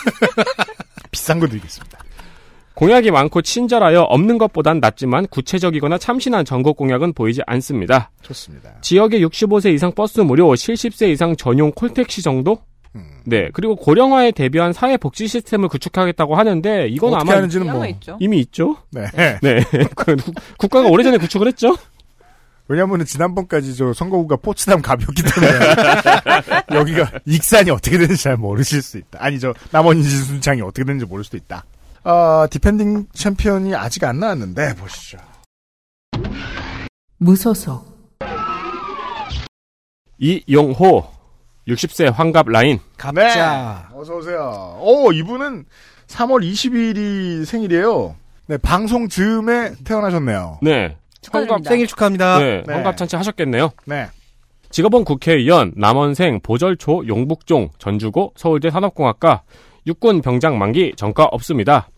비싼 1.10 1.38
거 1.38 1.46
드리겠습니다. 1.46 1.98
공약이 2.74 3.10
많고 3.12 3.40
친절하여 3.42 4.00
없는 4.02 4.36
것보단 4.38 4.80
낫지만 4.80 5.26
구체적이거나 5.28 5.96
참신한 5.98 6.44
전국 6.44 6.76
공약은 6.76 7.12
보이지 7.12 7.40
않습니다. 7.46 8.10
좋습니다. 8.22 8.70
지역에 8.80 9.20
65세 9.20 9.72
이상 9.72 9.92
버스 9.92 10.20
무료, 10.20 10.48
70세 10.48 11.08
이상 11.10 11.36
전용 11.36 11.70
콜택시 11.72 12.22
정도? 12.22 12.58
네. 13.24 13.48
그리고 13.52 13.74
고령화에 13.76 14.32
대비한 14.32 14.72
사회 14.72 14.96
복지 14.96 15.26
시스템을 15.26 15.68
구축하겠다고 15.68 16.36
하는데 16.36 16.86
이건 16.88 17.14
어떻게 17.14 17.30
아마 17.30 17.36
하는지는 17.38 17.72
뭐 17.72 17.86
있죠. 17.86 18.16
이미 18.20 18.38
있죠. 18.40 18.76
네. 18.90 19.06
네. 19.42 19.64
그 19.96 20.16
국- 20.16 20.34
국가가 20.58 20.88
오래전에 20.88 21.16
구축을 21.18 21.46
했죠. 21.48 21.76
왜냐면은 22.68 23.04
지난번까지 23.04 23.76
저 23.76 23.92
선거구가 23.92 24.36
포츠담 24.36 24.80
갑이었기 24.80 25.22
때문에 25.22 25.58
여기가 26.80 27.10
익산이 27.26 27.70
어떻게 27.70 27.98
되는지 27.98 28.22
잘 28.22 28.36
모르실 28.36 28.80
수 28.82 28.96
있다. 28.98 29.18
아니 29.20 29.38
저 29.40 29.52
남원인지 29.70 30.08
순창이 30.08 30.60
어떻게 30.62 30.84
되는지 30.84 31.04
모를 31.04 31.24
수도 31.24 31.36
있다. 31.36 31.64
아 32.06 32.46
defending 32.50 33.06
champion이 33.14 33.74
아직 33.74 34.04
안 34.04 34.20
나왔는데 34.20 34.74
보시죠. 34.76 35.16
무소속, 37.16 37.86
이용호 40.18 41.04
60세 41.66 42.12
환갑 42.12 42.48
라인. 42.50 42.78
갑자. 42.98 43.88
어서 43.94 44.16
오세요. 44.16 44.76
오 44.80 45.12
이분은 45.12 45.64
3월 46.06 46.46
20일이 46.46 47.46
생일이에요. 47.46 48.14
네 48.48 48.58
방송 48.58 49.08
즈음에 49.08 49.72
태어나셨네요. 49.84 50.58
네. 50.60 50.98
축하드립니다. 51.22 51.70
생일 51.70 51.86
축하합니다. 51.86 52.38
네. 52.38 52.62
네. 52.66 52.72
환갑 52.74 52.98
잔치 52.98 53.16
하셨겠네요. 53.16 53.70
네. 53.86 54.08
직업은 54.68 55.04
국회의원, 55.04 55.72
남원생, 55.76 56.40
보절초, 56.42 57.06
용북종, 57.06 57.70
전주고, 57.78 58.34
서울대 58.36 58.70
산업공학과, 58.70 59.42
육군 59.86 60.20
병장 60.20 60.58
만기, 60.58 60.94
전과 60.96 61.26
없습니다. 61.26 61.88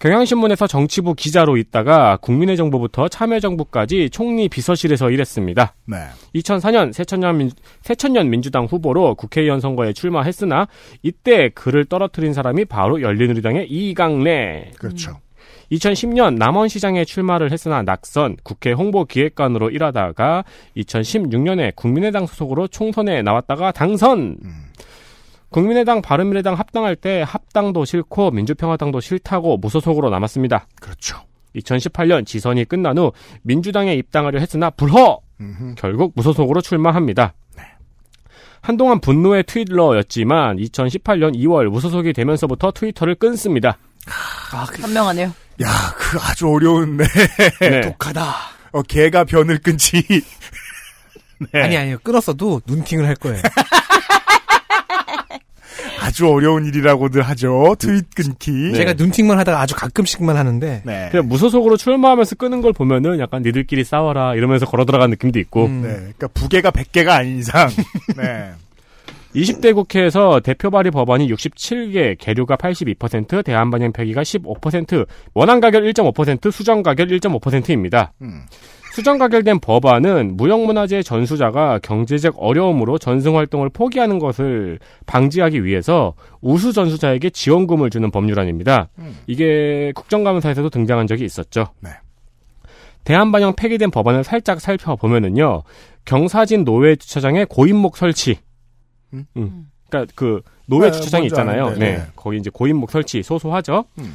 경향신문에서 0.00 0.66
정치부 0.66 1.14
기자로 1.14 1.58
있다가 1.58 2.16
국민의 2.16 2.56
정부부터 2.56 3.08
참여정부까지 3.08 4.08
총리 4.10 4.48
비서실에서 4.48 5.10
일했습니다. 5.10 5.74
네. 5.86 5.96
2004년 6.34 6.92
새천년, 6.92 7.36
민, 7.36 7.50
새천년 7.82 8.30
민주당 8.30 8.64
후보로 8.64 9.14
국회의원 9.14 9.60
선거에 9.60 9.92
출마했으나 9.92 10.68
이때 11.02 11.50
그를 11.50 11.84
떨어뜨린 11.84 12.32
사람이 12.32 12.64
바로 12.64 13.02
열린우리당의 13.02 13.68
이강래. 13.68 14.70
그렇죠. 14.78 15.20
2010년 15.70 16.36
남원시장에 16.36 17.04
출마를 17.04 17.52
했으나 17.52 17.82
낙선, 17.82 18.38
국회 18.42 18.72
홍보기획관으로 18.72 19.70
일하다가 19.70 20.44
2016년에 20.78 21.76
국민의당 21.76 22.26
소속으로 22.26 22.68
총선에 22.68 23.20
나왔다가 23.22 23.70
당선. 23.70 24.38
음. 24.42 24.64
국민의당 25.50 26.00
바른미래당 26.00 26.54
합당할 26.54 26.96
때 26.96 27.24
합당도 27.26 27.84
싫고 27.84 28.30
민주평화당도 28.30 29.00
싫다고 29.00 29.58
무소속으로 29.58 30.10
남았습니다. 30.10 30.66
그렇죠. 30.80 31.18
2018년 31.56 32.24
지선이 32.24 32.64
끝난 32.64 32.96
후 32.96 33.12
민주당에 33.42 33.94
입당하려 33.94 34.38
했으나 34.38 34.70
불허! 34.70 35.20
음흠. 35.40 35.74
결국 35.76 36.12
무소속으로 36.14 36.60
출마합니다. 36.60 37.34
한동안 38.62 39.00
분노의 39.00 39.44
트윗러였지만 39.44 40.58
2018년 40.58 41.34
2월 41.34 41.68
무소속이 41.68 42.12
되면서부터 42.12 42.72
트위터를 42.72 43.14
끊습니다. 43.14 43.78
현명하네요. 44.82 45.28
야, 45.62 45.68
그 45.96 46.18
아주 46.20 46.48
어려운 46.48 46.96
네. 46.98 47.04
네. 47.60 47.80
독하다. 47.80 48.34
어, 48.72 48.82
개가 48.82 49.24
변을 49.24 49.58
끊지. 49.58 50.02
네. 51.52 51.62
아니 51.62 51.76
아니요. 51.76 51.96
끊었어도 52.02 52.60
눈팅을 52.66 53.06
할 53.06 53.14
거예요. 53.14 53.40
아주 56.10 56.28
어려운 56.28 56.66
일이라고들 56.66 57.22
하죠. 57.22 57.76
트윗 57.78 58.12
끊기. 58.14 58.50
네. 58.50 58.72
제가 58.72 58.94
눈팅만 58.94 59.38
하다가 59.38 59.60
아주 59.60 59.76
가끔씩만 59.76 60.36
하는데 60.36 60.82
네. 60.84 61.08
그냥 61.12 61.28
무소속으로 61.28 61.76
출마하면서 61.76 62.34
끄는 62.34 62.62
걸 62.62 62.72
보면은 62.72 63.20
약간 63.20 63.42
니들끼리 63.42 63.84
싸워라 63.84 64.34
이러면서 64.34 64.66
걸어 64.66 64.84
들어간 64.84 65.10
느낌도 65.10 65.38
있고 65.38 65.66
음, 65.66 65.82
네. 65.82 65.88
그러니까 65.94 66.28
부계가 66.34 66.72
100개가 66.72 67.10
아닌 67.10 67.38
이상. 67.38 67.68
네. 68.18 68.50
20대 69.36 69.72
국회에서 69.72 70.40
대표 70.40 70.70
발의 70.70 70.90
법안이 70.90 71.28
67개, 71.32 72.16
계류가 72.18 72.56
82%, 72.56 73.44
대한반영 73.44 73.92
폐기가 73.92 74.22
15%, 74.22 75.06
원안 75.34 75.60
가결 75.60 75.84
1.5%, 75.84 76.50
수정 76.50 76.82
가결 76.82 77.06
1.5%입니다. 77.06 78.12
음. 78.22 78.42
수정 78.92 79.18
가결된 79.18 79.60
법안은 79.60 80.36
무형문화재 80.36 81.02
전수자가 81.02 81.78
경제적 81.78 82.34
어려움으로 82.38 82.98
전승 82.98 83.36
활동을 83.36 83.68
포기하는 83.68 84.18
것을 84.18 84.78
방지하기 85.06 85.64
위해서 85.64 86.14
우수 86.40 86.72
전수자에게 86.72 87.30
지원금을 87.30 87.90
주는 87.90 88.10
법률안입니다. 88.10 88.88
음. 88.98 89.16
이게 89.26 89.92
국정감사에서도 89.94 90.70
등장한 90.70 91.06
적이 91.06 91.24
있었죠. 91.24 91.68
네. 91.80 91.90
대한반영 93.04 93.54
폐기된 93.56 93.90
법안을 93.90 94.24
살짝 94.24 94.60
살펴보면은요, 94.60 95.62
경사진 96.04 96.64
노외 96.64 96.96
주차장에 96.96 97.46
고인목 97.48 97.96
설치. 97.96 98.38
음? 99.14 99.24
음. 99.36 99.70
그러니까 99.88 100.12
그 100.14 100.42
노외 100.66 100.90
네, 100.90 100.92
주차장이 100.92 101.22
뭔지 101.22 101.34
있잖아요. 101.34 101.70
네. 101.70 101.78
네. 101.78 102.02
거기 102.16 102.36
이제 102.36 102.50
고인목 102.52 102.90
설치 102.90 103.22
소소하죠. 103.22 103.84
음. 103.98 104.14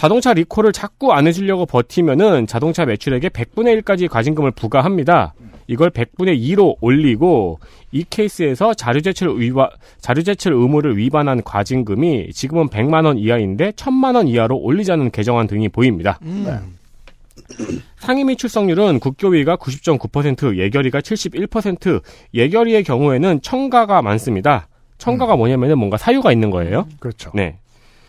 자동차 0.00 0.32
리콜을 0.32 0.72
자꾸 0.72 1.12
안 1.12 1.26
해주려고 1.26 1.66
버티면은 1.66 2.46
자동차 2.46 2.86
매출액의 2.86 3.28
100분의 3.28 3.82
1까지 3.82 4.08
과징금을 4.08 4.50
부과합니다. 4.52 5.34
이걸 5.66 5.90
100분의 5.90 6.40
2로 6.40 6.76
올리고 6.80 7.60
이 7.92 8.06
케이스에서 8.08 8.72
자료 8.72 9.02
제출 9.02 9.38
위반 9.38 9.68
자료 9.98 10.22
제출 10.22 10.54
의무를 10.54 10.96
위반한 10.96 11.42
과징금이 11.42 12.32
지금은 12.32 12.68
100만 12.68 13.04
원 13.04 13.18
이하인데 13.18 13.72
1000만 13.72 14.16
원 14.16 14.26
이하로 14.26 14.56
올리자는 14.56 15.10
개정안 15.10 15.46
등이 15.46 15.68
보입니다. 15.68 16.18
음. 16.22 16.44
네. 16.46 17.76
상임위 17.98 18.36
출석률은 18.36 19.00
국교위가 19.00 19.56
90.9%, 19.56 20.56
예결위가 20.56 21.02
71%, 21.02 22.00
예결위의 22.32 22.84
경우에는 22.84 23.42
청가가 23.42 24.00
많습니다. 24.00 24.66
청가가 24.96 25.36
뭐냐면은 25.36 25.76
뭔가 25.76 25.98
사유가 25.98 26.32
있는 26.32 26.48
거예요. 26.48 26.88
그렇죠. 27.00 27.32
네. 27.34 27.58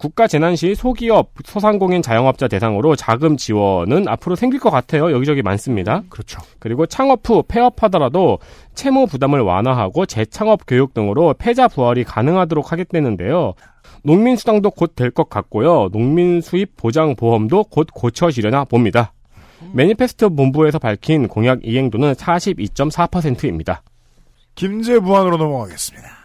국가 0.01 0.25
재난 0.27 0.55
시 0.55 0.73
소기업, 0.73 1.29
소상공인 1.45 2.01
자영업자 2.01 2.47
대상으로 2.47 2.95
자금 2.95 3.37
지원은 3.37 4.07
앞으로 4.07 4.35
생길 4.35 4.59
것 4.59 4.71
같아요. 4.71 5.11
여기저기 5.11 5.43
많습니다. 5.43 6.01
그렇죠. 6.09 6.41
그리고 6.57 6.87
창업 6.87 7.29
후 7.29 7.43
폐업하더라도 7.47 8.39
채무 8.73 9.05
부담을 9.05 9.41
완화하고 9.41 10.07
재창업 10.07 10.61
교육 10.65 10.95
등으로 10.95 11.35
패자 11.37 11.67
부활이 11.67 12.03
가능하도록 12.03 12.71
하겠다는데요. 12.71 13.53
농민 14.03 14.37
수당도 14.37 14.71
곧 14.71 14.95
될 14.95 15.11
것 15.11 15.29
같고요. 15.29 15.89
농민 15.91 16.41
수입 16.41 16.77
보장 16.77 17.15
보험도 17.15 17.65
곧 17.65 17.87
고쳐지려나 17.93 18.63
봅니다. 18.65 19.13
매니페스토 19.73 20.35
본부에서 20.35 20.79
밝힌 20.79 21.27
공약 21.27 21.59
이행도는 21.63 22.13
42.4%입니다. 22.13 23.83
김제 24.55 24.99
부안으로 24.99 25.37
넘어가겠습니다. 25.37 26.20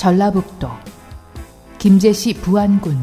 전라북도 0.00 0.66
김제시 1.78 2.32
부안군 2.32 2.96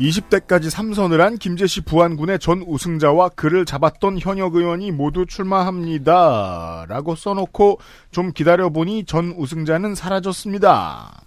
20대까지 0.00 0.70
삼선을 0.70 1.20
한 1.20 1.36
김제시 1.36 1.82
부안군의 1.82 2.38
전 2.38 2.62
우승자와 2.62 3.32
그를 3.36 3.66
잡았던 3.66 4.18
현역 4.18 4.54
의원이 4.54 4.92
모두 4.92 5.26
출마합니다. 5.26 6.86
라고 6.88 7.14
써놓고 7.14 7.80
좀 8.10 8.32
기다려보니 8.32 9.04
전 9.04 9.34
우승자는 9.36 9.94
사라졌습니다. 9.94 11.20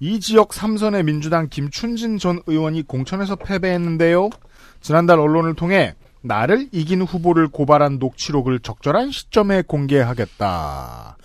이 0.00 0.18
지역 0.18 0.54
삼선의 0.54 1.02
민주당 1.02 1.50
김춘진 1.50 2.16
전 2.16 2.40
의원이 2.46 2.84
공천에서 2.84 3.36
패배했는데요. 3.36 4.30
지난달 4.80 5.20
언론을 5.20 5.52
통해 5.56 5.94
나를 6.24 6.68
이긴 6.72 7.02
후보를 7.02 7.48
고발한 7.48 7.98
녹취록을 7.98 8.60
적절한 8.60 9.10
시점에 9.10 9.62
공개하겠다. 9.62 11.18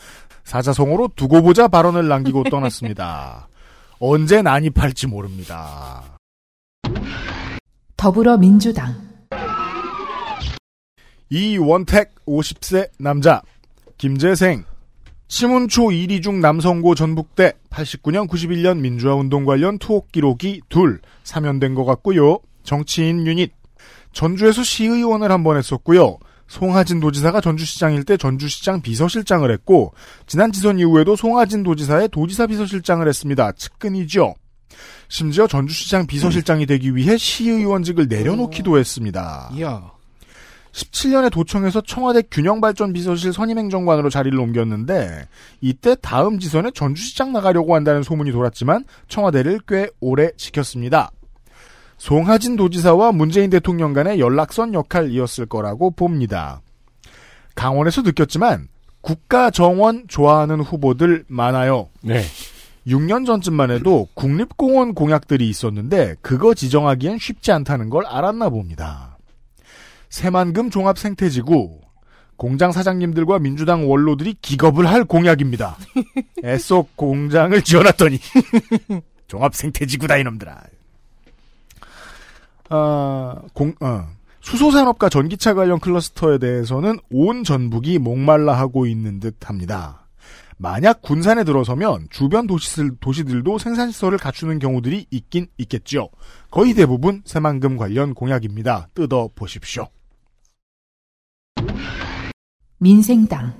사자성어로 0.43 1.11
두고 1.15 1.41
보자 1.41 1.69
발언을 1.69 2.07
남기고 2.09 2.43
떠났습니다. 2.45 3.47
언제 3.99 4.41
난입할지 4.41 5.07
모릅니다. 5.07 6.03
더불어민주당 7.95 8.95
이원택 11.29 12.15
50세 12.25 12.89
남자 12.97 13.41
김재생 13.97 14.65
치문초 15.27 15.89
1위 15.89 16.23
중 16.23 16.41
남성고 16.41 16.95
전북대 16.95 17.53
89년 17.69 18.27
91년 18.27 18.79
민주화운동 18.79 19.45
관련 19.45 19.77
투옥 19.77 20.11
기록이 20.11 20.61
둘 20.69 20.99
사면된 21.23 21.75
것 21.75 21.85
같고요. 21.85 22.39
정치인 22.63 23.27
유닛 23.27 23.58
전주에서 24.19 24.63
시의원을 24.63 25.31
한 25.31 25.43
번 25.43 25.55
했었고요. 25.55 26.17
송하진 26.49 26.99
도지사가 26.99 27.39
전주시장일 27.39 28.03
때 28.03 28.17
전주시장 28.17 28.81
비서실장을 28.81 29.49
했고 29.49 29.93
지난 30.27 30.51
지선 30.51 30.77
이후에도 30.77 31.15
송하진 31.15 31.63
도지사의 31.63 32.09
도지사 32.09 32.47
비서실장을 32.47 33.07
했습니다. 33.07 33.53
측근이죠. 33.53 34.35
심지어 35.07 35.47
전주시장 35.47 36.05
비서실장이 36.07 36.65
되기 36.65 36.97
위해 36.97 37.15
시의원직을 37.17 38.07
내려놓기도 38.09 38.77
했습니다. 38.77 39.51
이야. 39.53 39.89
17년에 40.73 41.31
도청에서 41.31 41.79
청와대 41.81 42.21
균형발전 42.29 42.91
비서실 42.91 43.31
선임행정관으로 43.31 44.09
자리를 44.09 44.37
옮겼는데 44.37 45.27
이때 45.61 45.95
다음 46.01 46.39
지선에 46.39 46.71
전주시장 46.71 47.31
나가려고 47.31 47.73
한다는 47.73 48.03
소문이 48.03 48.33
돌았지만 48.33 48.83
청와대를 49.07 49.61
꽤 49.65 49.89
오래 50.01 50.31
지켰습니다. 50.35 51.09
송하진 51.99 52.55
도지사와 52.55 53.11
문재인 53.11 53.49
대통령 53.49 53.93
간의 53.93 54.19
연락선 54.19 54.73
역할이었을 54.73 55.45
거라고 55.45 55.91
봅니다. 55.91 56.61
강원에서 57.55 58.01
느꼈지만 58.01 58.69
국가 59.01 59.51
정원 59.51 60.05
좋아하는 60.07 60.61
후보들 60.61 61.25
많아요. 61.27 61.89
네. 62.01 62.23
6년 62.87 63.25
전쯤만 63.25 63.69
해도 63.69 64.07
국립공원 64.13 64.93
공약들이 64.93 65.47
있었는데 65.49 66.15
그거 66.21 66.53
지정하기엔 66.53 67.19
쉽지 67.19 67.51
않다는 67.51 67.89
걸 67.89 68.05
알았나 68.05 68.49
봅니다. 68.49 69.17
새만금 70.09 70.69
종합 70.69 70.97
생태지구 70.97 71.81
공장 72.37 72.71
사장님들과 72.71 73.39
민주당 73.39 73.89
원로들이 73.89 74.37
기겁을 74.41 74.87
할 74.87 75.03
공약입니다. 75.03 75.77
애써 76.45 76.85
공장을 76.95 77.61
지어놨더니 77.61 78.19
종합 79.27 79.53
생태지구다 79.53 80.17
이놈들아. 80.17 80.63
아, 82.69 83.35
공, 83.53 83.73
어. 83.81 84.07
수소산업과 84.41 85.09
전기차 85.09 85.53
관련 85.53 85.79
클러스터에 85.79 86.37
대해서는 86.37 86.99
온 87.11 87.43
전북이 87.43 87.99
목말라 87.99 88.57
하고 88.57 88.85
있는 88.85 89.19
듯 89.19 89.49
합니다. 89.49 90.07
만약 90.57 91.01
군산에 91.01 91.43
들어서면 91.43 92.07
주변 92.09 92.45
도시들, 92.45 92.97
도시들도 92.99 93.57
생산시설을 93.57 94.17
갖추는 94.17 94.59
경우들이 94.59 95.05
있긴 95.09 95.47
있겠죠. 95.57 96.09
거의 96.51 96.73
대부분 96.73 97.21
새만금 97.25 97.77
관련 97.77 98.13
공약입니다. 98.13 98.89
뜯어 98.93 99.29
보십시오. 99.35 99.87
민생당 102.77 103.53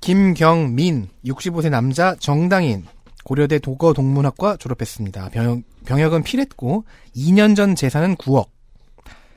김경민 0.00 1.08
65세 1.24 1.70
남자 1.70 2.14
정당인 2.16 2.84
고려대 3.24 3.58
도거 3.58 3.92
동문학과 3.94 4.56
졸업했습니다. 4.58 5.30
병역, 5.30 5.62
병역은 5.86 6.22
필했고 6.22 6.84
2년 7.16 7.56
전 7.56 7.74
재산은 7.74 8.16
9억. 8.16 8.48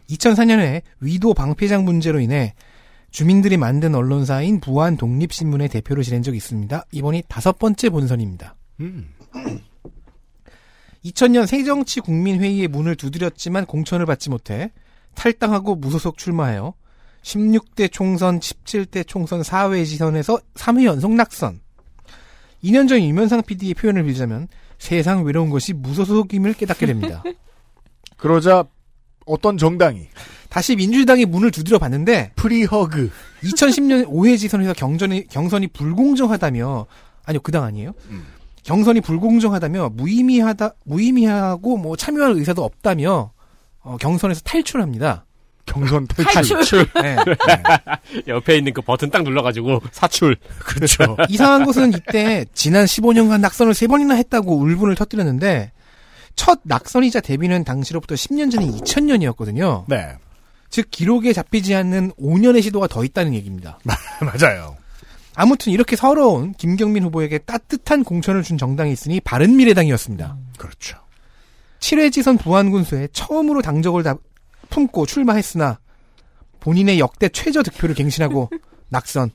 2004년에 0.09 0.84
위도 0.99 1.34
방패장 1.34 1.84
문제로 1.84 2.19
인해 2.19 2.53
주민들이 3.11 3.57
만든 3.57 3.95
언론사인 3.95 4.59
부안 4.59 4.97
독립신문의 4.97 5.69
대표로 5.69 6.03
지낸 6.03 6.22
적이 6.22 6.38
있습니다. 6.38 6.85
이번이 6.91 7.23
다섯 7.27 7.57
번째 7.57 7.89
본선입니다. 7.89 8.55
음. 8.81 9.14
2000년 11.03 11.47
새정치 11.47 12.01
국민회의의 12.01 12.68
문을 12.68 12.95
두드렸지만 12.95 13.65
공천을 13.65 14.05
받지 14.05 14.30
못해 14.30 14.72
탈당하고 15.15 15.76
무소속 15.76 16.18
출마하여 16.18 16.73
16대 17.23 17.91
총선, 17.91 18.39
17대 18.39 19.05
총선 19.07 19.41
4회 19.41 19.85
지선에서 19.85 20.39
3회 20.55 20.85
연속 20.85 21.14
낙선. 21.14 21.61
2년 22.64 22.88
전 22.88 23.02
유면상 23.02 23.44
PD의 23.44 23.74
표현을 23.76 24.04
빌자면 24.04 24.48
세상 24.80 25.24
외로운 25.24 25.50
것이 25.50 25.74
무소속임을 25.74 26.54
깨닫게 26.54 26.86
됩니다. 26.86 27.24
그러자 28.18 28.64
어떤 29.26 29.58
정당이 29.58 30.08
다시 30.50 30.76
민주당의 30.76 31.26
문을 31.26 31.52
두드려 31.52 31.78
봤는데 31.78 32.32
프리허그 32.36 33.12
2010년 33.44 34.08
5회 34.08 34.38
지선에서 34.40 34.74
경전이 34.74 35.28
경선이 35.28 35.68
불공정하다며 35.68 36.86
아니요 37.26 37.40
그 37.42 37.52
당 37.52 37.64
아니에요? 37.64 37.94
경선이 38.64 39.02
불공정하다며 39.02 39.90
무의미하다 39.94 40.72
무의미하고 40.86 41.78
뭐 41.78 41.96
참여할 41.96 42.32
의사도 42.34 42.64
없다며 42.64 43.32
어, 43.82 43.98
경선에서 43.98 44.42
탈출합니다. 44.42 45.26
경선 45.68 46.07
탈출. 46.07 46.57
탈출. 46.57 46.88
네. 47.02 47.15
옆에 48.27 48.57
있는 48.57 48.73
그 48.73 48.81
버튼 48.81 49.11
딱 49.11 49.22
눌러가지고 49.22 49.81
사출. 49.91 50.35
그렇죠. 50.60 51.15
이상한 51.30 51.65
것은 51.65 51.94
이때 51.94 52.45
지난 52.53 52.85
15년간 52.85 53.39
낙선을 53.41 53.73
세 53.76 53.85
번이나 53.85 54.15
했다고 54.15 54.57
울분을 54.57 54.95
터뜨렸는데 54.95 55.72
첫 56.35 56.60
낙선이자 56.64 57.22
데뷔는 57.22 57.64
당시로부터 57.64 58.15
10년 58.15 58.52
전인 58.52 58.72
2000년이었거든요. 58.72 59.85
네. 59.88 60.15
즉 60.69 60.88
기록에 60.89 61.34
잡히지 61.34 61.76
않는 61.76 62.11
5년의 62.14 62.61
시도가 62.64 62.88
더 62.88 63.03
있다는 63.03 63.34
얘기입니다. 63.35 63.80
맞아요. 64.22 64.77
아무튼 65.35 65.72
이렇게 65.72 65.95
서러운 65.95 66.53
김경민 66.53 67.03
후보에게 67.03 67.38
따뜻한 67.39 68.03
공천을 68.03 68.41
준 68.44 68.57
정당이 68.57 68.91
있으니 68.91 69.19
바른미래당이었습니다. 69.22 70.35
그렇죠. 70.57 70.98
7회 71.80 72.11
지선 72.11 72.38
부안군수에 72.38 73.10
처음으로 73.14 73.61
당적을 73.61 74.03
다 74.03 74.15
품고 74.69 75.06
출마했으나 75.06 75.80
본인의 76.60 76.99
역대 76.99 77.30
최저 77.30 77.64
득표를 77.64 77.95
갱신하고 77.95 78.49
낙선. 78.89 79.31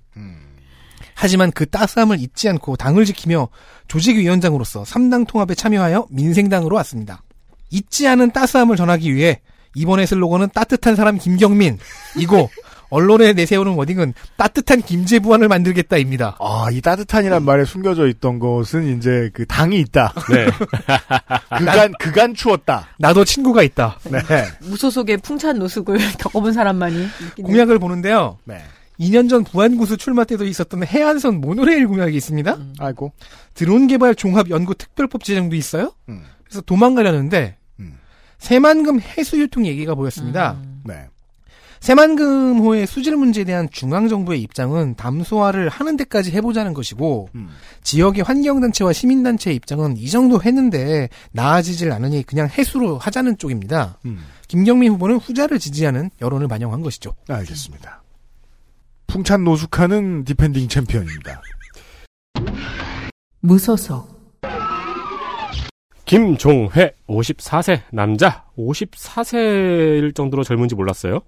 하지만 1.15 1.51
그 1.53 1.69
따스함을 1.69 2.21
잊지 2.21 2.49
않고 2.49 2.77
당을 2.77 3.05
지키며 3.05 3.49
조직위원장으로서 3.89 4.83
3당 4.83 5.27
통합에 5.27 5.55
참여하여 5.55 6.07
민생당으로 6.11 6.77
왔습니다. 6.77 7.23
잊지 7.71 8.09
않은 8.09 8.33
따스함을 8.33 8.77
전하기 8.77 9.15
위해 9.15 9.41
이번의 9.75 10.07
슬로건은 10.07 10.51
따뜻한 10.53 10.97
사람 10.97 11.19
김경민 11.19 11.79
이고 12.17 12.51
언론에 12.93 13.33
내세우는 13.33 13.73
워딩은 13.73 14.13
따뜻한 14.37 14.83
김재부안을 14.83 15.49
만들겠다입니다. 15.49 16.37
아, 16.39 16.69
이 16.71 16.83
따뜻한이란 16.83 17.43
말에 17.43 17.65
숨겨져 17.65 18.07
있던 18.09 18.39
것은 18.39 18.99
이제 18.99 19.31
그 19.33 19.47
당이 19.47 19.81
있다. 19.81 20.13
네. 20.31 20.47
그간, 21.59 21.93
그간 21.99 22.35
추웠다. 22.35 22.89
나도 22.99 23.25
친구가 23.25 23.63
있다. 23.63 23.99
네. 24.11 24.21
무소속의 24.61 25.19
풍찬 25.19 25.59
노숙을 25.59 25.97
겪어본 26.21 26.53
사람만이 26.53 26.97
느끼는 26.97 27.49
공약을 27.51 27.79
보는데요. 27.79 28.37
네. 28.45 28.59
2년 29.01 29.31
전 29.31 29.43
부안구수 29.43 29.97
출마 29.97 30.25
때도 30.25 30.45
있었던 30.45 30.85
해안선 30.85 31.41
모노레일 31.41 31.89
공약이 31.89 32.15
있습니다. 32.15 32.59
아이고. 32.79 33.13
드론 33.55 33.87
개발 33.87 34.15
종합 34.15 34.51
연구 34.51 34.75
특별법 34.75 35.25
제정도 35.25 35.57
있어요. 35.57 35.95
음. 36.11 36.25
그래서 36.45 36.61
도망가려는데 36.61 37.57
음. 37.81 37.99
새만금 38.37 39.01
해수 39.01 39.41
유통 39.41 39.65
얘기가 39.65 39.95
보였습니다. 39.95 40.59
네. 41.83 41.87
새만금호의 41.87 42.87
수질 42.87 43.17
문제에 43.17 43.43
대한 43.43 43.69
중앙정부의 43.69 44.41
입장은 44.41 44.95
담소화를 44.95 45.69
하는 45.69 45.97
데까지 45.97 46.31
해보자는 46.31 46.75
것이고 46.75 47.29
음. 47.35 47.49
지역의 47.83 48.23
환경단체와 48.23 48.93
시민단체의 48.93 49.57
입장은 49.57 49.97
이 49.97 50.09
정도 50.09 50.41
했는데 50.41 51.09
나아지질 51.33 51.91
않으니 51.91 52.23
그냥 52.23 52.49
해수로 52.49 52.99
하자는 52.99 53.37
쪽입니다. 53.37 53.99
음. 54.07 54.21
김경민 54.47 54.93
후보는 54.93 55.17
후자를 55.17 55.59
지지하는 55.59 56.11
여론을 56.21 56.47
반영한 56.47 56.83
것이죠. 56.83 57.15
알겠습니다. 57.29 58.03
풍찬 59.09 59.43
노숙하는 59.45 60.25
defending 60.25 60.69
champion입니다. 60.69 61.43
무소속 63.41 64.23
김종회 66.05 66.95
54세 67.09 67.81
남자 67.91 68.45
54세일 68.57 70.15
정도로 70.15 70.45
젊은지 70.45 70.75
몰랐어요. 70.75 71.23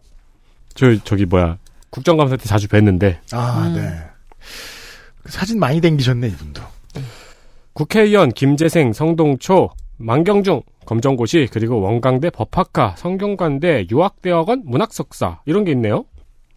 저 0.74 0.96
저기 1.04 1.24
뭐야 1.24 1.58
국정감사 1.90 2.36
때 2.36 2.44
자주 2.44 2.68
뵀는데 2.68 3.18
아, 3.32 3.72
네. 3.74 3.96
그 5.22 5.32
사진 5.32 5.58
많이 5.58 5.80
댕기셨네, 5.80 6.28
이분도. 6.28 6.62
국회의원 7.72 8.30
김재생 8.30 8.92
성동초 8.92 9.70
만경중 9.96 10.62
검정고시 10.86 11.48
그리고 11.50 11.80
원광대 11.80 12.30
법학과 12.30 12.94
성균관대 12.96 13.86
유학대학원 13.90 14.62
문학석사 14.64 15.40
이런 15.46 15.64
게 15.64 15.72
있네요. 15.72 16.04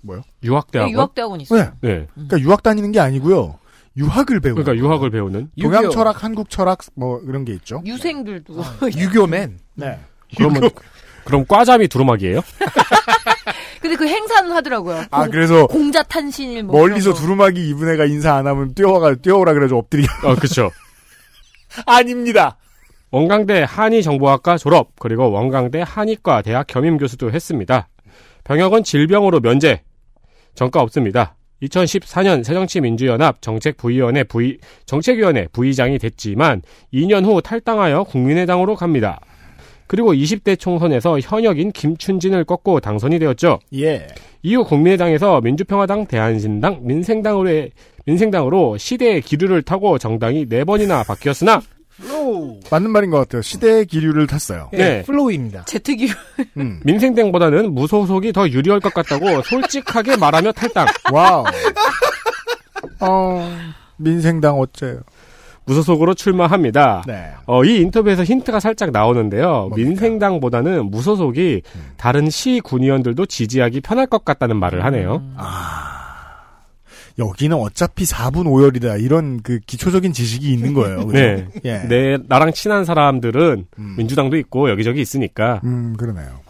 뭐요? 0.02 0.22
유학대학원. 0.44 0.91
유학대학원 0.91 1.41
있어요. 1.41 1.72
네. 1.81 1.99
네. 1.99 2.07
그러니까 2.14 2.39
유학 2.39 2.64
다니는 2.64 2.91
게 2.91 2.99
아니고요. 2.99 3.57
유학을 3.95 4.39
배우는. 4.41 4.64
그러니까 4.64 4.85
유학을 4.85 5.10
배우는. 5.10 5.49
동양. 5.60 5.89
철학, 5.89 6.23
한국 6.23 6.49
철학 6.49 6.80
뭐 6.94 7.19
이런 7.27 7.45
게 7.45 7.53
있죠. 7.53 7.81
유생들도 7.85 8.53
유교맨. 8.95 9.60
네. 9.76 9.99
그러면 10.35 10.69
그럼 11.28 11.45
과잠이 11.48 11.88
두루마기예요? 11.90 12.41
근데 13.82 13.95
그 13.95 14.08
행사는 14.08 14.52
하더라고요. 14.52 15.04
아 15.12 15.22
공- 15.24 15.32
그래서 15.32 15.68
공자 15.68 16.02
탄신일 16.04 16.64
뭐 16.64 16.80
멀리서. 16.80 17.14
두루마기 17.14 17.70
입은 17.70 17.94
애가 17.94 18.06
인사 18.06 18.34
안 18.36 18.48
하면 18.48 18.74
뛰어가 18.74 19.14
뛰어오라 19.16 19.54
그래서 19.54 19.78
엎드리게. 19.78 20.08
어, 20.24 20.36
그렇죠. 20.36 20.72
아닙니다. 21.86 22.58
원광대 23.12 23.66
한의정보학과 23.68 24.58
졸업 24.58 24.91
그리고 24.99 25.32
원광대 25.32 25.84
한의과 25.86 26.41
대학 26.41 26.68
겸임 26.68 26.98
교수도 26.98 27.32
했습니다. 27.32 27.88
병역은 28.44 28.84
질병으로 28.84 29.40
면제. 29.41 29.82
정가 30.56 30.82
없습니다. 30.82 31.36
2014년 31.62 32.44
새정치민주연합 32.44 33.41
정책부위원회 33.41 34.24
부위, 34.24 34.58
정책위원회 34.86 35.48
부의장이 35.52 35.98
됐지만 35.99 36.62
2년 36.94 37.26
후 37.26 37.41
탈당하여 37.41 38.04
국민의당으로 38.04 38.76
갑니다. 38.76 39.20
그리고 39.88 40.14
20대 40.14 40.60
총선에서 40.60 41.20
현역인 41.20 41.72
김춘진을 41.72 42.44
꺾고 42.44 42.80
당선이 42.82 43.20
되었죠. 43.20 43.60
예. 43.76 44.08
이후 44.44 44.64
국민의당에서 44.64 45.42
민주평화당, 45.42 46.06
대안신당, 46.06 46.80
민생당으로 46.84 47.68
민생당으로 48.06 48.78
시대의 48.78 49.22
기류를 49.22 49.62
타고 49.64 49.98
정당이 49.98 50.48
네 50.48 50.64
번이나 50.64 51.04
바뀌었으나 51.04 51.62
맞는 52.70 52.92
말인 52.92 53.10
것 53.10 53.18
같아요. 53.18 53.42
시대의 53.42 53.86
기류를 53.86 54.28
탔어요. 54.28 54.70
예, 54.74 54.78
네. 54.78 55.02
flow입니다. 55.04 55.66
제트기 55.66 56.10
음. 56.58 56.80
민생당보다는 56.86 57.74
무소속이 57.74 58.34
더 58.34 58.48
유리할 58.48 58.80
것 58.80 58.94
같다고 58.94 59.42
솔직하게 59.42 60.18
말하며 60.18 60.52
탈당. 60.52 60.86
Wow. 61.12 61.45
어, 63.00 63.58
민생당 63.98 64.60
어째요? 64.60 65.00
무소속으로 65.68 66.14
출마합니다. 66.14 67.03
네. 67.06 67.31
어, 67.45 67.64
이 67.64 67.77
인터뷰에서 67.81 68.23
힌트가 68.23 68.60
살짝 68.60 68.91
나오는데요. 68.91 69.69
민생당보다는 69.76 70.89
무소속이 70.89 71.61
다른 71.98 72.30
시 72.30 72.61
군의원들도 72.64 73.26
지지하기 73.26 73.81
편할 73.81 74.07
것 74.07 74.26
같다는 74.26 74.56
말을 74.57 74.84
하네요. 74.85 75.22
여기는 77.19 77.57
어차피 77.57 78.06
4분 78.06 78.45
5열이다. 78.45 79.02
이런 79.02 79.41
그 79.41 79.60
기초적인 79.65 80.14
지식이 80.14 80.52
있는 80.52 80.73
거예요. 80.73 81.07
네. 81.07 81.48
예. 81.65 81.80
내 81.88 82.18
나랑 82.27 82.53
친한 82.53 82.85
사람들은 82.85 83.65
민주당도 83.98 84.38
있고 84.38 84.69
여기저기 84.69 85.02
있으니까. 85.02 85.61
음, 85.64 85.95
그러네요. 85.98 86.48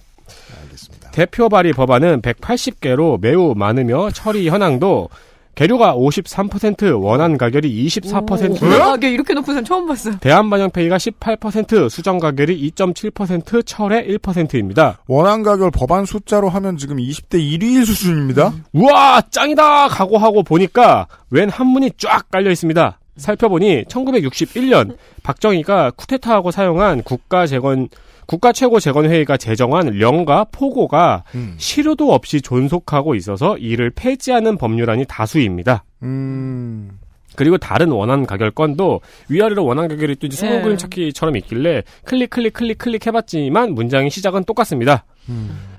대표 1.11 1.49
발의 1.49 1.73
법안은 1.73 2.21
180개로 2.21 3.19
매우 3.19 3.55
많으며 3.55 4.11
처리 4.11 4.49
현황도 4.49 5.09
계류가 5.57 5.95
53%, 5.95 7.01
원안 7.03 7.35
가결이 7.35 7.87
24%, 7.87 8.63
아, 8.79 8.95
이게 8.95 9.09
이렇게 9.09 9.33
높은 9.33 9.55
선 9.55 9.65
처음 9.65 9.87
봤어. 9.87 10.15
대한반영페이가 10.19 10.97
18%, 10.97 11.89
수정 11.89 12.19
가결이 12.19 12.71
2.7%, 12.71 13.65
철회 13.65 14.05
1%입니다. 14.05 14.99
원안 15.07 15.41
가결 15.41 15.71
법안 15.71 16.05
숫자로 16.05 16.47
하면 16.49 16.77
지금 16.77 16.97
20대 16.97 17.39
1위일 17.39 17.87
수준입니다. 17.87 18.53
우와 18.73 19.23
짱이다 19.31 19.87
각오하고 19.87 20.43
보니까 20.43 21.07
웬 21.31 21.49
한문이 21.49 21.93
쫙 21.97 22.29
깔려 22.29 22.51
있습니다. 22.51 22.99
살펴보니 23.15 23.85
1961년 23.85 24.95
박정희가 25.23 25.89
쿠데타하고 25.95 26.51
사용한 26.51 27.01
국가 27.01 27.47
재건 27.47 27.89
국가 28.27 28.51
최고 28.51 28.79
재건 28.79 29.05
회의가 29.05 29.37
제정한 29.37 29.97
령과 29.97 30.47
포고가 30.51 31.23
실효도 31.57 32.13
없이 32.13 32.41
존속하고 32.41 33.15
있어서 33.15 33.57
이를 33.57 33.89
폐지하는 33.89 34.57
법률안이 34.57 35.05
다수입니다. 35.07 35.85
음. 36.03 36.99
그리고 37.35 37.57
다른 37.57 37.89
원안 37.89 38.25
가결 38.25 38.51
건도 38.51 39.01
위아래로 39.29 39.63
원안 39.63 39.87
가결이 39.87 40.15
또 40.17 40.27
이제 40.27 40.47
네. 40.47 40.61
그림 40.61 40.75
찾기처럼 40.75 41.37
있길래 41.37 41.83
클릭 42.03 42.31
클릭 42.31 42.53
클릭 42.53 42.77
클릭 42.79 43.07
해봤지만 43.07 43.73
문장의 43.73 44.09
시작은 44.09 44.43
똑같습니다. 44.43 45.05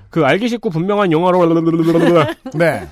그 0.09 0.25
알기 0.25 0.47
쉽고 0.49 0.69
분명한 0.69 1.11
영어로 1.11 1.37
네. 2.55 2.87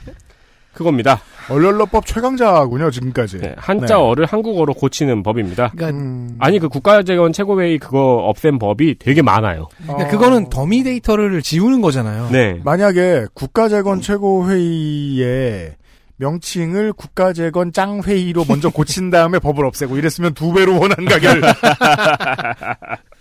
그겁니다. 0.77 1.19
얼얼러법 1.49 2.05
최강자군요, 2.05 2.91
지금까지. 2.91 3.39
네, 3.39 3.55
한자어를 3.57 4.25
한국어로 4.25 4.75
고치는 4.75 5.23
법입니다. 5.23 5.71
음. 5.81 6.35
아니 6.39 6.59
그 6.59 6.69
국가재건 6.69 7.33
최고회의 7.33 7.79
그거 7.79 8.17
없앤 8.27 8.59
법이 8.59 8.99
되게 8.99 9.23
많아요. 9.23 9.69
그러니까 9.81 10.07
그거는 10.09 10.49
더미 10.49 10.83
데이터를 10.83 11.41
지우는 11.41 11.81
거잖아요. 11.81 12.29
네. 12.31 12.59
만약에 12.63 13.25
국가재건 13.33 14.01
최고회의의 14.01 15.75
명칭을 16.17 16.93
국가재건 16.93 17.71
짱회의로 17.71 18.45
먼저 18.47 18.69
고친 18.69 19.09
다음에 19.09 19.39
법을 19.39 19.65
없애고 19.65 19.97
이랬으면 19.97 20.35
두 20.35 20.53
배로 20.53 20.79
원한 20.79 21.05
가결. 21.05 21.41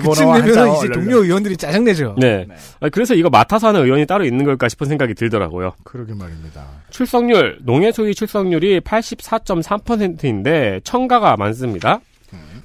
그쯤 0.00 0.42
되면 0.42 0.76
이제 0.76 0.88
동료 0.88 1.22
의원들이 1.22 1.56
짜증내죠. 1.56 2.16
네. 2.18 2.46
아, 2.80 2.88
그래서 2.88 3.14
이거 3.14 3.30
맡아서 3.30 3.68
하는 3.68 3.84
의원이 3.84 4.06
따로 4.06 4.24
있는 4.24 4.44
걸까 4.44 4.68
싶은 4.68 4.86
생각이 4.86 5.14
들더라고요. 5.14 5.74
그러게 5.84 6.14
말입니다. 6.14 6.64
출석률, 6.90 7.58
농해소위 7.62 8.14
출석률이 8.14 8.80
84.3%인데 8.80 10.80
청가가 10.84 11.36
많습니다. 11.36 12.00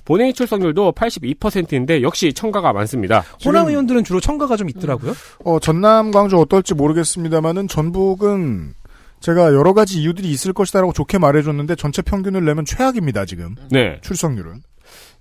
본회의 0.10 0.34
출석률도 0.34 0.94
82%인데 0.94 2.02
역시 2.02 2.34
청가가 2.34 2.74
많습니다. 2.74 3.24
호남 3.46 3.68
의원들은 3.68 4.04
주로 4.04 4.20
청가가 4.20 4.58
좀 4.58 4.68
있더라고요. 4.70 5.14
어, 5.46 5.60
전남, 5.60 6.10
광주 6.10 6.36
어떨지 6.38 6.74
모르겠습니다만은 6.74 7.68
전북은 7.68 8.74
제가 9.20 9.54
여러 9.54 9.74
가지 9.74 10.02
이유들이 10.02 10.28
있을 10.32 10.54
것이다라고 10.54 10.94
좋게 10.94 11.20
말해줬는데 11.20 11.76
전체 11.76 12.02
평균을 12.02 12.44
내면 12.44 12.66
최악입니다, 12.66 13.26
지금. 13.26 13.56
네. 13.70 14.00
출석률은. 14.02 14.64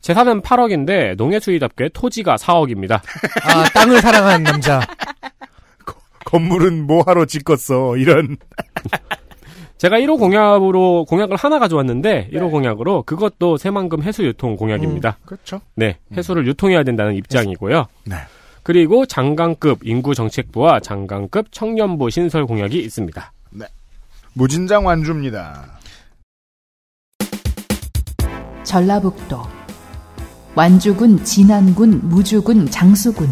재산은 0.01 0.43
8억인데 0.43 1.16
농해수위답게 1.16 1.91
토지가 1.93 2.37
4억입니다. 2.37 3.01
아, 3.45 3.65
땅을 3.75 4.01
사랑하는 4.01 4.45
남자. 4.45 4.81
건물은 6.25 6.87
뭐하러 6.87 7.25
짓겠어, 7.25 7.97
이런. 7.97 8.37
제가 9.79 9.99
1호 10.01 10.19
공약으로 10.19 11.05
공약을 11.05 11.37
하나 11.37 11.59
가져왔는데 11.59 12.31
1호 12.33 12.51
공약으로 12.51 13.05
그것도 13.05 13.57
새만금 13.57 14.03
해수 14.03 14.25
유통 14.25 14.57
공약입니다. 14.57 15.19
그렇죠. 15.25 15.61
네, 15.77 15.99
해수를 16.12 16.47
유통해야 16.49 16.83
된다는 16.83 17.15
입장이고요. 17.15 17.87
네. 18.05 18.16
그리고 18.65 19.07
장관급 19.07 19.81
인구 19.85 20.15
정책부와 20.15 20.81
장관급 20.81 21.53
청년부 21.53 22.11
신설 22.11 22.45
공약이 22.45 22.79
있습니다. 22.79 23.33
네. 23.53 23.66
무진장 24.35 24.85
완주입니다. 24.85 25.79
전라북도 28.65 29.57
완주군, 30.59 31.22
진안군, 31.22 32.09
무주군, 32.09 32.66
장수군 32.66 33.28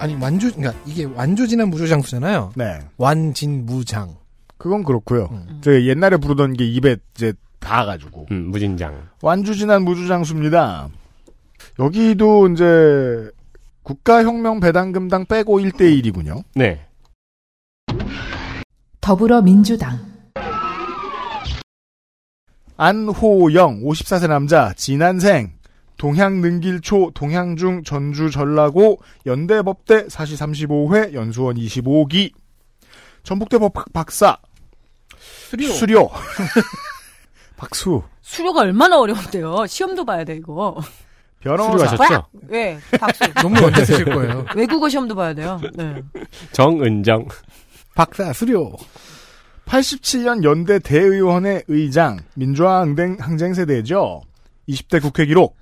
아니 0.00 0.16
완주 0.16 0.52
그러니까 0.52 0.82
이게 0.84 1.04
완주진한 1.04 1.70
무주장수잖아요. 1.70 2.54
네. 2.56 2.80
완진무장. 2.96 4.16
그건 4.56 4.82
그렇고요. 4.82 5.28
제가 5.60 5.84
옛날에 5.84 6.16
부르던 6.16 6.54
게 6.54 6.66
입에 6.66 6.96
이제 7.14 7.34
닿아가지고. 7.60 8.26
음, 8.32 8.50
무진장. 8.50 9.00
완주진한 9.22 9.84
무주장수입니다. 9.84 10.88
여기도 11.78 12.48
이제 12.48 13.30
국가혁명 13.84 14.58
배당금당 14.58 15.26
빼고 15.26 15.60
1대1이군요. 15.60 16.42
네. 16.56 16.84
더불어민주당 19.00 20.17
안호영 22.78 23.82
54세 23.82 24.28
남자 24.28 24.72
진안생 24.72 25.52
동향능길초 25.96 27.10
동향중 27.12 27.82
전주 27.82 28.30
전라고 28.30 29.00
연대법대 29.26 30.08
사시 30.08 30.36
35회 30.36 31.12
연수원 31.12 31.56
25기 31.56 32.32
전북대 33.24 33.58
법 33.58 33.74
박사 33.92 34.38
수료 35.18 35.68
수료 35.72 36.08
박수 37.58 38.00
수료가 38.22 38.60
얼마나 38.60 39.00
어려운데요. 39.00 39.66
시험도 39.66 40.04
봐야 40.04 40.22
돼 40.22 40.36
이거. 40.36 40.78
변호사 41.40 41.96
수료하셨죠? 41.96 42.26
왜? 42.48 42.78
박수. 43.00 43.24
논문 43.42 43.64
언제 43.64 43.84
쓰실 43.84 44.04
거예요? 44.04 44.44
외국어 44.54 44.88
시험도 44.88 45.14
봐야 45.14 45.32
돼요. 45.34 45.58
네. 45.74 46.00
정은정. 46.52 47.26
박사 47.94 48.32
수료. 48.34 48.76
87년 49.68 50.44
연대 50.44 50.78
대의원회 50.78 51.62
의장 51.68 52.18
민주화 52.34 52.80
항쟁, 52.80 53.52
세대죠. 53.52 54.22
20대 54.66 55.02
국회 55.02 55.26
기록 55.26 55.56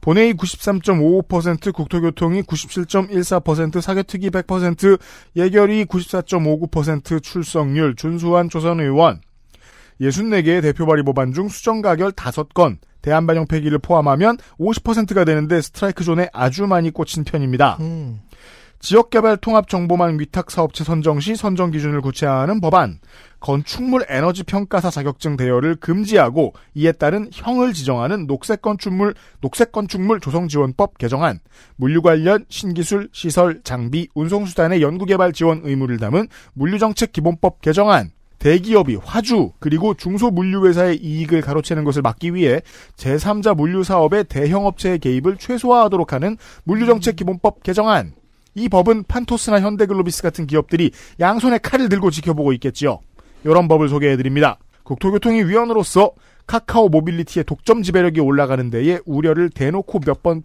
본회의 0.00 0.32
93.55%, 0.34 1.74
국토교통이 1.74 2.42
97.14%, 2.42 3.80
사개특위 3.80 4.30
100%, 4.30 5.00
예결위 5.34 5.86
94.59% 5.86 7.20
출석률, 7.20 7.96
준수한 7.96 8.48
조선 8.48 8.78
의원, 8.78 9.20
64개의 10.00 10.62
대표 10.62 10.86
발의 10.86 11.02
법안 11.02 11.32
중 11.32 11.48
수정 11.48 11.82
가결 11.82 12.12
5건, 12.12 12.76
대한반영 13.02 13.48
폐기를 13.48 13.80
포함하면 13.80 14.36
50%가 14.60 15.24
되는데 15.24 15.60
스트라이크 15.60 16.04
존에 16.04 16.28
아주 16.32 16.68
많이 16.68 16.92
꽂힌 16.92 17.24
편입니다. 17.24 17.78
음. 17.80 18.20
지역개발 18.80 19.38
통합정보망 19.38 20.20
위탁사업체 20.20 20.84
선정 20.84 21.18
시 21.18 21.34
선정 21.34 21.70
기준을 21.70 22.00
구체화하는 22.00 22.60
법안, 22.60 23.00
건축물 23.40 24.04
에너지 24.08 24.44
평가사 24.44 24.90
자격증 24.90 25.36
대여를 25.36 25.76
금지하고 25.76 26.54
이에 26.74 26.92
따른 26.92 27.28
형을 27.32 27.72
지정하는 27.72 28.26
녹색 28.26 28.62
건축물 28.62 29.14
녹색 29.40 29.72
건축물 29.72 30.20
조성 30.20 30.46
지원법 30.46 30.98
개정안, 30.98 31.40
물류 31.76 32.02
관련 32.02 32.44
신기술 32.48 33.08
시설 33.12 33.62
장비 33.64 34.08
운송 34.14 34.46
수단의 34.46 34.80
연구 34.80 35.06
개발 35.06 35.32
지원 35.32 35.60
의무를 35.64 35.98
담은 35.98 36.28
물류정책 36.54 37.12
기본법 37.12 37.60
개정안, 37.60 38.12
대기업이 38.38 38.96
화주 39.02 39.50
그리고 39.58 39.94
중소 39.94 40.30
물류회사의 40.30 40.98
이익을 40.98 41.40
가로채는 41.40 41.82
것을 41.82 42.02
막기 42.02 42.34
위해 42.34 42.60
제3자 42.96 43.56
물류 43.56 43.82
사업의 43.82 44.24
대형 44.24 44.66
업체의 44.66 45.00
개입을 45.00 45.36
최소화하도록 45.38 46.12
하는 46.12 46.36
물류정책 46.62 47.16
기본법 47.16 47.64
개정안. 47.64 48.17
이 48.54 48.68
법은 48.68 49.04
판토스나 49.04 49.60
현대글로비스 49.60 50.22
같은 50.22 50.46
기업들이 50.46 50.90
양손에 51.20 51.58
칼을 51.58 51.88
들고 51.88 52.10
지켜보고 52.10 52.52
있겠지요. 52.54 53.00
이런 53.44 53.68
법을 53.68 53.88
소개해드립니다. 53.88 54.58
국토교통위 54.82 55.44
위원으로서 55.44 56.12
카카오 56.46 56.88
모빌리티의 56.88 57.44
독점 57.44 57.82
지배력이 57.82 58.20
올라가는 58.20 58.70
데에 58.70 59.00
우려를 59.04 59.50
대놓고 59.50 60.00
몇 60.06 60.22
번 60.22 60.42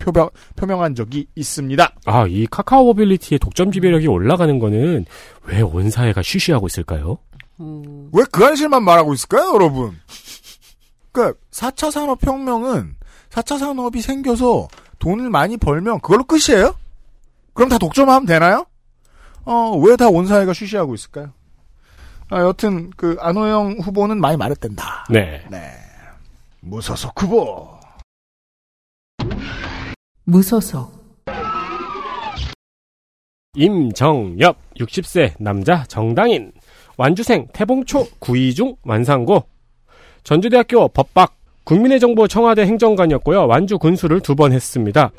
표명한 0.57 0.95
적이 0.95 1.27
있습니다. 1.35 1.95
아, 2.05 2.27
이 2.27 2.45
카카오 2.51 2.83
모빌리티의 2.87 3.39
독점 3.39 3.71
지배력이 3.71 4.07
올라가는 4.07 4.59
거는 4.59 5.05
왜 5.45 5.61
온 5.61 5.89
사회가 5.89 6.21
쉬쉬하고 6.21 6.67
있을까요? 6.67 7.19
왜그 8.11 8.43
한실만 8.43 8.83
말하고 8.83 9.13
있을까요, 9.13 9.53
여러분? 9.53 9.97
그니까, 11.13 11.33
4차 11.51 11.89
산업혁명은 11.91 12.95
4차 13.29 13.57
산업이 13.59 14.01
생겨서 14.01 14.67
돈을 14.99 15.29
많이 15.29 15.55
벌면 15.57 16.01
그걸로 16.01 16.25
끝이에요? 16.25 16.75
그럼 17.53 17.69
다 17.69 17.77
독점하면 17.77 18.25
되나요? 18.25 18.65
어, 19.45 19.71
왜 19.77 19.95
다 19.97 20.07
온 20.09 20.25
사회가 20.27 20.53
쉬쉬하고 20.53 20.93
있을까요? 20.95 21.31
아, 22.29 22.39
여튼 22.41 22.89
그 22.97 23.17
안호영 23.19 23.79
후보는 23.81 24.19
많이 24.19 24.37
말했댄다. 24.37 25.05
네. 25.09 25.45
네. 25.51 25.71
무소속 26.61 27.21
후보. 27.21 27.69
무소속 30.23 31.03
임정엽 33.55 34.57
60세 34.79 35.33
남자 35.37 35.83
정당인 35.83 36.53
완주생 36.97 37.47
태봉초 37.53 38.07
구이중 38.19 38.77
완상고 38.83 39.43
전주대학교 40.23 40.87
법박 40.87 41.35
국민의 41.65 41.99
정부 41.99 42.27
청와대 42.27 42.63
행정관이었고요. 42.65 43.45
완주 43.47 43.77
군수를 43.77 44.21
두 44.21 44.35
번 44.35 44.53
했습니다. 44.53 45.11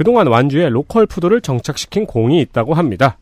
그동안 0.00 0.28
완주에 0.28 0.70
local 0.70 1.04
food를 1.04 1.42
정착시킨 1.42 2.06
공이 2.06 2.40
있다고 2.40 2.72
합니다. 2.72 3.18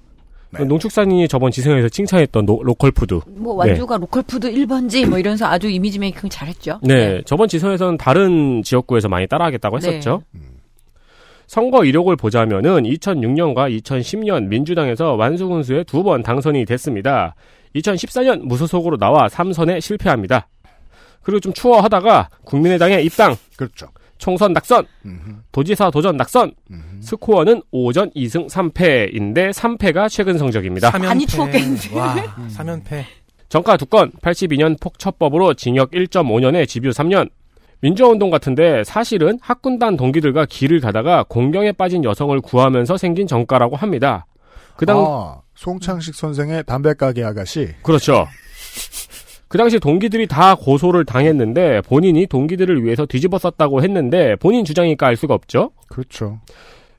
네. 0.51 0.63
농축산인이 0.65 1.27
저번 1.27 1.51
지선에서 1.51 1.89
칭찬했던 1.89 2.47
노- 2.47 2.63
local 2.63 2.93
food. 2.93 3.19
뭐 3.27 3.55
완주가 3.55 3.97
로컬 3.97 4.23
푸드 4.23 4.49
1번지 4.53 5.05
뭐 5.05 5.19
이러면서 5.19 5.47
아주 5.47 5.69
이미지 5.69 5.99
메이킹 5.99 6.31
잘했죠. 6.31 6.79
네, 6.85 7.21
저번 7.27 7.49
지선에서는 7.49 7.97
다른 7.99 8.63
지역구에서 8.63 9.09
많이 9.09 9.27
따라하겠다고 9.27 9.81
네. 9.81 9.89
했었죠. 9.89 10.23
선거 11.49 11.85
이력을 11.85 12.15
보자면은 12.15 12.85
2006년과 12.85 13.77
2010년 13.83 14.47
민주당에서 14.47 15.15
완주군수에 15.17 15.83
두 15.83 16.05
번 16.05 16.23
당선이 16.23 16.65
됐습니다. 16.65 17.35
2014년 17.75 18.43
무소속으로 18.43 18.99
나와 18.99 19.27
3선에 19.27 19.81
실패합니다. 19.81 20.47
그리고 21.25 21.41
좀 21.41 21.53
추워하다가 21.53 22.29
국민의당에 22.45 23.01
입당, 23.01 23.35
그렇죠. 23.57 23.89
총선 24.19 24.53
낙선, 24.53 24.85
음흠, 25.07 25.37
도지사 25.53 25.91
도전 25.91 26.17
낙선, 26.17 26.53
음흠. 26.71 26.83
스코어는 27.01 27.63
5전 27.73 28.15
2승 28.15 28.51
3패인데 28.51 29.53
3패가 29.53 30.09
최근 30.11 30.37
성적입니다. 30.39 30.91
많이 30.99 31.27
추웠겠는데. 31.27 31.95
와, 31.95 32.17
3연패. 32.49 33.05
정가 33.49 33.77
두건 33.77 34.13
82년 34.21 34.79
폭처법으로 34.81 35.55
징역 35.55 35.93
1.5년에 35.93 36.69
집유 36.69 36.91
3년. 36.91 37.31
민주화운동 37.81 38.31
같은데 38.31 38.83
사실은 38.85 39.39
학군단 39.41 39.97
동기들과 39.97 40.47
길을 40.47 40.81
가다가 40.81 41.25
공경에 41.29 41.71
빠진 41.73 42.03
여성을 42.03 42.39
구하면서 42.41 42.97
생긴 42.97 43.27
정가라고 43.27 43.77
합니다. 43.77 44.27
그 44.77 44.85
당, 44.85 44.99
아, 44.99 45.41
송창식 45.55 46.15
선생의 46.15 46.65
담배가게 46.65 47.25
아가씨. 47.25 47.69
그렇죠. 47.83 48.27
그 49.49 49.57
당시 49.59 49.79
동기들이 49.79 50.27
다 50.27 50.55
고소를 50.55 51.05
당했는데 51.05 51.81
본인이 51.83 52.27
동기들을 52.27 52.85
위해서 52.85 53.07
뒤집어 53.07 53.39
썼다고 53.39 53.83
했는데 53.83 54.37
본인 54.37 54.65
주장이니까 54.65 55.07
알 55.07 55.17
수가 55.17 55.35
없죠. 55.35 55.71
그렇죠. 55.89 56.39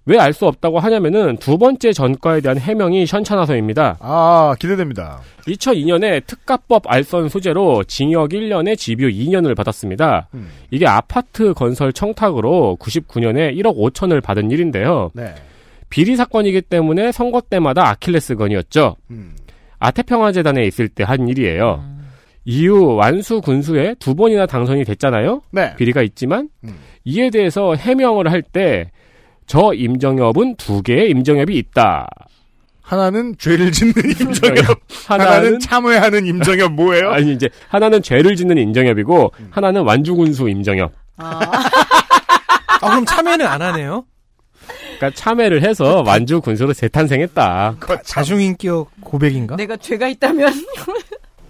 왜 0.05 0.17
알 0.17 0.33
수 0.33 0.47
없다고 0.47 0.79
하냐면은 0.79 1.37
두 1.37 1.59
번째 1.59 1.93
전과에 1.93 2.41
대한 2.41 2.57
해명이 2.57 3.05
현찬화서입니다. 3.07 3.97
아, 3.99 4.55
기대됩니다. 4.59 5.19
2002년에 5.45 6.25
특가법 6.25 6.91
알선 6.91 7.29
소재로 7.29 7.83
징역 7.83 8.29
1년에 8.31 8.75
집유 8.75 9.07
2년을 9.09 9.55
받았습니다. 9.55 10.29
음. 10.33 10.49
이게 10.71 10.87
아파트 10.87 11.53
건설 11.53 11.93
청탁으로 11.93 12.77
99년에 12.79 13.55
1억 13.57 13.77
5천을 13.77 14.23
받은 14.23 14.49
일인데요. 14.49 15.11
네. 15.13 15.35
비리 15.91 16.15
사건이기 16.15 16.61
때문에 16.63 17.11
선거 17.11 17.39
때마다 17.41 17.89
아킬레스건이었죠. 17.89 18.95
음. 19.11 19.35
아태평화재단에 19.77 20.63
있을 20.65 20.87
때 20.89 21.03
한 21.03 21.27
일이에요. 21.27 21.83
이후 22.45 22.95
완수 22.95 23.41
군수에 23.41 23.95
두 23.99 24.15
번이나 24.15 24.45
당선이 24.45 24.83
됐잖아요. 24.85 25.41
네. 25.51 25.75
비리가 25.75 26.01
있지만 26.03 26.49
음. 26.63 26.75
이에 27.05 27.29
대해서 27.29 27.75
해명을 27.75 28.31
할 28.31 28.41
때 28.41 28.89
저 29.45 29.73
임정엽은 29.73 30.57
두 30.57 30.83
개의 30.83 31.09
임정엽이 31.09 31.57
있다. 31.57 32.07
하나는 32.83 33.33
죄를 33.39 33.71
짓는 33.71 33.93
임정엽. 34.21 34.79
하나는, 35.07 35.31
하나는 35.31 35.59
참회하는 35.59 36.25
임정엽 36.27 36.71
뭐예요? 36.73 37.09
아니 37.13 37.33
이제 37.33 37.49
하나는 37.67 38.03
죄를 38.03 38.35
짓는 38.35 38.59
임정엽이고 38.59 39.31
하나는 39.49 39.81
완주군수 39.81 40.49
임정엽. 40.49 40.91
아, 41.17 41.39
아, 42.67 42.79
그럼 42.79 43.05
참여는 43.07 43.43
안 43.47 43.59
하네요? 43.59 44.05
그러니까 44.99 45.19
참회를 45.19 45.63
해서 45.63 46.03
완주 46.05 46.41
군수로 46.41 46.73
재탄생했다. 46.73 47.77
자중인격 48.03 48.91
고백인가? 49.01 49.55
내가 49.55 49.77
죄가 49.77 50.07
있다면 50.09 50.53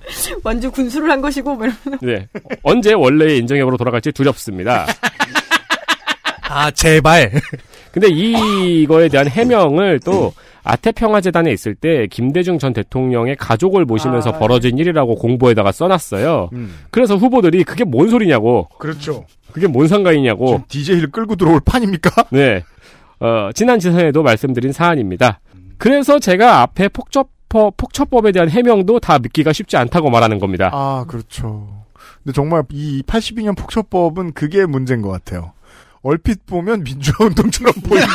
완주 0.43 0.71
군수를 0.71 1.09
한 1.09 1.21
것이고 1.21 1.55
뭐 1.55 1.65
이러면 1.65 1.99
네. 2.01 2.27
언제 2.63 2.93
원래의 2.93 3.39
인정엽으로 3.39 3.77
돌아갈지 3.77 4.11
두렵습니다. 4.11 4.85
아, 6.49 6.71
제발. 6.71 7.31
근데 7.91 8.07
이거에 8.07 9.07
대한 9.07 9.27
해명을 9.27 9.99
또 10.03 10.33
아태평화재단에 10.63 11.51
있을 11.51 11.75
때 11.75 12.07
김대중 12.07 12.59
전 12.59 12.73
대통령의 12.73 13.35
가족을 13.35 13.85
모시면서 13.85 14.31
아, 14.31 14.37
벌어진 14.37 14.77
일이라고 14.77 15.15
공보에다가 15.15 15.71
써놨어요. 15.71 16.49
음. 16.53 16.75
그래서 16.91 17.15
후보들이 17.15 17.63
그게 17.63 17.83
뭔 17.83 18.09
소리냐고, 18.09 18.67
그렇죠. 18.77 19.25
그게 19.51 19.67
뭔 19.67 19.87
상관이냐고, 19.87 20.47
지금 20.47 20.63
DJ를 20.67 21.11
끌고 21.11 21.35
들어올 21.35 21.61
판입니까? 21.65 22.25
네. 22.31 22.63
어, 23.19 23.49
지난 23.53 23.79
지선에도 23.79 24.21
말씀드린 24.21 24.71
사안입니다. 24.71 25.39
그래서 25.77 26.19
제가 26.19 26.61
앞에 26.61 26.89
폭 26.89 27.11
처법, 27.49 27.75
폭처법에 27.77 28.31
대한 28.31 28.49
해명도 28.49 28.99
다 28.99 29.19
믿기가 29.19 29.51
쉽지 29.51 29.75
않다고 29.75 30.09
말하는 30.09 30.39
겁니다. 30.39 30.69
아, 30.71 31.03
그렇죠. 31.07 31.67
근데 32.23 32.33
정말 32.33 32.63
이 32.71 33.01
82년 33.05 33.57
폭처법은 33.57 34.33
그게 34.33 34.65
문제인 34.65 35.01
것 35.01 35.09
같아요. 35.09 35.53
얼핏 36.01 36.45
보면 36.45 36.83
민주화 36.83 37.25
운동처럼 37.25 37.73
보인다. 37.83 38.07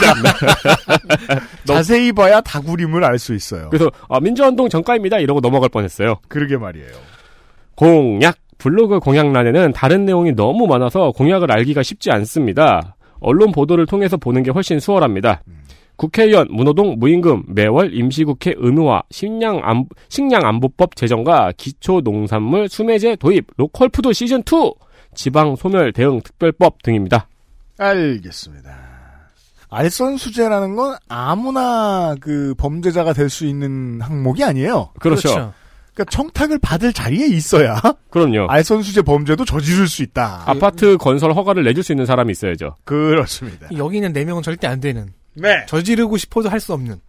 자세히 1.67 2.13
봐야 2.13 2.41
다구림을 2.41 3.05
알 3.05 3.19
수 3.19 3.35
있어요. 3.35 3.69
그래서 3.69 3.91
아, 4.09 4.21
민주화 4.21 4.49
운동 4.49 4.69
전과입니다 4.69 5.19
이러고 5.19 5.41
넘어갈 5.41 5.69
뻔했어요. 5.69 6.17
그러게 6.29 6.57
말이에요. 6.57 6.93
공약 7.75 8.37
블로그 8.57 9.01
공약란에는 9.01 9.73
다른 9.73 10.05
내용이 10.07 10.33
너무 10.33 10.67
많아서 10.67 11.11
공약을 11.11 11.51
알기가 11.53 11.83
쉽지 11.83 12.11
않습니다. 12.13 12.97
언론 13.21 13.53
보도를 13.53 13.85
통해서 13.87 14.17
보는 14.17 14.43
게 14.45 14.51
훨씬 14.51 14.79
수월합니다. 14.81 15.43
국회의원 15.97 16.49
무노동 16.51 16.97
무임금 16.99 17.45
매월 17.49 17.95
임시국회 17.95 18.55
의무화 18.57 19.03
식량 19.11 19.61
안, 19.63 19.87
식량 20.09 20.45
안보법 20.45 20.97
제정과 20.97 21.53
기초농산물 21.57 22.69
수매제 22.69 23.17
도입 23.17 23.47
로컬푸드 23.57 24.13
시즌 24.13 24.41
2 24.41 24.73
지방 25.15 25.55
소멸 25.57 25.93
대응 25.93 26.21
특별법 26.21 26.83
등입니다. 26.83 27.29
알겠습니다. 27.79 28.95
알선 29.71 30.17
수재라는 30.17 30.77
건 30.77 30.97
아무나 31.09 32.15
그 32.21 32.55
범죄자가 32.59 33.13
될 33.13 33.29
수 33.29 33.45
있는 33.47 34.01
항목이 34.01 34.45
아니에요. 34.45 34.91
그렇죠. 35.01 35.53
그러니까 35.95 36.11
청탁을 36.11 36.59
받을 36.59 36.93
자리에 36.93 37.27
있어야 37.29 37.81
그럼요. 38.11 38.47
알선 38.49 38.83
수재 38.83 39.03
범죄도 39.03 39.45
저지를 39.45 39.87
수 39.89 40.03
있다. 40.03 40.43
아파트 40.47 40.97
건설 40.97 41.33
허가를 41.33 41.63
내줄 41.65 41.83
수 41.85 41.93
있는 41.93 42.07
사람이 42.07 42.33
있어야죠. 42.33 42.75
그렇습니다. 42.85 43.69
여기 43.77 43.97
있는 43.97 44.13
4명은 44.13 44.43
절대 44.43 44.67
안 44.67 44.81
되는. 44.81 45.13
네. 45.35 45.65
저지르고 45.67 46.17
싶어도 46.17 46.49
할 46.49 46.61
수 46.61 46.73
없는. 46.73 47.01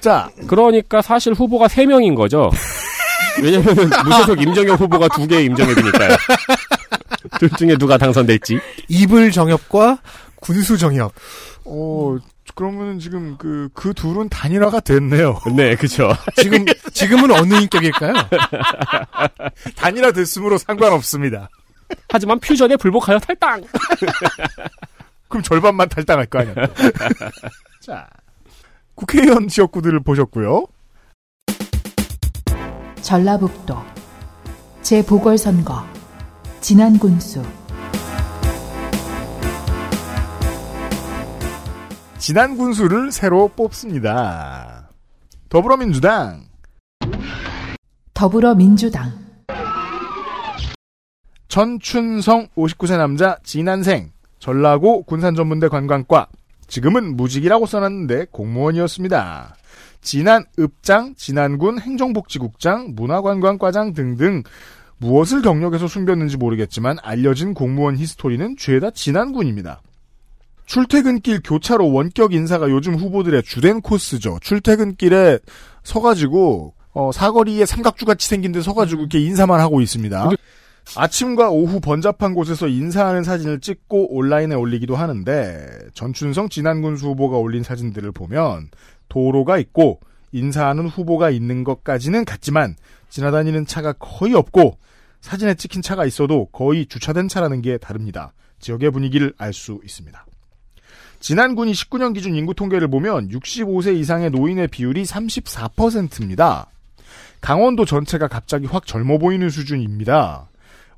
자, 0.00 0.30
그러니까 0.46 1.02
사실 1.02 1.34
후보가 1.34 1.66
3명인 1.66 2.14
거죠. 2.14 2.50
왜냐면 3.42 3.74
무소속 4.04 4.40
임정엽 4.40 4.80
후보가 4.80 5.08
두 5.14 5.26
개의 5.26 5.44
임정엽이니까요. 5.46 6.16
둘 7.38 7.50
중에 7.50 7.76
누가 7.76 7.98
당선될지. 7.98 8.58
이불 8.88 9.30
정엽과 9.30 9.98
군수 10.36 10.78
정엽. 10.78 11.12
어, 11.66 12.16
그러면 12.54 12.98
지금 12.98 13.36
그, 13.38 13.68
그 13.74 13.92
둘은 13.92 14.28
단일화가 14.30 14.80
됐네요. 14.80 15.38
네, 15.54 15.76
그죠. 15.76 16.12
지금, 16.36 16.64
지금은 16.94 17.30
어느 17.32 17.54
인격일까요? 17.54 18.14
단일화 19.76 20.12
됐으므로 20.12 20.56
상관없습니다. 20.56 21.48
하지만 22.08 22.38
퓨전에 22.40 22.76
불복하여 22.76 23.18
탈당. 23.18 23.62
그럼 25.30 25.42
절반만 25.44 25.88
탈당할 25.88 26.26
거 26.26 26.40
아니야. 26.40 26.54
또. 26.54 26.62
자, 27.80 28.08
국회의원 28.96 29.48
지역구들을 29.48 30.00
보셨고요. 30.00 30.66
전라북도 33.00 33.76
재보궐선거 34.82 35.86
진안군수 36.60 37.42
지난 42.18 42.56
군수를 42.58 43.12
새로 43.12 43.48
뽑습니다. 43.48 44.90
더불어민주당, 45.48 46.44
더불어민주당 48.12 49.12
전춘성 51.48 52.48
59세 52.56 52.98
남자 52.98 53.38
진안생, 53.42 54.12
전라고 54.40 55.04
군산전문대 55.04 55.68
관광과, 55.68 56.26
지금은 56.66 57.16
무직이라고 57.16 57.66
써놨는데 57.66 58.26
공무원이었습니다. 58.32 59.54
진안 60.00 60.44
읍장, 60.58 61.14
진안군 61.16 61.78
행정복지국장, 61.78 62.94
문화관광과장 62.96 63.92
등등 63.92 64.42
무엇을 64.98 65.42
경력에서 65.42 65.86
숨겼는지 65.86 66.36
모르겠지만 66.36 66.96
알려진 67.02 67.54
공무원 67.54 67.96
히스토리는 67.96 68.56
죄다 68.58 68.90
진안군입니다. 68.90 69.82
출퇴근길 70.66 71.40
교차로 71.42 71.92
원격 71.92 72.32
인사가 72.32 72.70
요즘 72.70 72.94
후보들의 72.94 73.42
주된 73.42 73.80
코스죠. 73.80 74.38
출퇴근길에 74.40 75.38
서가지고 75.82 76.74
어, 76.92 77.10
사거리에 77.12 77.66
삼각주같이 77.66 78.28
생긴 78.28 78.52
데 78.52 78.60
서가지고 78.60 79.02
이렇게 79.02 79.20
인사만 79.20 79.60
하고 79.60 79.80
있습니다. 79.80 80.30
아침과 80.96 81.50
오후 81.50 81.80
번잡한 81.80 82.34
곳에서 82.34 82.66
인사하는 82.66 83.22
사진을 83.22 83.60
찍고 83.60 84.14
온라인에 84.14 84.54
올리기도 84.54 84.96
하는데 84.96 85.68
전춘성 85.94 86.48
진안군수 86.48 87.08
후보가 87.08 87.36
올린 87.36 87.62
사진들을 87.62 88.10
보면 88.12 88.70
도로가 89.08 89.58
있고 89.58 90.00
인사하는 90.32 90.86
후보가 90.86 91.30
있는 91.30 91.64
것까지는 91.64 92.24
같지만 92.24 92.76
지나다니는 93.08 93.66
차가 93.66 93.92
거의 93.92 94.34
없고 94.34 94.78
사진에 95.20 95.54
찍힌 95.54 95.82
차가 95.82 96.06
있어도 96.06 96.46
거의 96.46 96.86
주차된 96.86 97.28
차라는 97.28 97.62
게 97.62 97.78
다릅니다. 97.78 98.32
지역의 98.60 98.90
분위기를 98.90 99.32
알 99.38 99.52
수 99.52 99.80
있습니다. 99.84 100.26
지난군이 101.20 101.72
19년 101.72 102.14
기준 102.14 102.34
인구 102.34 102.54
통계를 102.54 102.88
보면 102.88 103.28
65세 103.28 103.94
이상의 103.96 104.30
노인의 104.30 104.68
비율이 104.68 105.02
34%입니다. 105.02 106.66
강원도 107.40 107.84
전체가 107.84 108.28
갑자기 108.28 108.66
확 108.66 108.86
젊어 108.86 109.18
보이는 109.18 109.50
수준입니다. 109.50 110.48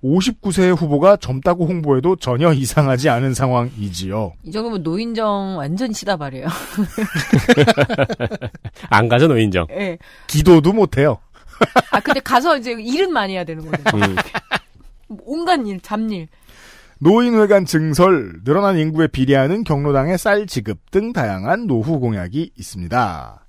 59세의 0.03 0.77
후보가 0.77 1.19
젊다고 1.19 1.67
홍보해도 1.67 2.17
전혀 2.17 2.53
이상하지 2.53 3.09
않은 3.09 3.35
상황이지요. 3.35 4.33
이 4.43 4.51
정도면 4.51 4.83
노인정 4.83 5.57
완전 5.57 5.93
시다발이에요. 5.93 6.49
안 8.91 9.09
가죠 9.09 9.29
노인정. 9.29 9.67
예. 9.71 9.99
기도도 10.27 10.73
못해요. 10.73 11.19
아 11.93 12.01
근데 12.01 12.19
가서 12.21 12.59
이제 12.59 12.73
일은 12.73 13.13
많이 13.13 13.35
해야 13.35 13.45
되는 13.45 13.63
거예요. 13.63 14.07
음. 14.07 14.17
온갖 15.25 15.61
일, 15.67 15.81
잡일. 15.81 16.27
노인회관 16.99 17.67
증설, 17.67 18.41
늘어난 18.45 18.79
인구에 18.79 19.09
비례하는 19.09 19.65
경로당의 19.65 20.19
쌀 20.19 20.47
지급 20.47 20.79
등 20.91 21.13
다양한 21.13 21.67
노후 21.67 21.99
공약이 21.99 22.53
있습니다. 22.57 23.45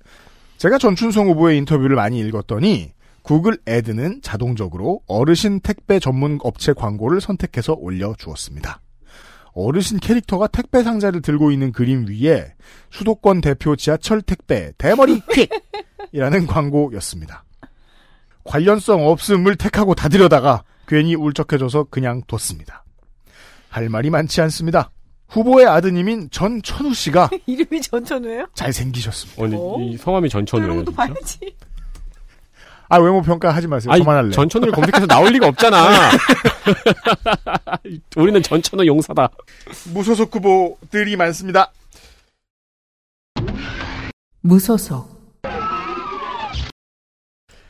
제가 0.58 0.78
전춘성 0.78 1.28
후보의 1.28 1.58
인터뷰를 1.58 1.94
많이 1.94 2.18
읽었더니 2.20 2.92
구글 3.24 3.56
애드는 3.66 4.20
자동적으로 4.22 5.00
어르신 5.06 5.60
택배 5.60 5.98
전문 5.98 6.38
업체 6.42 6.74
광고를 6.74 7.22
선택해서 7.22 7.72
올려주었습니다. 7.72 8.80
어르신 9.54 9.98
캐릭터가 9.98 10.46
택배 10.48 10.82
상자를 10.82 11.22
들고 11.22 11.50
있는 11.50 11.72
그림 11.72 12.06
위에 12.06 12.52
수도권 12.90 13.40
대표 13.40 13.76
지하철 13.76 14.20
택배 14.20 14.72
대머리 14.76 15.22
퀵이라는 16.12 16.46
광고였습니다. 16.46 17.44
관련성 18.44 19.08
없음을 19.08 19.56
택하고 19.56 19.94
다 19.94 20.10
들여다가 20.10 20.62
괜히 20.86 21.14
울적해져서 21.14 21.84
그냥 21.84 22.20
뒀습니다. 22.26 22.84
할 23.70 23.88
말이 23.88 24.10
많지 24.10 24.42
않습니다. 24.42 24.90
후보의 25.28 25.66
아드님인 25.66 26.28
전천우 26.30 26.92
씨가 26.92 27.30
이름이 27.46 27.80
전천우예요? 27.80 28.48
잘생기셨습니다. 28.54 29.56
어, 29.56 29.76
어? 29.76 29.80
이 29.80 29.96
성함이 29.96 30.28
전천우예요. 30.28 30.84
진짜? 30.84 30.92
봐야지. 30.92 31.38
아 32.94 32.98
외모 32.98 33.20
평가 33.22 33.50
하지 33.50 33.66
마세요. 33.66 33.92
아니, 33.92 34.02
그만할래. 34.04 34.30
전천우를 34.30 34.72
검색해서 34.72 35.06
나올 35.08 35.32
리가 35.32 35.48
없잖아. 35.48 36.12
우리는 38.16 38.40
전천우 38.40 38.86
용사다. 38.86 39.30
무소속 39.92 40.32
후보들이 40.32 41.16
많습니다. 41.16 41.72
무소속 44.42 45.12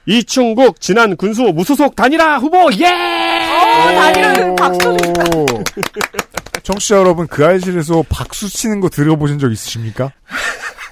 이충국 0.05 0.83
지난 0.83 1.17
군수 1.17 1.45
무소속 1.45 1.97
단일화 1.97 2.37
후보 2.37 2.69
예! 2.79 2.85
어, 2.87 3.95
다니는 3.95 4.57
박수. 4.57 4.91
오. 4.91 5.47
청취자 6.63 6.97
여러분 6.99 7.27
그 7.27 7.47
알실에서 7.47 8.05
박수 8.11 8.51
치는 8.51 8.81
거 8.81 8.91
들어보신 8.91 9.39
적 9.39 9.51
있으십니까? 9.51 10.13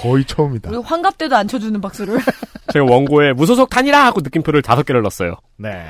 거의 0.00 0.24
처음이다. 0.24 0.70
우리 0.70 0.78
환갑 0.78 1.18
때도 1.18 1.36
안 1.36 1.46
쳐주는 1.48 1.80
박수를. 1.80 2.18
제가 2.72 2.84
원고에 2.84 3.32
무소속 3.32 3.68
단일화 3.70 4.06
하고 4.06 4.20
느낌표를 4.22 4.62
다섯 4.62 4.84
개를 4.84 5.02
넣었어요. 5.02 5.34
네. 5.56 5.84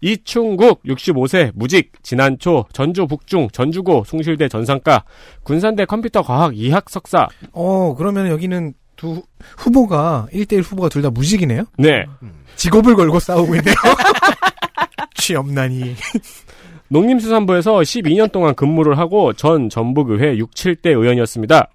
이충국 0.00 0.82
65세 0.84 1.50
무직 1.54 1.92
지난 2.04 2.38
초 2.38 2.64
전주 2.72 3.08
북중 3.08 3.48
전주고 3.52 4.04
숭실대 4.06 4.48
전상과 4.48 5.02
군산대 5.42 5.86
컴퓨터 5.86 6.22
과학 6.22 6.52
2학 6.52 6.84
석사 6.88 7.26
어, 7.52 7.96
그러면 7.98 8.28
여기는 8.28 8.74
두 8.94 9.22
후보가 9.56 10.28
1대1 10.32 10.62
후보가 10.62 10.88
둘 10.88 11.02
다 11.02 11.10
무직이네요? 11.10 11.64
네 11.78 12.04
직업을 12.54 12.94
걸고 12.94 13.18
싸우고 13.18 13.56
있네요. 13.56 13.74
취업난이. 15.16 15.96
농림수산부에서 16.88 17.78
12년 17.78 18.30
동안 18.30 18.54
근무를 18.54 18.98
하고 18.98 19.32
전 19.32 19.68
전북의회 19.68 20.38
6, 20.38 20.52
7대 20.52 20.86
의원이었습니다. 20.90 21.68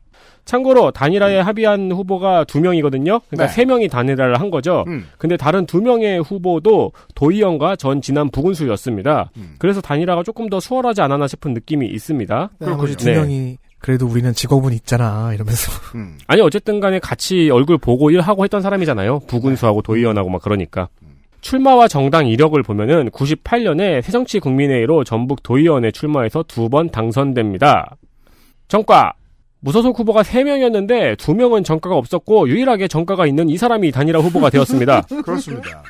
참고로 0.46 0.92
단일화에 0.92 1.40
합의한 1.40 1.92
후보가 1.92 2.44
두 2.46 2.60
명이거든요. 2.60 3.22
그러니까 3.30 3.48
네. 3.48 3.54
세 3.54 3.66
명이 3.66 3.88
단일화를 3.88 4.40
한 4.40 4.50
거죠. 4.50 4.84
음. 4.88 5.08
근데 5.18 5.38
다른 5.38 5.66
두 5.66 5.82
명의 5.82 6.20
후보도 6.22 6.92
도의원과 7.16 7.78
전 7.78 8.02
진안 8.02 8.30
부군수였습니다. 8.30 9.32
음. 9.38 9.56
그래서 9.58 9.80
단일화가 9.82 10.24
조금 10.24 10.50
더 10.50 10.60
수월하지 10.60 11.02
않았나 11.02 11.28
싶은 11.28 11.54
느낌이 11.54 11.88
있습니다. 11.88 12.50
나머지 12.60 12.96
두 12.98 13.06
네. 13.06 13.16
명이 13.16 13.58
그래도 13.80 14.06
우리는 14.08 14.32
직업은 14.34 14.72
있잖아 14.74 15.34
이러면서 15.34 15.72
음. 15.96 16.18
아니 16.28 16.42
어쨌든 16.42 16.80
간에 16.80 17.00
같이 17.00 17.50
얼굴 17.50 17.78
보고 17.78 18.12
일하고 18.12 18.44
했던 18.44 18.62
사람이잖아요. 18.62 19.22
부군수하고 19.28 19.82
도의원하고 19.82 20.30
막 20.30 20.42
그러니까. 20.42 20.90
출마와 21.42 21.90
정당 21.90 22.28
이력을 22.28 22.62
보면은 22.64 23.10
98년에 23.10 24.02
새정치 24.02 24.40
국민회의로 24.40 25.04
전북 25.04 25.44
도의원에 25.44 25.92
출마해서 25.92 26.44
두 26.48 26.70
번 26.70 26.90
당선됩니다. 26.90 27.98
정과 28.70 29.14
무소속 29.64 29.98
후보가 29.98 30.24
3명이었는데 30.24 31.16
2명은 31.16 31.64
정가가 31.64 31.96
없었고 31.96 32.50
유일하게 32.50 32.90
정가가 32.90 33.26
있는 33.26 33.48
이 33.48 33.58
사람이 33.58 33.92
단일화 33.92 34.20
후보가 34.20 34.50
되었습니다. 34.50 35.04
그렇습니다. 35.24 35.84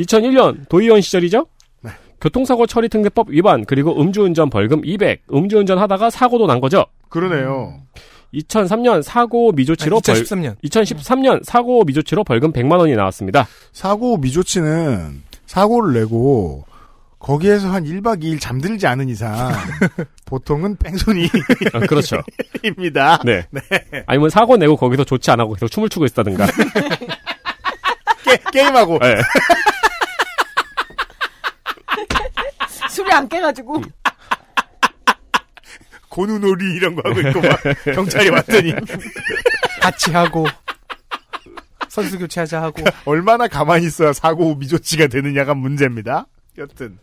2001년 0.00 0.68
도의원 0.68 1.00
시절이죠? 1.00 1.46
네. 1.82 1.92
교통사고 2.20 2.66
처리 2.66 2.88
특례법 2.88 3.30
위반 3.30 3.64
그리고 3.64 4.00
음주운전 4.00 4.50
벌금 4.50 4.84
200 4.84 5.22
음주운전 5.32 5.78
하다가 5.78 6.10
사고도 6.10 6.48
난 6.48 6.60
거죠. 6.60 6.86
그러네요. 7.08 7.80
2003년 8.34 9.02
사고 9.02 9.52
미조치로 9.52 10.00
벌 10.00 10.16
2013년 10.16 10.56
2013년 10.62 11.44
사고 11.44 11.84
미조치로 11.84 12.24
벌금 12.24 12.52
100만 12.52 12.78
원이 12.78 12.96
나왔습니다. 12.96 13.46
사고 13.72 14.16
미조치는 14.16 15.22
사고를 15.46 16.00
내고 16.00 16.64
거기에서 17.28 17.68
한 17.68 17.84
1박 17.84 18.22
2일 18.22 18.40
잠들지 18.40 18.86
않은 18.86 19.10
이상 19.10 19.52
보통은 20.24 20.78
뺑소니입니다. 20.78 21.70
아, 21.74 21.80
그렇죠. 21.80 22.22
네. 23.22 23.46
아니면 24.06 24.30
사고 24.30 24.56
내고 24.56 24.78
거기서 24.78 25.04
좋지 25.04 25.30
않고 25.32 25.52
계속 25.52 25.68
춤을 25.68 25.90
추고 25.90 26.06
있다든가. 26.06 26.46
게, 28.50 28.66
임하고 28.66 28.98
네. 29.00 29.20
술이 32.88 33.12
안 33.12 33.28
깨가지고. 33.28 33.82
고누놀이 36.08 36.76
이런 36.76 36.94
거 36.94 37.02
하고 37.04 37.20
있고 37.20 37.42
막 37.42 37.60
경찰이 37.94 38.30
왔더니 38.30 38.72
같이 39.82 40.12
하고 40.12 40.46
선수 41.88 42.18
교체하자 42.18 42.62
하고 42.62 42.82
얼마나 43.04 43.46
가만히 43.46 43.86
있어야 43.86 44.14
사고 44.14 44.54
미조치가 44.54 45.08
되느냐가 45.08 45.52
문제입니다. 45.52 46.26
여튼 46.56 46.98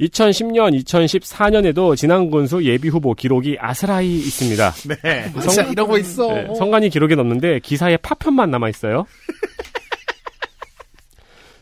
2010년, 0.00 0.82
2014년에도 0.82 1.96
진안군수 1.96 2.64
예비 2.64 2.88
후보 2.88 3.14
기록이 3.14 3.56
아스라이 3.60 4.16
있습니다. 4.16 4.72
네. 5.02 5.32
진짜 5.40 5.62
이러고 5.62 5.98
있어. 5.98 6.32
네, 6.32 6.48
성관이 6.56 6.88
기록에 6.88 7.14
넣는데 7.14 7.60
기사에 7.60 7.96
파편만 7.98 8.50
남아 8.50 8.70
있어요. 8.70 9.06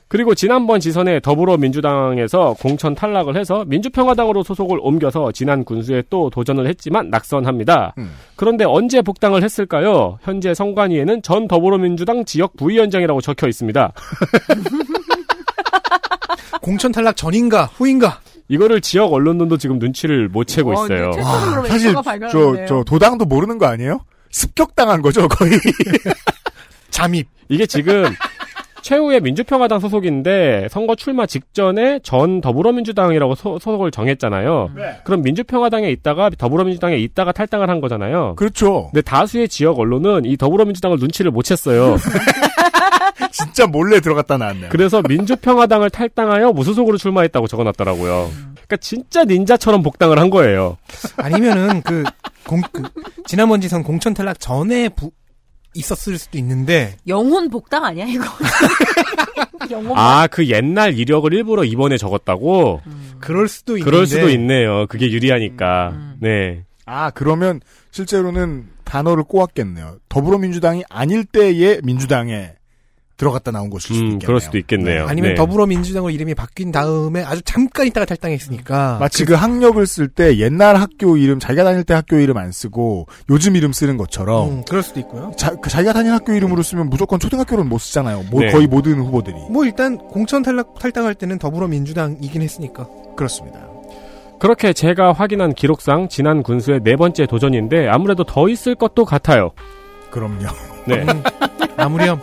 그리고 0.08 0.34
지난번 0.34 0.80
지선에 0.80 1.20
더불어민주당에서 1.20 2.56
공천 2.58 2.94
탈락을 2.94 3.36
해서 3.36 3.66
민주평화당으로 3.66 4.42
소속을 4.42 4.78
옮겨서 4.80 5.32
진안 5.32 5.64
군수에 5.64 6.04
또 6.08 6.30
도전을 6.30 6.66
했지만 6.66 7.10
낙선합니다. 7.10 7.92
음. 7.98 8.12
그런데 8.34 8.64
언제 8.64 9.02
복당을 9.02 9.42
했을까요? 9.42 10.18
현재 10.22 10.54
성관위에는 10.54 11.20
전 11.20 11.46
더불어민주당 11.46 12.24
지역 12.24 12.56
부위원장이라고 12.56 13.20
적혀 13.20 13.48
있습니다. 13.48 13.92
공천 16.62 16.90
탈락 16.90 17.16
전인가 17.16 17.66
후인가 17.66 18.20
이거를 18.48 18.80
지역 18.80 19.12
언론들도 19.12 19.58
지금 19.58 19.78
눈치를 19.78 20.28
못 20.28 20.44
채고 20.44 20.70
어, 20.70 20.84
있어요. 20.84 21.10
근데 21.10 21.22
최초로 21.22 21.50
그러면 21.50 21.70
사실 21.70 21.90
에서가 21.90 22.28
저. 22.28 22.66
저 22.66 22.84
도당도 22.84 23.26
모르는 23.26 23.58
거 23.58 23.66
아니에요? 23.66 24.00
습격당한 24.30 25.02
거죠 25.02 25.28
거의. 25.28 25.52
잠입 26.90 27.28
이게 27.48 27.66
지금 27.66 28.04
최후의 28.82 29.20
민주평화당 29.20 29.80
소속인데 29.80 30.68
선거 30.70 30.94
출마 30.94 31.26
직전에 31.26 32.00
전 32.02 32.40
더불어민주당이라고 32.40 33.34
소, 33.34 33.58
속을 33.58 33.90
정했잖아요. 33.90 34.70
네. 34.74 34.96
그럼 35.04 35.22
민주평화당에 35.22 35.90
있다가 35.90 36.30
더불어민주당에 36.30 36.96
있다가 36.96 37.32
탈당을 37.32 37.68
한 37.68 37.80
거잖아요. 37.80 38.34
그렇죠. 38.36 38.88
근데 38.90 39.02
다수의 39.02 39.48
지역 39.48 39.78
언론은 39.78 40.24
이 40.24 40.36
더불어민주당을 40.36 40.98
눈치를 40.98 41.30
못 41.30 41.44
챘어요. 41.44 41.98
진짜 43.38 43.66
몰래 43.66 44.00
들어갔다 44.00 44.36
나왔네요. 44.36 44.68
그래서 44.70 45.02
민주평화당을 45.08 45.90
탈당하여 45.90 46.52
무소속으로 46.52 46.98
출마했다고 46.98 47.46
적어놨더라고요. 47.46 48.30
그러니까 48.54 48.76
진짜 48.78 49.24
닌자처럼 49.24 49.82
복당을 49.82 50.18
한 50.18 50.30
거예요. 50.30 50.76
아니면은 51.16 51.82
그, 51.82 52.02
공, 52.46 52.60
그 52.72 52.82
지난번 53.26 53.60
지선 53.60 53.82
공천 53.82 54.12
탈락 54.14 54.40
전에 54.40 54.88
부, 54.88 55.10
있었을 55.74 56.18
수도 56.18 56.38
있는데 56.38 56.96
영혼 57.06 57.48
복당 57.50 57.84
아니야 57.84 58.06
이거? 58.06 58.24
영혼 59.70 59.96
아, 59.96 60.26
그 60.26 60.46
옛날 60.48 60.98
이력을 60.98 61.32
일부러 61.32 61.64
이번에 61.64 61.96
적었다고? 61.98 62.80
그럴 63.20 63.48
수도 63.48 63.76
있는데 63.76 63.90
그럴 63.90 64.06
수도 64.06 64.28
있네요. 64.30 64.86
그게 64.88 65.10
유리하니까. 65.10 66.14
네. 66.20 66.64
아, 66.86 67.10
그러면 67.10 67.60
실제로는 67.90 68.68
단어를 68.84 69.24
꼬았겠네요. 69.24 69.98
더불어민주당이 70.08 70.84
아닐 70.88 71.24
때의 71.24 71.80
민주당에 71.84 72.52
들어갔다 73.18 73.50
나온 73.50 73.68
것일 73.68 73.94
수도 73.94 73.98
음, 73.98 74.04
있겠네요. 74.12 74.26
그럴 74.26 74.40
수도 74.40 74.58
있겠네요. 74.58 75.06
아니면 75.06 75.30
네. 75.30 75.34
더불어민주당으로 75.34 76.10
이름이 76.10 76.34
바뀐 76.34 76.72
다음에 76.72 77.22
아주 77.22 77.42
잠깐 77.42 77.86
있다가 77.88 78.06
탈당했으니까 78.06 78.98
마치 79.00 79.24
그 79.24 79.34
학력을 79.34 79.84
쓸 79.86 80.08
때 80.08 80.38
옛날 80.38 80.76
학교 80.76 81.16
이름 81.16 81.38
자기가 81.38 81.64
다닐 81.64 81.84
때 81.84 81.94
학교 81.94 82.16
이름 82.16 82.38
안 82.38 82.52
쓰고 82.52 83.06
요즘 83.28 83.56
이름 83.56 83.72
쓰는 83.72 83.96
것처럼 83.98 84.48
음, 84.48 84.64
그럴 84.66 84.82
수도 84.82 85.00
있고요. 85.00 85.32
자, 85.36 85.54
그 85.56 85.68
자기가 85.68 85.92
다닌 85.92 86.12
학교 86.12 86.32
이름으로 86.32 86.62
쓰면 86.62 86.88
무조건 86.88 87.18
초등학교로는 87.18 87.68
못 87.68 87.78
쓰잖아요. 87.78 88.24
뭐 88.30 88.40
네. 88.40 88.50
거의 88.50 88.66
모든 88.68 89.00
후보들이. 89.00 89.36
뭐 89.50 89.64
일단 89.64 89.98
공천 89.98 90.42
탈락, 90.42 90.78
탈당할 90.78 91.14
때는 91.14 91.38
더불어민주당이긴 91.38 92.40
했으니까. 92.40 92.88
그렇습니다. 93.16 93.66
그렇게 94.38 94.72
제가 94.72 95.12
확인한 95.12 95.52
기록상 95.52 96.08
지난 96.08 96.44
군수의 96.44 96.80
네 96.84 96.94
번째 96.94 97.26
도전인데 97.26 97.88
아무래도 97.88 98.22
더 98.22 98.48
있을 98.48 98.76
것도 98.76 99.04
같아요. 99.04 99.50
그럼요. 100.12 100.46
네. 100.86 101.02
음, 101.02 101.22
아무렴 101.76 102.20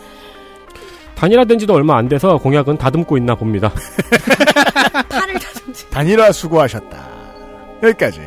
단일화된 1.16 1.60
지도 1.60 1.74
얼마 1.74 1.98
안 1.98 2.08
돼서 2.10 2.38
공약은 2.38 2.78
다듬고 2.78 3.18
있나 3.18 3.36
봅니다. 3.36 3.72
팔을 5.10 5.34
다듬지. 5.40 5.90
단일화 5.90 6.32
수고하셨다. 6.32 6.98
여기까지. 7.84 8.22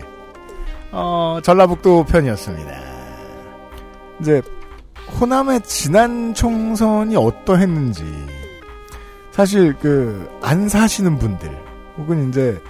어, 0.90 1.38
전라북도 1.42 2.04
편이었습니다. 2.04 2.70
이제 4.20 4.40
호남의 5.20 5.60
지난 5.62 6.34
총선이 6.34 7.16
어떠했는지 7.16 8.04
사실 9.30 9.74
그 9.74 10.28
안 10.42 10.68
사시는 10.68 11.18
분들 11.18 11.50
혹은 11.98 12.28
이제 12.28 12.60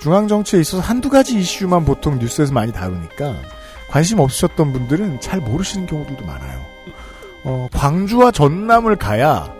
중앙 0.00 0.26
정치에 0.28 0.60
있어서 0.60 0.82
한두 0.82 1.08
가지 1.10 1.38
이슈만 1.38 1.84
보통 1.84 2.18
뉴스에서 2.18 2.52
많이 2.52 2.72
다루니까 2.72 3.34
관심 3.88 4.18
없으셨던 4.20 4.72
분들은 4.72 5.20
잘 5.20 5.40
모르시는 5.40 5.86
경우들도 5.86 6.24
많아요. 6.24 6.60
어, 7.44 7.68
광주와 7.72 8.30
전남을 8.32 8.96
가야 8.96 9.52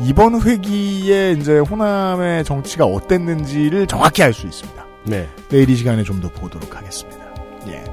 이번 0.00 0.40
회기에 0.40 1.32
이제 1.32 1.58
호남의 1.58 2.44
정치가 2.44 2.84
어땠는지를 2.86 3.86
정확히 3.86 4.22
알 4.22 4.32
수 4.32 4.46
있습니다. 4.46 4.84
네. 5.04 5.28
내일 5.48 5.68
이 5.68 5.76
시간에 5.76 6.02
좀 6.02 6.20
더 6.20 6.28
보도록 6.28 6.76
하겠습니다. 6.76 7.20
예. 7.68 7.84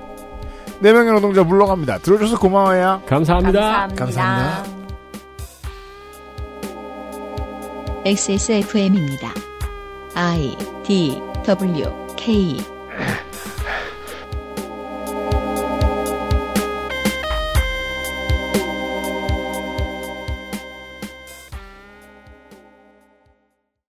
네 0.80 0.93
명의 0.93 1.11
노동자 1.13 1.43
물러갑니다. 1.43 1.97
들어줘서 1.99 2.38
고마워요. 2.39 3.01
감사합니다. 3.05 3.88
감사합니다. 3.95 4.63
XSFM입니다. 8.05 9.34
I 10.15 10.55
D 10.85 11.21
W 11.45 11.91
K 12.15 12.57